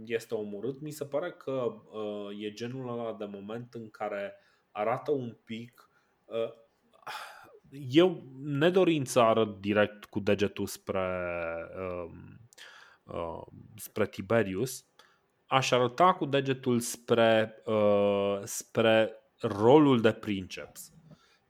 este 0.05 0.35
omorât, 0.35 0.81
mi 0.81 0.91
se 0.91 1.05
pare 1.05 1.31
că 1.31 1.75
uh, 1.91 2.45
e 2.45 2.53
genul 2.53 2.89
ăla 2.89 3.15
de 3.15 3.25
moment 3.25 3.75
în 3.75 3.91
care 3.91 4.35
arată 4.71 5.11
un 5.11 5.37
pic 5.45 5.91
uh, 6.25 6.53
eu, 7.71 8.23
nedorind 8.43 9.07
să 9.07 9.21
arăt 9.21 9.61
direct 9.61 10.05
cu 10.05 10.21
degetul 10.21 10.67
spre 10.67 11.35
uh, 11.79 12.13
Uh, 13.07 13.43
spre 13.77 14.07
Tiberius, 14.07 14.87
aș 15.47 15.71
arăta 15.71 16.15
cu 16.15 16.25
degetul 16.25 16.81
spre, 16.81 17.63
uh, 17.65 18.41
spre 18.45 19.13
rolul 19.41 20.01
de 20.01 20.13
princeps. 20.13 20.91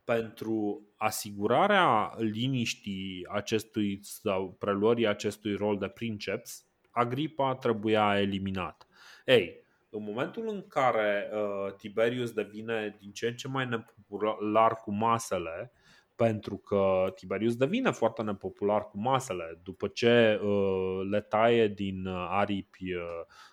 pentru 0.04 0.86
asigurarea 0.96 2.14
liniștii 2.18 3.26
acestui 3.32 3.98
sau 4.02 4.56
preluării 4.58 5.06
acestui 5.06 5.54
rol 5.54 5.78
de 5.78 5.88
princeps, 5.88 6.64
Agripa 6.90 7.54
trebuia 7.54 8.20
eliminat. 8.20 8.86
Ei, 9.24 9.66
în 9.90 10.02
momentul 10.02 10.48
în 10.48 10.66
care 10.66 11.30
uh, 11.32 11.74
Tiberius 11.74 12.32
devine 12.32 12.96
din 13.00 13.12
ce 13.12 13.26
în 13.26 13.36
ce 13.36 13.48
mai 13.48 13.66
nepopular 13.66 14.74
cu 14.74 14.92
masele, 14.92 15.72
pentru 16.16 16.56
că 16.56 17.12
Tiberius 17.14 17.56
devine 17.56 17.90
foarte 17.90 18.22
nepopular 18.22 18.88
cu 18.88 18.98
masele 18.98 19.60
după 19.62 19.88
ce 19.88 20.40
uh, 20.42 21.00
le 21.10 21.20
taie 21.20 21.68
din 21.68 22.06
uh, 22.06 22.26
aripi 22.30 22.94
uh, 22.94 23.02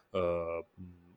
uh, 0.10 0.66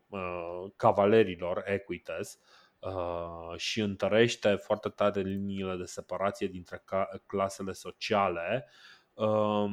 uh, 0.08 0.70
cavalerilor 0.76 1.62
Equites 1.66 2.38
uh, 2.78 3.56
și 3.56 3.80
întărește 3.80 4.54
foarte 4.54 4.88
tare 4.88 5.20
liniile 5.20 5.76
de 5.76 5.84
separație 5.84 6.46
dintre 6.46 6.84
clasele 7.26 7.72
sociale. 7.72 8.68
Uh, 9.14 9.70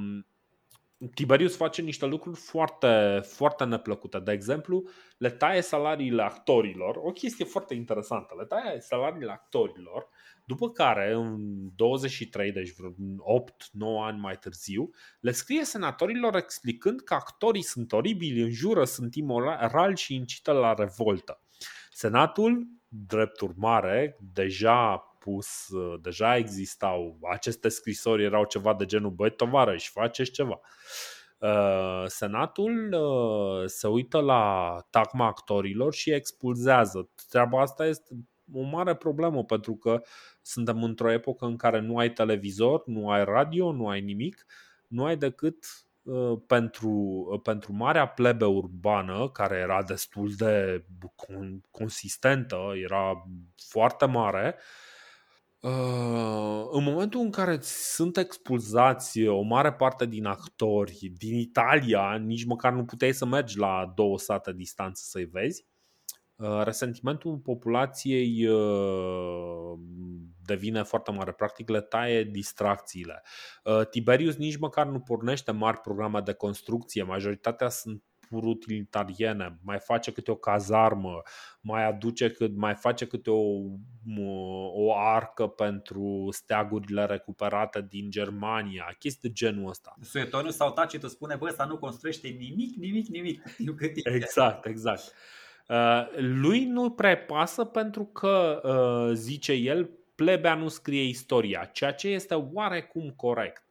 Tiberius 1.13 1.55
face 1.55 1.81
niște 1.81 2.05
lucruri 2.05 2.37
foarte, 2.37 3.21
foarte 3.23 3.63
neplăcute. 3.63 4.19
De 4.19 4.31
exemplu, 4.31 4.83
le 5.17 5.29
taie 5.29 5.61
salariile 5.61 6.21
actorilor, 6.23 6.95
o 6.95 7.11
chestie 7.11 7.45
foarte 7.45 7.73
interesantă, 7.73 8.35
le 8.37 8.45
taie 8.45 8.79
salariile 8.79 9.31
actorilor, 9.31 10.09
după 10.43 10.69
care, 10.71 11.13
în 11.13 11.37
23, 11.75 12.51
deci 12.51 12.73
vreo 12.73 12.91
8-9 12.91 12.95
ani 14.03 14.19
mai 14.19 14.37
târziu, 14.37 14.89
le 15.19 15.31
scrie 15.31 15.63
senatorilor 15.63 16.35
explicând 16.35 17.01
că 17.01 17.13
actorii 17.13 17.63
sunt 17.63 17.91
oribili, 17.91 18.41
înjură, 18.41 18.83
sunt 18.83 19.15
imorali 19.15 19.97
și 19.97 20.15
incită 20.15 20.51
la 20.51 20.73
revoltă. 20.73 21.41
Senatul, 21.91 22.67
drept 22.87 23.39
urmare, 23.39 24.17
deja 24.33 24.97
pus, 25.19 25.67
uh, 25.67 25.99
deja 26.01 26.35
existau, 26.35 27.17
aceste 27.31 27.69
scrisori 27.69 28.23
erau 28.23 28.45
ceva 28.45 28.73
de 28.73 28.85
genul, 28.85 29.11
băi 29.11 29.35
tovarăși, 29.35 29.89
faceți 29.89 30.31
ceva. 30.31 30.59
Uh, 31.37 32.03
Senatul 32.05 32.93
uh, 32.93 33.63
se 33.65 33.87
uită 33.87 34.19
la 34.19 34.77
tacma 34.89 35.25
actorilor 35.25 35.93
și 35.93 36.11
expulzează. 36.11 37.09
Treaba 37.29 37.61
asta 37.61 37.85
este 37.85 38.13
o 38.53 38.61
mare 38.61 38.95
problemă 38.95 39.43
pentru 39.43 39.75
că 39.75 40.01
suntem 40.41 40.83
într-o 40.83 41.11
epocă 41.11 41.45
în 41.45 41.55
care 41.55 41.79
nu 41.79 41.97
ai 41.97 42.13
televizor, 42.13 42.83
nu 42.85 43.09
ai 43.09 43.25
radio, 43.25 43.71
nu 43.71 43.87
ai 43.87 44.01
nimic, 44.01 44.45
nu 44.87 45.05
ai 45.05 45.17
decât 45.17 45.65
pentru, 46.47 47.25
pentru 47.43 47.73
marea 47.73 48.07
plebe 48.07 48.45
urbană, 48.45 49.29
care 49.29 49.55
era 49.57 49.83
destul 49.83 50.31
de 50.37 50.85
consistentă, 51.71 52.57
era 52.75 53.27
foarte 53.55 54.05
mare, 54.05 54.55
Uh, 55.63 56.67
în 56.71 56.83
momentul 56.83 57.19
în 57.19 57.31
care 57.31 57.57
sunt 57.61 58.17
expulzați 58.17 59.27
o 59.27 59.41
mare 59.41 59.73
parte 59.73 60.05
din 60.05 60.25
actori 60.25 61.11
din 61.17 61.35
Italia, 61.35 62.17
nici 62.17 62.45
măcar 62.45 62.73
nu 62.73 62.85
puteai 62.85 63.13
să 63.13 63.25
mergi 63.25 63.57
la 63.57 63.91
două 63.95 64.17
sate 64.19 64.53
distanță 64.53 65.03
să-i 65.05 65.25
vezi, 65.25 65.65
uh, 65.65 65.72
resentimentul 66.63 67.37
populației 67.37 68.47
uh, 68.47 69.79
devine 70.45 70.83
foarte 70.83 71.11
mare. 71.11 71.31
Practic 71.31 71.69
le 71.69 71.81
taie 71.81 72.23
distracțiile. 72.23 73.23
Tiberius 73.89 74.35
nici 74.35 74.57
măcar 74.57 74.85
nu 74.85 74.99
pornește 74.99 75.51
mari 75.51 75.79
programe 75.79 76.19
de 76.19 76.33
construcție. 76.33 77.03
Majoritatea 77.03 77.69
sunt 77.69 78.03
pur 78.33 78.43
utilitariene, 78.43 79.59
mai 79.63 79.79
face 79.79 80.11
câte 80.11 80.31
o 80.31 80.35
cazarmă, 80.35 81.21
mai 81.61 81.85
aduce 81.85 82.31
cât, 82.31 82.55
mai 82.55 82.75
face 82.75 83.05
câte 83.07 83.29
o, 83.29 83.43
o 84.73 84.95
arcă 84.97 85.47
pentru 85.47 86.27
steagurile 86.31 87.05
recuperate 87.05 87.85
din 87.89 88.09
Germania, 88.09 88.95
chestii 88.99 89.29
de 89.29 89.35
genul 89.35 89.69
ăsta. 89.69 89.95
Suetoniu 90.01 90.49
sau 90.49 90.71
Tacitus 90.71 91.11
spune, 91.11 91.35
bă, 91.35 91.49
să 91.49 91.65
nu 91.67 91.77
construiește 91.77 92.27
nimic, 92.27 92.75
nimic, 92.75 93.07
nimic. 93.07 93.43
Exact, 94.03 94.65
exact. 94.65 95.13
Uh, 95.67 96.07
lui 96.15 96.65
nu 96.65 96.91
prea 96.91 97.17
pasă 97.17 97.63
pentru 97.63 98.05
că, 98.05 98.61
uh, 98.63 99.15
zice 99.15 99.53
el, 99.53 99.89
plebea 100.15 100.55
nu 100.55 100.67
scrie 100.67 101.03
istoria, 101.03 101.63
ceea 101.63 101.93
ce 101.93 102.07
este 102.07 102.33
oarecum 102.33 103.09
corect. 103.09 103.63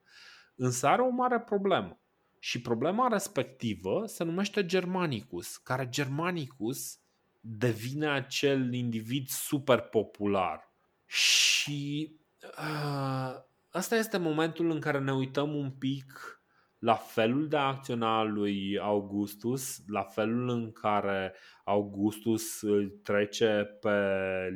Însă 0.54 0.86
are 0.86 1.02
o 1.02 1.08
mare 1.08 1.40
problemă. 1.40 2.00
Și 2.38 2.60
problema 2.60 3.08
respectivă 3.08 4.06
se 4.06 4.24
numește 4.24 4.66
Germanicus, 4.66 5.56
care 5.56 5.88
Germanicus 5.88 6.98
devine 7.40 8.10
acel 8.10 8.72
individ 8.72 9.28
super 9.28 9.80
popular. 9.80 10.72
Și 11.06 12.12
uh, 12.58 13.34
ăsta 13.74 13.96
este 13.96 14.16
momentul 14.16 14.70
în 14.70 14.80
care 14.80 14.98
ne 14.98 15.12
uităm 15.12 15.54
un 15.54 15.70
pic 15.70 16.41
la 16.82 16.94
felul 16.94 17.48
de 17.48 17.56
a 17.56 17.66
acționa 17.66 18.22
lui 18.22 18.78
Augustus, 18.78 19.82
la 19.86 20.02
felul 20.02 20.48
în 20.48 20.72
care 20.72 21.34
Augustus 21.64 22.62
îl 22.62 22.88
trece 23.02 23.78
pe 23.80 23.90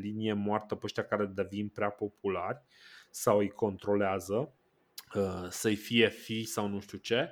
linie 0.01 0.33
moartă 0.33 0.75
pe 0.75 0.81
ăștia 0.85 1.05
care 1.05 1.27
devin 1.27 1.69
prea 1.69 1.91
populari 1.91 2.63
sau 3.11 3.39
îi 3.39 3.51
controlează, 3.51 4.55
uh, 5.15 5.47
să-i 5.49 5.77
fie 5.77 6.09
fi 6.09 6.45
sau 6.45 6.69
nu 6.69 6.81
știu 6.81 6.99
ce 6.99 7.31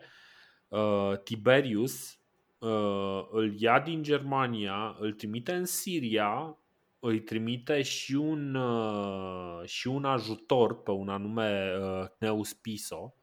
uh, 0.68 1.18
Tiberius 1.24 2.18
uh, 2.58 3.26
îl 3.30 3.54
ia 3.60 3.80
din 3.80 4.02
Germania, 4.02 4.96
îl 4.98 5.12
trimite 5.12 5.52
în 5.52 5.64
Siria, 5.64 6.58
îi 6.98 7.20
trimite 7.20 7.82
și 7.82 8.14
un, 8.14 8.54
uh, 8.54 9.64
și 9.64 9.88
un 9.88 10.04
ajutor 10.04 10.82
pe 10.82 10.90
un 10.90 11.08
anume 11.08 11.72
uh, 11.80 12.08
Cneus 12.18 12.52
Piso, 12.52 13.14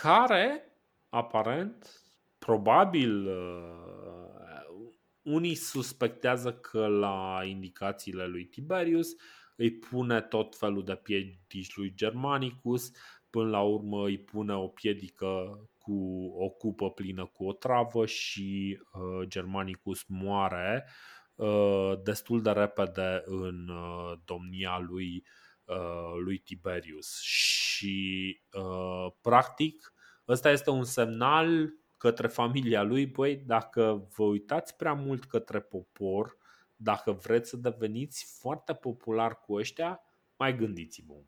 care, 0.00 0.65
aparent, 1.16 2.02
probabil 2.38 3.26
uh, 3.26 3.96
unii 5.22 5.54
suspectează 5.54 6.52
că 6.52 6.86
la 6.86 7.40
indicațiile 7.44 8.26
lui 8.26 8.44
Tiberius 8.44 9.08
îi 9.56 9.72
pune 9.72 10.20
tot 10.20 10.56
felul 10.56 10.84
de 10.84 10.94
piedici 10.94 11.76
lui 11.76 11.94
Germanicus, 11.94 12.90
până 13.30 13.48
la 13.48 13.60
urmă 13.60 14.04
îi 14.04 14.18
pune 14.18 14.54
o 14.54 14.68
piedică 14.68 15.60
cu 15.78 16.32
o 16.38 16.48
cupă 16.48 16.90
plină 16.90 17.26
cu 17.26 17.46
o 17.46 17.52
travă 17.52 18.06
și 18.06 18.80
uh, 18.92 19.28
Germanicus 19.28 20.04
moare 20.06 20.88
uh, 21.34 21.92
destul 22.02 22.42
de 22.42 22.50
repede 22.50 23.22
în 23.24 23.68
uh, 23.68 24.12
domnia 24.24 24.78
lui, 24.78 25.24
uh, 25.64 26.20
lui 26.24 26.38
Tiberius. 26.38 27.20
Și 27.20 28.40
uh, 28.52 29.12
practic 29.20 29.94
ăsta 30.28 30.50
este 30.50 30.70
un 30.70 30.84
semnal 30.84 31.72
către 31.96 32.26
familia 32.26 32.82
lui, 32.82 33.06
băi, 33.06 33.36
dacă 33.36 34.08
vă 34.16 34.24
uitați 34.24 34.76
prea 34.76 34.92
mult 34.92 35.24
către 35.24 35.60
popor, 35.60 36.36
dacă 36.76 37.12
vreți 37.12 37.48
să 37.48 37.56
deveniți 37.56 38.36
foarte 38.40 38.72
popular 38.72 39.40
cu 39.40 39.54
ăștia, 39.54 40.00
mai 40.36 40.56
gândiți-vă 40.56 41.12
un 41.12 41.24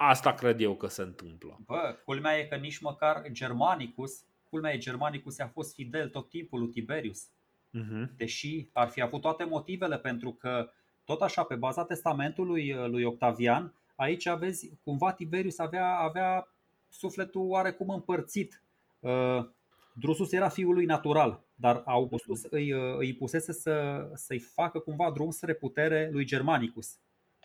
Asta 0.00 0.34
cred 0.34 0.60
eu 0.60 0.76
că 0.76 0.86
se 0.86 1.02
întâmplă. 1.02 1.58
Bă, 1.66 1.96
culmea 2.04 2.38
e 2.38 2.44
că 2.44 2.56
nici 2.56 2.78
măcar 2.78 3.22
Germanicus, 3.30 4.24
culmea 4.48 4.72
e 4.72 4.78
Germanicus 4.78 5.38
a 5.38 5.46
fost 5.46 5.74
fidel 5.74 6.08
tot 6.08 6.28
timpul 6.28 6.60
lui 6.60 6.70
Tiberius. 6.70 7.26
Uh-huh. 7.26 8.16
Deși 8.16 8.68
ar 8.72 8.88
fi 8.88 9.00
avut 9.00 9.20
toate 9.20 9.44
motivele 9.44 9.98
pentru 9.98 10.32
că 10.32 10.70
tot 11.04 11.22
așa 11.22 11.42
pe 11.42 11.54
baza 11.54 11.84
testamentului 11.84 12.74
lui 12.86 13.04
Octavian, 13.04 13.74
aici 13.96 14.26
aveți 14.26 14.70
cumva 14.84 15.12
Tiberius 15.12 15.58
avea, 15.58 15.98
avea 15.98 16.48
sufletul 16.88 17.48
oarecum 17.48 17.88
împărțit. 17.90 18.62
Uh, 19.00 19.48
Drusus 19.92 20.32
era 20.32 20.48
fiul 20.48 20.74
lui 20.74 20.84
natural, 20.84 21.40
dar 21.54 21.82
Augustus 21.84 22.42
îi, 22.50 22.70
îi 22.96 23.14
pusese 23.14 23.52
să, 23.52 24.06
să-i 24.14 24.38
facă 24.38 24.78
cumva 24.78 25.10
drum 25.10 25.30
spre 25.30 25.54
putere 25.54 26.08
lui 26.12 26.24
Germanicus 26.24 26.98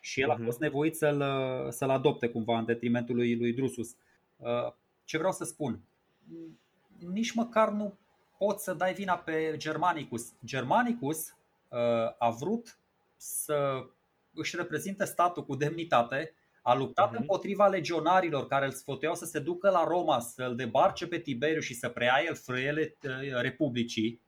și 0.03 0.21
el 0.21 0.29
a 0.29 0.33
mhm. 0.33 0.43
fost 0.43 0.59
nevoit 0.59 0.95
să-l, 0.95 1.23
să-l 1.71 1.89
adopte 1.89 2.29
cumva 2.29 2.57
în 2.57 2.65
detrimentul 2.65 3.15
lui, 3.15 3.37
lui 3.37 3.53
Drusus. 3.53 3.95
Uh, 4.37 4.73
ce 5.03 5.17
vreau 5.17 5.31
să 5.33 5.43
spun? 5.43 5.79
Nici 7.11 7.33
măcar 7.33 7.69
nu 7.69 7.97
poți 8.37 8.63
să 8.63 8.73
dai 8.73 8.93
vina 8.93 9.17
pe 9.17 9.53
Germanicus. 9.57 10.33
Germanicus 10.45 11.27
uh, 11.27 11.77
a 12.17 12.29
vrut 12.29 12.77
să 13.15 13.85
își 14.33 14.55
reprezinte 14.55 15.05
statul 15.05 15.45
cu 15.45 15.55
demnitate, 15.55 16.33
a 16.63 16.73
luptat 16.73 17.11
uh-huh. 17.11 17.17
împotriva 17.17 17.67
legionarilor 17.67 18.47
care 18.47 18.65
îl 18.65 18.71
sfătuiau 18.71 19.15
să 19.15 19.25
se 19.25 19.39
ducă 19.39 19.69
la 19.69 19.83
Roma, 19.83 20.19
să-l 20.19 20.55
debarce 20.55 21.07
pe 21.07 21.19
Tiberiu 21.19 21.59
și 21.59 21.73
să 21.73 21.89
preia 21.89 22.21
el 22.25 22.35
frâiele 22.35 22.97
uh, 23.03 23.41
Republicii. 23.41 24.21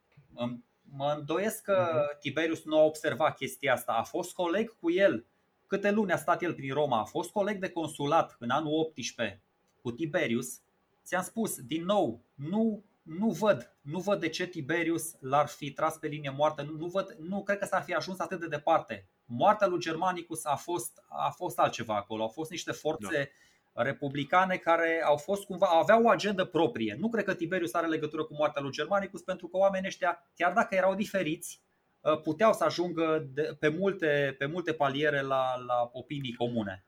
Mă 0.98 1.14
îndoiesc 1.18 1.62
că 1.62 1.88
uh-huh. 1.88 2.20
Tiberius 2.20 2.64
nu 2.64 2.78
a 2.78 2.84
observat 2.84 3.36
chestia 3.36 3.74
asta. 3.74 3.92
A 3.92 4.04
fost 4.04 4.34
coleg 4.34 4.80
cu 4.80 4.92
el 4.92 5.26
câte 5.68 5.92
luni 5.92 6.12
a 6.12 6.18
stat 6.18 6.42
el 6.42 6.54
prin 6.54 6.74
Roma, 6.74 7.00
a 7.00 7.04
fost 7.04 7.32
coleg 7.32 7.60
de 7.60 7.70
consulat 7.70 8.36
în 8.40 8.50
anul 8.50 8.80
18 8.80 9.42
cu 9.82 9.92
Tiberius, 9.92 10.60
ți-am 11.04 11.24
spus 11.24 11.62
din 11.62 11.86
nou, 11.86 12.22
nu, 12.34 12.84
nu 13.02 13.30
văd, 13.30 13.76
nu 13.82 14.00
văd 14.00 14.20
de 14.20 14.30
ce 14.30 14.48
Tiberius 14.48 15.16
l-ar 15.20 15.48
fi 15.48 15.72
tras 15.72 15.98
pe 15.98 16.08
linie 16.08 16.30
moartă, 16.30 16.62
nu, 16.62 16.78
nu, 16.78 16.88
văd, 16.88 17.16
nu 17.20 17.44
cred 17.44 17.58
că 17.58 17.66
s-ar 17.66 17.84
fi 17.84 17.94
ajuns 17.94 18.20
atât 18.20 18.40
de 18.40 18.48
departe. 18.48 19.08
Moartea 19.26 19.68
lui 19.68 19.80
Germanicus 19.80 20.46
a 20.46 20.56
fost, 20.56 21.04
a 21.08 21.30
fost 21.30 21.60
altceva 21.60 21.96
acolo. 21.96 22.22
Au 22.22 22.30
fost 22.30 22.50
niște 22.50 22.72
forțe 22.72 23.32
da. 23.74 23.82
republicane 23.82 24.58
care 24.58 25.02
au 25.06 25.18
fost 25.18 25.44
cumva, 25.44 25.68
aveau 25.68 26.04
o 26.04 26.10
agendă 26.10 26.46
proprie. 26.46 26.96
Nu 27.00 27.10
cred 27.10 27.24
că 27.24 27.34
Tiberius 27.34 27.74
are 27.74 27.88
legătură 27.88 28.24
cu 28.24 28.34
moartea 28.34 28.62
lui 28.62 28.72
Germanicus, 28.72 29.22
pentru 29.22 29.48
că 29.48 29.58
oamenii 29.58 29.88
ăștia, 29.88 30.30
chiar 30.36 30.54
dacă 30.54 30.76
erau 30.76 30.96
diferiți, 30.96 31.62
uh, 32.02 32.22
puteau 32.22 32.54
să 32.54 32.64
ajungă 32.64 33.28
de, 33.34 33.56
pe, 33.60 33.68
multe, 33.68 34.36
pe 34.38 34.46
multe 34.46 34.74
paliere 34.74 35.22
la, 35.22 35.56
la 35.68 35.90
opinii 35.92 36.34
comune. 36.34 36.86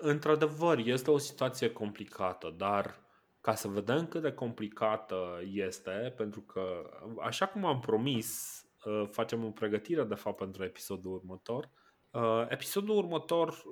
Într-adevăr, 0.00 0.78
este 0.78 1.10
o 1.10 1.18
situație 1.18 1.70
complicată, 1.70 2.54
dar 2.56 2.94
ca 3.40 3.54
să 3.54 3.68
vedem 3.68 4.06
cât 4.06 4.22
de 4.22 4.32
complicată 4.32 5.40
este, 5.52 6.14
pentru 6.16 6.40
că, 6.40 6.90
așa 7.20 7.46
cum 7.46 7.64
am 7.64 7.80
promis, 7.80 8.60
uh, 8.62 8.65
facem 9.10 9.44
o 9.44 9.50
pregătire, 9.50 10.04
de 10.04 10.14
fapt, 10.14 10.36
pentru 10.36 10.64
episodul 10.64 11.12
următor. 11.12 11.70
Uh, 12.10 12.46
episodul 12.48 12.96
următor 12.96 13.62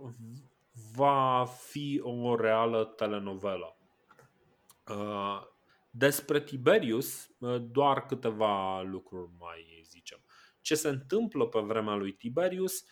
va 0.97 1.45
fi 1.45 2.01
o 2.03 2.37
reală 2.37 2.85
telenovelă. 2.85 3.77
Uh, 4.89 5.43
despre 5.91 6.41
Tiberius, 6.41 7.31
doar 7.61 8.07
câteva 8.07 8.83
lucruri 8.83 9.31
mai 9.39 9.83
zicem. 9.85 10.19
Ce 10.61 10.75
se 10.75 10.89
întâmplă 10.89 11.47
pe 11.47 11.61
vremea 11.61 11.95
lui 11.95 12.13
Tiberius? 12.13 12.85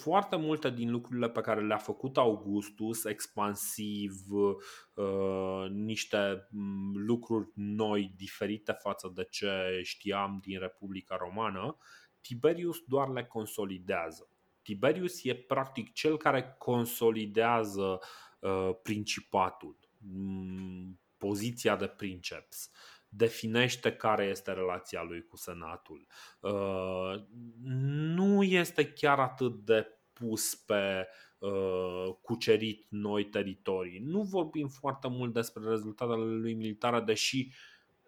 Foarte 0.00 0.36
multe 0.36 0.70
din 0.70 0.90
lucrurile 0.90 1.28
pe 1.28 1.40
care 1.40 1.66
le-a 1.66 1.76
făcut 1.76 2.16
Augustus, 2.16 3.04
expansiv, 3.04 4.12
uh, 4.30 5.70
niște 5.70 6.48
mm, 6.50 6.92
lucruri 6.96 7.50
noi, 7.54 8.12
diferite 8.16 8.72
față 8.72 9.12
de 9.14 9.26
ce 9.30 9.80
știam 9.82 10.38
din 10.42 10.58
Republica 10.58 11.16
Romană, 11.16 11.76
Tiberius 12.20 12.78
doar 12.86 13.08
le 13.08 13.24
consolidează. 13.24 14.28
Tiberius 14.62 15.24
e 15.24 15.34
practic 15.34 15.92
cel 15.92 16.16
care 16.16 16.54
consolidează 16.58 17.98
uh, 18.40 18.70
principatul, 18.82 19.78
mm, 19.98 21.00
poziția 21.16 21.76
de 21.76 21.86
princeps 21.86 22.70
definește 23.08 23.92
care 23.92 24.24
este 24.24 24.52
relația 24.52 25.02
lui 25.02 25.24
cu 25.24 25.36
Senatul. 25.36 26.06
Uh, 26.40 27.14
nu 28.14 28.42
este 28.42 28.92
chiar 28.92 29.18
atât 29.18 29.64
de 29.64 29.86
pus 30.12 30.54
pe 30.54 31.08
uh, 31.38 32.14
cucerit 32.22 32.86
noi 32.88 33.24
teritorii. 33.24 33.98
Nu 33.98 34.22
vorbim 34.22 34.68
foarte 34.68 35.08
mult 35.08 35.32
despre 35.32 35.68
rezultatele 35.68 36.24
lui 36.24 36.54
militare, 36.54 37.00
deși 37.00 37.52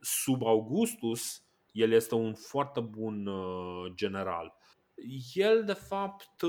sub 0.01 0.43
Augustus 0.43 1.45
el 1.73 1.93
este 1.93 2.15
un 2.15 2.35
foarte 2.35 2.81
bun 2.81 3.27
uh, 3.27 3.93
general. 3.95 4.59
El, 5.35 5.65
de 5.65 5.73
fapt, 5.73 6.43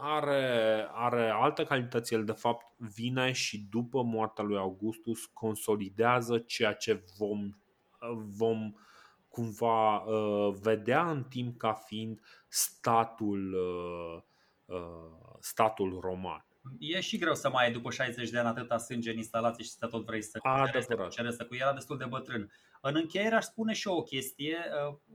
are, 0.00 0.86
are 0.92 1.30
alte 1.30 1.64
calități. 1.64 2.14
El, 2.14 2.24
de 2.24 2.32
fapt, 2.32 2.66
vine 2.76 3.32
și 3.32 3.66
după 3.70 4.02
moartea 4.02 4.44
lui 4.44 4.56
Augustus 4.56 5.26
consolidează 5.26 6.38
ceea 6.38 6.72
ce 6.72 7.04
vom 7.18 7.50
vom 8.36 8.74
cumva 9.28 9.96
uh, 9.96 10.54
vedea 10.60 11.10
în 11.10 11.24
timp 11.24 11.58
ca 11.58 11.72
fiind 11.72 12.20
statul, 12.48 13.54
uh, 13.54 14.22
uh, 14.76 15.36
statul 15.40 15.98
roman. 16.00 16.42
E 16.78 17.00
și 17.00 17.18
greu 17.18 17.34
să 17.34 17.50
mai 17.50 17.64
ai 17.64 17.72
după 17.72 17.90
60 17.90 18.30
de 18.30 18.38
ani 18.38 18.48
atâta 18.48 18.78
sânge 18.78 19.10
în 19.10 19.16
instalație 19.16 19.64
și 19.64 19.70
să 19.70 19.86
tot 19.86 20.04
vrei 20.04 20.22
să 20.22 20.38
cereți 21.10 21.46
cu 21.46 21.54
era 21.54 21.72
destul 21.72 21.98
de 21.98 22.04
bătrân. 22.04 22.52
În 22.80 22.94
încheiere 22.96 23.34
aș 23.34 23.44
spune 23.44 23.72
și 23.72 23.88
eu 23.88 23.94
o 23.94 24.02
chestie, 24.02 24.56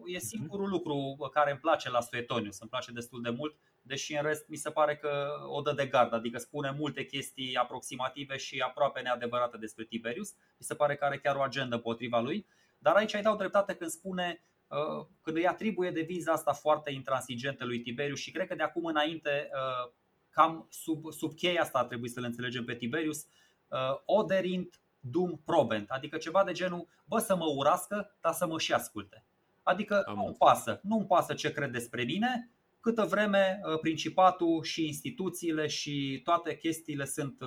e 0.05 0.17
mhm. 0.17 0.25
singurul 0.25 0.69
lucru 0.69 1.29
care 1.33 1.51
îmi 1.51 1.59
place 1.59 1.89
la 1.89 2.01
Suetonius, 2.01 2.59
îmi 2.59 2.69
place 2.69 2.91
destul 2.91 3.21
de 3.21 3.29
mult, 3.29 3.55
deși 3.81 4.15
în 4.15 4.21
rest 4.21 4.47
mi 4.47 4.55
se 4.55 4.71
pare 4.71 4.95
că 4.95 5.27
o 5.47 5.61
dă 5.61 5.71
de 5.71 5.85
gard, 5.85 6.13
adică 6.13 6.37
spune 6.37 6.75
multe 6.77 7.05
chestii 7.05 7.55
aproximative 7.55 8.37
și 8.37 8.59
aproape 8.59 9.01
neadevărate 9.01 9.57
despre 9.57 9.83
Tiberius, 9.83 10.31
mi 10.31 10.65
se 10.65 10.75
pare 10.75 10.95
că 10.95 11.05
are 11.05 11.17
chiar 11.17 11.35
o 11.35 11.41
agendă 11.41 11.77
potriva 11.77 12.19
lui. 12.19 12.45
Dar 12.83 12.95
aici 12.95 13.15
ai 13.15 13.21
dau 13.21 13.35
dreptate 13.35 13.73
când 13.75 13.89
spune 13.89 14.43
uh, 14.67 15.05
când 15.21 15.37
îi 15.37 15.47
atribuie 15.47 15.91
deviza 15.91 16.31
asta 16.31 16.53
foarte 16.53 16.91
intransigentă 16.91 17.65
lui 17.65 17.81
Tiberius 17.81 18.19
și 18.19 18.31
cred 18.31 18.47
că 18.47 18.55
de 18.55 18.63
acum 18.63 18.85
înainte 18.85 19.49
uh, 19.51 19.91
cam 20.29 20.67
sub, 20.69 21.11
sub 21.11 21.33
cheia 21.33 21.61
asta 21.61 21.79
ar 21.79 21.85
trebui 21.85 22.09
să 22.09 22.19
le 22.19 22.25
înțelegem 22.25 22.65
pe 22.65 22.75
Tiberius 22.75 23.25
uh, 23.67 23.77
oderint 24.05 24.81
dum 24.99 25.41
probent, 25.45 25.89
adică 25.89 26.17
ceva 26.17 26.43
de 26.43 26.51
genul 26.51 26.87
bă 27.05 27.19
să 27.19 27.35
mă 27.35 27.45
urască, 27.55 28.15
dar 28.21 28.33
să 28.33 28.47
mă 28.47 28.59
și 28.59 28.73
asculte. 28.73 29.25
Adică 29.63 30.03
nu-mi 30.15 30.35
pasă, 30.35 30.79
nu-mi 30.83 31.05
pasă 31.05 31.33
ce 31.33 31.53
cred 31.53 31.71
despre 31.71 32.03
mine, 32.03 32.51
câtă 32.79 33.03
vreme 33.03 33.59
principatul 33.81 34.63
și 34.63 34.85
instituțiile 34.85 35.67
și 35.67 36.21
toate 36.23 36.57
chestiile 36.57 37.05
sunt, 37.05 37.37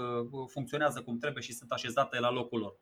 funcționează 0.49 1.03
cum 1.03 1.19
trebuie 1.19 1.43
și 1.43 1.53
sunt 1.53 1.71
așezate 1.71 2.19
la 2.19 2.31
locul 2.31 2.61
lor. 2.61 2.77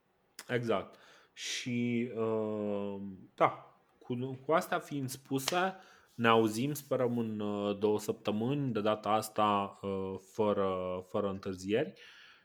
Exact. 0.48 0.96
Și 1.34 2.10
uh, 2.16 3.00
da, 3.34 3.78
cu, 3.98 4.38
cu 4.46 4.52
astea 4.52 4.78
fiind 4.78 5.08
spuse, 5.08 5.74
ne 6.14 6.28
auzim, 6.28 6.72
sperăm, 6.72 7.18
în 7.18 7.40
uh, 7.40 7.78
două 7.78 7.98
săptămâni, 7.98 8.72
de 8.72 8.80
data 8.80 9.08
asta 9.08 9.78
uh, 9.82 10.14
fără, 10.32 11.04
fără 11.08 11.28
întârzieri 11.28 11.92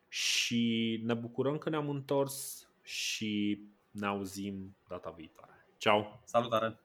și 0.07 1.01
ne 1.03 1.13
bucurăm 1.13 1.57
că 1.57 1.69
ne-am 1.69 1.89
întors 1.89 2.67
și 2.83 3.61
ne 3.91 4.05
auzim 4.05 4.75
data 4.87 5.09
viitoare. 5.09 5.65
Ciao! 5.77 6.21
Salutare! 6.23 6.79